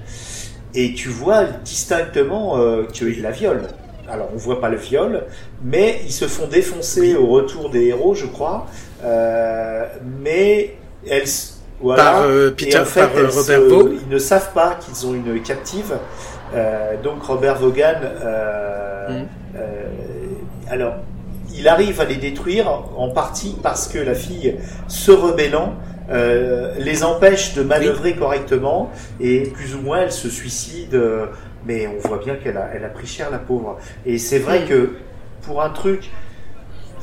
et 0.75 0.95
tu 0.95 1.11
vois 1.11 1.45
distinctement 1.45 2.59
qu'ils 2.91 3.21
la 3.21 3.33
violent. 3.33 3.69
Alors 4.09 4.31
on 4.33 4.39
voit 4.39 4.61
pas 4.63 4.71
le 4.71 4.79
viol, 4.79 5.25
mais 5.63 6.01
ils 6.05 6.13
se 6.13 6.27
font 6.27 6.47
défoncer 6.47 7.17
au 7.17 7.27
retour 7.27 7.69
des 7.69 7.87
héros, 7.87 8.15
je 8.15 8.27
crois. 8.27 8.67
Euh, 9.05 9.85
mais 10.20 10.77
elles 11.09 11.24
par 11.85 12.27
Peter, 12.57 12.79
en 12.79 12.85
fait, 12.85 13.01
par 13.01 13.35
Robert 13.35 13.61
Ils 13.61 14.09
ne 14.09 14.19
savent 14.19 14.53
pas 14.53 14.79
qu'ils 14.81 15.07
ont 15.07 15.15
une 15.15 15.43
captive. 15.43 15.97
Euh, 16.55 16.95
donc 17.03 17.24
Robert 17.24 17.59
Vaughan, 17.59 18.01
euh, 18.03 19.09
mm. 19.09 19.61
alors, 20.70 20.95
il 21.55 21.66
arrive 21.66 22.01
à 22.01 22.05
les 22.05 22.16
détruire 22.16 22.69
en 22.97 23.09
partie 23.09 23.57
parce 23.62 23.89
que 23.89 23.99
la 23.99 24.15
fille, 24.15 24.57
se 24.87 25.11
rebellant, 25.11 25.74
les 26.79 27.05
empêche 27.05 27.55
de 27.55 27.62
manœuvrer 27.62 28.15
correctement 28.15 28.91
et 29.19 29.45
plus 29.45 29.74
ou 29.74 29.81
moins 29.81 30.03
elle 30.03 30.12
se 30.12 30.29
suicide. 30.29 30.99
mais 31.66 31.89
on 31.89 32.07
voit 32.07 32.19
bien 32.19 32.37
qu'elle 32.37 32.59
a, 32.59 32.70
elle 32.74 32.85
a 32.85 32.89
pris 32.89 33.07
cher 33.07 33.31
la 33.31 33.39
pauvre. 33.39 33.79
Et 34.07 34.19
c'est 34.19 34.39
vrai 34.39 34.61
mm. 34.61 34.69
que 34.69 34.91
pour 35.43 35.62
un 35.62 35.70
truc 35.70 36.11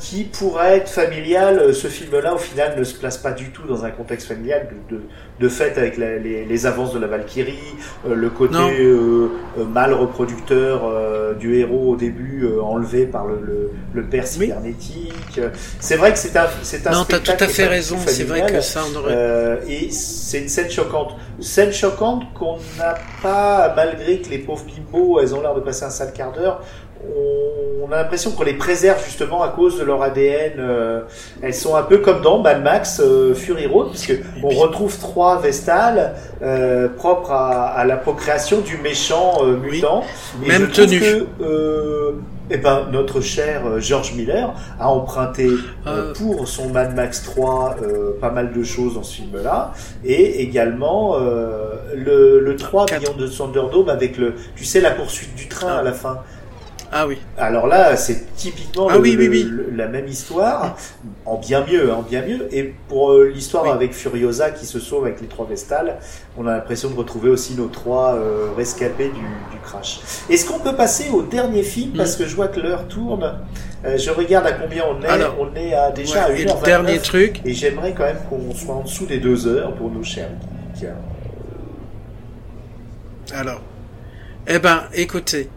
qui 0.00 0.24
pourrait 0.24 0.78
être 0.78 0.88
familial. 0.88 1.58
Euh, 1.58 1.72
Ce 1.72 1.86
film-là, 1.88 2.34
au 2.34 2.38
final, 2.38 2.74
ne 2.78 2.84
se 2.84 2.94
place 2.94 3.18
pas 3.18 3.32
du 3.32 3.50
tout 3.50 3.62
dans 3.68 3.84
un 3.84 3.90
contexte 3.90 4.26
familial. 4.26 4.68
De, 4.90 4.96
de, 4.96 5.02
de 5.38 5.48
fait, 5.48 5.78
avec 5.78 5.96
la- 5.96 6.16
les, 6.18 6.44
les 6.44 6.66
avances 6.66 6.92
de 6.92 6.98
la 6.98 7.06
Valkyrie, 7.06 7.54
euh, 8.08 8.14
le 8.14 8.28
côté 8.30 8.56
euh, 8.80 9.28
euh, 9.58 9.64
mâle 9.64 9.94
reproducteur 9.94 10.82
euh, 10.84 11.34
du 11.34 11.56
héros 11.58 11.92
au 11.92 11.96
début, 11.96 12.44
euh, 12.44 12.60
enlevé 12.62 13.06
par 13.06 13.26
le, 13.26 13.36
le, 13.46 13.70
le 13.94 14.02
père 14.06 14.26
cybernétique. 14.26 15.40
C'est 15.80 15.96
vrai 15.96 16.12
que 16.12 16.18
c'est 16.18 16.36
un, 16.36 16.46
c'est 16.62 16.86
un 16.86 16.90
Non, 16.90 17.04
t'as 17.08 17.18
tout 17.20 17.30
à 17.44 17.46
fait 17.48 17.66
raison. 17.66 17.96
C'est 18.06 18.24
vrai 18.24 18.40
que 18.52 18.60
ça, 18.60 18.82
on 18.92 18.96
aurait. 18.98 19.14
Euh, 19.14 19.56
et 19.68 19.90
c'est 19.90 20.40
une 20.42 20.48
scène 20.48 20.70
choquante. 20.70 21.16
Scène 21.40 21.72
choquante 21.72 22.24
qu'on 22.34 22.56
n'a 22.78 22.94
pas, 23.22 23.72
malgré 23.76 24.18
que 24.20 24.28
les 24.30 24.38
pauvres 24.38 24.64
bimbos, 24.64 25.20
elles 25.20 25.34
ont 25.34 25.40
l'air 25.40 25.54
de 25.54 25.60
passer 25.60 25.84
un 25.84 25.90
sale 25.90 26.12
quart 26.12 26.32
d'heure. 26.32 26.62
On, 27.08 27.92
a 27.92 27.96
l'impression 27.96 28.30
qu'on 28.30 28.44
les 28.44 28.54
préserve 28.54 29.02
justement 29.04 29.42
à 29.42 29.48
cause 29.48 29.78
de 29.78 29.84
leur 29.84 30.00
ADN. 30.02 30.52
euh, 30.58 31.00
elles 31.42 31.54
sont 31.54 31.74
un 31.74 31.82
peu 31.82 31.98
comme 31.98 32.20
dans 32.20 32.38
Mad 32.40 32.62
Max 32.62 33.00
euh, 33.04 33.34
Fury 33.34 33.66
Road, 33.66 33.88
puisque 33.90 34.14
on 34.44 34.48
retrouve 34.50 34.96
trois 34.98 35.40
vestales 35.40 36.14
euh, 36.42 36.88
propres 36.88 37.32
à, 37.32 37.66
à 37.68 37.84
la 37.84 37.96
procréation 37.96 38.60
du 38.60 38.76
méchant 38.78 39.38
euh, 39.42 39.56
Oui. 39.62 39.76
mutant. 39.76 40.04
Et 40.44 40.48
Même 40.48 40.68
je 40.72 40.82
tenue. 40.82 41.00
que, 41.00 41.26
euh, 41.42 42.12
eh 42.52 42.58
ben, 42.58 42.86
notre 42.92 43.20
cher 43.20 43.62
euh, 43.66 43.80
George 43.80 44.14
Miller 44.14 44.54
a 44.78 44.88
emprunté 44.88 45.48
euh, 45.88 46.12
pour 46.14 46.46
son 46.46 46.68
Mad 46.68 46.94
Max 46.94 47.22
3 47.24 47.76
euh, 47.82 48.12
pas 48.20 48.30
mal 48.30 48.52
de 48.52 48.62
choses 48.62 48.94
dans 48.94 49.02
ce 49.02 49.16
film-là, 49.16 49.72
et 50.04 50.42
également 50.42 51.16
euh, 51.16 51.72
le, 51.96 52.38
le 52.40 52.56
3 52.56 52.86
Quatre. 52.86 53.00
Beyond 53.02 53.16
de 53.16 53.26
Thunderdome 53.26 53.88
avec 53.88 54.16
le, 54.16 54.34
tu 54.54 54.64
sais, 54.64 54.80
la 54.80 54.90
poursuite 54.92 55.34
du 55.34 55.48
train 55.48 55.74
à 55.78 55.82
la 55.82 55.92
fin. 55.92 56.18
Ah 56.92 57.06
oui. 57.06 57.18
Alors 57.38 57.68
là, 57.68 57.96
c'est 57.96 58.34
typiquement 58.34 58.88
Ah 58.90 58.94
le- 58.96 59.00
oui, 59.00 59.14
oui, 59.16 59.28
oui. 59.28 59.44
le- 59.48 59.70
la 59.76 59.86
même 59.86 60.08
histoire, 60.08 60.76
en 61.24 61.36
bien 61.38 61.64
mieux, 61.64 61.92
en 61.92 62.02
bien 62.02 62.26
mieux. 62.26 62.48
Et 62.52 62.74
pour 62.88 63.12
euh, 63.12 63.28
l'histoire 63.32 63.66
avec 63.72 63.92
Furiosa 63.94 64.50
qui 64.50 64.66
se 64.66 64.80
sauve 64.80 65.04
avec 65.04 65.20
les 65.20 65.28
trois 65.28 65.46
Vestales, 65.46 65.98
on 66.36 66.48
a 66.48 66.52
l'impression 66.52 66.90
de 66.90 66.96
retrouver 66.96 67.30
aussi 67.30 67.54
nos 67.54 67.68
trois 67.68 68.14
euh, 68.16 68.48
rescapés 68.56 69.04
du, 69.08 69.20
du 69.20 69.58
crash. 69.62 70.00
Est-ce 70.28 70.44
qu'on 70.50 70.58
peut 70.58 70.74
passer 70.74 71.10
au 71.10 71.22
dernier 71.22 71.62
film? 71.62 71.92
Parce 71.96 72.16
que 72.16 72.26
je 72.26 72.34
vois 72.34 72.48
que 72.48 72.58
l'heure 72.58 72.88
tourne. 72.88 73.38
Euh, 73.84 73.96
je 73.96 74.10
regarde 74.10 74.46
à 74.48 74.52
combien 74.52 74.82
on 74.90 75.00
est. 75.02 75.06
Alors, 75.06 75.36
on 75.38 75.54
est 75.54 75.72
à 75.72 75.92
déjà 75.92 76.24
à 76.24 76.28
Ouais, 76.30 76.40
et 76.40 76.44
1h29. 76.44 76.58
le 76.60 76.66
dernier 76.66 76.98
truc, 76.98 77.40
Et 77.44 77.54
j'aimerais 77.54 77.94
quand 77.96 78.04
même 78.04 78.18
qu'on 78.28 78.52
soit 78.52 78.74
en 78.74 78.82
dessous 78.82 79.06
des 79.06 79.18
deux 79.18 79.46
heures 79.46 79.74
pour 79.74 79.90
nos 79.92 80.02
chers 80.02 80.28
geeks. 80.74 80.88
alors. 83.32 83.60
Eh 84.48 84.58
ben, 84.58 84.82
écoutez, 84.94 85.48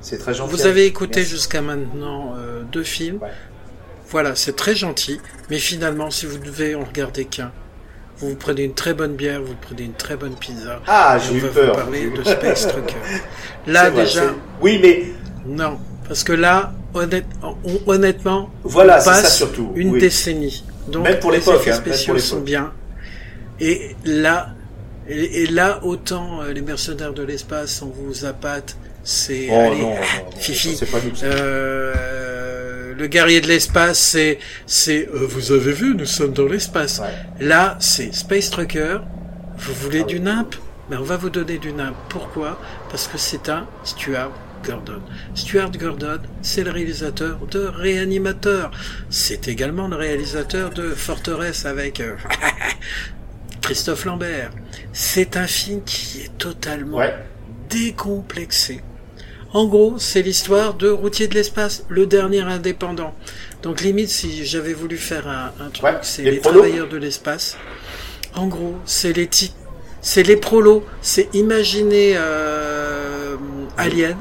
C'est 0.00 0.18
très 0.18 0.34
gentil. 0.34 0.50
vous 0.54 0.66
avez 0.66 0.86
écouté 0.86 1.24
jusqu'à 1.24 1.60
maintenant 1.62 2.34
euh, 2.38 2.62
deux 2.62 2.82
films. 2.84 3.18
Ouais. 3.22 3.28
Voilà, 4.08 4.34
c'est 4.34 4.56
très 4.56 4.74
gentil. 4.74 5.20
Mais 5.50 5.58
finalement, 5.58 6.10
si 6.10 6.26
vous 6.26 6.38
devez 6.38 6.74
en 6.74 6.84
regarder 6.84 7.26
qu'un, 7.26 7.52
vous 8.18 8.30
vous 8.30 8.36
prenez 8.36 8.64
une 8.64 8.74
très 8.74 8.92
bonne 8.94 9.14
bière, 9.14 9.40
vous 9.42 9.54
prenez 9.60 9.84
une 9.84 9.92
très 9.94 10.16
bonne 10.16 10.34
pizza. 10.34 10.80
Ah, 10.86 11.18
j'ai 11.18 11.36
eu 11.36 11.40
peur. 11.40 11.74
vous 11.76 11.82
parler 11.82 12.10
de 12.10 12.22
Space 12.24 12.66
Trucker. 12.68 12.94
Là, 13.66 13.90
vrai, 13.90 14.04
déjà, 14.04 14.22
Oui, 14.60 14.78
mais 14.82 15.04
non. 15.46 15.78
Parce 16.08 16.24
que 16.24 16.32
là, 16.32 16.72
honnête- 16.92 17.24
on- 17.42 17.56
honnêtement, 17.86 18.50
Voilà, 18.64 18.96
on 18.96 19.00
c'est 19.00 19.04
ça 19.14 19.22
passe 19.22 19.36
surtout, 19.36 19.72
une 19.76 19.90
oui. 19.90 20.00
décennie. 20.00 20.64
Donc, 20.88 21.04
Même 21.04 21.20
pour 21.20 21.30
les 21.30 21.38
effets 21.38 21.52
hein, 21.52 21.56
pour 21.62 21.74
spéciaux 21.74 22.14
l'époque. 22.14 22.28
sont 22.28 22.40
bien. 22.40 22.72
Et 23.60 23.94
là, 24.04 24.48
et, 25.08 25.42
et 25.42 25.46
là, 25.46 25.80
autant 25.84 26.42
euh, 26.42 26.52
les 26.52 26.62
mercenaires 26.62 27.12
de 27.12 27.22
l'espace, 27.22 27.80
on 27.82 27.90
vous 27.90 28.24
appâte, 28.24 28.76
c'est 29.02 29.48
Oh 29.50 29.54
allez, 29.54 29.80
non, 29.80 29.90
non, 29.90 29.96
non, 29.96 30.30
Fifi. 30.38 30.76
pas. 30.86 30.98
Euh, 31.22 32.94
le 32.94 33.06
guerrier 33.06 33.40
de 33.40 33.46
l'espace, 33.48 33.98
c'est, 33.98 34.38
c'est, 34.66 35.08
euh, 35.08 35.26
vous 35.26 35.52
avez 35.52 35.72
vu, 35.72 35.94
nous 35.94 36.04
sommes 36.06 36.32
dans 36.32 36.46
l'espace. 36.46 36.98
Ouais. 37.00 37.46
Là, 37.46 37.76
c'est 37.80 38.14
Space 38.14 38.50
Trucker. 38.50 38.98
Vous 39.58 39.74
voulez 39.74 40.00
Ah 40.02 40.06
du 40.06 40.20
nimp? 40.20 40.54
Ben, 40.90 40.98
on 41.00 41.04
va 41.04 41.16
vous 41.16 41.30
donner 41.30 41.58
du 41.58 41.72
nimp. 41.72 41.94
Pourquoi? 42.08 42.60
Parce 42.90 43.06
que 43.08 43.16
c'est 43.18 43.48
un 43.48 43.66
Stuart 43.84 44.32
Gordon. 44.64 45.00
Stuart 45.34 45.70
Gordon, 45.72 46.18
c'est 46.42 46.62
le 46.64 46.70
réalisateur 46.70 47.38
de 47.50 47.60
Réanimateur. 47.60 48.70
C'est 49.08 49.48
également 49.48 49.88
le 49.88 49.96
réalisateur 49.96 50.70
de 50.70 50.90
Forteresse 50.90 51.64
avec 51.64 52.00
euh, 52.00 52.14
Christophe 53.62 54.04
Lambert. 54.04 54.50
C'est 54.92 55.36
un 55.36 55.46
film 55.46 55.82
qui 55.84 56.22
est 56.22 56.36
totalement 56.38 56.98
Ouais. 56.98 57.14
Décomplexé. 57.70 58.80
En 59.52 59.66
gros, 59.66 59.98
c'est 59.98 60.22
l'histoire 60.22 60.74
de 60.74 60.88
Routier 60.88 61.26
de 61.26 61.34
l'espace, 61.34 61.84
le 61.88 62.06
dernier 62.06 62.40
indépendant. 62.40 63.14
Donc 63.62 63.80
limite, 63.80 64.08
si 64.08 64.44
j'avais 64.46 64.74
voulu 64.74 64.96
faire 64.96 65.26
un, 65.28 65.52
un 65.64 65.70
truc, 65.70 65.84
Ouais, 65.84 65.98
c'est 66.02 66.22
les 66.22 66.40
travailleurs 66.40 66.88
de 66.88 66.96
l'espace. 66.96 67.56
En 68.34 68.46
gros, 68.46 68.76
c'est 68.84 69.12
les 69.12 69.28
c'est 70.02 70.22
les 70.22 70.36
prolos, 70.36 70.84
c'est 71.02 71.28
imaginer 71.34 72.12
euh, 72.16 73.36
Alien, 73.76 74.16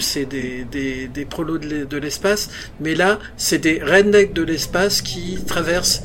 c'est 0.00 0.24
des, 0.24 0.64
des, 0.64 1.06
des 1.06 1.24
prolos 1.26 1.58
de 1.58 1.66
l'e- 1.68 1.86
de 1.86 1.96
l'espace, 1.98 2.50
mais 2.80 2.94
là, 2.94 3.18
c'est 3.36 3.58
des 3.58 3.80
rednecks 3.82 4.32
de 4.32 4.42
l'espace 4.42 5.00
qui 5.02 5.38
traversent 5.46 6.02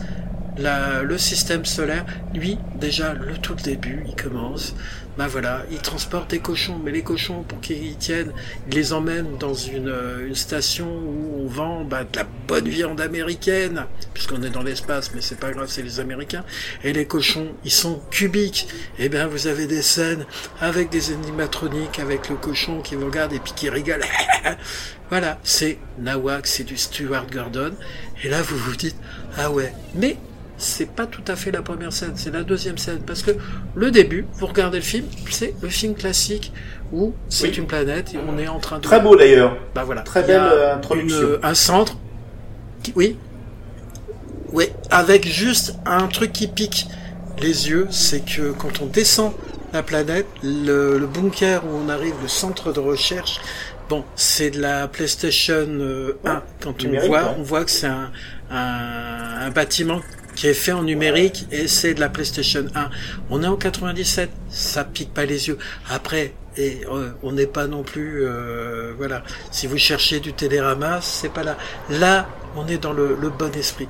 la, 0.58 1.02
le 1.04 1.18
système 1.18 1.66
solaire. 1.66 2.06
Lui, 2.34 2.58
déjà, 2.76 3.14
le 3.14 3.38
tout 3.38 3.56
début, 3.56 4.04
il 4.08 4.16
commence. 4.16 4.76
Ben 5.18 5.26
voilà, 5.26 5.66
il 5.72 5.80
transporte 5.80 6.30
des 6.30 6.40
cochons, 6.40 6.80
mais 6.84 6.92
les 6.92 7.02
cochons, 7.02 7.42
pour 7.42 7.60
qu'ils 7.60 7.98
tiennent, 7.98 8.32
il 8.68 8.76
les 8.76 8.94
emmène 8.94 9.38
dans 9.40 9.56
une, 9.56 9.90
euh, 9.90 10.28
une 10.28 10.36
station 10.36 10.88
où 10.88 11.42
on 11.44 11.48
vend 11.48 11.84
bah, 11.84 12.04
de 12.04 12.18
la 12.18 12.28
bonne 12.48 12.68
viande 12.68 13.02
américaine, 13.02 13.86
puisqu'on 14.14 14.44
est 14.44 14.52
dans 14.52 14.62
l'espace, 14.62 15.12
mais 15.16 15.22
c'est 15.22 15.40
pas 15.40 15.52
grave, 15.52 15.70
c'est 15.70 15.82
les 15.82 16.00
Américains. 16.00 16.46
Et 16.84 16.94
les 16.94 17.06
cochons, 17.06 17.48
ils 17.66 17.72
sont 17.72 18.00
cubiques. 18.12 18.68
Et 19.00 19.10
bien, 19.10 19.26
vous 19.26 19.48
avez 19.48 19.66
des 19.66 19.82
scènes 19.82 20.26
avec 20.62 20.90
des 20.90 21.12
animatroniques, 21.12 21.98
avec 21.98 22.30
le 22.30 22.36
cochon 22.36 22.82
qui 22.82 22.94
vous 22.94 23.08
regarde 23.08 23.34
et 23.34 23.40
puis 23.40 23.54
qui 23.56 23.70
rigole. 23.70 24.04
voilà, 25.10 25.40
c'est 25.44 25.80
Nawak, 25.98 26.46
c'est 26.46 26.64
du 26.64 26.78
Stuart 26.78 27.26
Gordon. 27.26 27.74
Et 28.24 28.30
là, 28.30 28.44
vous 28.44 28.58
vous 28.58 28.76
dites, 28.76 28.98
ah 29.36 29.50
ouais, 29.50 29.74
mais 29.96 30.18
c'est 30.58 30.90
pas 30.90 31.06
tout 31.06 31.22
à 31.28 31.36
fait 31.36 31.52
la 31.52 31.62
première 31.62 31.94
scène, 31.94 32.14
c'est 32.16 32.34
la 32.34 32.44
deuxième 32.44 32.78
scène. 32.78 33.00
Parce 33.06 33.22
que 33.24 33.32
le 33.76 33.92
début, 33.92 34.26
vous 34.36 34.48
regardez 34.48 34.78
le 34.80 34.84
film, 34.84 35.06
c'est 35.30 35.54
le 35.62 35.70
film 35.70 35.94
classique 35.96 36.52
où 36.92 37.14
c'est 37.30 37.50
Oui. 37.50 37.56
une 37.58 37.68
planète 37.68 38.14
et 38.14 38.18
on 38.28 38.38
est 38.40 38.48
en 38.48 38.60
train 38.60 38.78
de... 38.78 38.84
Très 38.84 39.00
beau 39.00 39.16
d'ailleurs. 39.16 39.56
Bah 39.76 39.84
voilà. 39.84 40.02
Très 40.02 40.24
belle, 40.24 40.42
euh, 40.42 40.76
introduction. 40.76 41.20
une- 41.36 41.40
un 41.44 41.54
centre. 41.54 41.98
qui- 42.84 42.94
oui. 42.96 43.18
Oui, 44.54 44.70
avec 44.90 45.28
juste 45.28 45.76
un 45.86 46.08
truc 46.08 46.32
qui 46.32 46.48
pique 46.48 46.88
les 47.42 47.70
yeux, 47.70 47.88
c'est 47.92 48.22
que 48.26 48.52
quand 48.52 48.82
on 48.82 48.86
descend 48.86 49.34
la 49.74 49.84
planète, 49.84 50.26
le, 50.42 50.98
le 50.98 51.06
bunker 51.06 51.64
où 51.66 51.70
on 51.86 51.90
arrive, 51.90 52.14
le 52.22 52.30
centre 52.30 52.72
de 52.72 52.80
recherche, 52.80 53.42
bon, 53.90 54.06
c'est 54.16 54.50
de 54.52 54.62
la 54.62 54.88
PlayStation 54.88 55.68
euh, 55.68 56.18
1. 56.26 56.42
Quand 56.62 56.74
on 56.86 56.90
voit, 57.08 57.24
ouais. 57.24 57.28
on 57.38 57.44
voit 57.44 57.66
que 57.66 57.72
c'est 57.72 57.88
un, 57.88 58.10
un, 58.50 59.42
un 59.42 59.50
bâtiment 59.52 60.00
qui 60.38 60.48
est 60.48 60.54
fait 60.54 60.72
en 60.72 60.84
numérique 60.84 61.48
et 61.52 61.68
c'est 61.68 61.96
de 61.96 62.00
la 62.00 62.10
PlayStation 62.10 62.64
1. 62.76 62.90
On 63.32 63.42
est 63.42 63.48
en 63.48 63.58
97, 63.58 64.30
ça 64.50 64.84
pique 64.84 65.12
pas 65.12 65.26
les 65.26 65.48
yeux. 65.48 65.58
Après, 65.90 66.36
et 66.56 66.82
euh, 66.92 67.10
on 67.24 67.32
n'est 67.32 67.48
pas 67.48 67.66
non 67.66 67.82
plus, 67.82 68.24
euh, 68.24 68.94
voilà. 68.96 69.24
Si 69.52 69.66
vous 69.66 69.80
cherchez 69.80 70.20
du 70.20 70.34
Télérama, 70.34 71.00
c'est 71.02 71.34
pas 71.34 71.44
là. 71.44 71.58
Là, 71.90 72.30
on 72.56 72.68
est 72.68 72.78
dans 72.78 72.94
le, 72.94 73.16
bon 73.16 73.52
esprit. 73.56 73.88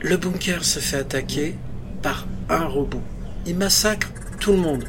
Le 0.00 0.16
bunker 0.16 0.64
se 0.64 0.78
fait 0.78 0.98
attaquer 0.98 1.56
par 2.02 2.26
un 2.48 2.64
robot. 2.64 3.02
Il 3.44 3.56
massacre 3.56 4.08
tout 4.38 4.52
le 4.52 4.58
monde. 4.58 4.84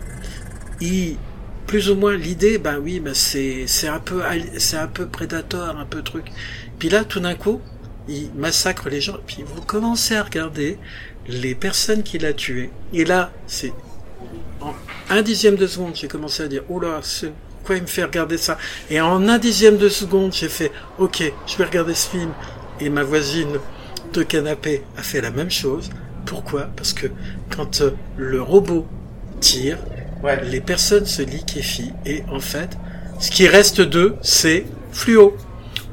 Il, 0.81 1.17
plus 1.65 1.89
ou 1.89 1.95
moins 1.95 2.15
l'idée, 2.15 2.59
ben 2.59 2.77
oui, 2.77 2.99
ben 2.99 3.15
c'est 3.15 3.65
c'est 3.65 3.87
un 3.87 3.99
peu 3.99 4.21
c'est 4.57 4.77
un 4.77 4.87
peu 4.87 5.07
prédateur, 5.07 5.79
un 5.79 5.85
peu 5.85 6.03
truc. 6.03 6.25
Puis 6.77 6.89
là, 6.89 7.05
tout 7.05 7.19
d'un 7.19 7.33
coup, 7.33 7.59
il 8.07 8.29
massacre 8.35 8.89
les 8.89 9.01
gens. 9.01 9.17
Puis 9.25 9.43
vous 9.45 9.61
commencez 9.61 10.15
à 10.15 10.23
regarder 10.23 10.77
les 11.27 11.55
personnes 11.55 12.03
qu'il 12.03 12.25
a 12.25 12.33
tuées. 12.33 12.69
Et 12.93 13.05
là, 13.05 13.31
c'est 13.47 13.73
en 14.61 14.73
un 15.09 15.21
dixième 15.21 15.55
de 15.55 15.67
seconde, 15.67 15.95
j'ai 15.95 16.07
commencé 16.07 16.43
à 16.43 16.47
dire, 16.47 16.63
oh 16.69 16.79
là, 16.79 16.99
c'est 17.03 17.33
quoi 17.65 17.75
il 17.75 17.81
me 17.81 17.87
fait 17.87 18.03
regarder 18.03 18.37
ça 18.37 18.57
Et 18.89 18.99
en 19.01 19.27
un 19.27 19.37
dixième 19.37 19.77
de 19.77 19.89
seconde, 19.89 20.33
j'ai 20.33 20.49
fait, 20.49 20.71
ok, 20.99 21.23
je 21.47 21.57
vais 21.57 21.65
regarder 21.65 21.93
ce 21.93 22.07
film. 22.09 22.31
Et 22.79 22.89
ma 22.89 23.03
voisine 23.03 23.59
de 24.13 24.23
canapé 24.23 24.83
a 24.97 25.03
fait 25.03 25.21
la 25.21 25.31
même 25.31 25.51
chose. 25.51 25.89
Pourquoi? 26.25 26.69
Parce 26.75 26.93
que 26.93 27.07
quand 27.55 27.81
euh, 27.81 27.91
le 28.17 28.41
robot 28.41 28.85
tire, 29.39 29.77
Ouais. 30.23 30.41
les 30.45 30.61
personnes 30.61 31.05
se 31.05 31.21
liquéfient 31.21 31.91
et 32.05 32.23
en 32.31 32.39
fait, 32.39 32.69
ce 33.19 33.29
qui 33.29 33.45
reste 33.45 33.81
d'eux, 33.81 34.15
c'est 34.21 34.65
fluo 34.93 35.35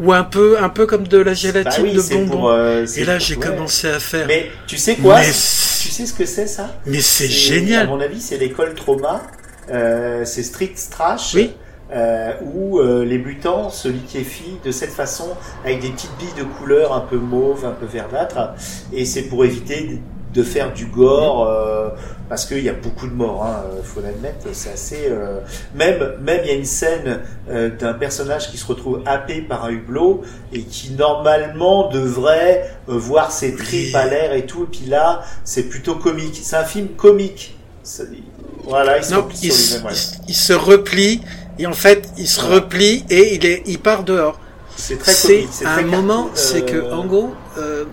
ou 0.00 0.12
un 0.12 0.24
peu, 0.24 0.58
un 0.62 0.68
peu 0.68 0.86
comme 0.86 1.06
de 1.06 1.18
la 1.18 1.24
Bah 1.24 1.34
gélatine 1.34 1.84
oui, 1.84 1.92
de 1.94 2.26
pour. 2.30 2.48
euh, 2.50 2.86
et 2.96 3.04
là, 3.04 3.16
pour- 3.16 3.20
j'ai 3.26 3.36
ouais. 3.36 3.46
commencé 3.46 3.88
à 3.88 4.00
faire. 4.00 4.26
Mais 4.26 4.50
tu 4.66 4.76
sais 4.78 4.96
quoi 4.96 5.20
Mais 5.20 5.26
Tu 5.26 5.88
sais 5.90 6.06
ce 6.06 6.14
que 6.14 6.24
c'est 6.26 6.46
ça 6.46 6.74
mais 6.86 7.00
c'est 7.00 7.24
À 7.24 7.28
génial. 7.28 7.86
mon 7.88 8.00
avis, 8.00 8.20
c'est 8.20 8.38
l'école 8.38 8.74
trauma. 8.74 9.22
Euh, 9.70 10.24
c'est 10.24 10.42
Street 10.42 10.72
Trash. 10.90 11.34
Oui. 11.34 11.52
euh, 11.92 12.32
où 12.54 12.80
les 12.80 13.18
mutants 13.18 13.68
se 13.68 13.88
liquéfient 13.88 14.58
de 14.64 14.70
cette 14.70 14.92
façon 14.92 15.28
avec 15.64 15.80
des 15.80 15.88
petites 15.88 16.16
billes 16.20 16.28
de 16.38 16.44
couleur 16.44 16.92
un 16.94 17.00
peu 17.00 17.16
mauve, 17.16 17.64
un 17.66 17.72
peu 17.72 17.84
verdâtre, 17.84 18.54
et 18.92 19.04
c'est 19.04 19.22
pour 19.22 19.44
éviter 19.44 19.98
de 20.32 20.42
faire 20.42 20.72
du 20.72 20.86
gore 20.86 21.46
euh, 21.48 21.88
parce 22.28 22.46
qu'il 22.46 22.62
y 22.62 22.68
a 22.68 22.72
beaucoup 22.72 23.08
de 23.08 23.12
morts 23.12 23.44
hein, 23.44 23.64
faut 23.82 24.00
l'admettre 24.00 24.46
c'est 24.52 24.70
assez 24.72 25.06
euh, 25.08 25.40
même 25.74 25.98
même 26.22 26.40
il 26.44 26.48
y 26.48 26.52
a 26.52 26.54
une 26.56 26.64
scène 26.64 27.20
euh, 27.50 27.68
d'un 27.76 27.94
personnage 27.94 28.50
qui 28.50 28.56
se 28.56 28.66
retrouve 28.66 29.02
happé 29.06 29.42
par 29.42 29.64
un 29.64 29.70
hublot 29.70 30.22
et 30.52 30.62
qui 30.62 30.92
normalement 30.92 31.88
devrait 31.90 32.70
euh, 32.88 32.92
voir 32.96 33.32
ses 33.32 33.56
tripes 33.56 33.94
à 33.96 34.06
l'air 34.06 34.32
et 34.32 34.46
tout 34.46 34.64
et 34.64 34.66
puis 34.66 34.86
là 34.88 35.22
c'est 35.44 35.64
plutôt 35.64 35.96
comique 35.96 36.38
c'est 36.42 36.56
un 36.56 36.64
film 36.64 36.88
comique 36.96 37.56
voilà 38.64 38.98
il 38.98 39.04
se 39.04 39.12
Non, 39.14 39.22
replie 39.22 39.38
il, 39.42 39.52
se- 39.52 39.74
lui-même, 39.78 39.86
ouais. 39.92 39.98
il 40.28 40.34
se 40.34 40.52
replie 40.52 41.22
et 41.58 41.66
en 41.66 41.72
fait 41.72 42.08
il 42.16 42.28
se 42.28 42.40
replie 42.40 43.04
et 43.10 43.34
il 43.34 43.44
est 43.46 43.62
il 43.66 43.78
part 43.80 44.04
dehors. 44.04 44.38
c'est 44.76 44.98
très 44.98 45.12
comique 45.14 45.48
c'est 45.50 45.66
un 45.66 45.82
moment, 45.82 46.30
c'est 46.34 46.62
que 46.64 46.76
euh, 46.76 46.94
en 46.94 47.04
gros, 47.04 47.30
euh, 47.58 47.84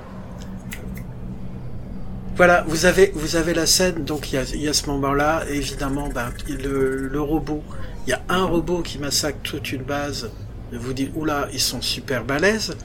voilà, 2.37 2.63
vous 2.67 2.85
avez 2.85 3.11
vous 3.15 3.35
avez 3.35 3.53
la 3.53 3.65
scène, 3.65 4.03
donc 4.05 4.31
il 4.31 4.35
y 4.35 4.37
a, 4.37 4.43
il 4.43 4.61
y 4.61 4.67
a 4.67 4.73
ce 4.73 4.85
moment-là, 4.87 5.43
évidemment, 5.49 6.07
ben, 6.07 6.31
le, 6.47 7.07
le 7.07 7.21
robot, 7.21 7.63
il 8.05 8.11
y 8.11 8.13
a 8.13 8.21
un 8.29 8.45
robot 8.45 8.81
qui 8.83 8.99
massacre 8.99 9.39
toute 9.43 9.71
une 9.71 9.83
base. 9.83 10.29
Vous 10.71 10.93
dites, 10.93 11.11
oula, 11.15 11.47
ils 11.51 11.59
sont 11.59 11.81
super 11.81 12.23
balèzes. 12.23 12.77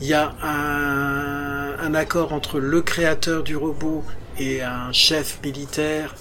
Il 0.00 0.06
y 0.06 0.14
a 0.14 0.34
un, 0.42 1.76
un 1.80 1.94
accord 1.94 2.32
entre 2.32 2.60
le 2.60 2.82
créateur 2.82 3.42
du 3.42 3.56
robot 3.56 4.04
et 4.38 4.62
un 4.62 4.92
chef 4.92 5.40
militaire 5.42 6.14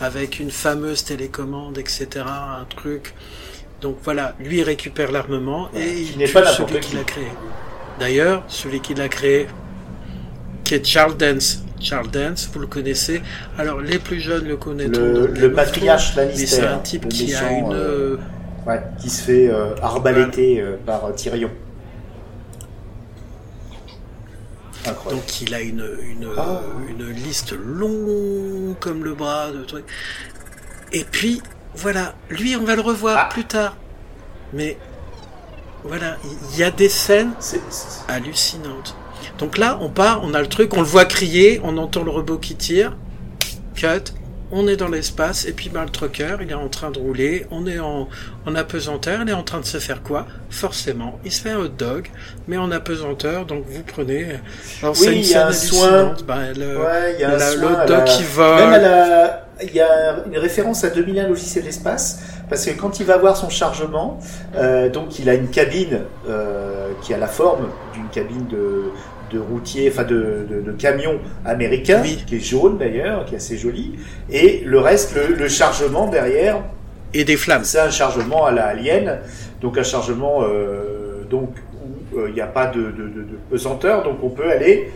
avec 0.00 0.40
une 0.40 0.50
fameuse 0.50 1.04
télécommande, 1.04 1.78
etc. 1.78 2.24
Un 2.26 2.64
truc. 2.64 3.14
Donc 3.80 3.98
voilà, 4.02 4.34
lui 4.40 4.62
récupère 4.62 5.12
l'armement 5.12 5.68
et 5.74 6.00
il 6.00 6.16
n'est 6.16 6.26
tue 6.26 6.32
pas 6.32 6.46
celui 6.46 6.80
qui 6.80 6.96
l'a 6.96 7.04
créé. 7.04 7.28
D'ailleurs, 8.00 8.42
celui 8.48 8.80
qui 8.80 8.94
l'a 8.94 9.08
créé, 9.08 9.46
qui 10.64 10.74
est 10.74 10.84
Charles 10.84 11.16
Dance. 11.16 11.60
Charles 11.80 12.10
Dance, 12.10 12.48
vous 12.52 12.60
le 12.60 12.66
connaissez. 12.66 13.22
Alors 13.58 13.80
les 13.80 13.98
plus 13.98 14.20
jeunes 14.20 14.46
le 14.48 14.56
connaîtront. 14.56 15.00
le, 15.02 15.26
le 15.26 15.52
patriarche 15.52 16.16
Lannister 16.16 16.46
c'est 16.46 16.66
un 16.66 16.78
type 16.78 17.08
qui 17.08 17.34
a 17.34 17.50
une. 17.52 17.72
euh, 17.72 18.16
ouais, 18.66 18.80
qui 18.98 19.10
se 19.10 19.22
fait 19.22 19.48
euh, 19.48 19.74
arbaléter 19.82 20.60
euh, 20.60 20.76
par 20.86 21.04
euh, 21.04 21.12
Tyrion 21.12 21.50
incroyable 24.86 25.22
Donc 25.22 25.40
il 25.40 25.54
a 25.54 25.60
une, 25.60 25.86
une, 26.10 26.28
Ah. 26.36 26.60
une 26.88 27.08
liste 27.10 27.52
longue 27.52 28.76
comme 28.80 29.04
le 29.04 29.14
bras 29.14 29.50
de 29.50 29.62
trucs. 29.64 29.84
Et 30.92 31.04
puis, 31.04 31.42
voilà, 31.74 32.14
lui 32.30 32.56
on 32.56 32.64
va 32.64 32.74
le 32.76 32.82
revoir 32.82 33.16
Ah. 33.18 33.28
plus 33.32 33.44
tard. 33.44 33.76
Mais 34.52 34.76
voilà, 35.84 36.16
il 36.52 36.58
y 36.58 36.62
a 36.62 36.70
des 36.70 36.88
scènes 36.88 37.32
hallucinantes. 38.08 38.94
Donc 39.38 39.58
là, 39.58 39.78
on 39.80 39.88
part, 39.88 40.20
on 40.22 40.32
a 40.34 40.40
le 40.40 40.46
truc, 40.46 40.74
on 40.74 40.80
le 40.80 40.86
voit 40.86 41.04
crier, 41.04 41.60
on 41.64 41.76
entend 41.76 42.04
le 42.04 42.10
robot 42.10 42.38
qui 42.38 42.54
tire, 42.54 42.96
cut, 43.74 43.86
on 44.52 44.68
est 44.68 44.76
dans 44.76 44.86
l'espace, 44.88 45.46
et 45.46 45.52
puis 45.52 45.68
ben, 45.70 45.82
le 45.82 45.90
trucker, 45.90 46.36
il 46.40 46.50
est 46.50 46.54
en 46.54 46.68
train 46.68 46.92
de 46.92 46.98
rouler, 47.00 47.44
on 47.50 47.66
est 47.66 47.80
en, 47.80 48.08
en 48.46 48.54
apesanteur, 48.54 49.20
il 49.22 49.30
est 49.30 49.32
en 49.34 49.42
train 49.42 49.58
de 49.58 49.64
se 49.64 49.78
faire 49.78 50.02
quoi? 50.04 50.26
Forcément, 50.50 51.18
il 51.24 51.32
se 51.32 51.42
fait 51.42 51.50
un 51.50 51.58
hot 51.58 51.68
dog, 51.68 52.08
mais 52.46 52.56
en 52.56 52.70
apesanteur, 52.70 53.46
donc 53.46 53.64
vous 53.68 53.82
prenez... 53.82 54.38
Alors 54.82 54.94
c'est 54.94 55.08
Oui, 55.08 55.14
une 55.16 55.20
il 55.22 55.28
y 55.28 55.34
a 55.34 55.50
scène 55.52 55.78
un 55.80 55.82
hallucinante, 55.96 56.24
ben, 56.24 56.52
le, 56.56 56.78
Ouais, 56.78 57.16
y 57.18 57.24
a 57.24 57.30
un 57.30 57.36
la- 57.36 57.50
soin 57.50 57.70
le 57.82 57.86
doc 57.88 57.98
la- 57.98 58.02
qui 58.04 58.22
vole. 58.22 58.56
Même 58.56 58.72
à 58.72 58.78
la- 58.78 59.46
il 59.62 59.74
y 59.74 59.80
a 59.80 60.16
une 60.26 60.38
référence 60.38 60.84
à 60.84 60.90
2001 60.90 61.26
l'Odyssée 61.28 61.60
de 61.60 61.66
l'espace, 61.66 62.20
parce 62.48 62.64
que 62.66 62.70
quand 62.72 63.00
il 63.00 63.06
va 63.06 63.16
voir 63.16 63.36
son 63.36 63.48
chargement, 63.48 64.20
euh, 64.56 64.88
donc 64.88 65.18
il 65.18 65.28
a 65.28 65.34
une 65.34 65.48
cabine 65.48 66.00
euh, 66.28 66.88
qui 67.02 67.12
a 67.14 67.18
la 67.18 67.28
forme 67.28 67.68
d'une 67.94 68.08
cabine 68.08 68.46
de, 68.48 68.84
de 69.32 69.38
routier, 69.38 69.90
enfin 69.92 70.04
de, 70.04 70.46
de, 70.50 70.60
de 70.60 70.72
camion 70.72 71.18
américain, 71.44 72.00
Oui. 72.02 72.22
qui 72.26 72.36
est 72.36 72.40
jaune 72.40 72.78
d'ailleurs, 72.78 73.24
qui 73.24 73.34
est 73.34 73.38
assez 73.38 73.56
joli, 73.58 73.98
et 74.30 74.62
le 74.64 74.78
reste, 74.78 75.14
le, 75.14 75.34
le 75.34 75.48
chargement 75.48 76.06
derrière, 76.08 76.58
et 77.12 77.24
des 77.24 77.36
flammes. 77.36 77.64
c'est 77.64 77.78
un 77.80 77.90
chargement 77.90 78.44
à 78.46 78.50
la 78.52 78.66
Alien, 78.66 79.18
donc 79.60 79.78
un 79.78 79.82
chargement 79.84 80.42
euh, 80.42 81.22
donc 81.30 81.50
où 82.12 82.18
euh, 82.18 82.28
il 82.28 82.34
n'y 82.34 82.40
a 82.40 82.46
pas 82.46 82.66
de, 82.66 82.92
pesanteur, 83.50 84.02
donc 84.02 84.18
on 84.22 84.30
peut 84.30 84.50
aller 84.50 84.90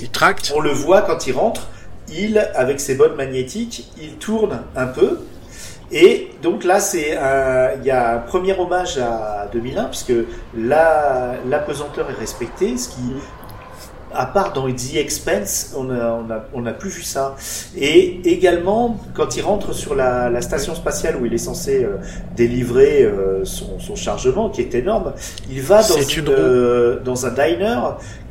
Il 0.00 0.08
tracte. 0.10 0.52
on 0.56 0.60
le 0.60 0.70
voit 0.70 1.02
quand 1.02 1.26
il 1.26 1.32
rentre, 1.32 1.68
il, 2.10 2.38
avec 2.54 2.80
ses 2.80 2.94
bottes 2.94 3.16
magnétiques, 3.16 3.90
il 4.00 4.12
tourne 4.14 4.62
un 4.76 4.86
peu. 4.86 5.18
Et 5.90 6.28
donc 6.42 6.64
là, 6.64 6.80
c'est 6.80 7.16
un- 7.16 7.70
il 7.80 7.86
y 7.86 7.90
a 7.90 8.14
un 8.16 8.18
premier 8.18 8.58
hommage 8.58 8.98
à 8.98 9.48
2001, 9.52 9.84
puisque 9.84 10.12
la, 10.56 11.34
la 11.48 11.58
pesanteur 11.58 12.08
est 12.10 12.18
respectée, 12.20 12.76
ce 12.76 12.88
qui, 12.90 13.00
à 14.14 14.26
part 14.26 14.52
dans 14.52 14.70
The 14.70 14.96
Expense, 14.96 15.74
on 15.76 15.90
a, 15.90 16.12
on 16.12 16.30
a, 16.30 16.44
on 16.54 16.66
a 16.66 16.72
plus 16.72 16.90
vu 16.90 17.02
ça. 17.02 17.36
Et 17.76 18.20
également, 18.24 18.98
quand 19.14 19.36
il 19.36 19.42
rentre 19.42 19.72
sur 19.72 19.94
la, 19.94 20.30
la 20.30 20.40
station 20.40 20.74
spatiale 20.74 21.16
où 21.16 21.26
il 21.26 21.34
est 21.34 21.38
censé 21.38 21.84
euh, 21.84 21.96
délivrer 22.36 23.02
euh, 23.02 23.44
son, 23.44 23.78
son 23.78 23.96
chargement, 23.96 24.48
qui 24.50 24.60
est 24.60 24.74
énorme, 24.74 25.12
il 25.50 25.62
va 25.62 25.82
dans, 25.82 26.00
une, 26.00 26.28
euh, 26.28 27.00
dans 27.00 27.26
un 27.26 27.30
diner 27.30 27.78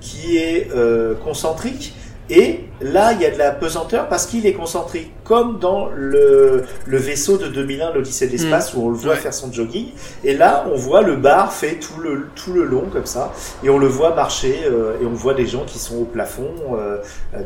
qui 0.01 0.37
est 0.37 0.69
euh, 0.75 1.15
concentrique. 1.15 1.93
Et 2.29 2.65
là, 2.81 3.13
il 3.13 3.21
y 3.21 3.25
a 3.25 3.31
de 3.31 3.37
la 3.37 3.51
pesanteur 3.51 4.09
parce 4.09 4.25
qu'il 4.25 4.45
est 4.45 4.53
concentrique, 4.53 5.11
comme 5.23 5.59
dans 5.59 5.87
le, 5.95 6.63
le 6.85 6.97
vaisseau 6.97 7.37
de 7.37 7.47
2001, 7.47 7.93
l'Odyssée 7.93 8.27
de 8.27 8.33
l'espace, 8.33 8.73
où 8.73 8.81
on 8.85 8.89
le 8.89 8.97
voit 8.97 9.13
Ouais. 9.13 9.17
faire 9.19 9.33
son 9.33 9.51
jogging. 9.51 9.87
Et 10.25 10.33
là, 10.35 10.65
on 10.69 10.75
voit 10.75 11.01
le 11.03 11.15
bar 11.15 11.53
fait 11.53 11.75
tout 11.75 12.01
le, 12.01 12.27
tout 12.35 12.51
le 12.51 12.65
long, 12.65 12.83
comme 12.91 13.05
ça. 13.05 13.31
Et 13.63 13.69
on 13.69 13.77
le 13.77 13.87
voit 13.87 14.13
marcher, 14.13 14.55
euh, 14.65 14.99
et 15.01 15.05
on 15.05 15.13
voit 15.13 15.35
des 15.35 15.47
gens 15.47 15.63
qui 15.65 15.79
sont 15.79 15.95
au 15.99 16.03
plafond, 16.05 16.51
euh, 16.77 16.97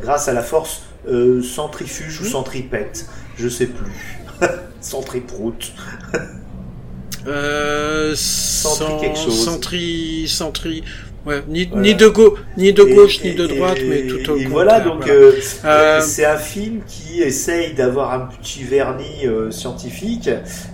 grâce 0.02 0.28
à 0.28 0.34
la 0.34 0.42
force 0.42 0.82
euh, 1.08 1.44
centrifuge 1.44 2.20
ou 2.22 2.26
centripète. 2.26 3.06
Je 3.38 3.48
sais 3.50 3.68
plus. 3.68 4.18
Centriproute. 4.82 5.74
Euh, 7.28 8.14
Centri 8.16 8.86
cent- 8.86 8.98
quelque 9.00 9.18
chose. 9.18 9.46
Centri, 9.46 10.28
centri, 10.28 10.84
ouais, 11.26 11.44
ni, 11.48 11.66
Voilà. 11.66 11.82
ni 11.84 11.96
de 11.96 12.08
gauche, 12.08 12.40
ni 12.58 12.74
de 12.74 12.84
Et- 12.84 12.94
gauche, 12.94 13.20
et- 13.24 13.30
ni 13.30 13.36
de 13.36 13.48
droite, 13.48 13.78
et- 13.80 13.84
mais 13.86 14.02
tout 14.08 14.32
au 14.32 14.38
Et 14.38 14.46
voilà, 14.46 14.80
donc 14.80 15.00
voilà. 15.02 15.14
euh, 15.14 15.32
Euh, 15.66 16.02
c'est 16.02 16.26
un 16.26 16.38
film 16.38 16.82
qui 16.88 17.22
essaye 17.22 17.74
d'avoir 17.74 18.14
un 18.14 18.22
petit 18.28 18.64
vernis 18.64 19.26
euh, 19.26 19.52
scientifique, 19.52 20.30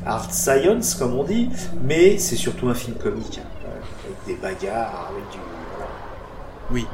art 0.05 0.31
science 0.31 0.95
comme 0.95 1.15
on 1.15 1.23
dit, 1.23 1.49
mais 1.83 2.17
c'est 2.17 2.35
surtout 2.35 2.69
un 2.69 2.73
film 2.73 2.95
comique, 2.97 3.39
hein, 3.43 3.47
avec 4.05 4.17
des 4.27 4.41
bagarres, 4.41 5.11
avec 5.11 5.23
du... 5.31 5.37
voilà. 5.77 5.91
Oui. 6.71 6.85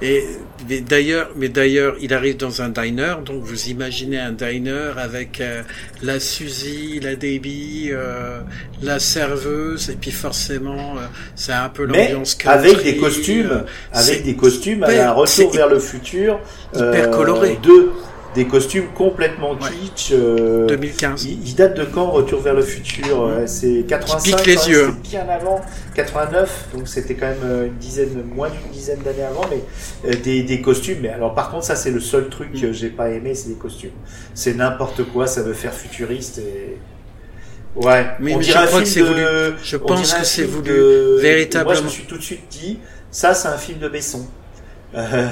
Et 0.00 0.24
mais 0.68 0.80
d'ailleurs, 0.80 1.30
mais 1.36 1.48
d'ailleurs, 1.48 1.96
il 2.00 2.12
arrive 2.14 2.36
dans 2.36 2.62
un 2.62 2.68
diner, 2.68 3.16
donc 3.24 3.42
vous 3.42 3.68
imaginez 3.68 4.18
un 4.18 4.32
diner 4.32 4.92
avec 4.96 5.40
euh, 5.40 5.62
la 6.02 6.20
Suzy, 6.20 7.00
la 7.00 7.16
Debbie, 7.16 7.88
euh, 7.90 8.40
la 8.82 8.98
serveuse, 8.98 9.90
et 9.90 9.94
puis 9.94 10.10
forcément, 10.10 10.96
euh, 10.96 11.06
c'est 11.34 11.52
un 11.52 11.68
peu 11.68 11.86
Mais 11.86 12.08
l'ambiance 12.08 12.36
avec 12.44 12.72
country, 12.72 12.92
des 12.92 12.96
costumes, 12.98 13.50
euh, 13.50 13.62
avec 13.92 14.24
des 14.24 14.34
costumes 14.36 14.84
à 14.84 14.88
c'est 15.26 15.44
Retour 15.44 15.52
vers 15.52 15.68
le 15.68 15.78
futur, 15.78 16.40
hyper 16.74 17.10
coloré. 17.10 17.58
deux, 17.62 17.92
des 18.34 18.46
costumes 18.46 18.88
complètement 18.94 19.52
Ouais. 19.52 19.70
kitsch. 19.82 20.10
euh, 20.12 20.66
2015. 20.66 21.24
Il, 21.24 21.48
il 21.48 21.54
date 21.54 21.76
de 21.76 21.84
quand 21.84 22.10
Retour 22.10 22.40
vers 22.40 22.54
le 22.54 22.62
futur 22.62 23.30
C'est 23.46 23.84
85. 23.88 24.22
Qui 24.22 24.36
pique 24.36 24.46
les 24.46 24.56
même, 24.56 24.68
yeux. 24.68 24.94
Bien 25.02 25.26
avant. 25.28 25.60
89, 25.94 26.68
donc 26.74 26.86
c'était 26.88 27.14
quand 27.14 27.26
même 27.26 27.36
euh, 27.44 27.66
une 27.66 27.74
dizaine, 27.78 28.22
moins 28.34 28.48
d'une 28.50 28.70
dizaine 28.70 29.00
d'années 29.00 29.24
avant, 29.24 29.44
mais 29.50 29.62
euh, 30.10 30.14
des, 30.22 30.42
des 30.42 30.60
costumes. 30.60 30.98
Mais 31.02 31.08
alors 31.08 31.34
par 31.34 31.50
contre, 31.50 31.64
ça 31.64 31.74
c'est 31.74 31.90
le 31.90 32.00
seul 32.00 32.28
truc 32.28 32.52
que 32.52 32.72
j'ai 32.72 32.90
pas 32.90 33.08
aimé, 33.10 33.34
c'est 33.34 33.48
les 33.48 33.54
costumes. 33.56 33.90
C'est 34.34 34.54
n'importe 34.54 35.02
quoi, 35.04 35.26
ça 35.26 35.42
veut 35.42 35.54
faire 35.54 35.72
futuriste 35.74 36.38
et. 36.38 36.76
Ouais, 37.76 38.06
Oui, 38.20 38.32
on 38.34 38.38
mais 38.38 38.44
dirait 38.44 38.62
je 38.62 38.66
crois 38.68 38.80
que 38.80 38.86
c'est 38.88 39.02
voulu. 39.02 39.22
Je 39.62 39.76
pense 39.76 40.12
que 40.14 40.24
c'est 40.24 40.44
voulu, 40.44 40.70
de- 40.70 41.18
véritablement. 41.20 41.70
Moi, 41.72 41.80
je 41.80 41.84
me 41.84 41.88
suis 41.88 42.04
tout 42.04 42.16
de 42.16 42.22
suite 42.22 42.42
dit, 42.50 42.78
ça, 43.10 43.34
c'est 43.34 43.48
un 43.48 43.58
film 43.58 43.78
de 43.78 43.88
Besson. 43.88 44.26
Euh, 44.94 45.28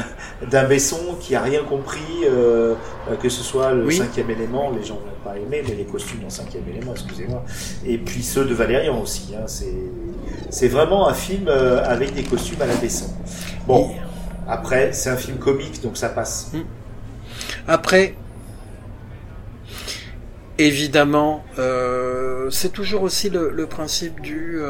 D'un 0.50 0.64
Besson 0.64 1.16
qui 1.18 1.34
a 1.34 1.40
rien 1.40 1.62
compris, 1.62 2.24
euh, 2.30 2.74
que 3.22 3.28
ce 3.30 3.42
soit 3.42 3.72
le 3.72 3.86
Oui. 3.86 3.96
cinquième 3.96 4.30
élément, 4.30 4.70
les 4.70 4.84
gens 4.84 4.96
vont 4.96 5.24
pas 5.24 5.36
aimer, 5.38 5.62
mais 5.66 5.74
les 5.74 5.84
costumes 5.86 6.20
dans 6.20 6.28
cinquième 6.30 6.64
élément, 6.68 6.92
excusez-moi. 6.92 7.42
Et 7.86 7.96
puis 7.96 8.22
ceux 8.22 8.44
de 8.44 8.52
Valérian 8.54 9.00
aussi. 9.00 9.34
Hein, 9.34 9.44
c'est, 9.46 9.72
c'est 10.50 10.68
vraiment 10.68 11.08
un 11.08 11.14
film 11.14 11.48
euh, 11.48 11.82
avec 11.84 12.12
des 12.14 12.24
costumes 12.24 12.60
à 12.60 12.66
la 12.66 12.74
Besson. 12.76 13.06
Bon, 13.66 13.90
après, 14.46 14.92
c'est 14.92 15.08
un 15.10 15.16
film 15.16 15.38
comique, 15.38 15.82
donc 15.82 15.96
ça 15.96 16.10
passe. 16.10 16.52
Après, 17.66 18.14
évidemment, 20.58 21.44
c'est 22.50 22.72
toujours 22.72 23.02
aussi 23.02 23.30
le, 23.30 23.50
le 23.50 23.66
principe 23.66 24.20
du 24.20 24.60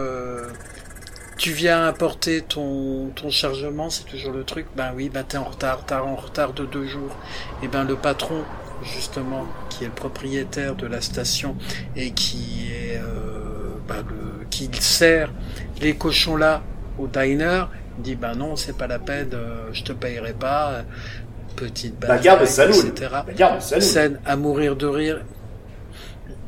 tu 1.36 1.52
viens 1.52 1.86
apporter 1.86 2.42
ton, 2.42 3.10
ton 3.14 3.30
chargement, 3.30 3.90
c'est 3.90 4.04
toujours 4.04 4.32
le 4.32 4.44
truc, 4.44 4.66
ben 4.76 4.92
oui, 4.94 5.08
ben 5.10 5.24
t'es 5.24 5.36
en 5.38 5.44
retard, 5.44 5.84
t'es 5.86 5.94
en 5.94 6.16
retard 6.16 6.52
de 6.52 6.64
deux 6.64 6.86
jours. 6.86 7.16
Et 7.62 7.68
ben 7.68 7.84
le 7.84 7.96
patron, 7.96 8.44
justement, 8.82 9.46
qui 9.68 9.84
est 9.84 9.88
le 9.88 9.92
propriétaire 9.92 10.74
de 10.76 10.86
la 10.86 11.00
station 11.00 11.56
et 11.94 12.12
qui 12.12 12.68
est 12.72 12.98
euh, 12.98 13.78
bah, 13.86 13.96
le, 14.08 14.46
qui 14.50 14.70
sert 14.80 15.32
les 15.80 15.96
cochons 15.96 16.36
là 16.36 16.62
au 16.98 17.06
diner, 17.06 17.64
il 17.98 18.02
dit 18.02 18.14
bah 18.16 18.34
non, 18.34 18.56
c'est 18.56 18.76
pas 18.76 18.86
la 18.86 18.98
peine, 18.98 19.30
euh, 19.34 19.68
je 19.72 19.82
te 19.84 19.92
payerai 19.92 20.32
pas. 20.34 20.70
euh, 20.72 20.82
Petite 21.56 21.98
saloon. 22.46 22.72
etc. 22.82 23.10
Saloon. 23.60 23.80
Scène 23.80 24.20
à 24.26 24.36
mourir 24.36 24.76
de 24.76 24.86
rire. 24.86 25.24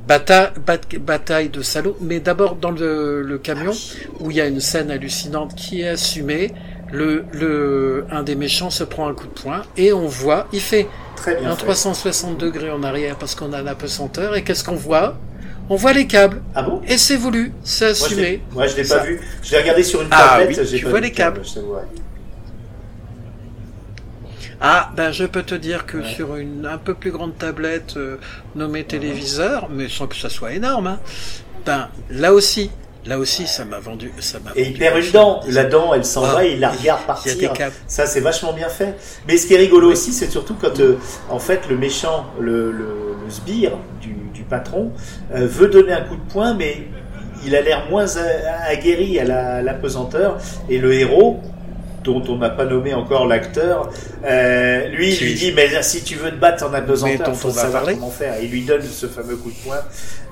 Bata- 0.09 0.53
bat- 0.67 0.99
bataille 1.01 1.51
de 1.51 1.61
salauds, 1.61 1.97
mais 2.01 2.19
d'abord 2.19 2.57
dans 2.57 2.71
le, 2.71 3.23
le 3.23 3.39
camion 3.39 3.73
où 4.21 4.31
il 4.31 4.39
y 4.39 4.41
a 4.41 4.47
une 4.47 4.61
scène 4.61 4.91
hallucinante 4.91 5.55
qui 5.55 5.83
est 5.83 5.89
assumée. 5.89 6.53
Le, 6.91 7.27
le, 7.35 8.07
un 8.11 8.23
des 8.23 8.35
méchants 8.35 8.71
se 8.71 8.83
prend 8.83 9.07
un 9.09 9.13
coup 9.15 9.27
de 9.27 9.39
poing 9.43 9.63
et 9.77 9.93
on 9.93 10.07
voit, 10.09 10.49
il 10.55 10.61
fait 10.61 10.87
Très 11.17 11.37
bien 11.37 11.51
un 11.51 11.57
fait. 11.57 11.65
360 11.67 12.39
degrés 12.39 12.71
en 12.71 12.83
arrière 12.83 13.17
parce 13.17 13.35
qu'on 13.35 13.53
a 13.53 13.61
la 13.61 13.75
pesanteur 13.75 14.35
et 14.35 14.43
qu'est-ce 14.43 14.65
qu'on 14.65 14.75
voit? 14.77 15.19
On 15.69 15.77
voit 15.77 15.93
les 15.93 16.07
câbles 16.07 16.41
Ah 16.55 16.63
bon? 16.63 16.81
Et 16.89 16.97
c'est 16.97 17.17
voulu, 17.17 17.53
c'est 17.63 17.85
assumé. 17.89 18.41
Moi, 18.53 18.67
je 18.69 18.77
l'ai 18.77 18.85
pas 18.89 19.05
vu. 19.05 19.21
Je 19.43 19.51
l'ai 19.53 19.59
regardé 19.61 19.83
sur 19.83 20.01
une 20.01 20.09
Ah 20.11 20.39
tablette. 20.39 20.59
oui, 20.59 20.67
j'ai 20.71 20.79
tu 20.79 20.87
vois 20.87 21.01
les 21.01 21.11
le 21.11 21.15
câble, 21.15 21.43
câbles. 21.43 21.47
Ah, 24.61 24.91
ben 24.97 25.13
je 25.13 25.25
peux 25.25 25.43
te 25.45 25.55
dire 25.55 25.87
que 25.87 25.99
Ouais. 25.99 26.05
sur 26.15 26.35
une 26.37 26.67
un 26.67 26.79
peu 26.79 26.95
plus 26.95 27.13
grande 27.13 27.37
tablette 27.39 27.97
euh, 27.97 28.17
nommée 28.57 28.85
téléviseur, 28.85 29.69
mais 29.71 29.89
sans 29.89 30.07
que 30.09 30.17
ça 30.17 30.29
soit 30.29 30.53
énorme, 30.53 30.89
hein, 30.89 30.99
ben 31.65 31.89
là 32.11 32.33
aussi, 32.33 32.71
là 33.07 33.19
aussi 33.21 33.47
ça 33.47 33.65
m'a 33.65 33.79
vendu, 33.79 34.11
ça 34.19 34.39
m'a. 34.41 34.51
Et 34.57 34.63
il 34.69 34.77
perd 34.79 34.99
une 35.03 35.13
dent. 35.13 35.41
La 35.49 35.63
dent, 35.65 35.95
elle 35.95 36.05
s'en 36.05 36.25
Ah, 36.25 36.35
va 36.35 36.45
et 36.45 36.55
il 36.55 36.61
la 36.61 36.71
regarde 36.71 37.03
partir. 37.07 37.53
Ça, 37.87 38.07
c'est 38.07 38.21
vachement 38.21 38.53
bien 38.53 38.69
fait. 38.69 38.97
Mais 39.29 39.37
ce 39.37 39.47
qui 39.47 39.55
est 39.55 39.59
rigolo 39.59 39.93
aussi, 39.93 40.13
c'est 40.13 40.29
surtout 40.31 40.55
quand, 40.61 40.81
euh, 40.81 40.97
en 41.31 41.39
fait, 41.39 41.61
le 41.71 41.77
méchant, 41.77 42.27
le, 42.41 42.73
le, 42.73 42.87
le 43.25 43.31
sbire 43.31 43.79
du, 44.01 44.15
du 44.35 44.43
patron, 44.43 44.91
euh, 45.35 45.47
veut 45.47 45.69
donner 45.69 45.93
un 45.93 46.01
coup 46.03 46.17
de 46.17 46.33
poing, 46.33 46.55
mais 46.55 46.89
il 47.47 47.55
a 47.55 47.61
l'air 47.61 47.87
moins 47.89 48.07
aguerri 48.67 49.21
à 49.21 49.25
la, 49.25 49.55
à 49.59 49.63
la 49.63 49.75
pesanteur. 49.75 50.39
Et 50.69 50.79
le 50.79 50.93
héros, 50.95 51.39
dont 52.09 52.23
on 52.29 52.37
n'a 52.39 52.49
pas 52.51 52.65
nommé 52.65 52.95
encore 52.95 53.27
l'acteur, 53.27 53.91
euh, 54.25 54.89
lui, 54.89 55.15
il 55.15 55.25
lui 55.27 55.35
dit, 55.35 55.53
mais 55.55 55.69
si 55.83 56.03
tu 56.03 56.15
veux 56.17 56.31
te 56.31 56.37
battre 56.37 56.65
en 56.67 56.73
apesanteur, 56.73 57.29
il 57.29 57.35
faut 57.35 57.51
savoir 57.51 57.85
comment 57.85 58.11
faire. 58.11 58.35
Et 58.41 58.45
il 58.47 58.51
lui 58.51 58.63
donne 58.63 58.83
ce 58.83 59.07
fameux 59.07 59.37
coup 59.37 59.51
de 59.51 59.57
poing. 59.65 59.77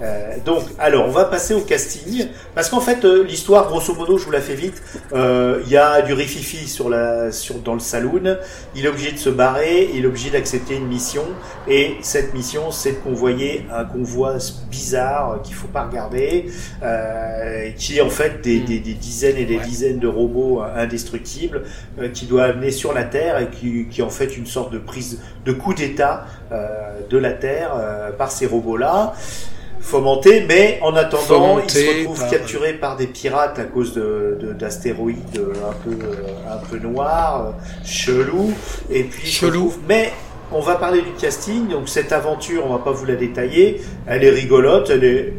Euh, 0.03 0.35
donc, 0.45 0.63
alors, 0.79 1.07
on 1.07 1.11
va 1.11 1.27
passer 1.27 1.53
au 1.55 1.61
casting. 1.61 2.29
Parce 2.55 2.69
qu'en 2.71 2.81
fait, 2.81 3.05
euh, 3.05 3.23
l'histoire, 3.25 3.69
grosso 3.69 3.95
modo, 3.95 4.17
je 4.19 4.25
vous 4.25 4.31
la 4.31 4.41
fais 4.41 4.55
vite. 4.55 4.83
Il 5.15 5.69
y 5.71 5.77
a 5.77 6.01
du 6.03 6.13
rififi 6.15 6.67
sur 6.69 6.89
la, 6.89 7.31
sur, 7.31 7.57
dans 7.57 7.75
le 7.75 7.81
saloon. 7.81 8.37
Il 8.75 8.85
est 8.85 8.89
obligé 8.89 9.13
de 9.13 9.19
se 9.19 9.31
barrer. 9.31 9.91
Il 9.95 10.05
est 10.05 10.09
obligé 10.09 10.31
d'accepter 10.31 10.75
une 10.77 10.87
mission. 10.87 11.25
Et 11.69 11.97
cette 12.03 12.33
mission, 12.35 12.71
c'est 12.71 12.93
de 12.93 12.97
convoyer 12.97 13.67
un 13.73 13.85
convoi 13.85 14.37
bizarre 14.71 15.41
qu'il 15.45 15.55
faut 15.55 15.69
pas 15.69 15.85
regarder. 15.85 16.47
Qui 17.77 17.99
est 17.99 18.01
en 18.01 18.11
fait 18.11 18.41
des, 18.43 18.57
Mm. 18.61 18.65
des, 18.65 18.79
des 18.81 18.95
dizaines 18.95 19.37
et 19.37 19.45
des 19.45 19.57
Ouais. 19.59 19.65
dizaines 19.65 19.99
de 19.99 20.07
robots 20.09 20.63
indestructibles 20.77 21.63
qui 22.13 22.27
doit 22.27 22.45
amener 22.45 22.71
sur 22.71 22.93
la 22.93 23.05
Terre 23.05 23.39
et 23.41 23.49
qui, 23.49 23.87
qui 23.91 24.01
est 24.01 24.05
en 24.05 24.11
fait 24.11 24.37
une 24.37 24.47
sorte 24.47 24.73
de 24.73 24.79
prise 24.79 25.21
de 25.45 25.53
coup 25.53 25.75
d'État 25.75 26.27
euh, 26.53 26.67
de 27.09 27.19
la 27.19 27.33
Terre 27.33 27.73
euh, 27.77 28.11
par 28.13 28.31
ces 28.31 28.47
robots-là. 28.47 29.15
Fomentés, 29.81 30.45
mais 30.49 30.81
en 30.83 30.97
attendant, 30.97 31.61
ils 31.61 31.71
se 31.71 31.79
retrouvent 32.01 32.19
par- 32.19 32.31
capturés 32.31 32.73
par 32.73 32.97
des 32.97 33.07
pirates 33.07 33.59
à 33.59 33.65
cause 33.65 33.95
de 33.95 34.37
de- 34.41 34.53
d'astéroïdes 34.53 35.39
euh, 35.39 35.53
un 35.69 35.75
peu 35.85 35.91
euh, 36.05 36.53
un 36.53 36.57
peu 36.67 36.79
noirs, 36.79 37.47
euh, 37.49 37.85
chelous, 37.85 38.53
et 38.91 39.05
puis 39.05 39.29
Chelou. 39.29 39.73
Mais 39.87 40.13
on 40.51 40.61
va 40.61 40.75
parler 40.77 41.03
du 41.03 41.13
casting, 41.13 41.69
donc 41.69 41.89
cette 41.89 42.11
aventure, 42.11 42.65
on 42.67 42.73
va 42.73 42.83
pas 42.83 42.91
vous 42.91 43.05
la 43.05 43.15
détailler, 43.15 43.81
elle 44.07 44.25
est 44.25 44.31
rigolote, 44.31 44.91
elle 44.91 45.05
est 45.05 45.35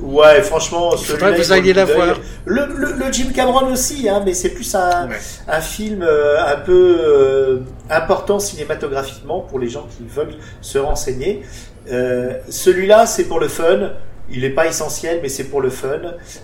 Ouais, 0.00 0.42
franchement, 0.42 0.90
que 0.90 0.96
il 1.32 1.36
vous 1.36 1.52
alliez 1.52 1.72
le 1.72 1.80
la 1.80 1.84
voir. 1.84 2.18
Le, 2.44 2.66
le, 2.66 2.92
le 2.92 3.12
Jim 3.12 3.28
Cameron 3.34 3.70
aussi, 3.72 4.08
hein, 4.08 4.22
mais 4.24 4.34
c'est 4.34 4.50
plus 4.50 4.74
un, 4.74 5.08
Ouais. 5.08 5.16
un 5.48 5.60
film 5.60 6.02
euh, 6.02 6.36
un 6.46 6.56
peu 6.56 6.96
euh, 7.00 7.58
important 7.90 8.38
cinématographiquement 8.38 9.40
pour 9.40 9.58
les 9.58 9.68
gens 9.68 9.86
qui 9.96 10.04
veulent 10.06 10.36
se 10.60 10.78
renseigner. 10.78 11.42
Euh, 11.90 12.34
Celui-là, 12.48 13.06
c'est 13.06 13.24
pour 13.24 13.40
le 13.40 13.48
fun. 13.48 13.90
Il 14.30 14.42
n'est 14.42 14.50
pas 14.50 14.66
essentiel, 14.66 15.20
mais 15.22 15.28
c'est 15.28 15.44
pour 15.44 15.60
le 15.62 15.70
fun. 15.70 16.00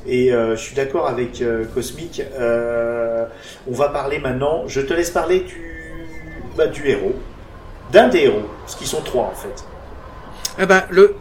Et 0.07 0.31
je 0.31 0.57
suis 0.57 0.75
d'accord 0.75 1.07
avec 1.07 1.45
Cosmic. 1.75 2.23
On 2.41 3.73
va 3.73 3.89
parler 3.91 4.19
maintenant. 4.21 4.63
Je 4.67 4.81
te 4.81 4.95
laisse 4.95 5.11
parler 5.11 5.41
du, 5.41 5.93
bah, 6.57 6.67
du 6.67 6.89
héros, 6.89 7.13
d'un 7.93 8.09
des 8.09 8.21
héros, 8.21 8.41
parce 8.63 8.75
qu'ils 8.75 8.87
sont 8.87 9.03
trois 9.03 9.25
en 9.25 9.35
fait. 9.35 9.65
Eh 10.59 10.65
ben, 10.65 10.83
le. 10.89 11.15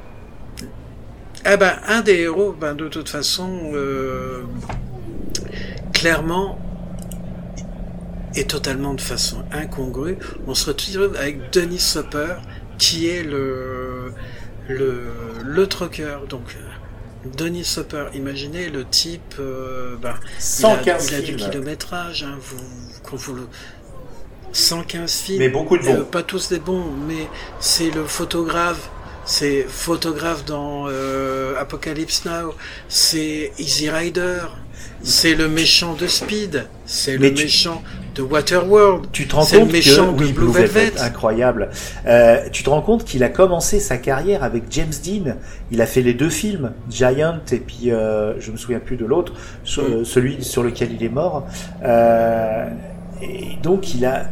Eh 1.46 1.58
ben, 1.58 1.74
un 1.88 2.02
des 2.02 2.20
héros, 2.20 2.54
ben, 2.54 2.74
de 2.74 2.88
toute 2.88 3.10
façon, 3.10 3.72
euh, 3.74 4.44
clairement, 5.94 6.58
et 8.36 8.46
totalement 8.46 8.94
de 8.94 9.02
façon 9.02 9.44
incongrue, 9.52 10.18
on 10.48 10.56
se 10.56 10.68
retrouve 10.68 11.16
avec 11.18 11.52
Denis 11.52 11.96
Hopper, 11.98 12.36
qui 12.78 13.10
est 13.10 13.24
le, 13.24 14.14
le, 14.70 15.04
le 15.44 15.68
trucker. 15.68 16.18
Donc, 16.30 16.56
Denis 17.38 17.76
Hopper, 17.78 18.06
imaginez 18.14 18.70
le 18.70 18.86
type, 18.86 19.36
euh, 19.40 19.98
ben, 20.02 20.16
il 20.24 20.38
a, 20.38 20.40
115 20.40 21.10
il 21.10 21.16
a 21.16 21.20
du 21.20 21.26
films. 21.26 21.38
kilométrage, 21.40 22.24
hein, 22.24 22.38
vous, 22.40 22.64
quand 23.04 23.18
vous 23.18 23.36
le, 23.36 23.48
115 24.54 25.12
films. 25.12 25.40
Mais 25.40 25.50
beaucoup 25.50 25.78
de 25.78 25.84
bons. 25.84 26.00
Euh, 26.00 26.04
pas 26.04 26.24
tous 26.24 26.50
des 26.50 26.60
bons, 26.60 26.86
mais 27.08 27.28
c'est 27.60 27.92
le 27.92 28.06
photographe. 28.06 28.90
C'est 29.26 29.66
photographe 29.68 30.44
dans 30.46 30.86
euh, 30.90 31.54
Apocalypse 31.60 32.26
Now. 32.26 32.54
C'est 32.90 33.52
Easy 33.58 33.90
Rider. 33.90 34.40
C'est 35.02 35.36
le 35.36 35.48
méchant 35.48 35.94
de 35.94 36.08
Speed. 36.08 36.66
C'est 36.86 37.18
le 37.18 37.34
tu- 37.34 37.44
méchant 37.44 37.82
de 38.16 38.22
Waterworld. 38.22 39.08
Tu 39.12 39.28
te 39.28 39.36
rends 39.36 39.44
C'est 39.44 39.56
le 39.58 39.64
compte 39.64 39.72
méchant 39.72 40.14
que 40.14 40.20
de 40.20 40.26
oui, 40.26 40.32
Blue 40.34 40.46
Blue 40.46 40.54
Velvet, 40.54 40.86
Velvet. 40.86 41.00
incroyable. 41.02 41.70
Euh, 42.06 42.42
tu 42.52 42.64
te 42.64 42.70
rends 42.70 42.82
compte 42.82 43.06
qu'il 43.06 43.24
a 43.24 43.30
commencé 43.30 43.80
sa 43.80 43.98
carrière 43.98 44.44
avec 44.44 44.64
James 44.72 44.92
Dean. 45.04 45.36
Il 45.72 45.82
a 45.82 45.86
fait 45.86 46.02
les 46.02 46.14
deux 46.14 46.30
films, 46.30 46.74
Giant 46.90 47.40
et 47.52 47.58
puis 47.60 47.92
euh, 47.92 48.40
je 48.42 48.52
me 48.52 48.58
souviens 48.58 48.80
plus 48.80 48.98
de 48.98 49.06
l'autre, 49.06 49.34
Mm. 49.64 50.04
celui 50.04 50.44
sur 50.44 50.64
lequel 50.64 50.92
il 50.92 51.04
est 51.04 51.10
mort. 51.10 51.48
Euh, 51.84 52.68
et 53.22 53.58
donc 53.64 53.94
il 53.96 54.06
a 54.06 54.26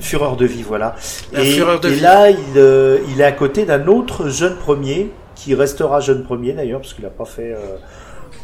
Fureur 0.00 0.36
de 0.36 0.46
vie, 0.46 0.62
voilà. 0.62 0.94
La 1.32 1.40
et 1.42 1.46
Fureur 1.52 1.80
de 1.80 1.88
et 1.88 1.92
vie. 1.92 2.00
là, 2.00 2.30
il, 2.30 2.36
euh, 2.56 2.98
il 3.12 3.20
est 3.20 3.24
à 3.24 3.32
côté 3.32 3.64
d'un 3.64 3.86
autre 3.86 4.28
jeune 4.28 4.56
premier 4.56 5.10
qui 5.34 5.54
restera 5.54 6.00
jeune 6.00 6.22
premier 6.24 6.52
d'ailleurs 6.52 6.80
parce 6.80 6.94
qu'il 6.94 7.04
a 7.06 7.10
pas 7.10 7.24
fait. 7.24 7.52
euh, 7.52 7.76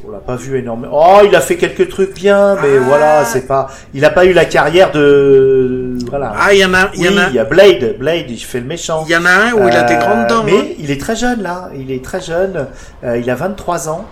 on 0.04 0.10
l'a 0.10 0.18
pas 0.18 0.34
vu 0.34 0.58
énormément. 0.58 0.92
Oh, 1.00 1.20
il 1.24 1.34
a 1.36 1.40
fait 1.40 1.56
quelques 1.56 1.88
trucs 1.88 2.12
bien, 2.14 2.56
mais 2.56 2.76
Ah. 2.78 2.84
voilà, 2.84 3.24
c'est 3.24 3.46
pas. 3.46 3.68
Il 3.94 4.04
a 4.04 4.10
pas 4.10 4.24
eu 4.24 4.32
la 4.32 4.44
carrière 4.46 4.90
de. 4.90 5.96
Voilà. 6.10 6.32
Ah, 6.36 6.52
il 6.52 6.58
y 6.58 6.64
en 6.64 6.74
a, 6.74 6.90
il 6.94 7.02
y 7.04 7.08
Oui, 7.08 7.14
en 7.14 7.18
a, 7.18 7.28
il 7.28 7.34
y 7.34 7.38
a 7.38 7.44
Blade. 7.44 7.96
Blade, 8.00 8.28
il 8.28 8.38
fait 8.38 8.58
le 8.58 8.66
méchant. 8.66 9.04
il 9.06 9.12
y 9.12 9.16
en 9.16 9.24
a 9.24 9.30
un 9.30 9.52
où 9.52 9.68
il 9.68 9.74
a 9.76 9.84
des 9.84 9.94
Euh, 9.94 9.98
grandes 9.98 10.26
dents. 10.26 10.42
Mais 10.44 10.52
hein. 10.58 10.64
il 10.80 10.90
est 10.90 11.00
très 11.00 11.14
jeune 11.14 11.42
là. 11.42 11.70
Il 11.76 11.92
est 11.92 12.04
très 12.04 12.20
jeune. 12.20 12.66
Euh, 13.04 13.16
il 13.16 13.30
a 13.30 13.34
23 13.36 13.88
ans. 13.90 14.04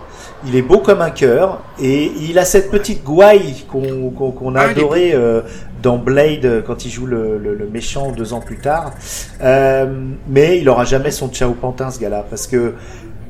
Il 0.47 0.55
est 0.55 0.61
beau 0.61 0.79
comme 0.79 1.01
un 1.01 1.11
cœur 1.11 1.61
et 1.79 2.11
il 2.19 2.39
a 2.39 2.45
cette 2.45 2.71
petite 2.71 3.03
gouaille 3.03 3.63
qu'on 3.69 4.09
qu'on 4.09 4.31
qu'on 4.31 4.55
a 4.55 4.61
Ah, 4.61 4.65
il 4.65 4.69
est 4.69 4.81
adoré 4.81 5.11
euh, 5.13 5.41
dans 5.83 5.97
Blade 5.97 6.45
euh, 6.45 6.61
quand 6.65 6.83
il 6.85 6.89
joue 6.89 7.05
le, 7.05 7.37
le, 7.37 7.53
le 7.53 7.67
méchant 7.67 8.11
deux 8.11 8.33
ans 8.33 8.41
plus 8.41 8.57
tard. 8.57 8.91
Euh, 9.41 9.85
mais 10.27 10.59
il 10.59 10.67
aura 10.69 10.85
jamais 10.85 11.11
son 11.11 11.29
Ciao 11.29 11.53
Pantin 11.53 11.91
ce 11.91 11.99
gars-là 11.99 12.25
parce 12.29 12.47
que 12.47 12.73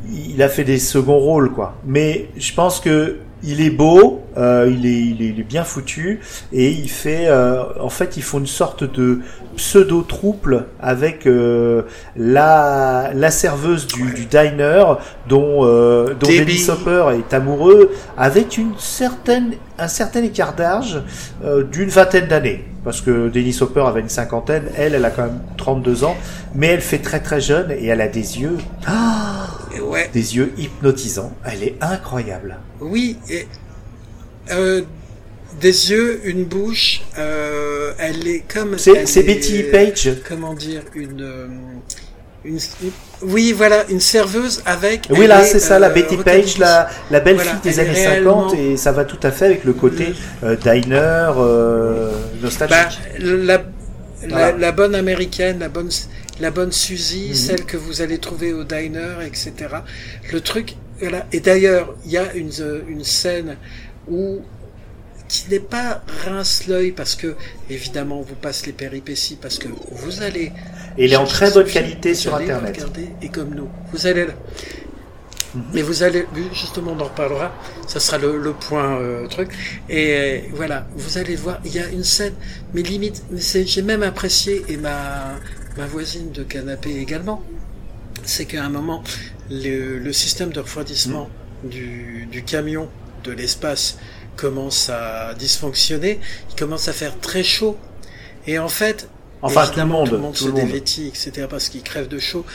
il 0.10 0.42
a 0.42 0.50
fait 0.50 0.64
des 0.64 0.80
seconds 0.80 1.20
rôles 1.20 1.52
quoi. 1.52 1.76
Mais 1.86 2.30
je 2.38 2.54
pense 2.54 2.80
que 2.80 3.18
il 3.44 3.60
est 3.62 3.72
beau, 3.72 4.22
euh, 4.38 4.72
il, 4.72 4.86
est, 4.86 5.02
il, 5.02 5.22
est, 5.22 5.30
il 5.30 5.40
est 5.40 5.44
bien 5.44 5.64
foutu 5.64 6.20
et 6.54 6.70
il 6.70 6.90
fait, 6.90 7.28
euh, 7.28 7.64
en 7.80 7.90
fait, 7.90 8.18
ils 8.18 8.24
font 8.24 8.40
une 8.40 8.48
sorte 8.48 8.84
de 8.84 9.20
pseudo 9.56 10.02
trouble 10.02 10.66
avec 10.82 11.26
euh, 11.26 11.84
la 12.16 13.12
la 13.14 13.32
serveuse 13.32 13.88
du, 13.88 14.12
du 14.14 14.26
diner 14.26 14.84
dont 15.28 15.66
euh, 15.66 16.14
dont. 16.14 16.28
Dennis 16.28 16.70
Hopper 16.70 17.06
est 17.20 17.34
amoureux 17.34 17.92
avec 18.18 18.58
une 18.58 18.74
certaine 18.78 19.54
un 19.78 19.88
certain 19.88 20.24
écart 20.24 20.56
d'âge 20.56 21.02
euh, 21.44 21.64
d'une 21.64 21.90
vingtaine 21.90 22.28
d'années 22.28 22.66
parce 22.84 23.02
que 23.02 23.30
Dennis 23.30 23.60
Hopper 23.62 23.82
avait 23.82 24.00
une 24.00 24.10
cinquantaine, 24.10 24.64
elle 24.76 24.96
elle 24.96 25.06
a 25.06 25.12
quand 25.12 25.24
même 25.24 25.42
32 25.58 26.04
ans, 26.04 26.18
mais 26.56 26.68
elle 26.68 26.82
fait 26.82 26.98
très 26.98 27.20
très 27.20 27.40
jeune 27.40 27.70
et 27.72 27.86
elle 27.86 28.02
a 28.02 28.08
des 28.08 28.40
yeux 28.42 28.58
ah, 28.88 29.48
ouais, 29.84 30.10
des 30.12 30.36
yeux 30.36 30.52
hypnotisants. 30.58 31.32
Elle 31.46 31.64
est 31.64 31.76
incroyable. 31.82 32.58
oui. 32.80 33.18
Et, 33.30 33.48
euh, 34.52 34.82
des 35.60 35.92
yeux, 35.92 36.22
une 36.24 36.46
bouche. 36.46 37.02
Euh, 37.18 37.92
elle 38.00 38.28
est 38.28 38.44
comme. 38.52 38.78
C'est 38.78 39.24
Betty 39.24 39.64
Page. 39.64 40.10
comment 40.28 40.54
dire, 40.54 40.82
une, 40.96 41.22
euh, 41.22 41.48
une, 42.46 42.56
une- 42.56 42.92
oui, 43.24 43.54
voilà, 43.56 43.86
une 43.90 44.00
serveuse 44.00 44.64
avec. 44.66 45.08
Oui, 45.12 45.28
là, 45.28 45.42
est, 45.42 45.46
c'est 45.46 45.60
ça, 45.60 45.78
la 45.78 45.90
euh, 45.90 45.94
Betty. 45.94 46.18
Page, 46.18 46.58
la, 46.58 46.90
la 47.12 47.20
belle 47.20 47.36
Voilà, 47.36 47.52
fille 47.52 47.60
des 47.72 47.80
années 47.80 47.92
réellement- 47.92 48.50
50, 48.50 48.60
et 48.60 48.78
ça 48.78 48.92
va 48.92 49.06
tout 49.06 49.20
à 49.22 49.32
fait 49.32 49.46
avec 49.46 49.64
le 49.64 49.74
côté 49.74 50.14
euh, 50.44 50.56
diner 50.56 51.32
euh, 51.38 52.12
nostalgique. 52.42 52.78
Bah, 52.80 53.20
la, 53.20 53.58
la, 53.58 53.64
Voilà. 54.28 54.58
la 54.58 54.72
bonne 54.72 54.96
américaine, 54.96 55.60
la 55.60 55.70
bonne, 55.70 55.90
la 56.40 56.50
bonne 56.50 56.72
Suzy, 56.72 57.28
Mhm. 57.30 57.36
celle 57.36 57.66
que 57.66 57.78
vous 57.78 58.02
allez 58.02 58.18
trouver 58.18 58.54
au 58.54 58.64
diner, 58.64 59.22
etc. 59.26 59.52
Le 60.32 60.42
truc, 60.42 60.76
voilà. 61.00 61.28
Et 61.32 61.40
d'ailleurs, 61.42 61.94
il 62.06 62.12
y 62.12 62.18
a 62.18 62.34
une, 62.34 62.52
une 62.88 63.04
scène 63.04 63.58
où 64.12 64.42
qui 65.30 65.50
n'est 65.50 65.60
pas 65.62 66.04
rince 66.26 66.68
l'œil 66.68 66.92
parce 66.92 67.16
que 67.16 67.36
évidemment 67.70 68.20
on 68.20 68.22
vous 68.22 68.36
passe 68.36 68.66
les 68.66 68.74
péripéties 68.74 69.38
parce 69.42 69.58
que 69.60 69.70
vous 69.92 70.22
allez 70.22 70.52
Et 70.98 71.06
il 71.06 71.14
est 71.14 71.18
en 71.18 71.26
très 71.26 71.52
bonne 71.52 71.68
qualité 71.68 72.16
sur 72.16 72.36
Internet. 72.36 72.76
regarder, 72.76 73.10
et 73.22 73.30
comme 73.30 73.56
nous, 73.56 73.70
vous 73.94 74.08
allez 74.08 74.26
là. 74.28 74.34
Mhm. 75.54 75.64
Mais 75.74 75.82
vous 75.82 76.04
allez, 76.04 76.26
justement, 76.54 76.92
on 76.94 77.00
en 77.00 77.06
reparlera. 77.06 77.54
Ça 77.88 78.00
sera 78.00 78.18
le, 78.18 78.38
le 78.38 78.54
point 78.54 79.00
euh, 79.00 79.28
truc. 79.28 79.52
Et 79.90 80.14
euh, 80.16 80.40
voilà, 80.54 80.88
vous 80.96 81.18
allez 81.18 81.36
voir. 81.36 81.60
Il 81.66 81.74
y 81.74 81.80
a 81.80 81.88
une 81.90 82.04
scène, 82.06 82.36
mais 82.74 82.82
limite, 82.84 83.24
j'ai 83.34 83.82
même 83.82 84.04
apprécié 84.04 84.66
et 84.70 84.78
ma 84.78 85.40
ma 85.78 85.86
voisine 85.88 86.32
de 86.32 86.44
canapé 86.44 86.98
également. 86.98 87.44
C'est 88.24 88.46
qu'à 88.46 88.64
un 88.66 88.70
moment, 88.70 89.04
le, 89.50 90.00
le 90.00 90.14
système 90.14 90.52
de 90.52 90.60
refroidissement 90.60 91.30
Mhm. 91.64 91.70
du, 91.70 92.28
du 92.32 92.44
camion 92.44 92.90
de 93.24 93.32
l'espace 93.32 93.98
commence 94.36 94.90
à 94.90 95.34
dysfonctionner. 95.38 96.20
Il 96.50 96.56
commence 96.56 96.88
à 96.88 96.94
faire 96.94 97.20
très 97.20 97.44
chaud. 97.44 97.78
Et 98.48 98.58
en 98.60 98.68
fait, 98.70 99.08
Enfin, 99.44 99.66
tout 99.68 99.80
le 99.80 99.86
monde, 99.86 100.08
tout 100.10 100.14
le 100.16 100.20
monde 100.22 100.34
tout 100.34 100.44
se 100.44 100.46
le 100.48 100.54
monde. 100.54 100.66
dévêtit, 100.66 101.08
etc. 101.08 101.48
parce 101.50 101.70
qu'il 101.70 101.82
crève 101.84 102.08
de 102.08 102.20
chaud. 102.20 102.46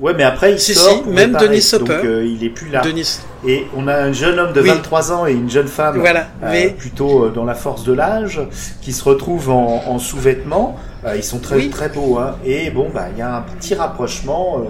Ouais, 0.00 0.14
mais 0.14 0.22
après, 0.22 0.52
il 0.52 0.60
Si, 0.60 0.74
sort 0.74 1.02
si, 1.04 1.10
même. 1.10 1.32
Denis 1.32 1.66
Hopper. 1.72 1.78
Donc, 1.96 2.04
euh, 2.04 2.24
il 2.24 2.44
est 2.44 2.50
plus 2.50 2.68
là. 2.70 2.82
Denis, 2.82 3.18
Et 3.46 3.66
on 3.76 3.88
a 3.88 3.96
un 3.96 4.12
jeune 4.12 4.38
homme 4.38 4.52
de 4.52 4.60
Oui. 4.60 4.68
23 4.68 5.10
ans 5.12 5.26
et 5.26 5.32
une 5.32 5.50
jeune 5.50 5.66
femme, 5.66 5.98
Voilà, 5.98 6.28
euh, 6.44 6.50
mais- 6.52 6.70
plutôt 6.70 7.24
euh, 7.24 7.30
dans 7.30 7.44
la 7.44 7.54
force 7.54 7.82
de 7.82 7.92
l'âge, 7.92 8.40
qui 8.80 8.92
se 8.92 9.02
retrouvent 9.02 9.50
en, 9.50 9.82
en 9.88 9.98
sous-vêtements. 9.98 10.76
Euh, 11.04 11.16
ils 11.16 11.24
sont 11.24 11.40
très 11.40 11.56
Oui. 11.56 11.70
très 11.70 11.88
beaux, 11.88 12.16
hein. 12.18 12.36
Et 12.44 12.70
bon, 12.70 12.90
bah, 12.94 13.08
il 13.12 13.18
y 13.18 13.22
a 13.22 13.36
un 13.38 13.42
petit 13.42 13.74
rapprochement. 13.74 14.62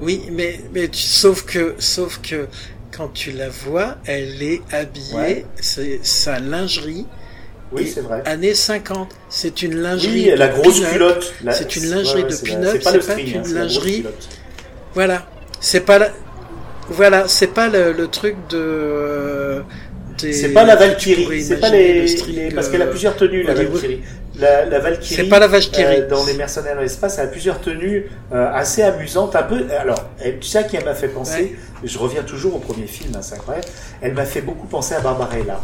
Oui, 0.00 0.22
mais, 0.30 0.60
mais 0.74 0.88
tu- 0.88 1.02
sauf 1.02 1.44
que, 1.44 1.74
sauf 1.78 2.20
que 2.22 2.48
quand 2.96 3.08
tu 3.12 3.32
la 3.32 3.48
vois, 3.48 3.96
elle 4.06 4.42
est 4.42 4.62
habillée, 4.72 5.14
Ouais. 5.14 5.46
c'est 5.60 6.00
sa 6.02 6.38
lingerie. 6.38 7.06
Oui, 7.72 7.90
c'est 7.92 8.00
vrai. 8.00 8.22
Années 8.26 8.54
50, 8.54 9.10
c'est 9.28 9.62
une 9.62 9.76
lingerie. 9.76 10.30
Oui, 10.30 10.36
la 10.36 10.48
grosse 10.48 10.80
pin-up. 10.80 10.92
culotte. 10.92 11.34
La- 11.44 11.52
C'est 11.52 11.76
une 11.76 11.90
lingerie 11.90 12.22
de 12.24 12.36
pin-up, 12.36 12.68
C'est 12.72 12.78
pas, 12.84 12.92
c'est 12.92 12.98
pas 12.98 13.02
string, 13.02 13.34
une 13.34 13.40
hein, 13.40 13.54
lingerie. 13.54 14.04
Voilà, 14.94 15.26
c'est 15.60 15.80
pas 15.80 15.98
la, 15.98 16.10
voilà, 16.88 17.26
c'est 17.28 17.48
pas 17.48 17.68
le, 17.68 17.92
le 17.92 18.08
truc 18.08 18.36
de. 18.50 19.62
C'est 20.18 20.52
pas 20.52 20.64
la 20.64 20.76
Valkyrie, 20.76 21.42
c'est 21.42 21.60
pas 21.60 21.68
les, 21.68 22.02
le 22.02 22.06
string, 22.06 22.36
les- 22.36 22.54
parce 22.54 22.68
qu'elle 22.68 22.82
a 22.82 22.86
plusieurs 22.86 23.16
tenues 23.16 23.42
la. 23.42 23.54
Valkyrie. 23.54 24.02
La, 24.38 24.66
la 24.66 24.78
Valkyrie. 24.80 25.14
C'est 25.14 25.28
pas 25.30 25.38
la 25.38 25.46
Valkyrie. 25.46 26.00
euh, 26.02 26.08
dans 26.08 26.24
les 26.26 26.34
mercenaires 26.34 26.76
de 26.76 26.82
l'espace, 26.82 27.16
elle 27.18 27.24
a 27.24 27.28
plusieurs 27.28 27.58
tenues 27.60 28.06
euh, 28.34 28.52
assez 28.52 28.82
amusantes, 28.82 29.34
un 29.34 29.42
peu. 29.42 29.64
Alors, 29.80 30.04
elle- 30.22 30.38
tu 30.38 30.48
sais 30.48 30.58
à 30.58 30.62
qui 30.64 30.76
elle 30.76 30.84
m'a 30.84 30.94
fait 30.94 31.08
penser? 31.08 31.56
Je 31.84 31.98
reviens 31.98 32.22
toujours 32.22 32.56
au 32.56 32.58
premier 32.58 32.86
film, 32.86 33.12
hein, 33.16 33.20
c'est 33.22 33.34
incroyable. 33.36 33.66
Elle 34.02 34.12
m'a 34.14 34.24
fait 34.26 34.42
beaucoup 34.42 34.66
penser 34.66 34.94
à 34.94 35.00
Barbarella. 35.00 35.60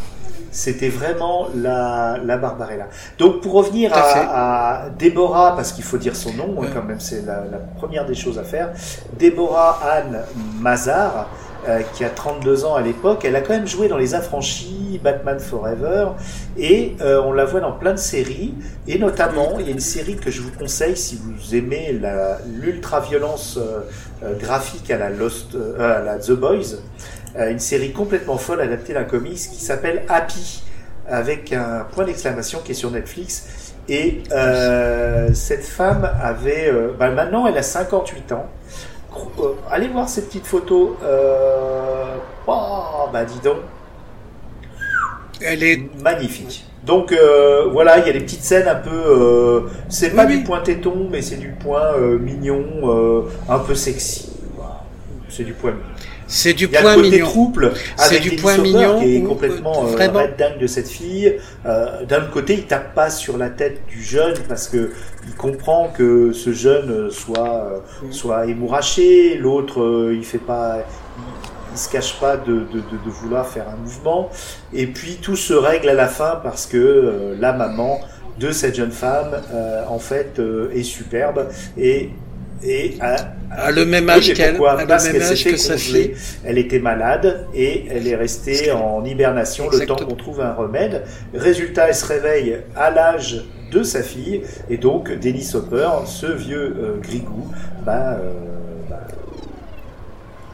C'était 0.54 0.90
vraiment 0.90 1.48
la, 1.54 2.18
la 2.22 2.36
Barbarella. 2.36 2.88
Donc 3.18 3.40
pour 3.40 3.52
revenir 3.54 3.92
à 3.94 4.00
à, 4.00 4.84
à 4.84 4.90
Déborah, 4.90 5.56
parce 5.56 5.72
qu'il 5.72 5.82
faut 5.84 5.96
dire 5.96 6.14
son 6.14 6.34
nom, 6.34 6.54
Ouais. 6.58 6.68
quand 6.74 6.82
même, 6.82 7.00
c'est 7.00 7.24
la, 7.24 7.44
la 7.50 7.56
première 7.78 8.04
des 8.04 8.14
choses 8.14 8.38
à 8.38 8.44
faire. 8.44 8.68
Déborah 9.18 9.80
Anne 9.90 10.20
Mazar, 10.60 11.30
euh, 11.68 11.80
qui 11.94 12.04
a 12.04 12.10
32 12.10 12.64
ans 12.64 12.74
à 12.74 12.82
l'époque, 12.82 13.24
elle 13.24 13.36
a 13.36 13.40
quand 13.40 13.54
même 13.54 13.66
joué 13.66 13.88
dans 13.88 13.96
Les 13.96 14.14
Affranchis, 14.14 15.00
Batman 15.02 15.38
Forever, 15.38 16.08
et 16.58 16.96
euh, 17.00 17.20
on 17.22 17.32
la 17.32 17.44
voit 17.44 17.60
dans 17.60 17.72
plein 17.72 17.92
de 17.92 17.98
séries, 17.98 18.54
et 18.88 18.98
notamment, 18.98 19.58
il 19.60 19.66
y 19.66 19.68
a 19.68 19.72
une 19.72 19.80
série 19.80 20.16
que 20.16 20.30
je 20.30 20.40
vous 20.40 20.50
conseille 20.50 20.96
si 20.96 21.16
vous 21.16 21.54
aimez 21.54 22.00
l'ultra-violence 22.60 23.58
euh, 23.58 23.80
euh, 24.24 24.36
graphique 24.36 24.90
à 24.90 24.98
la, 24.98 25.08
Lost, 25.08 25.54
euh, 25.54 25.98
à 25.98 26.02
la 26.02 26.18
The 26.18 26.32
Boys, 26.32 26.78
une 27.34 27.60
série 27.60 27.92
complètement 27.92 28.36
folle 28.36 28.60
adaptée 28.60 28.92
d'un 28.92 29.04
comics 29.04 29.38
qui 29.38 29.64
s'appelle 29.64 30.02
Happy, 30.08 30.64
avec 31.08 31.52
un 31.52 31.86
point 31.90 32.04
d'exclamation 32.04 32.60
qui 32.62 32.72
est 32.72 32.74
sur 32.74 32.90
Netflix. 32.90 33.72
Et 33.88 34.22
cette 35.32 35.64
femme 35.64 36.10
avait, 36.22 36.70
bah, 36.98 37.10
maintenant 37.10 37.46
elle 37.46 37.56
a 37.56 37.62
58 37.62 38.32
ans. 38.32 38.46
Euh, 39.16 39.54
allez 39.70 39.88
voir 39.88 40.08
ces 40.08 40.22
petites 40.26 40.46
photos. 40.46 40.90
Euh, 41.02 42.16
oh, 42.46 43.08
bah 43.12 43.24
dis 43.24 43.38
donc, 43.42 43.58
Elle 45.40 45.62
est, 45.62 46.02
magnifique. 46.02 46.66
Donc 46.84 47.12
euh, 47.12 47.68
voilà, 47.70 47.98
il 47.98 48.06
y 48.06 48.10
a 48.10 48.12
des 48.12 48.20
petites 48.20 48.42
scènes 48.42 48.66
un 48.66 48.74
peu, 48.74 48.90
euh, 48.90 49.60
c'est 49.88 50.10
pas 50.10 50.26
Oui, 50.26 50.38
du 50.38 50.44
point 50.44 50.60
téton, 50.60 51.08
mais 51.10 51.22
c'est 51.22 51.36
du 51.36 51.50
point 51.50 51.96
mignon, 52.18 53.28
un 53.48 53.58
peu 53.58 53.74
sexy. 53.74 54.30
C'est 55.28 55.44
du 55.44 55.52
point 55.52 55.72
mignon. 55.72 55.84
C'est 56.32 56.54
du 56.54 56.66
point 56.68 56.96
mignon. 56.96 57.26
trouble 57.26 57.72
C'est 57.96 58.16
avec 58.16 58.22
du 58.22 58.36
point 58.36 58.56
mignon 58.58 58.98
qui 59.00 59.16
est 59.16 59.20
où, 59.22 59.28
complètement 59.28 59.84
euh, 59.84 59.88
euh, 59.88 59.92
vraiment- 59.92 60.20
dingue 60.38 60.58
de 60.58 60.66
cette 60.66 60.88
fille. 60.88 61.36
Euh, 61.66 62.04
D'un 62.06 62.22
côté, 62.22 62.54
il 62.54 62.66
tape 62.66 62.94
pas 62.94 63.10
sur 63.10 63.36
la 63.38 63.50
tête 63.50 63.80
du 63.86 64.02
jeune 64.02 64.34
parce 64.48 64.66
que 64.68 64.90
il 65.28 65.34
comprend 65.34 65.88
que 65.96 66.32
ce 66.32 66.52
jeune 66.52 66.90
euh, 66.90 67.10
soit 67.10 67.54
euh, 67.64 67.78
Mm. 68.08 68.12
soit 68.12 68.46
émouraché. 68.46 69.36
L'autre, 69.36 69.80
euh, 69.82 70.14
il 70.16 70.24
fait 70.24 70.38
pas, 70.38 70.78
il, 71.18 71.22
il 71.74 71.78
se 71.78 71.88
cache 71.90 72.18
pas 72.20 72.36
de, 72.36 72.52
de, 72.52 72.60
de, 72.92 72.96
de 73.04 73.10
vouloir 73.10 73.46
faire 73.46 73.66
un 73.68 73.76
mouvement. 73.76 74.30
Et 74.72 74.86
puis 74.86 75.18
tout 75.22 75.36
se 75.36 75.52
règle 75.54 75.88
à 75.90 75.94
la 75.94 76.08
fin 76.08 76.40
parce 76.42 76.66
que 76.66 76.76
euh, 76.78 77.36
la 77.38 77.52
maman 77.52 78.00
de 78.40 78.50
cette 78.50 78.74
jeune 78.76 78.90
femme, 78.92 79.32
euh, 79.54 79.82
en 79.88 79.98
fait, 79.98 80.38
euh, 80.38 80.70
est 80.74 80.82
superbe 80.82 81.48
et 81.78 82.10
et 82.64 82.96
a, 83.00 83.16
À 83.50 83.70
le 83.70 83.84
même 83.84 84.08
âge 84.08 84.32
qu'elle, 84.34 84.56
à 84.56 84.86
Parce 84.86 85.08
qu'elle 85.08 85.36
s'était 85.36 85.56
congelée. 85.56 86.14
Elle 86.44 86.58
était 86.58 86.78
malade 86.78 87.46
et 87.54 87.86
elle 87.90 88.06
est 88.06 88.16
restée 88.16 88.70
en 88.70 89.04
hibernation 89.04 89.68
le 89.70 89.84
temps 89.86 89.96
qu'on 89.96 90.14
trouve 90.14 90.40
un 90.40 90.52
remède. 90.52 91.04
Résultat, 91.34 91.88
elle 91.88 91.94
se 91.94 92.06
réveille 92.06 92.58
à 92.76 92.90
l'âge 92.90 93.44
de 93.72 93.82
sa 93.82 94.02
fille 94.02 94.42
et 94.68 94.76
donc 94.76 95.10
Dennis 95.10 95.52
Hopper, 95.54 95.88
ce 96.06 96.26
vieux 96.26 96.76
euh, 96.78 97.00
grigou, 97.00 97.50
bah, 97.84 98.18
euh, 98.20 98.32
bah, 98.88 99.00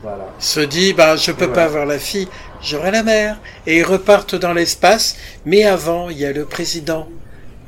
voilà. 0.02 0.24
se 0.38 0.60
dit 0.60 0.92
bah 0.92 1.16
je 1.16 1.32
peux 1.32 1.50
pas 1.50 1.64
avoir 1.64 1.84
la 1.84 1.98
fille, 1.98 2.28
j'aurai 2.62 2.92
la 2.92 3.02
mère 3.02 3.38
et 3.66 3.78
ils 3.78 3.84
repartent 3.84 4.36
dans 4.36 4.52
l'espace 4.52 5.16
mais 5.44 5.64
avant 5.64 6.10
il 6.10 6.18
y 6.18 6.24
a 6.24 6.32
le 6.32 6.44
président 6.44 7.08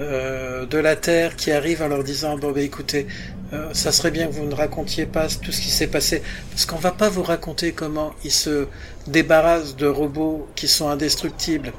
euh, 0.01 0.67
de 0.67 0.79
la 0.79 0.95
Terre 0.95 1.35
qui 1.35 1.51
arrive 1.51 1.83
en 1.83 1.89
leur 1.89 2.05
disant 2.05 2.39
bon 2.39 2.53
bah 2.53 2.61
écoutez 2.61 3.07
euh, 3.53 3.71
ça 3.73 3.91
serait 3.91 4.11
bien 4.11 4.27
que 4.29 4.33
vous 4.33 4.47
ne 4.47 4.55
racontiez 4.55 5.07
pas 5.07 5.27
tout 5.29 5.51
ce 5.51 5.61
qui 5.61 5.71
s'est 5.71 5.89
passé 5.89 6.23
parce 6.51 6.67
qu'on 6.67 6.77
va 6.77 6.93
pas 6.93 7.09
vous 7.09 7.23
raconter 7.23 7.73
comment 7.73 8.13
ils 8.25 8.31
se 8.31 8.67
débarrassent 9.07 9.77
de 9.77 9.87
robots 9.87 10.47
qui 10.55 10.69
sont 10.69 10.89
indestructibles. 10.89 11.73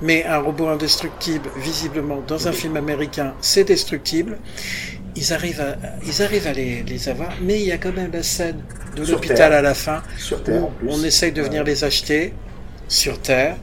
Mais 0.00 0.24
un 0.24 0.38
robot 0.38 0.68
indestructible 0.68 1.48
visiblement 1.56 2.22
dans 2.26 2.46
un 2.48 2.52
film 2.52 2.76
américain 2.76 3.34
c'est 3.40 3.64
destructible. 3.64 4.38
Ils 5.16 5.32
arrivent 5.32 5.60
à, 5.62 5.76
ils 6.06 6.22
arrivent 6.22 6.46
à 6.46 6.52
les, 6.52 6.82
les 6.82 7.08
avoir 7.08 7.32
mais 7.42 7.60
il 7.60 7.66
y 7.66 7.72
a 7.72 7.78
quand 7.78 7.92
même 7.92 8.12
la 8.12 8.22
scène 8.22 8.62
de 8.94 9.04
l'hôpital 9.04 9.52
à 9.52 9.62
la 9.62 9.74
fin 9.74 10.02
Sur 10.18 10.42
Terre 10.42 10.62
où 10.82 10.88
on 10.88 11.02
essaye 11.02 11.32
de 11.32 11.42
venir 11.42 11.64
les 11.64 11.84
acheter 11.84 12.34
sur 12.88 13.20
Terre 13.20 13.56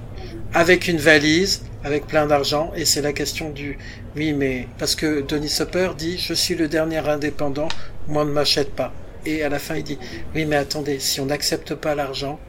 avec 0.54 0.88
une 0.88 0.98
valise, 0.98 1.64
avec 1.84 2.06
plein 2.08 2.28
d'argent, 2.28 2.72
et 2.76 2.86
c'est 2.86 3.02
la 3.02 3.14
question 3.14 3.50
du 3.50 3.78
oui, 4.16 4.34
mais 4.34 4.68
parce 4.78 4.96
que 4.96 5.22
Denis 5.22 5.58
Hopper 5.60 5.92
dit 5.98 6.18
je 6.18 6.34
suis 6.34 6.56
le 6.56 6.68
dernier 6.68 7.00
indépendant, 7.08 7.68
moi 8.08 8.26
ne 8.26 8.32
m'achète 8.32 8.72
pas. 8.74 8.94
Et 9.26 9.44
à 9.44 9.50
la 9.50 9.60
fin 9.60 9.76
il 9.76 9.84
dit 9.84 9.98
oui, 10.36 10.46
mais 10.46 10.56
attendez, 10.56 11.00
si 11.00 11.20
on 11.20 11.26
n'accepte 11.26 11.74
pas 11.76 11.96
l'argent, 11.96 12.40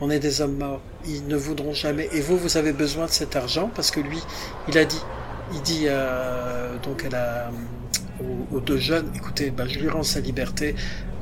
on 0.00 0.10
est 0.10 0.18
des 0.18 0.40
hommes 0.40 0.58
morts, 0.58 0.82
ils 1.06 1.26
ne 1.26 1.36
voudront 1.36 1.72
jamais. 1.72 2.08
Et 2.12 2.20
vous, 2.20 2.36
vous 2.36 2.56
avez 2.56 2.72
besoin 2.72 3.06
de 3.06 3.10
cet 3.10 3.36
argent 3.36 3.70
parce 3.74 3.90
que 3.90 4.00
lui, 4.00 4.18
il 4.68 4.76
a 4.76 4.84
dit, 4.84 5.00
il 5.52 5.62
dit 5.62 5.84
euh, 5.86 6.76
donc 6.82 7.04
à 7.04 7.08
la, 7.08 7.50
aux, 8.20 8.56
aux 8.56 8.60
deux 8.60 8.78
jeunes, 8.78 9.10
écoutez, 9.14 9.50
bah, 9.50 9.64
je 9.66 9.78
lui 9.78 9.88
rends 9.88 10.02
sa 10.02 10.20
liberté. 10.20 10.74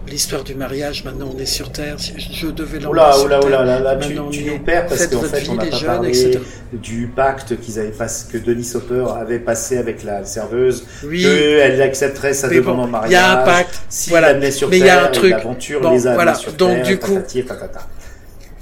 L'histoire 0.08 0.42
du 0.42 0.54
mariage, 0.54 1.04
maintenant 1.04 1.30
on 1.34 1.38
est 1.38 1.46
sur 1.46 1.70
Terre. 1.70 1.96
Si 1.98 2.12
Je 2.18 2.48
devais 2.48 2.80
l'emmener 2.80 3.00
Oula, 3.02 3.18
oula, 3.20 3.44
oula, 3.44 3.64
là, 3.64 3.78
là, 3.78 3.96
tu, 3.96 4.14
nous 4.14 4.58
perds 4.58 4.86
parce 4.86 5.06
qu'en 5.06 5.22
fait, 5.22 5.40
vie, 5.40 5.50
on 5.50 5.54
n'a 5.54 5.66
pas 5.66 5.76
jeunes, 5.76 5.86
parlé 5.86 6.08
etc. 6.08 6.40
du 6.72 7.06
pacte 7.06 7.60
qu'ils 7.60 7.78
avaient 7.78 7.92
que 7.92 8.38
Denis 8.38 8.68
Hopper 8.74 9.04
avait 9.16 9.38
passé 9.38 9.78
avec 9.78 10.02
la 10.02 10.24
serveuse, 10.24 10.84
Oui. 11.04 11.22
qu'elle 11.22 11.80
accepterait 11.80 12.34
sa 12.34 12.48
demande 12.48 12.76
bon, 12.76 12.82
en 12.82 12.88
mariage. 12.88 13.10
il 13.10 13.14
y 13.14 13.16
a 13.16 13.40
un 13.40 13.44
pacte. 13.44 13.80
S'il 13.88 14.10
Voilà. 14.10 14.34
Mais 14.34 14.50
il 14.50 14.76
y 14.78 14.88
a 14.88 15.04
un 15.04 15.08
truc. 15.08 15.30
l'aventure 15.30 15.80
Bon, 15.80 15.92
les 15.92 16.06
a 16.06 16.14
voilà. 16.14 16.34
sur 16.34 16.52
Donc, 16.52 16.74
Terre, 16.82 16.86
du 16.86 16.98
coup- 16.98 17.18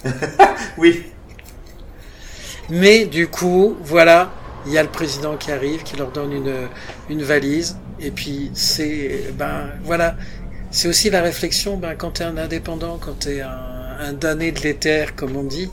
oui, 0.79 1.05
Mais 2.69 3.07
du 3.07 3.29
coup, 3.29 3.77
voilà, 3.83 4.31
il 4.67 4.73
y 4.73 4.79
a 4.79 4.83
le 4.83 4.89
président 4.89 5.37
qui 5.37 5.51
arrive, 5.51 5.83
qui 5.83 5.97
leur 5.97 6.11
donne 6.13 6.33
une, 6.33 6.55
une 7.09 7.23
valise. 7.23 7.77
Et 8.01 8.11
puis, 8.11 8.51
c'est, 8.55 9.33
ben, 9.35 9.71
voilà. 9.85 10.15
C'est 10.71 10.89
aussi 10.89 11.11
la 11.11 11.23
réflexion, 11.23 11.77
ben, 11.77 11.95
quand 11.97 12.13
tu 12.13 12.23
es 12.23 12.25
un 12.27 12.37
indépendant, 12.37 12.99
quand 13.05 13.19
tu 13.21 13.37
es 13.37 13.41
un, 13.41 13.49
un 14.01 14.13
damné 14.13 14.53
de 14.53 14.61
l'éther, 14.61 15.15
comme 15.17 15.37
on 15.37 15.43
dit, 15.45 15.69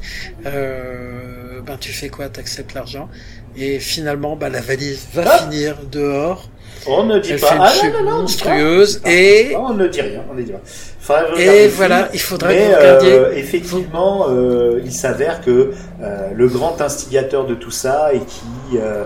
euh, 0.45 1.61
ben 1.65 1.77
tu 1.79 1.91
fais 1.91 2.09
quoi? 2.09 2.29
T'acceptes 2.29 2.73
l'argent 2.73 3.07
et 3.55 3.79
finalement, 3.79 4.35
bah, 4.35 4.49
la 4.49 4.61
valise 4.61 5.05
va 5.13 5.23
Ah 5.27 5.37
finir 5.39 5.77
dehors. 5.91 6.49
On 6.87 7.03
ne 7.03 7.19
dit 7.19 7.31
Elle 7.33 7.39
pas. 7.41 7.57
Ah, 7.59 7.69
chute 7.73 7.93
non, 7.93 8.03
non, 8.03 8.11
non, 8.11 8.17
monstrueuse 8.21 8.97
pas. 8.99 9.11
et- 9.11 9.55
on 9.55 9.73
ne 9.73 9.87
dit 9.87 10.01
rien. 10.01 10.23
On 10.29 10.33
ne 10.35 10.41
dit 10.41 10.51
rien. 10.51 10.61
Faudrait 10.99 11.43
Et 11.63 11.67
voilà, 11.69 12.09
il 12.13 12.19
faudrait 12.19 12.53
Mais, 12.53 12.59
que 12.65 12.67
vous 12.71 12.75
regardiez. 12.79 13.13
euh, 13.13 13.35
effectivement, 13.35 14.25
euh, 14.29 14.81
il 14.83 14.91
s'avère 14.91 15.41
que 15.41 15.71
euh, 16.01 16.29
le 16.33 16.47
grand 16.47 16.79
instigateur 16.81 17.45
de 17.45 17.55
tout 17.55 17.71
ça 17.71 18.11
et 18.13 18.19
qui, 18.19 18.77
euh, 18.77 19.03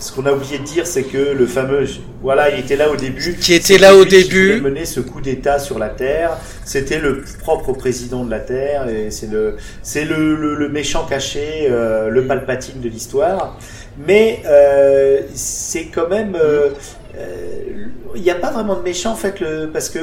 ce 0.00 0.12
qu'on 0.12 0.26
a 0.26 0.32
oublié 0.32 0.58
de 0.58 0.64
dire, 0.64 0.86
c'est 0.86 1.02
que 1.04 1.16
le 1.18 1.46
fameux, 1.46 1.84
voilà, 2.22 2.50
il 2.50 2.60
était 2.60 2.76
là 2.76 2.90
au 2.90 2.96
début. 2.96 3.36
Qui 3.40 3.54
était 3.54 3.78
là 3.78 3.94
au 3.96 4.04
qui 4.04 4.10
début. 4.10 4.56
voulait 4.58 4.70
mener 4.70 4.84
ce 4.84 5.00
coup 5.00 5.20
d'État 5.20 5.58
sur 5.58 5.78
la 5.78 5.88
Terre. 5.88 6.36
C'était 6.64 6.98
le 6.98 7.22
propre 7.40 7.72
président 7.72 8.24
de 8.24 8.30
la 8.30 8.40
Terre 8.40 8.88
et 8.88 9.10
c'est 9.10 9.30
le, 9.30 9.56
c'est 9.82 10.04
le, 10.04 10.34
le, 10.36 10.54
le 10.56 10.68
méchant 10.68 11.06
caché, 11.06 11.68
euh, 11.70 12.08
le 12.10 12.26
Palpatine 12.26 12.80
de 12.80 12.88
l'histoire. 12.88 13.58
Mais 14.06 14.42
euh, 14.46 15.20
c'est 15.34 15.86
quand 15.86 16.08
même. 16.08 16.36
euh, 16.36 16.70
euh, 17.16 17.86
Il 18.14 18.22
n'y 18.22 18.30
a 18.30 18.34
pas 18.34 18.50
vraiment 18.50 18.76
de 18.76 18.82
méchant 18.82 19.12
en 19.12 19.16
fait, 19.16 19.40
le, 19.40 19.70
parce 19.72 19.88
que 19.88 19.98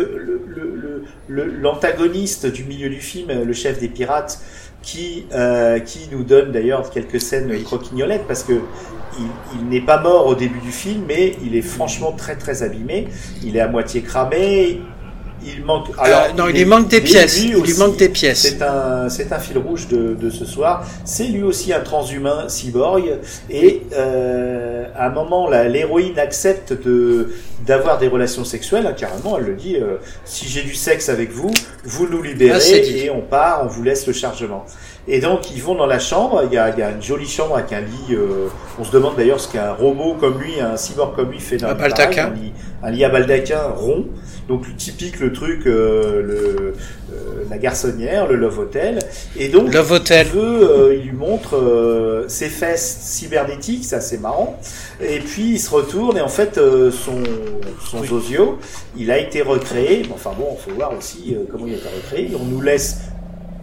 l'antagoniste 1.30 2.45
du 2.48 2.64
milieu 2.64 2.90
du 2.90 2.99
film, 3.02 3.28
le 3.44 3.53
chef 3.53 3.80
des 3.80 3.88
pirates, 3.88 4.40
qui, 4.84 5.26
euh, 5.34 5.80
qui 5.80 6.07
nous 6.11 6.23
donne 6.23 6.51
d'ailleurs 6.51 6.89
quelques 6.91 7.19
scènes 7.19 7.49
Oui. 7.49 7.64
croquignolettes, 7.64 8.27
parce 8.27 8.43
que 8.43 8.53
il, 9.19 9.26
il 9.60 9.69
n'est 9.69 9.81
pas 9.81 9.99
mort 9.99 10.27
au 10.27 10.35
début 10.35 10.60
du 10.60 10.72
film, 10.72 11.03
mais 11.07 11.35
il 11.43 11.55
est 11.55 11.61
franchement 11.61 12.11
très 12.11 12.35
très 12.35 12.61
abîmé. 12.64 13.07
Il 13.43 13.57
est 13.57 13.60
à 13.61 13.68
moitié 13.68 14.01
cramé. 14.01 14.81
Il 15.45 15.64
manque. 15.65 15.88
Euh, 16.06 16.32
non, 16.38 16.48
il 16.48 16.56
lui 16.56 16.65
manque 16.65 16.88
des 16.88 16.99
lui 16.99 17.06
pièces. 17.10 17.41
Il 17.41 17.49
lui 17.53 17.56
aussi, 17.61 17.80
manque 17.80 17.98
des 17.98 18.10
pièces. 18.10 18.41
C'est 18.41 18.61
un, 18.61 19.10
c'est 19.10 19.32
un 19.32 19.40
fil 19.40 19.57
rouge 19.57 19.88
de, 19.88 20.14
de 20.14 20.30
ce 20.30 20.45
soir. 20.45 20.86
C'est 21.06 21.26
lui 21.26 21.44
aussi 21.44 21.74
un 21.74 21.80
transhumain 21.82 22.48
cyborg. 22.49 23.20
Et 23.49 23.82
euh, 23.95 24.86
à 24.95 25.07
un 25.07 25.10
moment, 25.10 25.49
l'héroïne 25.49 26.18
accepte 26.20 26.74
de 26.74 27.34
d'avoir 27.65 27.98
des 27.98 28.10
relations 28.10 28.44
sexuelles. 28.44 28.86
hein, 28.88 28.94
carrément, 28.94 29.38
elle 29.38 29.45
le 29.45 29.53
dit. 29.56 29.78
euh, 29.78 29.95
si 30.26 30.48
j'ai 30.49 30.64
du 30.64 30.76
sexe 30.76 31.07
avec 31.10 31.32
vous, 31.32 31.52
vous 31.86 32.07
nous 32.10 32.20
Ah, 32.24 32.28
libérez 32.28 32.80
dit. 32.82 32.98
et 33.06 33.10
on 33.10 33.22
part. 33.22 33.61
On 33.64 33.68
vous 33.68 33.84
laisse 33.84 34.06
le 34.07 34.14
chargement. 34.14 34.65
Et 35.07 35.20
donc 35.20 35.52
ils 35.52 35.61
vont 35.61 35.76
dans 35.76 35.86
la 35.86 35.99
chambre. 35.99 36.44
Il 36.45 36.53
y 36.53 36.57
a, 36.57 36.70
il 36.70 36.80
y 36.80 36.82
a 36.82 36.91
une 36.91 37.02
jolie 37.02 37.28
chambre 37.28 37.57
avec 37.57 37.72
un 37.74 37.82
lit. 37.82 38.15
euh, 38.15 38.48
on 38.80 38.84
se 38.84 38.91
demande 38.91 39.15
d'ailleurs 39.18 39.40
ce 39.40 39.52
qu'un 39.52 39.74
robot 39.74 40.15
comme 40.20 40.40
lui, 40.40 40.60
un 40.61 40.78
cyborg 40.78 41.15
comme 41.15 41.32
lui 41.32 41.40
fait 41.40 41.57
dans 41.57 41.68
Un 41.70 41.72
un 41.72 42.30
lit, 42.32 42.53
un 42.84 42.91
lit 42.91 43.03
à 43.03 43.10
baldaquin 43.10 43.64
rond. 43.76 44.06
Donc 44.49 44.64
typique 44.76 45.20
le 45.22 45.32
truc, 45.32 45.65
euh, 45.68 46.22
le, 46.22 46.34
euh, 47.14 47.44
la 47.49 47.57
garçonnière, 47.57 48.28
le 48.28 48.36
love 48.36 48.60
hotel. 48.60 48.99
Et 49.38 49.48
donc 49.48 49.74
Love 49.74 49.91
Hotel. 49.94 50.28
il, 50.34 50.40
veut, 50.40 50.70
euh, 50.70 50.95
il 50.95 51.03
lui 51.10 51.15
montre 51.15 51.56
euh, 51.56 52.26
ses 52.28 52.49
fesses 52.49 52.98
cybernétiques, 53.02 53.86
ça 53.86 54.02
c'est 54.02 54.18
marrant. 54.20 54.60
Et 55.02 55.20
puis 55.20 55.52
il 55.52 55.60
se 55.60 55.70
retourne 55.70 56.18
et 56.18 56.22
en 56.22 56.28
fait 56.28 56.57
euh, 56.57 56.91
son, 56.91 57.24
son 57.90 58.03
zozio, 58.03 58.57
il 58.98 59.11
a 59.11 59.18
été 59.18 59.41
recréé. 59.41 60.03
Enfin 60.14 60.32
bon, 60.38 60.57
faut 60.57 60.72
voir 60.72 60.91
aussi 60.98 61.36
euh, 61.38 61.45
comment 61.49 61.65
il 61.65 61.76
a 61.76 61.78
été 61.78 61.88
recréé. 62.03 62.32
On 62.38 62.44
nous 62.44 62.61
laisse 62.61 62.98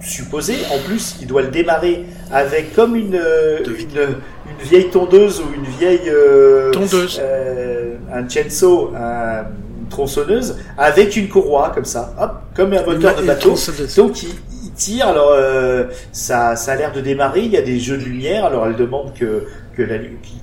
supposer. 0.00 0.54
En 0.72 0.78
plus, 0.78 1.16
il 1.20 1.26
doit 1.26 1.42
le 1.42 1.48
démarrer 1.48 2.04
avec 2.32 2.74
comme 2.74 2.96
une, 2.96 3.20
une, 3.66 4.00
une 4.00 4.66
vieille 4.66 4.88
tondeuse 4.88 5.40
ou 5.40 5.54
une 5.54 5.66
vieille 5.78 6.08
euh, 6.08 6.70
Tondeuse. 6.70 7.20
euh, 7.22 7.96
un 8.10 8.26
chainsaw, 8.26 8.92
un- 8.96 9.44
tronçonneuse 9.90 10.56
avec 10.78 11.16
une 11.16 11.28
courroie 11.28 11.72
comme 11.74 11.84
ça, 11.84 12.14
hop, 12.18 12.32
comme 12.56 12.72
un 12.72 12.82
moteur 12.82 13.14
de 13.16 13.26
bateau. 13.26 13.54
Donc 13.96 14.22
il, 14.22 14.30
il 14.64 14.72
tire, 14.72 15.08
alors 15.08 15.32
euh, 15.32 15.84
ça, 16.12 16.56
ça 16.56 16.72
a 16.72 16.76
l'air 16.76 16.92
de 16.92 17.00
démarrer, 17.00 17.42
il 17.42 17.50
y 17.50 17.56
a 17.56 17.62
des 17.62 17.78
jeux 17.78 17.98
de 17.98 18.04
lumière, 18.04 18.46
alors 18.46 18.66
elle 18.66 18.76
demande 18.76 19.12
que, 19.14 19.46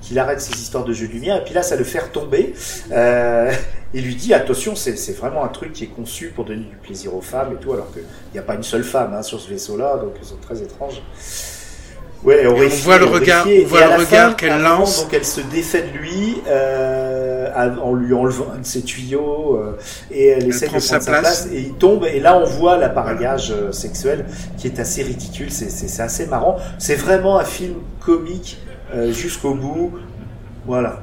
qu'il 0.02 0.18
arrête 0.18 0.40
ces 0.40 0.54
histoires 0.54 0.84
de 0.84 0.92
jeux 0.92 1.08
de 1.08 1.12
lumière, 1.12 1.38
et 1.38 1.44
puis 1.44 1.54
là 1.54 1.62
ça 1.62 1.76
le 1.76 1.84
fait 1.84 2.00
retomber. 2.00 2.54
Euh, 2.92 3.50
il 3.94 4.04
lui 4.04 4.14
dit 4.14 4.34
attention, 4.34 4.76
c'est 4.76 4.96
c'est 4.96 5.14
vraiment 5.14 5.44
un 5.44 5.48
truc 5.48 5.72
qui 5.72 5.84
est 5.84 5.94
conçu 5.94 6.32
pour 6.34 6.44
donner 6.44 6.64
du 6.64 6.76
plaisir 6.76 7.14
aux 7.14 7.22
femmes 7.22 7.52
et 7.54 7.56
tout, 7.56 7.72
alors 7.72 7.90
qu'il 7.92 8.04
n'y 8.32 8.38
a 8.38 8.42
pas 8.42 8.54
une 8.54 8.62
seule 8.62 8.84
femme 8.84 9.14
hein, 9.14 9.22
sur 9.22 9.40
ce 9.40 9.48
vaisseau-là, 9.48 9.96
donc 9.96 10.12
ils 10.20 10.28
sont 10.28 10.36
très 10.36 10.62
étranges. 10.62 11.02
Ouais, 12.24 12.44
horrifié, 12.46 12.82
voit 12.82 12.98
le 12.98 13.04
regard- 13.04 13.46
on 13.46 13.66
voit 13.66 13.86
le 13.96 14.02
regard 14.04 14.34
qu'elle 14.36 14.60
lance. 14.60 15.02
Donc 15.04 15.14
elle 15.14 15.24
se 15.24 15.40
défait 15.40 15.82
de 15.92 15.96
lui 15.98 16.38
euh, 16.48 17.48
en 17.80 17.94
lui 17.94 18.12
enlevant 18.12 18.48
un 18.56 18.58
de 18.60 18.66
ses 18.66 18.82
tuyaux 18.82 19.56
euh, 19.56 19.78
et 20.10 20.26
elle, 20.26 20.48
essaie 20.48 20.66
de 20.66 20.70
prend 20.72 20.78
prendre 20.78 20.82
sa 20.82 21.00
sa 21.00 21.10
place. 21.12 21.42
place. 21.42 21.48
et 21.54 21.60
il 21.60 21.74
tombe 21.74 22.04
et 22.12 22.18
là 22.20 22.36
on 22.36 22.44
voit 22.44 22.76
l'appareillage 22.76 23.52
euh, 23.52 23.70
sexuel 23.72 24.26
qui 24.56 24.66
est 24.66 24.80
assez 24.80 25.02
ridicule, 25.04 25.50
c'est- 25.52 26.00
assez 26.02 26.26
marrant. 26.26 26.56
C'est 26.78 26.96
vraiment 26.96 27.38
un 27.38 27.44
film 27.44 27.74
comique 28.04 28.58
euh, 28.94 29.12
jusqu'au 29.12 29.54
bout. 29.54 29.92
Voilà. 30.66 31.00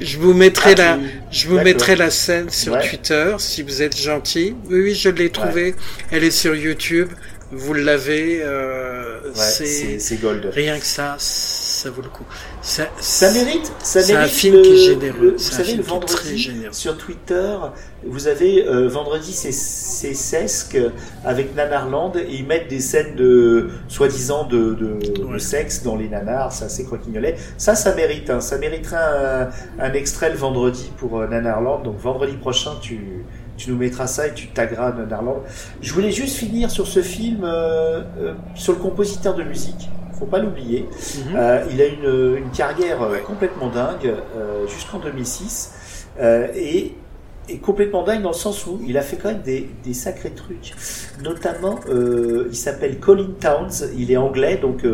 Je 0.00 0.18
vous 0.18 0.32
mettrai 0.32 0.74
Ah, 0.78 0.96
la, 0.96 0.98
je 1.30 1.48
vous 1.48 1.58
mettrai 1.60 1.96
la 1.96 2.10
scène 2.10 2.50
sur 2.50 2.72
Ouais. 2.74 2.88
Twitter 2.88 3.34
si 3.38 3.62
vous 3.62 3.82
êtes 3.82 3.96
gentil. 3.96 4.54
Oui, 4.70 4.80
oui, 4.82 4.94
je 4.94 5.08
l'ai 5.08 5.30
trouvée. 5.30 5.74
Elle 6.12 6.22
est 6.24 6.30
sur 6.30 6.54
YouTube. 6.54 7.08
Vous 7.50 7.72
l'avez. 7.74 8.40
Euh, 8.42 9.04
Ouais, 9.24 9.32
c'est 9.34 9.66
c'est 9.66 9.98
c'est 9.98 10.16
gold. 10.16 10.48
rien 10.54 10.78
que 10.78 10.86
ça, 10.86 11.16
ça 11.18 11.90
vaut 11.90 12.00
le 12.02 12.08
coup. 12.08 12.24
Ça, 12.62 12.84
Ça 12.98 13.30
mérite, 13.30 13.70
ça 13.82 14.00
C'est 14.00 14.14
un 14.14 14.26
film 14.26 14.56
le- 14.56 14.62
qui 14.62 14.72
est 14.72 14.76
généreux. 14.86 15.18
le- 15.20 15.30
vous 15.32 15.38
C'est 15.38 15.54
savez, 15.54 15.74
le 15.74 15.82
très 15.82 15.90
vendredi, 15.90 16.38
généreux. 16.38 16.72
sur 16.72 16.96
Twitter, 16.96 17.56
vous 18.06 18.26
avez 18.26 18.66
euh, 18.66 18.88
vendredi, 18.88 19.32
c'est 19.32 19.52
c'est 19.52 20.14
Sesc 20.14 20.78
avec 21.24 21.54
Nanarland 21.54 22.12
et 22.16 22.26
ils 22.30 22.46
mettent 22.46 22.68
des 22.68 22.80
scènes 22.80 23.16
de 23.16 23.68
soi-disant 23.88 24.44
de, 24.44 24.74
de, 24.74 25.32
de 25.32 25.38
sexe 25.38 25.82
dans 25.82 25.96
les 25.96 26.08
nanars, 26.08 26.52
c'est 26.52 26.64
assez 26.64 26.84
croquignolet. 26.84 27.36
Ça, 27.58 27.74
ça 27.74 27.94
mérite, 27.94 28.30
hein, 28.30 28.40
ça 28.40 28.56
mériterait 28.58 28.96
un, 28.96 29.48
un 29.78 29.92
extrait 29.92 30.30
le 30.30 30.36
vendredi 30.36 30.90
pour 30.96 31.20
euh, 31.20 31.26
Nanarland. 31.26 31.82
Donc 31.82 31.98
vendredi 31.98 32.36
prochain, 32.36 32.72
tu 32.80 33.24
tu 33.58 33.70
nous 33.70 33.76
mettras 33.76 34.06
ça 34.06 34.28
et 34.28 34.32
tu 34.32 34.46
tagueras 34.48 34.92
Nanarland. 34.92 35.42
Je 35.82 35.92
voulais 35.92 36.12
juste 36.12 36.36
finir 36.36 36.70
sur 36.70 36.86
ce 36.86 37.02
film, 37.02 37.40
euh, 37.42 38.02
euh, 38.18 38.34
sur 38.54 38.72
le 38.72 38.78
compositeur 38.78 39.34
de 39.34 39.42
musique. 39.42 39.90
Faut 40.18 40.26
pas 40.26 40.38
l'oublier. 40.38 40.88
Mhm. 40.88 41.36
Euh, 41.36 41.64
il 41.70 41.82
a 41.82 41.86
une, 41.86 42.36
une 42.38 42.50
carrière 42.50 42.98
complètement 43.26 43.68
dingue 43.68 44.14
jusqu'en 44.68 44.98
2006 44.98 46.06
euh, 46.20 46.48
et, 46.56 46.94
et 47.48 47.58
complètement 47.58 48.02
dingue 48.02 48.22
dans 48.22 48.30
le 48.30 48.34
sens 48.34 48.66
où 48.66 48.80
il 48.86 48.96
a 48.96 49.02
fait 49.02 49.16
quand 49.16 49.28
même 49.28 49.42
des, 49.42 49.68
des 49.84 49.94
sacrés 49.94 50.30
trucs. 50.30 50.74
Notamment, 51.22 51.78
il 51.88 52.56
s'appelle 52.56 52.98
Colin 52.98 53.30
Towns, 53.40 53.90
il 53.96 54.10
est 54.10 54.16
anglais, 54.16 54.56
donc 54.56 54.84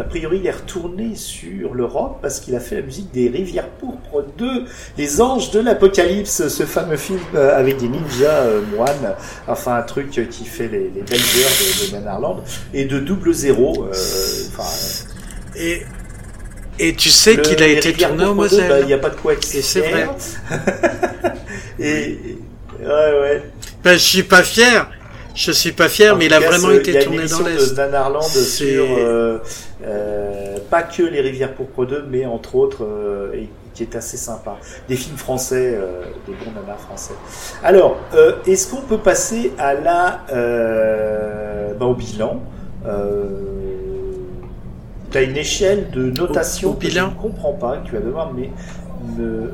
a 0.00 0.04
priori 0.04 0.38
il 0.38 0.46
est 0.46 0.50
retourné 0.52 1.14
sur 1.16 1.74
le 1.74 1.84
rock 1.84 2.16
parce 2.22 2.40
qu'il 2.40 2.54
a 2.56 2.60
fait 2.60 2.76
la 2.76 2.82
musique 2.82 3.10
des 3.12 3.28
Rivières 3.28 3.68
Pourpres 3.68 4.24
2, 4.38 4.64
Les 4.98 5.20
Anges 5.20 5.50
de 5.50 5.60
l'Apocalypse, 5.60 6.48
ce 6.48 6.62
fameux 6.64 6.96
film 6.96 7.18
euh, 7.34 7.56
avec 7.58 7.76
des 7.78 7.88
ninjas 7.88 8.42
euh, 8.44 8.62
moines, 8.74 9.14
enfin 9.46 9.76
un 9.76 9.82
truc 9.82 10.10
qui 10.30 10.44
fait 10.44 10.68
les, 10.68 10.90
les 10.94 11.02
belles 11.02 11.20
heures 11.20 11.50
de, 11.84 11.86
de 11.90 11.92
Nanarland, 11.96 12.42
et 12.72 12.84
de 12.86 12.98
Double 13.00 13.32
Zéro. 13.34 13.84
euh, 13.84 13.92
Et, 15.56 15.82
et 16.78 16.94
tu 16.94 17.10
sais 17.10 17.36
qu'il 17.40 17.62
a 17.62 17.66
été 17.66 17.92
tourné 17.92 18.24
au 18.24 18.34
2, 18.34 18.34
bah, 18.34 18.46
Il 18.50 18.56
Moselle. 18.58 18.86
n'y 18.86 18.92
a 18.94 18.98
pas 18.98 19.10
de 19.10 19.16
quoi 19.16 19.34
Et 19.34 19.38
c'est 19.62 19.80
et, 21.78 21.84
et- 21.88 22.38
ouais, 22.80 22.86
ouais. 22.86 23.42
Ben, 23.84 23.92
je 23.94 23.98
suis 23.98 24.22
pas 24.22 24.42
fier. 24.42 24.88
Je 25.34 25.50
suis 25.52 25.72
pas 25.72 25.88
fier, 25.88 26.14
En 26.14 26.18
mais 26.18 26.26
il 26.26 26.34
a 26.34 26.40
cas, 26.40 26.48
vraiment 26.50 26.70
été 26.72 26.98
tourné 26.98 27.26
dans 27.26 27.40
l'Est. 27.42 27.70
de 27.70 27.76
Nanarland 27.76 28.20
C'est- 28.22 28.44
sur 28.44 28.84
euh, 28.98 29.38
euh, 29.84 30.58
pas 30.70 30.82
que 30.82 31.02
les 31.02 31.20
rivières 31.22 31.54
pourpres 31.54 31.86
2, 31.86 32.04
mais 32.10 32.26
entre 32.26 32.54
autres, 32.56 32.84
euh, 32.84 33.32
et 33.34 33.48
qui 33.74 33.82
est 33.84 33.96
assez 33.96 34.18
sympa. 34.18 34.58
Des 34.88 34.96
films 34.96 35.16
français, 35.16 35.78
des 36.26 36.34
bons 36.34 36.50
nanars 36.54 36.78
français. 36.80 37.14
Alors, 37.64 37.96
est-ce 38.46 38.68
qu'on 38.70 38.82
peut 38.82 38.98
passer 38.98 39.52
à 39.58 39.72
la, 39.72 40.20
bah, 41.78 41.86
au 41.86 41.94
bilan 41.94 42.42
Tu 45.10 45.18
as 45.18 45.22
une 45.22 45.36
échelle 45.36 45.90
de 45.90 46.10
notation 46.10 46.68
Au- 46.68 46.72
au 46.72 46.74
que 46.76 46.80
bilan 46.86 47.10
je 47.10 47.16
ne 47.16 47.20
comprends 47.32 47.52
pas, 47.52 47.78
que 47.78 47.86
tu 47.88 47.92
vas 47.94 48.00
devoir 48.00 48.32
m'e- 48.32 48.50
me- 49.18 49.24
me- 49.24 49.50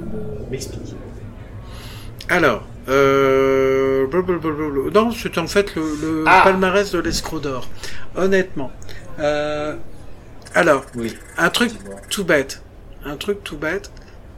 m'expliquer. 0.50 0.94
Alors, 2.28 2.62
euh... 2.89 4.06
non, 4.94 5.12
c'est 5.12 5.39
en 5.39 5.47
fait 5.47 5.74
le, 5.74 5.82
le 6.01 6.24
Ah. 6.27 6.40
palmarès 6.44 6.90
de 6.93 6.98
l'escroc 6.98 7.40
d'or. 7.40 7.69
Honnêtement. 8.16 8.70
Euh... 9.19 9.74
Alors, 10.55 10.85
Oui. 10.97 11.15
un 11.36 11.51
truc 11.51 11.73
tout 12.10 12.24
bête. 12.24 12.62
Un 13.05 13.16
truc 13.16 13.43
tout 13.44 13.56
bête. 13.56 13.90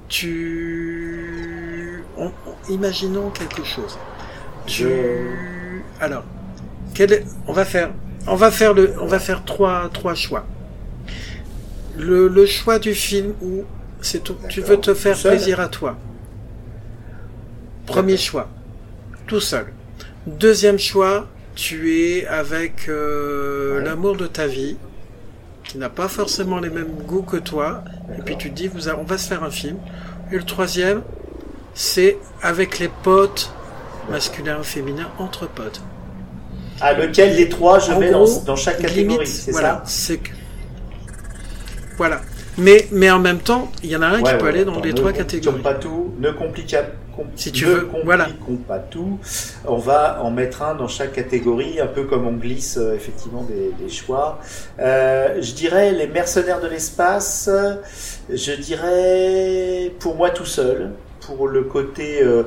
Tu... 0.08 2.02
on- 2.16 2.26
on- 2.46 2.72
Imaginons 2.72 3.30
quelque 3.30 3.64
chose. 3.64 3.98
Tu... 4.66 4.84
Je- 4.84 5.80
Alors, 6.00 6.24
quel 6.94 7.12
est... 7.12 7.24
on 7.46 7.52
va 7.52 7.64
faire... 7.64 7.90
On 8.26 8.34
va 8.34 8.50
faire 8.50 8.74
le, 8.74 8.92
on 9.00 9.06
va 9.06 9.18
faire 9.18 9.44
trois, 9.44 9.88
trois 9.92 10.14
choix. 10.14 10.44
Le, 11.96 12.28
le 12.28 12.44
choix 12.46 12.78
du 12.78 12.94
film 12.94 13.32
où 13.40 13.64
c'est 14.02 14.22
tu 14.48 14.60
veux 14.60 14.78
te 14.78 14.92
faire 14.94 15.18
plaisir 15.18 15.58
à 15.60 15.68
toi. 15.68 15.96
Premier 17.90 18.16
choix, 18.16 18.48
tout 19.26 19.40
seul. 19.40 19.66
Deuxième 20.26 20.78
choix, 20.78 21.26
tu 21.54 21.92
es 21.96 22.26
avec 22.26 22.88
euh, 22.88 23.78
Ouais. 23.78 23.84
l'amour 23.84 24.16
de 24.16 24.26
ta 24.26 24.46
vie. 24.46 24.76
qui 25.64 25.78
n'a 25.78 25.88
pas 25.88 26.08
forcément 26.08 26.58
les 26.58 26.70
mêmes 26.70 26.90
goûts 27.06 27.22
que 27.22 27.36
toi, 27.36 27.84
et 28.18 28.22
puis 28.22 28.36
tu 28.36 28.50
te 28.50 28.54
dis, 28.56 28.66
vous 28.66 28.88
on 28.88 29.04
va 29.04 29.18
se 29.18 29.28
faire 29.28 29.44
un 29.44 29.50
film. 29.52 29.76
Et 30.32 30.36
le 30.36 30.42
troisième, 30.42 31.02
c'est 31.74 32.16
avec 32.42 32.80
les 32.80 32.88
potes, 32.88 33.52
masculins, 34.10 34.64
féminins, 34.64 35.10
entre 35.18 35.46
potes. 35.46 35.80
Ah, 36.80 36.92
lequel 36.94 37.36
des 37.36 37.48
trois 37.48 37.78
je 37.78 37.92
En 37.92 38.00
mets 38.00 38.10
gros, 38.10 38.26
dans, 38.26 38.42
dans 38.46 38.56
chaque 38.56 38.78
catégorie, 38.80 39.18
limite, 39.18 39.26
c'est 39.28 39.52
voilà, 39.52 39.82
ça 39.86 40.16
que... 40.16 40.30
Voilà. 41.96 42.20
Mais, 42.58 42.88
mais 42.90 43.10
en 43.10 43.20
même 43.20 43.38
temps, 43.38 43.70
il 43.84 43.90
y 43.90 43.96
en 43.96 44.02
a 44.02 44.08
un 44.08 44.22
qui 44.22 44.32
Ouais, 44.32 44.38
peut 44.38 44.48
aller 44.48 44.64
dans 44.64 44.80
les 44.80 44.90
ne 44.90 44.96
trois 44.96 45.12
compliquons 45.12 45.28
catégories. 45.38 45.62
pas 45.62 45.74
tout, 45.74 46.14
ne 46.18 46.30
compliquons 46.32 46.78
Si 47.36 47.52
tu 47.52 47.64
veux, 47.64 47.88
voilà. 48.04 48.24
compliquons 48.24 48.56
pas 48.56 48.78
tout. 48.78 49.18
On 49.66 49.76
va 49.76 50.22
en 50.22 50.30
mettre 50.30 50.62
un 50.62 50.74
dans 50.74 50.88
chaque 50.88 51.12
catégorie, 51.12 51.80
un 51.80 51.86
peu 51.86 52.04
comme 52.04 52.26
on 52.26 52.32
glisse 52.32 52.76
euh, 52.78 52.94
effectivement 52.94 53.42
des, 53.42 53.72
des 53.82 53.90
choix. 53.90 54.38
Euh, 54.78 55.40
je 55.40 55.52
dirais 55.52 55.92
les 55.92 56.06
mercenaires 56.06 56.60
de 56.60 56.68
l'espace. 56.68 57.50
Je 58.28 58.52
dirais 58.52 59.92
pour 59.98 60.16
moi 60.16 60.30
tout 60.30 60.44
seul, 60.44 60.90
pour 61.26 61.48
le 61.48 61.64
côté 61.64 62.22
euh, 62.22 62.44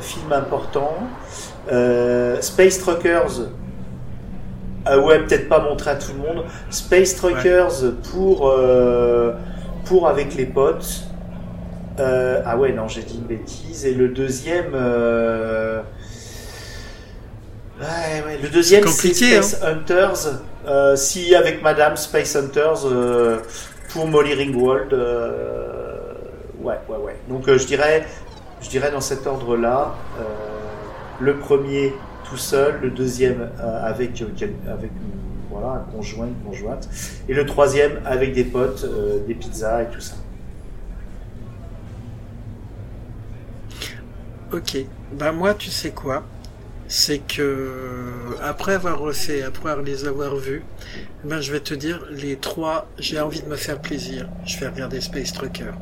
film 0.00 0.32
important. 0.32 0.94
Space 2.40 2.78
Truckers. 2.78 3.48
Ah 4.86 4.98
ouais, 4.98 5.18
peut-être 5.20 5.48
pas 5.48 5.60
montrer 5.60 5.92
à 5.92 5.96
tout 5.96 6.12
le 6.12 6.18
monde. 6.18 6.44
Space 6.70 7.16
Truckers 7.16 7.94
pour 8.12 8.54
pour 9.86 10.08
avec 10.08 10.34
les 10.34 10.46
potes. 10.46 11.04
Euh, 11.98 12.42
ah 12.44 12.56
ouais, 12.58 12.72
non, 12.72 12.88
j'ai 12.88 13.02
dit 13.02 13.16
une 13.16 13.26
bêtise. 13.26 13.86
Et 13.86 13.94
le 13.94 14.08
deuxième. 14.08 14.72
euh, 14.74 15.82
Ouais, 17.80 18.22
ouais, 18.24 18.38
le 18.40 18.48
deuxième, 18.48 18.86
c'est 18.86 19.12
Space 19.12 19.60
Hunters. 19.62 20.40
Euh, 20.66 20.96
si 20.96 21.34
avec 21.34 21.60
Madame 21.62 21.96
Space 21.96 22.36
Hunters 22.36 22.86
euh, 22.86 23.40
pour 23.90 24.06
Molly 24.06 24.34
Ringwald. 24.34 24.92
Ouais, 26.62 26.78
ouais, 26.88 26.96
ouais. 26.96 27.16
Donc 27.28 27.46
je 27.46 27.66
dirais, 27.66 28.06
je 28.62 28.68
dirais 28.70 28.90
dans 28.90 29.00
cet 29.00 29.26
ordre-là. 29.26 29.94
le 31.20 31.36
premier 31.36 31.92
tout 32.28 32.36
seul, 32.36 32.78
le 32.80 32.90
deuxième 32.90 33.50
avec 33.82 34.22
avec 34.68 34.90
voilà 35.50 35.68
un 35.68 35.92
conjoint, 35.92 36.26
une 36.26 36.50
conjointe, 36.50 36.88
et 37.28 37.34
le 37.34 37.44
troisième 37.44 38.00
avec 38.06 38.32
des 38.32 38.44
potes, 38.44 38.86
des 39.26 39.34
pizzas 39.34 39.82
et 39.82 39.86
tout 39.86 40.00
ça. 40.00 40.14
Ok. 44.54 44.76
Bah 45.10 45.32
moi, 45.32 45.52
tu 45.54 45.68
sais 45.68 45.90
quoi? 45.90 46.22
C'est 46.86 47.18
que 47.18 47.72
après 48.40 48.74
avoir 48.74 49.00
refait, 49.00 49.42
après 49.42 49.74
les 49.82 50.06
avoir 50.06 50.36
vus, 50.36 50.62
ben 51.24 51.40
je 51.40 51.50
vais 51.50 51.58
te 51.58 51.74
dire 51.74 52.06
les 52.12 52.36
trois. 52.36 52.86
J'ai 52.96 53.18
envie 53.18 53.42
de 53.42 53.48
me 53.48 53.56
faire 53.56 53.80
plaisir. 53.80 54.28
Je 54.46 54.56
vais 54.60 54.68
regarder 54.68 55.00
Space 55.00 55.32
Trucker. 55.32 55.72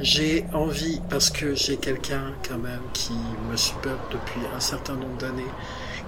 J'ai 0.00 0.44
envie 0.52 1.00
parce 1.08 1.30
que 1.30 1.54
j'ai 1.54 1.78
quelqu'un 1.78 2.34
quand 2.46 2.58
même 2.58 2.82
qui 2.92 3.14
me 3.50 3.56
supporte 3.56 4.12
depuis 4.12 4.42
un 4.54 4.60
certain 4.60 4.96
nombre 4.96 5.16
d'années, 5.16 5.52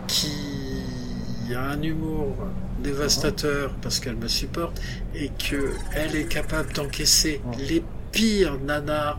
qui 0.06 1.54
a 1.54 1.70
un 1.70 1.80
humour 1.80 2.36
dévastateur 2.80 3.70
parce 3.80 4.00
qu'elle 4.00 4.16
me 4.16 4.28
supporte 4.28 4.78
et 5.14 5.30
que 5.30 5.70
elle 5.94 6.14
est 6.14 6.28
capable 6.28 6.74
d'encaisser 6.74 7.40
les 7.58 7.82
pires 8.12 8.58
nanars 8.58 9.18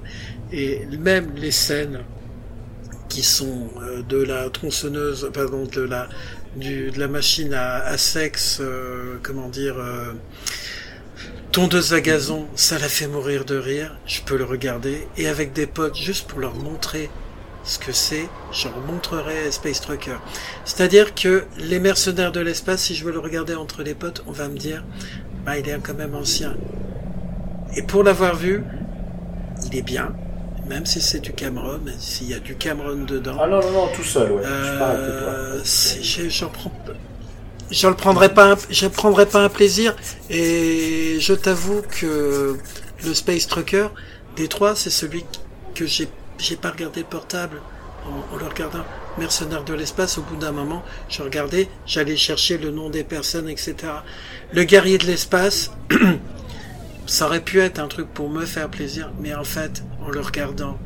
et 0.52 0.86
même 1.00 1.32
les 1.38 1.50
scènes 1.50 2.04
qui 3.10 3.24
sont 3.24 3.70
euh, 3.82 4.02
de 4.04 4.18
la 4.18 4.50
tronçonneuse, 4.50 5.30
pardon, 5.34 5.66
de 5.66 5.82
la 5.82 6.08
du, 6.56 6.92
de 6.92 7.00
la 7.00 7.08
machine 7.08 7.54
à, 7.54 7.84
à 7.84 7.98
sexe, 7.98 8.60
euh, 8.62 9.18
comment 9.22 9.50
dire, 9.50 9.76
euh, 9.78 10.14
tondeuse 11.52 11.94
à 11.94 12.02
gazon, 12.02 12.48
ça 12.56 12.80
la 12.80 12.90
fait 12.90 13.08
mourir 13.08 13.46
de 13.46 13.58
rire. 13.58 13.98
Je 14.06 14.22
peux 14.22 14.38
le 14.38 14.44
regarder 14.44 15.08
et 15.18 15.28
avec 15.28 15.54
des 15.54 15.68
potes 15.68 15.98
juste 15.98 16.28
pour 16.28 16.40
leur 16.40 16.56
montrer 16.56 17.10
ce 17.64 17.80
que 17.80 17.92
c'est, 17.92 18.28
je 18.52 18.68
leur 18.68 18.80
montrerai 18.80 19.52
Space 19.52 19.82
Trucker. 19.82 20.18
C'est-à-dire 20.66 21.14
que 21.14 21.46
les 21.58 21.80
mercenaires 21.80 22.32
de 22.32 22.40
l'espace, 22.40 22.84
si 22.84 22.96
je 22.96 23.04
veux 23.04 23.12
le 23.12 23.20
regarder 23.20 23.56
entre 23.56 23.84
les 23.84 23.94
potes, 23.94 24.24
on 24.26 24.32
va 24.32 24.48
me 24.48 24.58
dire, 24.58 24.84
bah 25.46 25.58
il 25.58 25.68
est 25.68 25.78
quand 25.84 25.94
même 25.94 26.16
ancien. 26.16 26.56
Et 27.76 27.84
pour 27.84 28.04
l'avoir 28.04 28.36
vu, 28.36 28.64
il 29.66 29.78
est 29.78 29.82
bien, 29.82 30.16
même 30.68 30.86
si 30.86 31.02
c'est 31.02 31.20
du 31.20 31.34
Cameron, 31.34 31.80
s'il 32.00 32.30
y 32.30 32.34
a 32.34 32.40
du 32.40 32.56
Cameron 32.56 33.04
dedans. 33.06 33.38
Ah 33.40 33.48
non 33.48 33.60
non 33.62 33.72
non, 33.72 33.88
tout 33.94 34.04
seul, 34.04 34.32
ouais. 34.32 34.44
je 34.44 34.68
suis 34.68 34.78
pareil 34.78 34.98
que 34.98 35.20
toi. 35.20 36.26
Euh, 36.26 36.30
j'en 36.30 36.50
prends 36.50 36.72
je 37.70 37.88
le 37.88 37.96
prendrai 37.96 38.34
pas 38.34 38.54
un, 38.54 38.56
je 38.70 38.88
prendrai 38.88 39.26
pas 39.26 39.44
un 39.44 39.50
plaisir 39.50 39.96
et 40.30 41.18
je 41.20 41.34
t'avoue 41.34 41.82
que 41.82 42.58
le 43.04 43.14
Space 43.14 43.48
Trucker 43.48 43.88
des 44.36 44.48
trois 44.48 44.76
c'est 44.76 44.90
celui 44.90 45.26
que 45.76 45.86
j'ai 45.86 46.08
j'ai 46.38 46.56
pas 46.56 46.72
regardé 46.72 47.02
le 47.02 47.06
portable 47.08 47.62
en, 48.06 48.36
en 48.36 48.38
le 48.38 48.46
regardant 48.46 48.86
mercenaire 49.18 49.64
de 49.64 49.74
l'espace 49.74 50.18
au 50.18 50.22
bout 50.22 50.38
d'un 50.38 50.52
moment 50.52 50.84
je 51.10 51.22
regardais 51.24 51.68
j'allais 51.86 52.16
chercher 52.16 52.58
le 52.58 52.72
nom 52.72 52.90
des 52.90 53.04
personnes 53.04 53.50
etc 53.50 53.76
le 54.54 54.64
guerrier 54.64 54.98
de 54.98 55.06
l'espace 55.06 55.72
ça 57.08 57.26
aurait 57.26 57.42
pu 57.42 57.60
être 57.60 57.80
un 57.80 57.88
truc 57.88 58.08
pour 58.14 58.30
me 58.30 58.46
faire 58.46 58.70
plaisir 58.70 59.12
mais 59.20 59.34
en 59.34 59.44
fait 59.44 59.84
en 60.06 60.10
le 60.10 60.20
regardant 60.22 60.78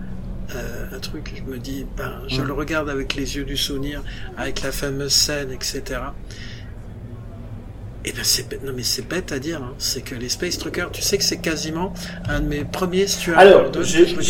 euh, 0.56 0.86
un 0.96 1.00
truc, 1.00 1.34
je 1.36 1.50
me 1.50 1.58
dis, 1.60 1.86
ben, 1.96 2.12
je 2.28 2.42
le 2.42 2.52
regarde 2.52 2.90
avec 2.90 3.16
les 3.16 3.38
yeux 3.38 3.46
du 3.46 3.56
souvenir, 3.56 4.04
avec 4.38 4.62
la 4.64 4.74
fameuse 4.74 5.14
scène, 5.14 5.50
etc. 5.52 5.82
Et 8.04 8.12
ben 8.14 8.24
c'est 8.24 8.62
non 8.64 8.74
mais 8.76 8.84
c'est 8.84 9.08
bête 9.08 9.32
à 9.32 9.40
dire, 9.40 9.62
hein. 9.62 9.74
c'est 9.78 10.02
que 10.02 10.16
les 10.16 10.28
Space 10.28 10.58
Truckers, 10.58 10.92
tu 10.92 11.02
sais 11.04 11.18
que 11.18 11.24
c'est 11.24 11.38
quasiment 11.38 11.94
un 12.28 12.40
de 12.42 12.48
mes 12.48 12.66
premiers 12.66 13.06
Stuart 13.08 13.38
Alors, 13.40 13.62
Gordon 13.64 13.80
que 13.80 13.86
j'ai, 13.86 14.08
je 14.08 14.22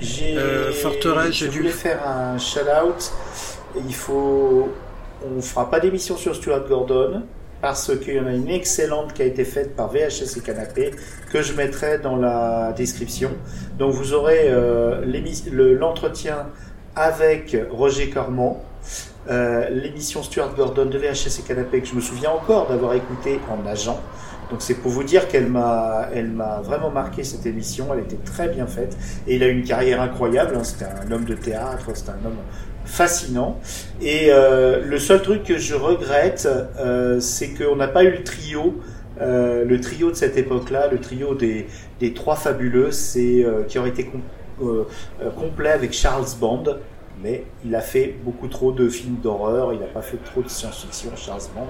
j'ai, 0.00 0.36
Euh, 0.36 0.72
Forteresse, 0.72 1.34
je 1.34 1.46
dû 1.46 1.58
voulais 1.58 1.70
le- 1.70 1.74
faire 1.74 2.06
un 2.06 2.36
shout-out. 2.38 3.12
Il 3.86 3.94
faut, 3.94 4.72
on 5.24 5.40
fera 5.40 5.70
pas 5.70 5.78
d'émission 5.80 6.16
sur 6.16 6.34
Stuart 6.34 6.66
Gordon 6.68 7.22
parce 7.60 7.96
qu'il 7.98 8.14
y 8.14 8.20
en 8.20 8.26
a 8.26 8.32
une 8.32 8.48
excellente 8.48 9.12
qui 9.12 9.22
a 9.22 9.26
été 9.26 9.44
faite 9.44 9.76
par 9.76 9.88
VHS 9.90 10.38
et 10.38 10.40
Canapé 10.40 10.90
que 11.30 11.42
je 11.42 11.52
mettrai 11.54 11.98
dans 11.98 12.16
la 12.16 12.72
description. 12.76 13.30
Donc 13.78 13.92
vous 13.92 14.14
aurez 14.14 14.44
euh, 14.48 15.04
l'entretien 15.78 16.46
avec 16.96 17.56
Roger 17.70 18.10
Cormand, 18.10 18.64
euh, 19.30 19.68
l'émission 19.70 20.22
Stuart 20.22 20.54
Gordon 20.54 20.86
de 20.86 20.98
VHS 20.98 21.40
et 21.40 21.42
Canapé 21.46 21.80
que 21.80 21.86
je 21.86 21.94
me 21.94 22.00
souviens 22.00 22.30
encore 22.30 22.68
d'avoir 22.68 22.94
écouté 22.94 23.40
en 23.50 23.66
agent. 23.68 24.00
Donc 24.50 24.62
c'est 24.62 24.74
pour 24.74 24.90
vous 24.90 25.04
dire 25.04 25.28
qu'elle 25.28 25.46
m'a, 25.46 26.08
elle 26.12 26.28
m'a 26.28 26.60
vraiment 26.60 26.90
marqué 26.90 27.22
cette 27.22 27.46
émission. 27.46 27.86
Elle 27.92 28.00
était 28.00 28.18
très 28.24 28.48
bien 28.48 28.66
faite 28.66 28.96
et 29.28 29.36
il 29.36 29.42
a 29.44 29.46
une 29.46 29.62
carrière 29.62 30.00
incroyable. 30.00 30.56
hein. 30.56 30.64
C'était 30.64 30.86
un 30.86 31.10
homme 31.12 31.24
de 31.24 31.34
théâtre, 31.34 31.86
c'était 31.94 32.10
un 32.10 32.26
homme 32.26 32.38
fascinant. 32.90 33.58
Et 34.02 34.26
euh, 34.30 34.82
le 34.84 34.98
seul 34.98 35.22
truc 35.22 35.44
que 35.44 35.58
je 35.58 35.74
regrette, 35.74 36.48
euh, 36.78 37.20
c'est 37.20 37.50
qu'on 37.54 37.76
n'a 37.76 37.88
pas 37.88 38.02
eu 38.04 38.10
le 38.10 38.24
trio. 38.24 38.74
euh, 39.20 39.64
le 39.64 39.80
trio 39.80 40.10
de 40.10 40.16
cette 40.16 40.36
époque-là, 40.36 40.88
le 40.90 40.98
trio 40.98 41.34
des, 41.34 41.66
trois 42.14 42.36
fabuleux, 42.36 42.90
c'est 42.90 43.46
qui 43.68 43.78
aurait 43.78 43.90
été 43.90 44.04
com- 44.06 44.86
complet 45.38 45.70
avec 45.70 45.92
Charles 45.92 46.26
Band, 46.40 46.64
mais 47.22 47.44
il 47.64 47.74
a 47.74 47.80
fait 47.80 48.14
beaucoup 48.24 48.48
trop 48.48 48.72
de 48.72 48.88
films 48.88 49.16
d'horreur, 49.22 49.72
il 49.74 49.80
n'a 49.80 49.86
pas 49.86 50.00
fait 50.02 50.16
trop 50.24 50.42
de 50.42 50.48
science-fiction, 50.48 51.10
Charles 51.16 51.48
Band, 51.54 51.68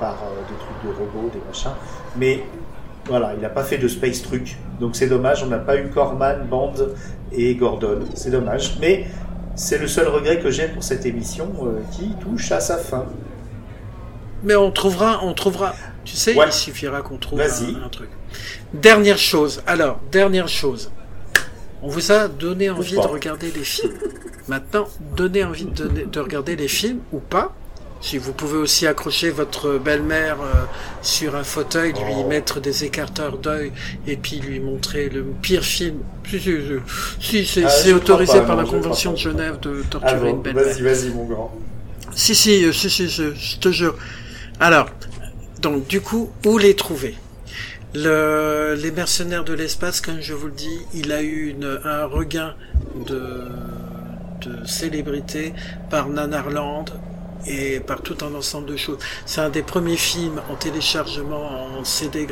par 0.00 0.16
des 0.48 0.56
trucs 0.56 0.80
de 0.84 0.98
robots, 0.98 1.30
des 1.32 1.40
machins. 1.46 1.76
Mais 2.16 2.40
voilà, 3.06 3.34
il 3.34 3.40
n'a 3.42 3.50
pas 3.50 3.64
fait 3.64 3.76
de 3.78 3.86
space 3.88 4.22
truc. 4.22 4.56
Donc 4.80 4.96
c'est 4.96 5.08
dommage, 5.08 5.42
on 5.44 5.48
n'a 5.48 5.58
pas 5.58 5.76
eu 5.76 5.88
Corman, 5.90 6.46
Band 6.48 6.72
et 7.32 7.54
Gordon. 7.56 8.00
C'est 8.14 8.30
dommage. 8.30 8.78
Mais 8.80 9.04
c'est 9.56 9.78
le 9.78 9.86
seul 9.88 10.08
regret 10.08 10.40
que 10.40 10.50
j'ai 10.50 10.68
pour 10.68 10.82
cette 10.82 11.06
émission 11.06 11.52
euh, 11.62 11.80
qui 11.92 12.14
touche 12.20 12.50
à 12.52 12.60
sa 12.60 12.76
fin. 12.78 13.06
Mais 14.42 14.56
on 14.56 14.70
trouvera, 14.70 15.20
on 15.24 15.32
trouvera. 15.32 15.74
Tu 16.04 16.16
sais, 16.16 16.34
Ouais. 16.34 16.46
il 16.48 16.52
suffira 16.52 17.00
qu'on 17.02 17.16
trouve 17.16 17.40
un, 17.40 17.44
un 17.84 17.88
truc. 17.88 18.10
Dernière 18.74 19.16
chose. 19.18 19.62
Alors, 19.66 20.00
dernière 20.12 20.48
chose. 20.48 20.90
On 21.82 21.88
vous 21.88 22.12
a 22.12 22.28
donné 22.28 22.68
envie 22.70 22.94
de 22.94 22.98
regarder 22.98 23.50
les 23.50 23.64
films. 23.64 23.92
Maintenant, 24.48 24.86
donnez 25.16 25.44
envie 25.44 25.64
de, 25.64 25.70
donner- 25.70 26.04
de 26.04 26.20
regarder 26.20 26.56
les 26.56 26.68
films 26.68 27.00
ou 27.12 27.18
pas. 27.20 27.54
Si 28.06 28.18
vous 28.18 28.34
pouvez 28.34 28.58
aussi 28.58 28.86
accrocher 28.86 29.30
votre 29.30 29.78
belle-mère 29.78 30.36
euh, 30.42 30.66
sur 31.00 31.36
un 31.36 31.42
fauteuil, 31.42 31.92
lui 31.92 32.22
Oh. 32.22 32.28
mettre 32.28 32.60
des 32.60 32.84
écarteurs 32.84 33.38
d'œil 33.38 33.72
et 34.06 34.16
puis 34.18 34.40
lui 34.40 34.60
montrer 34.60 35.08
le 35.08 35.24
pire 35.40 35.64
film. 35.64 35.96
Si, 36.28 36.38
si, 37.18 37.46
si, 37.46 37.64
Ah, 37.64 37.68
c'est 37.70 37.92
autorisé 37.94 38.40
pas, 38.40 38.44
par 38.44 38.56
non, 38.56 38.62
la 38.62 38.68
Convention 38.68 39.12
de 39.12 39.16
Genève 39.16 39.58
de 39.60 39.82
Ah 39.82 39.88
torturer 39.90 40.20
bon, 40.20 40.36
une 40.36 40.42
belle-mère. 40.42 40.64
vas-y, 40.66 40.82
vas-y, 40.82 41.08
mon 41.14 41.24
grand. 41.24 41.50
Si, 42.14 42.34
si, 42.34 42.64
euh, 42.66 42.72
si, 42.72 42.90
si, 42.90 43.08
je, 43.08 43.34
je 43.34 43.56
te 43.58 43.70
jure. 43.72 43.96
Alors, 44.60 44.88
donc, 45.62 45.86
du 45.86 46.02
coup, 46.02 46.30
où 46.44 46.58
les 46.58 46.74
trouver? 46.76 47.14
Le, 47.94 48.74
Les 48.78 48.90
mercenaires 48.90 49.44
de 49.44 49.54
l'espace, 49.54 50.02
comme 50.02 50.20
je 50.20 50.34
vous 50.34 50.48
le 50.48 50.52
dis, 50.52 50.78
il 50.92 51.10
a 51.10 51.22
eu 51.22 51.48
une, 51.50 51.80
un 51.84 52.04
regain 52.04 52.54
de, 53.06 53.22
de 54.42 54.66
célébrité 54.66 55.54
par 55.90 56.08
Nanarland. 56.08 56.84
Et 57.46 57.80
par 57.80 58.02
tout 58.02 58.16
un 58.22 58.34
ensemble 58.34 58.66
de 58.66 58.76
choses. 58.76 58.98
C'est 59.26 59.40
un 59.40 59.50
des 59.50 59.62
premiers 59.62 59.96
films 59.96 60.40
en 60.50 60.56
téléchargement, 60.56 61.78
en 61.78 61.84
CD 61.84 62.26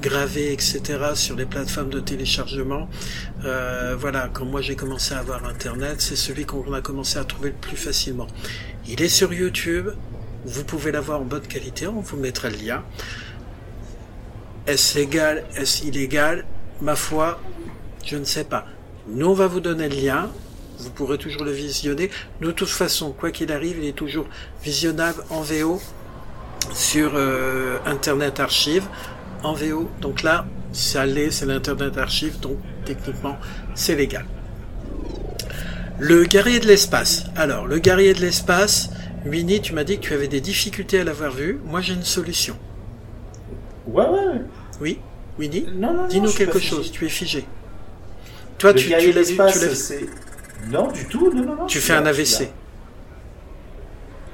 gravé, 0.00 0.52
etc. 0.52 0.80
sur 1.14 1.36
les 1.36 1.46
plateformes 1.46 1.90
de 1.90 2.00
téléchargement. 2.00 2.88
Euh, 3.44 3.96
voilà, 3.98 4.28
quand 4.32 4.44
moi 4.44 4.60
j'ai 4.60 4.76
commencé 4.76 5.14
à 5.14 5.18
avoir 5.18 5.44
Internet, 5.44 6.00
c'est 6.00 6.16
celui 6.16 6.44
qu'on 6.44 6.72
a 6.72 6.80
commencé 6.80 7.18
à 7.18 7.24
trouver 7.24 7.50
le 7.50 7.56
plus 7.56 7.76
facilement. 7.76 8.26
Il 8.86 9.02
est 9.02 9.08
sur 9.08 9.32
YouTube. 9.32 9.90
Vous 10.44 10.64
pouvez 10.64 10.92
l'avoir 10.92 11.20
en 11.20 11.24
bonne 11.24 11.46
qualité. 11.46 11.86
On 11.88 12.00
vous 12.00 12.16
mettra 12.16 12.48
le 12.48 12.56
lien. 12.56 12.82
Est-ce 14.66 14.98
légal 14.98 15.44
Est-ce 15.56 15.84
illégal 15.84 16.44
Ma 16.80 16.94
foi, 16.94 17.40
je 18.04 18.16
ne 18.16 18.24
sais 18.24 18.44
pas. 18.44 18.66
Nous, 19.08 19.26
on 19.26 19.34
va 19.34 19.46
vous 19.46 19.60
donner 19.60 19.88
le 19.88 19.96
lien. 19.96 20.30
Vous 20.78 20.90
pourrez 20.90 21.18
toujours 21.18 21.44
le 21.44 21.50
visionner. 21.50 22.10
De 22.40 22.50
toute 22.50 22.68
façon, 22.68 23.12
quoi 23.12 23.30
qu'il 23.30 23.50
arrive, 23.52 23.78
il 23.78 23.88
est 23.88 23.92
toujours 23.96 24.26
visionnable 24.62 25.22
en 25.30 25.42
VO 25.42 25.80
sur 26.72 27.12
euh, 27.14 27.78
Internet 27.86 28.40
Archive. 28.40 28.84
En 29.42 29.54
VO. 29.54 29.90
Donc 30.00 30.22
là, 30.22 30.46
ça 30.72 31.06
l'est, 31.06 31.30
c'est 31.30 31.46
l'Internet 31.46 31.96
Archive. 31.98 32.38
Donc 32.40 32.58
techniquement, 32.84 33.36
c'est 33.74 33.94
légal. 33.96 34.24
Le 35.98 36.24
guerrier 36.24 36.60
de 36.60 36.66
l'espace. 36.66 37.24
Alors, 37.34 37.66
le 37.66 37.78
guerrier 37.78 38.14
de 38.14 38.20
l'espace, 38.20 38.90
Winnie, 39.26 39.60
tu 39.60 39.72
m'as 39.72 39.82
dit 39.84 39.96
que 39.98 40.02
tu 40.02 40.14
avais 40.14 40.28
des 40.28 40.40
difficultés 40.40 41.00
à 41.00 41.04
l'avoir 41.04 41.32
vu. 41.32 41.58
Moi, 41.64 41.80
j'ai 41.80 41.94
une 41.94 42.04
solution. 42.04 42.56
Ouais, 43.86 44.04
ouais, 44.04 44.26
ouais. 44.26 44.42
Oui, 44.80 45.00
Winnie 45.38 45.66
Non, 45.74 45.92
non, 45.92 46.02
non. 46.02 46.08
Dis-nous 46.08 46.32
quelque 46.32 46.60
chose, 46.60 46.92
tu 46.92 47.04
es 47.04 47.08
figé. 47.08 47.44
Toi, 48.58 48.72
Le 48.72 48.78
tu, 48.78 48.86
tu 48.86 48.90
l'as 49.12 49.22
vu, 49.22 49.34
tu 49.34 49.36
l'as 49.36 49.66
vu. 49.66 50.08
Non, 50.66 50.88
du 50.88 51.06
tout, 51.06 51.32
non, 51.32 51.42
non, 51.44 51.56
non. 51.56 51.66
Tu 51.66 51.78
fais 51.80 51.94
un 51.94 52.04
AVC. 52.06 52.48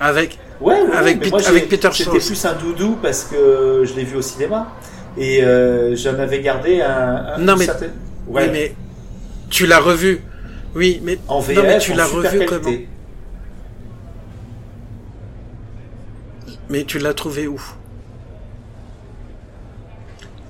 Avec, 0.01 0.39
Ouais, 0.61 0.81
ouais, 0.81 0.93
Avec 0.97 1.17
mais 1.19 1.23
Pete- 1.25 1.31
moi, 1.33 1.41
j'ai- 1.41 1.49
avec 1.49 1.69
Peter 1.69 1.89
C'était 1.93 2.05
Strauss. 2.05 2.27
plus 2.27 2.45
un 2.45 2.55
doudou 2.55 2.97
parce 3.03 3.25
que 3.25 3.83
je 3.85 3.95
l'ai 3.95 4.05
vu 4.05 4.17
au 4.17 4.23
cinéma. 4.23 4.73
Et 5.17 5.43
euh, 5.45 5.95
j'en 5.97 6.19
avais 6.19 6.41
gardé 6.41 6.81
un. 6.81 7.35
un- 7.35 7.39
Non, 7.39 7.57
mais- 7.57 7.69
Ouais. 7.69 7.77
oui, 8.27 8.49
mais 8.53 8.75
tu 9.51 9.67
l'as 9.67 9.79
revu. 9.81 10.21
Oui, 10.75 11.01
mais 11.05 11.19
En 11.29 11.41
VF, 11.41 11.57
non, 11.57 11.63
mais 11.65 11.79
tu 11.79 11.93
l'as 11.95 12.07
revu 12.07 12.23
qualité. 12.23 12.47
comment? 12.47 12.77
Mais 16.71 16.85
tu 16.85 16.99
l'as 16.99 17.15
trouvé 17.15 17.47
où? 17.47 17.61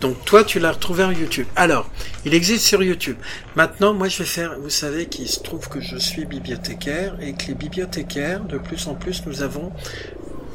Donc 0.05 0.23
toi, 0.27 0.45
tu 0.45 0.59
l'as 0.59 0.73
retrouvé 0.73 1.03
en 1.03 1.13
YouTube. 1.13 1.47
Alors, 1.57 1.89
il 2.27 2.35
existe 2.35 2.67
sur 2.67 2.83
YouTube. 2.83 3.17
Maintenant, 3.57 3.95
moi, 3.95 4.07
je 4.09 4.19
vais 4.19 4.27
faire. 4.27 4.61
Vous 4.61 4.69
savez 4.69 5.07
qu'il 5.07 5.27
se 5.27 5.41
trouve 5.41 5.71
que 5.71 5.81
je 5.81 5.97
suis 5.97 6.27
bibliothécaire 6.27 7.17
et 7.23 7.33
que 7.33 7.47
les 7.47 7.55
bibliothécaires, 7.55 8.45
de 8.45 8.59
plus 8.59 8.87
en 8.87 8.97
plus, 8.97 9.23
nous 9.25 9.41
avons. 9.41 9.73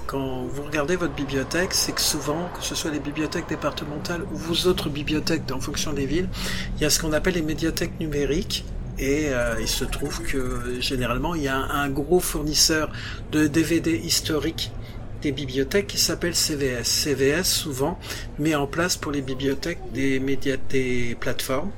Quand 0.06 0.44
vous 0.44 0.62
regardez 0.62 0.96
votre 0.96 1.16
bibliothèque, 1.16 1.74
c'est 1.74 1.94
que 1.94 2.02
souvent, 2.02 2.52
que 2.56 2.64
ce 2.64 2.76
soit 2.76 2.92
les 2.92 3.00
bibliothèques 3.00 3.50
départementales 3.50 4.22
ou 4.32 4.38
vos 4.38 4.70
autres 4.70 4.88
bibliothèques 4.88 5.52
en 5.52 5.60
fonction 5.60 5.94
des 5.94 6.06
villes, 6.06 6.30
il 6.78 6.84
y 6.84 6.86
a 6.86 6.92
ce 6.92 7.00
qu'on 7.00 7.12
appelle 7.12 7.34
les 7.34 7.42
médiathèques 7.42 8.00
numériques. 8.00 8.66
Et 9.00 9.30
euh, 9.30 9.56
il 9.60 9.68
se 9.68 9.84
trouve 9.84 10.22
que 10.22 10.80
généralement, 10.80 11.34
il 11.34 11.42
y 11.42 11.48
a 11.48 11.58
un, 11.58 11.86
un 11.86 11.90
gros 11.90 12.20
fournisseur 12.20 12.92
de 13.32 13.48
DVD 13.48 13.98
historiques 13.98 14.72
des 15.22 15.32
bibliothèques 15.32 15.88
qui 15.88 15.98
s'appelle 15.98 16.36
CVS. 16.36 16.84
CVS 16.84 17.44
souvent 17.44 18.00
met 18.38 18.56
en 18.56 18.68
place 18.68 18.96
pour 18.96 19.12
les 19.12 19.22
bibliothèques 19.22 19.80
des 19.94 20.20
médias, 20.20 20.58
des 20.70 21.16
plateformes. 21.20 21.72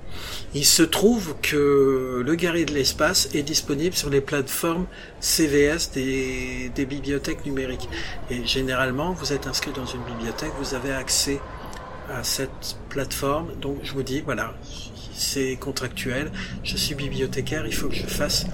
Il 0.53 0.65
se 0.65 0.83
trouve 0.83 1.35
que 1.41 2.21
le 2.25 2.35
guerrier 2.35 2.65
de 2.65 2.73
l'espace 2.73 3.29
est 3.33 3.43
disponible 3.43 3.95
sur 3.95 4.09
les 4.09 4.21
plateformes 4.21 4.85
CVS 5.19 5.91
des, 5.93 6.71
des 6.75 6.85
bibliothèques 6.85 7.45
numériques. 7.45 7.89
Et 8.29 8.45
généralement, 8.45 9.13
vous 9.13 9.33
êtes 9.33 9.47
inscrit 9.47 9.71
dans 9.71 9.85
une 9.85 10.03
bibliothèque, 10.03 10.51
vous 10.59 10.75
avez 10.75 10.91
accès 10.91 11.39
à 12.09 12.23
cette 12.23 12.77
plateforme. 12.89 13.53
Donc 13.61 13.79
je 13.83 13.93
vous 13.93 14.03
dis, 14.03 14.21
voilà, 14.21 14.53
c'est 15.21 15.55
contractuel. 15.55 16.31
Je 16.63 16.75
suis 16.77 16.95
bibliothécaire, 16.95 17.65
il 17.65 17.73
faut 17.73 17.87
que 17.87 17.95
je 17.95 18.05
fasse 18.07 18.45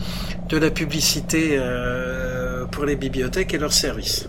de 0.49 0.57
la 0.57 0.69
publicité 0.69 1.51
euh, 1.57 2.65
pour 2.65 2.85
les 2.85 2.95
bibliothèques 2.95 3.53
et 3.53 3.57
leurs 3.57 3.73
services. 3.73 4.27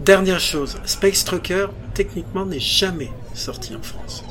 Dernière 0.00 0.40
chose, 0.40 0.78
Space 0.84 1.24
Trucker 1.24 1.66
techniquement 1.94 2.44
n'est 2.46 2.58
jamais 2.60 3.10
sorti 3.34 3.74
en 3.74 3.82
France. 3.82 4.24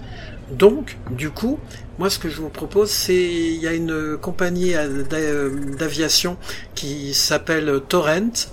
Donc, 0.52 0.98
du 1.12 1.30
coup, 1.30 1.60
moi 1.98 2.10
ce 2.10 2.20
que 2.20 2.30
je 2.30 2.38
vous 2.42 2.50
propose, 2.50 2.90
c'est 2.90 3.16
il 3.16 3.56
y 3.62 3.68
a 3.68 3.74
une 3.74 4.18
compagnie 4.18 4.76
à- 4.76 4.88
d'a- 4.90 5.50
d'aviation 5.78 6.38
qui 6.76 7.14
s'appelle 7.14 7.82
Torrent, 7.88 8.50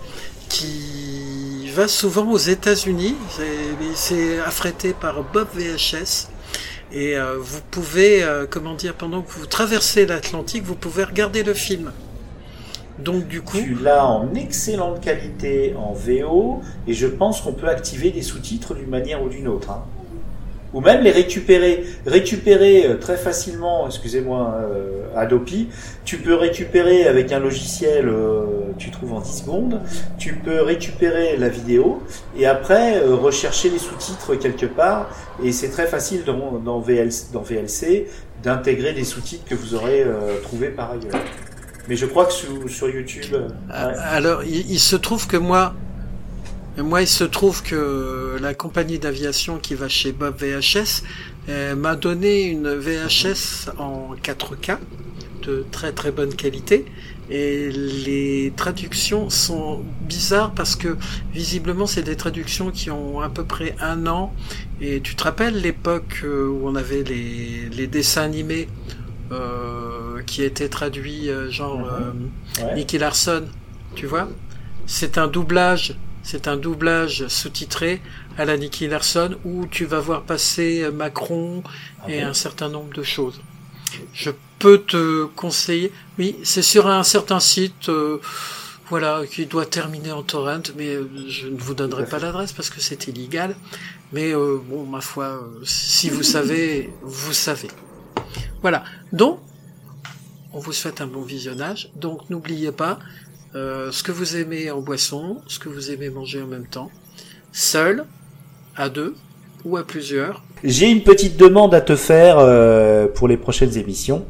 qui 0.48 1.70
va 1.74 1.88
souvent 1.88 2.30
aux 2.30 2.38
États-Unis. 2.38 3.16
C'est 3.94 4.38
affrété 4.40 4.92
par 4.92 5.22
Bob 5.24 5.48
VHS. 5.54 6.28
Et 6.92 7.16
euh, 7.16 7.36
vous 7.38 7.60
pouvez, 7.70 8.22
euh, 8.22 8.46
comment 8.48 8.74
dire, 8.74 8.94
pendant 8.94 9.22
que 9.22 9.30
vous 9.30 9.46
traversez 9.46 10.06
l'Atlantique, 10.06 10.64
vous 10.64 10.74
pouvez 10.74 11.04
regarder 11.04 11.42
le 11.42 11.54
film. 11.54 11.92
Donc 12.98 13.28
du 13.28 13.42
coup, 13.42 13.58
Tu 13.58 13.74
l'as 13.74 14.04
en 14.06 14.34
excellente 14.34 15.00
qualité 15.00 15.74
en 15.76 15.92
VO 15.92 16.60
et 16.86 16.94
je 16.94 17.06
pense 17.06 17.40
qu'on 17.42 17.52
peut 17.52 17.68
activer 17.68 18.10
des 18.10 18.22
sous-titres 18.22 18.74
d'une 18.74 18.88
manière 18.88 19.22
ou 19.22 19.28
d'une 19.28 19.46
autre. 19.48 19.70
hein. 19.70 19.84
Ou 20.74 20.80
même 20.80 21.02
les 21.02 21.10
récupérer, 21.10 21.84
récupérer 22.06 22.86
euh, 22.86 22.96
très 22.96 23.16
facilement, 23.16 23.86
excusez-moi, 23.86 24.54
euh, 24.60 25.16
Adopi, 25.16 25.68
tu 26.04 26.18
peux 26.18 26.34
récupérer 26.34 27.06
avec 27.06 27.32
un 27.32 27.38
logiciel, 27.38 28.06
euh, 28.08 28.44
tu 28.76 28.90
trouves 28.90 29.14
en 29.14 29.20
10 29.20 29.38
secondes, 29.38 29.80
tu 30.18 30.34
peux 30.34 30.60
récupérer 30.60 31.38
la 31.38 31.48
vidéo 31.48 32.02
et 32.36 32.46
après 32.46 33.00
rechercher 33.00 33.70
les 33.70 33.78
sous-titres 33.78 34.34
quelque 34.34 34.66
part 34.66 35.10
et 35.42 35.52
c'est 35.52 35.70
très 35.70 35.86
facile 35.86 36.24
dans, 36.24 36.58
dans, 36.58 36.80
VLC, 36.80 38.06
d'intégrer 38.42 38.92
des 38.92 39.04
sous-titres 39.04 39.46
que 39.46 39.54
vous 39.54 39.74
aurez 39.74 40.04
trouvés 40.42 40.68
par 40.68 40.92
ailleurs. 40.92 41.24
Mais 41.88 41.96
je 41.96 42.04
crois 42.04 42.26
que 42.26 42.32
sur, 42.32 42.68
sur 42.68 42.88
YouTube. 42.88 43.34
Alors, 43.70 44.44
il, 44.44 44.70
il 44.70 44.78
se 44.78 44.94
trouve 44.94 45.26
que 45.26 45.38
moi, 45.38 45.74
moi, 46.82 47.02
il 47.02 47.08
se 47.08 47.24
trouve 47.24 47.62
que 47.62 48.36
la 48.40 48.54
compagnie 48.54 48.98
d'aviation 48.98 49.58
qui 49.58 49.74
va 49.74 49.88
chez 49.88 50.12
Bob 50.12 50.36
VHS 50.38 51.02
euh, 51.48 51.74
m'a 51.74 51.96
donné 51.96 52.44
une 52.44 52.74
VHS 52.74 53.70
en 53.78 54.14
4K 54.22 54.78
de 55.42 55.64
très 55.70 55.92
très 55.92 56.12
bonne 56.12 56.34
qualité. 56.34 56.86
Et 57.30 57.70
les 57.70 58.52
traductions 58.56 59.28
sont 59.28 59.84
bizarres 60.00 60.52
parce 60.52 60.76
que 60.76 60.96
visiblement 61.32 61.86
c'est 61.86 62.02
des 62.02 62.16
traductions 62.16 62.70
qui 62.70 62.90
ont 62.90 63.20
à 63.20 63.28
peu 63.28 63.44
près 63.44 63.74
un 63.80 64.06
an. 64.06 64.32
Et 64.80 65.00
tu 65.00 65.14
te 65.14 65.24
rappelles 65.24 65.60
l'époque 65.60 66.22
euh, 66.24 66.48
où 66.48 66.66
on 66.66 66.74
avait 66.74 67.02
les, 67.02 67.68
les 67.70 67.86
dessins 67.86 68.22
animés 68.22 68.68
euh, 69.30 70.22
qui 70.26 70.42
étaient 70.42 70.70
traduits 70.70 71.28
genre 71.50 71.86
euh, 71.86 72.12
Ouais. 72.64 72.74
Nicky 72.74 72.98
Larson, 72.98 73.44
tu 73.94 74.06
vois? 74.06 74.28
C'est 74.86 75.18
un 75.18 75.28
doublage, 75.28 75.96
c'est 76.30 76.46
un 76.46 76.58
doublage 76.58 77.26
sous-titré 77.28 78.02
à 78.36 78.44
la 78.44 78.58
Nicky 78.58 78.86
Larson 78.86 79.38
où 79.46 79.66
tu 79.66 79.86
vas 79.86 79.98
voir 79.98 80.24
passer 80.24 80.90
Macron 80.92 81.62
Ah 82.02 82.10
et 82.10 82.20
bon 82.20 82.26
un 82.26 82.34
certain 82.34 82.68
nombre 82.68 82.92
de 82.92 83.02
choses. 83.02 83.40
Je 84.12 84.30
peux 84.58 84.76
te 84.82 85.24
conseiller. 85.24 85.90
Oui, 86.18 86.36
c'est 86.42 86.60
sur 86.60 86.86
un 86.86 87.02
certain 87.02 87.40
site, 87.40 87.88
euh, 87.88 88.20
voilà, 88.90 89.22
qui 89.26 89.46
doit 89.46 89.64
terminer 89.64 90.12
en 90.12 90.22
torrent, 90.22 90.60
mais 90.76 90.96
euh, 90.96 91.08
je 91.30 91.48
ne 91.48 91.56
vous 91.56 91.72
donnerai 91.72 92.04
pas 92.04 92.18
l'adresse 92.18 92.52
parce 92.52 92.68
que 92.68 92.82
c'est 92.82 93.08
illégal. 93.08 93.56
Mais 94.12 94.34
euh, 94.34 94.58
bon, 94.62 94.84
ma 94.84 95.00
foi, 95.00 95.24
euh, 95.24 95.64
si 95.64 96.10
vous 96.10 96.22
savez, 96.22 96.92
vous 97.00 97.32
savez. 97.32 97.68
Voilà. 98.60 98.84
Donc, 99.14 99.40
on 100.52 100.58
vous 100.58 100.74
souhaite 100.74 101.00
un 101.00 101.06
bon 101.06 101.22
visionnage. 101.22 101.90
Donc, 101.96 102.28
n'oubliez 102.28 102.72
pas 102.72 102.98
euh, 103.54 103.90
ce 103.90 104.02
que 104.02 104.12
vous 104.12 104.36
aimez 104.36 104.70
en 104.70 104.80
boisson, 104.80 105.38
ce 105.46 105.58
que 105.58 105.68
vous 105.68 105.90
aimez 105.90 106.10
manger 106.10 106.42
en 106.42 106.46
même 106.46 106.66
temps, 106.66 106.90
seul, 107.52 108.04
à 108.76 108.88
deux 108.88 109.14
ou 109.64 109.76
à 109.76 109.86
plusieurs. 109.86 110.42
J'ai 110.64 110.90
une 110.90 111.02
petite 111.02 111.36
demande 111.36 111.74
à 111.74 111.80
te 111.80 111.96
faire 111.96 112.36
euh, 112.38 113.06
pour 113.06 113.28
les 113.28 113.36
prochaines 113.36 113.76
émissions. 113.76 114.24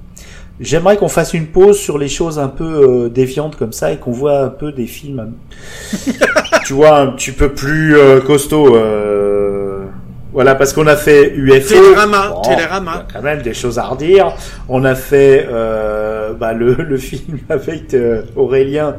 J'aimerais 0.61 0.97
qu'on 0.97 1.09
fasse 1.09 1.35
une 1.35 1.47
pause 1.47 1.78
sur 1.78 1.99
les 1.99 2.09
choses 2.09 2.39
un 2.39 2.49
peu 2.49 2.65
euh, 2.65 3.09
déviantes 3.09 3.57
comme 3.57 3.73
ça 3.73 3.93
et 3.93 3.99
qu'on 3.99 4.11
voit 4.11 4.40
un 4.40 4.49
peu 4.49 4.73
des 4.73 4.86
films, 4.86 5.35
tu 6.65 6.73
vois, 6.73 6.99
un 6.99 7.12
petit 7.12 7.31
peu 7.31 7.53
plus 7.53 7.97
euh, 7.97 8.20
costauds. 8.20 8.74
Euh, 10.29 10.33
Voilà, 10.33 10.55
parce 10.55 10.73
qu'on 10.73 10.87
a 10.87 10.97
fait 10.97 11.33
UFO. 11.35 11.75
Télérama, 11.75 12.29
Bon, 12.35 12.43
Télérama. 12.43 12.93
il 12.95 12.99
y 12.99 13.01
a 13.01 13.07
quand 13.21 13.23
même 13.25 13.43
des 13.43 13.55
choses 13.55 13.79
à 13.79 13.85
redire. 13.85 14.33
On 14.69 14.85
a 14.85 14.95
fait 14.95 15.47
euh, 15.51 16.33
bah, 16.35 16.53
le, 16.53 16.75
le 16.79 16.97
film 16.97 17.39
avec 17.49 17.95
euh, 17.95 18.23
Aurélien. 18.37 18.97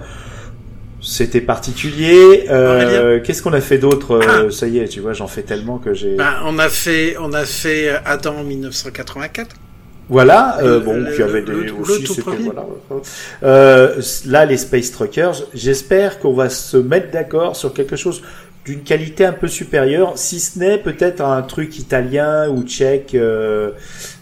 C'était 1.02 1.40
particulier. 1.42 2.46
Euh, 2.50 3.22
Qu'est-ce 3.24 3.42
qu'on 3.42 3.54
a 3.54 3.62
fait 3.62 3.78
d'autre 3.78 4.20
Euh, 4.22 4.50
Ça 4.50 4.68
y 4.68 4.80
est, 4.80 4.88
tu 4.90 5.00
vois, 5.00 5.14
j'en 5.14 5.28
fais 5.28 5.44
tellement 5.44 5.78
que 5.78 5.94
j'ai. 5.94 6.16
Ben, 6.16 6.34
on 6.46 6.60
a 6.60 6.68
fait, 6.68 7.16
on 7.22 7.32
a 7.32 7.46
fait 7.46 7.90
Adam 8.06 8.36
en 8.40 8.44
1984. 8.44 9.56
Voilà, 10.12 10.58
euh, 10.62 10.74
Le- 10.74 10.80
bon, 10.80 10.94
le- 10.98 11.16
qui 11.16 11.22
avait 11.22 11.40
le- 11.42 11.46
des 11.46 11.68
le 11.68 11.74
aussi, 11.74 12.04
tout 12.04 12.16
c'était 12.16 12.32
voilà. 12.44 12.66
Euh, 13.44 14.02
là, 14.26 14.44
les 14.46 14.58
Space 14.58 14.92
Truckers, 14.92 15.36
j'espère 15.54 16.20
qu'on 16.20 16.34
va 16.34 16.50
se 16.50 16.78
mettre 16.78 17.12
d'accord 17.12 17.56
sur 17.56 17.74
quelque 17.74 17.96
chose 17.96 18.22
d'une 18.70 18.84
qualité 18.84 19.26
un 19.26 19.32
peu 19.34 19.48
supérieure, 19.48 20.14
si 20.16 20.40
ce 20.40 20.60
n'est 20.60 20.78
peut-être 20.78 21.22
un 21.22 21.42
truc 21.42 21.80
italien 21.80 22.48
ou 22.50 22.62
tchèque, 22.64 23.16
euh, 23.16 23.72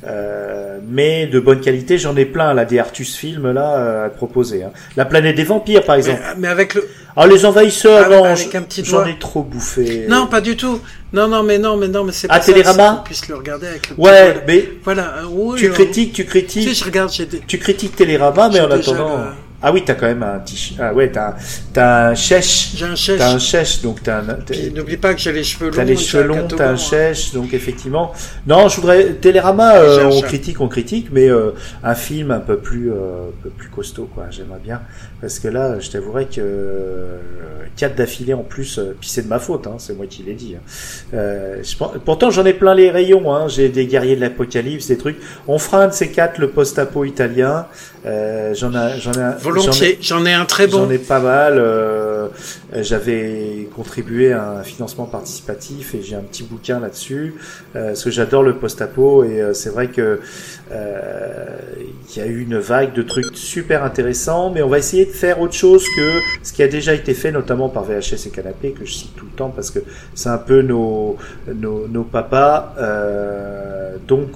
euh, 0.06 0.80
mais 0.88 1.28
de 1.28 1.40
bonne 1.42 1.60
qualité. 1.60 1.98
J'en 1.98 2.16
ai 2.16 2.24
plein 2.24 2.54
là, 2.54 2.64
des 2.64 2.80
Artus 2.80 3.14
Films 3.18 3.52
là 3.52 3.76
euh, 3.78 4.06
à 4.06 4.10
te 4.10 4.16
proposer. 4.16 4.64
hein. 4.64 4.72
La 4.96 5.04
planète 5.04 5.36
des 5.36 5.44
vampires, 5.44 5.84
par 5.84 5.96
exemple. 5.96 6.22
mais 6.38 6.48
avec 6.48 6.76
le. 6.76 6.88
Ah, 7.18 7.28
les 7.28 7.46
envahisseurs, 7.46 8.08
petit 8.62 8.86
j'en 8.86 9.06
ai 9.06 9.18
trop 9.20 9.42
bouffé. 9.44 10.06
Non, 10.08 10.28
pas 10.28 10.40
du 10.40 10.56
tout. 10.56 10.80
Non, 11.12 11.28
non, 11.28 11.44
mais 11.44 11.58
non, 11.58 11.76
mais 11.76 11.88
non, 11.90 12.04
mais 12.06 12.12
c'est 12.14 12.28
Ah, 12.30 12.36
pas 12.40 12.42
ça, 12.46 12.54
Télérama 12.54 13.02
puisse 13.04 13.28
le 13.28 13.36
regarder 13.36 13.68
avec 13.68 13.90
le. 13.90 13.96
Ouais, 13.98 14.34
doigt. 14.34 14.42
mais 14.48 14.70
Voilà. 14.84 15.04
euh, 15.18 15.24
oui, 15.30 15.60
tu 15.60 15.68
euh, 15.70 15.74
critiques, 15.74 16.14
tu 16.14 16.26
critiques. 16.26 16.74
je 16.74 16.86
regarde, 16.86 17.12
des. 17.26 17.40
Tu 17.40 17.58
critiques 17.58 17.96
Télérama, 17.98 18.50
mais 18.54 18.62
en 18.62 18.72
attendant. 18.72 19.20
Ah 19.62 19.72
oui, 19.74 19.82
t'as 19.84 19.96
quand 19.96 20.06
même 20.06 20.22
un 20.22 20.38
t 20.40 20.54
Ah 20.80 20.94
ouais, 20.94 21.12
t'as 21.12 21.36
t'as 21.74 22.10
un 22.10 22.16
chèche. 22.16 22.74
J'ai 22.76 22.86
un 22.86 22.96
chèche. 22.96 23.18
T'as 23.18 23.32
un 23.34 23.40
chèche, 23.40 23.82
donc 23.82 24.04
t'as 24.04 24.20
un. 24.20 24.38
N'oublie 24.76 24.98
pas 24.98 25.16
que 25.16 25.20
j'ai 25.20 25.32
les 25.32 25.44
cheveux 25.44 25.72
longs. 25.72 25.76
T'as 25.76 25.84
les 25.84 25.98
cheveux 25.98 26.24
un 26.24 26.28
longs, 26.28 26.48
t'as 26.48 26.70
un 26.70 26.76
chèche, 26.78 27.34
donc 27.34 27.54
effectivement. 27.54 28.14
Non, 28.46 28.68
je 28.70 28.76
voudrais 28.76 29.14
Télérama. 29.14 29.78
euh, 29.78 30.04
un 30.06 30.10
on 30.10 30.22
critique, 30.22 30.62
on 30.62 30.68
critique, 30.68 31.08
mais 31.12 31.28
euh, 31.28 31.52
un 31.84 31.96
film 31.96 32.30
un 32.30 32.40
peu 32.40 32.58
plus, 32.58 32.92
euh, 32.92 33.30
un 33.30 33.44
peu 33.44 33.50
plus 33.50 33.70
costaud, 33.70 34.08
quoi. 34.14 34.26
J'aimerais 34.30 34.60
bien, 34.64 34.82
parce 35.22 35.40
que 35.40 35.48
là, 35.48 35.80
je 35.80 35.90
t'avouerais 35.90 36.26
que 36.26 36.40
euh, 36.40 37.18
quatre 37.76 37.96
d'affilée 37.96 38.36
en 38.36 38.44
plus, 38.44 38.78
euh, 38.78 38.96
puis 39.00 39.10
c'est 39.10 39.24
de 39.24 39.28
ma 39.28 39.40
faute, 39.40 39.66
hein, 39.66 39.78
c'est 39.80 39.94
moi 39.98 40.06
qui 40.08 40.22
l'ai 40.22 40.34
dit. 40.34 40.56
hein. 40.56 40.62
Euh, 41.16 41.64
je 41.64 41.76
pourtant, 42.06 42.30
j'en 42.30 42.46
ai 42.46 42.54
plein 42.54 42.76
les 42.76 42.92
rayons. 42.92 43.34
Hein, 43.34 43.48
J'ai 43.48 43.70
des 43.70 43.88
guerriers 43.88 44.16
de 44.16 44.22
l'apocalypse, 44.22 44.88
des 44.88 44.98
trucs. 44.98 45.18
On 45.48 45.58
fera 45.58 45.82
un 45.84 45.88
de 45.88 45.94
ces 45.94 46.10
quatre, 46.12 46.38
le 46.38 46.50
post-apo 46.52 47.06
italien. 47.06 47.66
J'en 48.06 48.72
ai, 48.74 49.00
j'en 49.00 49.12
ai, 49.14 49.18
ai- 49.18 49.38
Volontiers. 49.50 49.98
J'en 50.02 50.26
ai 50.26 50.34
un 50.34 50.46
très 50.46 50.68
bon. 50.68 50.86
J'en 50.86 50.90
ai 50.92 50.98
pas 50.98 51.20
mal. 51.20 51.56
euh, 51.58 52.28
J'avais 52.74 53.68
contribué 53.76 54.34
à 54.34 54.52
un 54.60 54.64
financement 54.64 55.06
participatif 55.06 55.96
et 55.96 56.02
j'ai 56.02 56.16
un 56.16 56.22
petit 56.22 56.44
bouquin 56.44 56.80
là-dessus. 56.80 57.36
Euh, 57.76 57.88
parce 57.90 58.04
que 58.04 58.12
j'adore 58.12 58.44
le 58.44 58.56
post-apo 58.56 59.24
et 59.24 59.42
euh, 59.42 59.54
c'est 59.54 59.70
vrai 59.70 59.88
que 59.88 60.20
il 60.72 62.18
y 62.18 62.22
a 62.22 62.26
eu 62.26 62.42
une 62.42 62.58
vague 62.58 62.94
de 62.94 63.02
trucs 63.02 63.36
super 63.36 63.84
intéressants, 63.84 64.50
mais 64.50 64.62
on 64.62 64.70
va 64.70 64.78
essayer 64.80 65.06
de 65.06 65.12
faire 65.12 65.40
autre 65.42 65.54
chose 65.54 65.84
que 65.96 66.20
ce 66.44 66.52
qui 66.54 66.64
a 66.64 66.68
déjà 66.68 66.94
été 66.94 67.14
fait, 67.14 67.32
notamment 67.32 67.70
par 67.70 67.84
VHS 67.84 68.28
et 68.28 68.30
Canapé 68.30 68.72
que 68.72 68.86
je 68.86 68.94
cite 68.94 69.16
tout 69.16 69.26
le 69.26 69.32
temps 69.32 69.50
parce 69.50 69.72
que 69.72 69.80
c'est 70.16 70.30
un 70.30 70.38
peu 70.38 70.62
nos 70.62 71.18
nos, 71.54 71.88
nos 71.88 72.04
papas. 72.04 72.74
Donc 74.08 74.30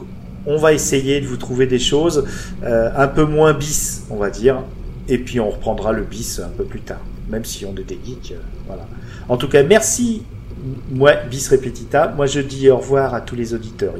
on 0.45 0.57
va 0.57 0.73
essayer 0.73 1.21
de 1.21 1.27
vous 1.27 1.37
trouver 1.37 1.67
des 1.67 1.79
choses 1.79 2.25
euh, 2.63 2.89
un 2.95 3.07
peu 3.07 3.25
moins 3.25 3.53
bis, 3.53 4.03
on 4.09 4.15
va 4.15 4.29
dire. 4.29 4.63
Et 5.07 5.17
puis 5.17 5.39
on 5.39 5.49
reprendra 5.49 5.91
le 5.93 6.03
bis 6.03 6.39
un 6.39 6.49
peu 6.49 6.63
plus 6.63 6.81
tard, 6.81 7.01
même 7.29 7.45
si 7.45 7.65
on 7.65 7.75
est 7.75 7.83
des 7.83 7.99
geeks. 8.05 8.31
euh, 8.33 8.41
voilà. 8.67 8.87
En 9.29 9.37
tout 9.37 9.47
cas, 9.49 9.63
merci. 9.63 10.23
Moi, 10.91 11.13
bis 11.29 11.47
repetita. 11.49 12.09
Moi, 12.15 12.27
je 12.27 12.39
dis 12.39 12.69
au 12.69 12.77
revoir 12.77 13.13
à 13.15 13.21
tous 13.21 13.35
les 13.35 13.53
auditeurs. 13.53 13.93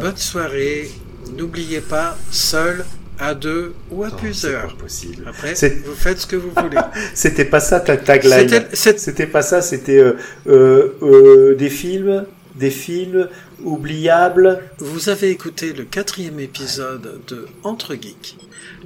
Bonne 0.00 0.16
soirée. 0.16 0.90
N'oubliez 1.38 1.80
pas, 1.80 2.16
seul, 2.32 2.84
à 3.18 3.34
deux 3.34 3.74
ou 3.92 4.02
à 4.02 4.10
plusieurs. 4.10 4.74
pas 4.74 4.82
possible. 4.82 5.24
Après, 5.28 5.54
vous 5.54 5.94
faites 5.94 6.18
ce 6.18 6.26
que 6.26 6.34
vous 6.36 6.50
voulez. 6.56 6.78
C'était 7.14 7.44
pas 7.44 7.60
ça 7.60 7.78
ta 7.78 7.96
tagline. 7.96 8.48
C'était- 8.72 9.26
pas 9.26 9.42
ça. 9.42 9.62
C'était 9.62 9.98
euh, 9.98 10.16
euh, 10.48 11.54
des 11.54 11.70
films, 11.70 12.24
des 12.56 12.70
films 12.70 13.28
oubliables. 13.62 14.60
Vous 14.78 15.08
avez 15.10 15.30
écouté 15.30 15.72
le 15.72 15.84
quatrième 15.84 16.40
épisode 16.40 17.20
de 17.28 17.46
Entre 17.62 17.94
Geeks, 17.94 18.36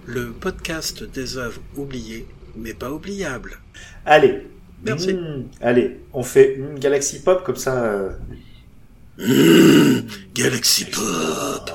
le 0.07 0.33
podcast 0.33 1.03
des 1.05 1.37
œuvres 1.37 1.61
oubliées, 1.77 2.27
mais 2.57 2.75
pas 2.75 2.91
oubliables. 2.91 3.59
Allez. 4.07 4.47
Merci. 4.85 5.15
Mm, 5.15 5.45
allez, 5.63 6.01
on 6.13 6.23
fait 6.23 6.59
Galaxy 6.79 7.21
Pop 7.23 7.43
comme 7.45 7.57
ça. 7.57 8.11
euh, 9.19 10.01
Galaxy 10.35 10.85
Pop. 10.87 11.71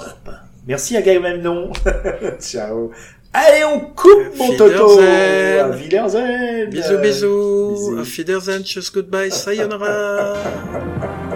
Merci 0.68 0.96
à 0.98 1.02
Gamemnon. 1.02 1.72
Ciao. 2.40 2.92
Allez, 3.34 3.64
on 3.64 3.80
coupe 3.80 4.36
mon 4.38 4.56
Toto. 4.56 5.00
À. 5.00 5.70
Bisous, 5.70 6.68
bisous. 6.70 6.98
Bisous. 7.02 8.00
Auf 8.00 8.18
Wiedersehen, 8.18 8.64
tschüss, 8.64 8.92
goodbye, 8.92 9.32
sayonara. 9.32 10.36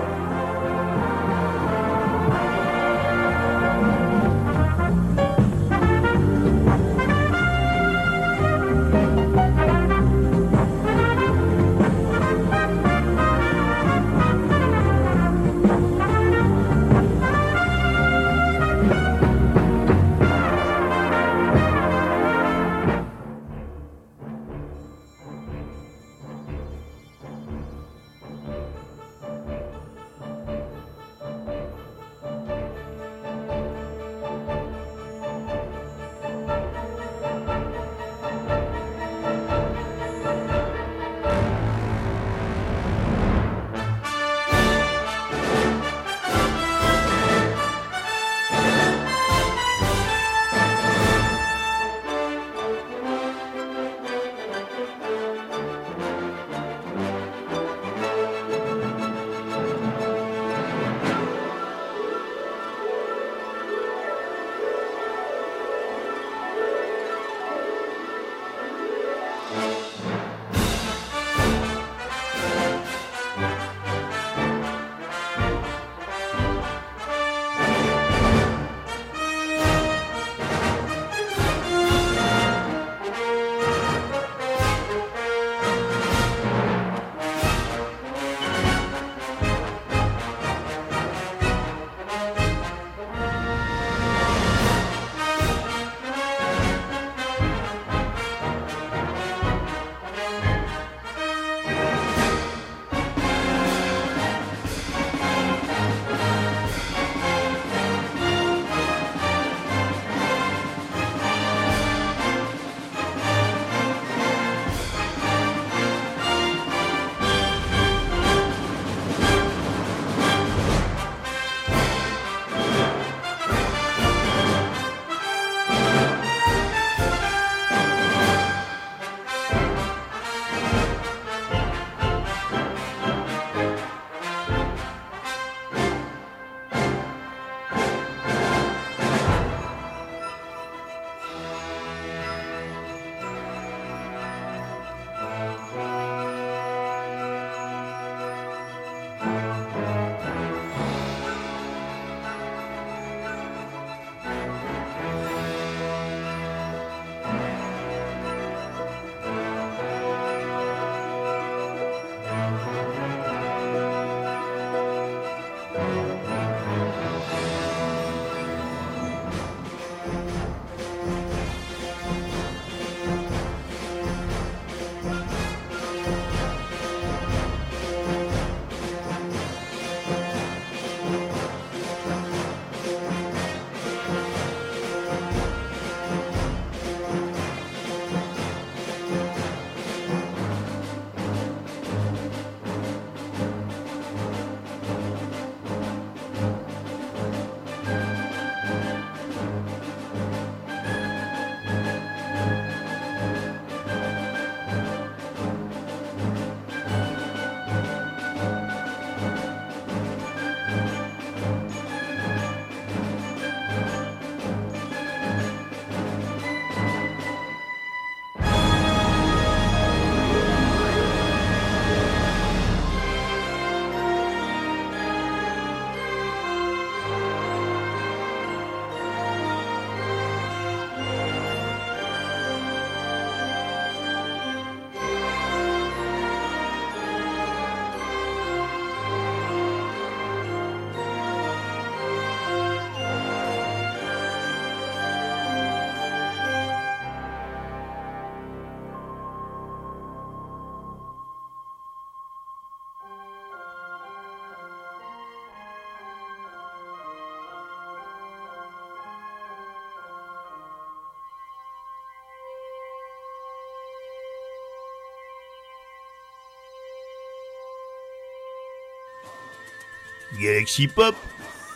Galaxy 270.40 270.88
Pop 270.88 271.16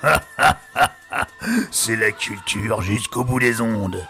C'est 1.72 1.96
la 1.96 2.12
culture 2.12 2.82
jusqu'au 2.82 3.24
bout 3.24 3.40
des 3.40 3.62
ondes. 3.62 4.08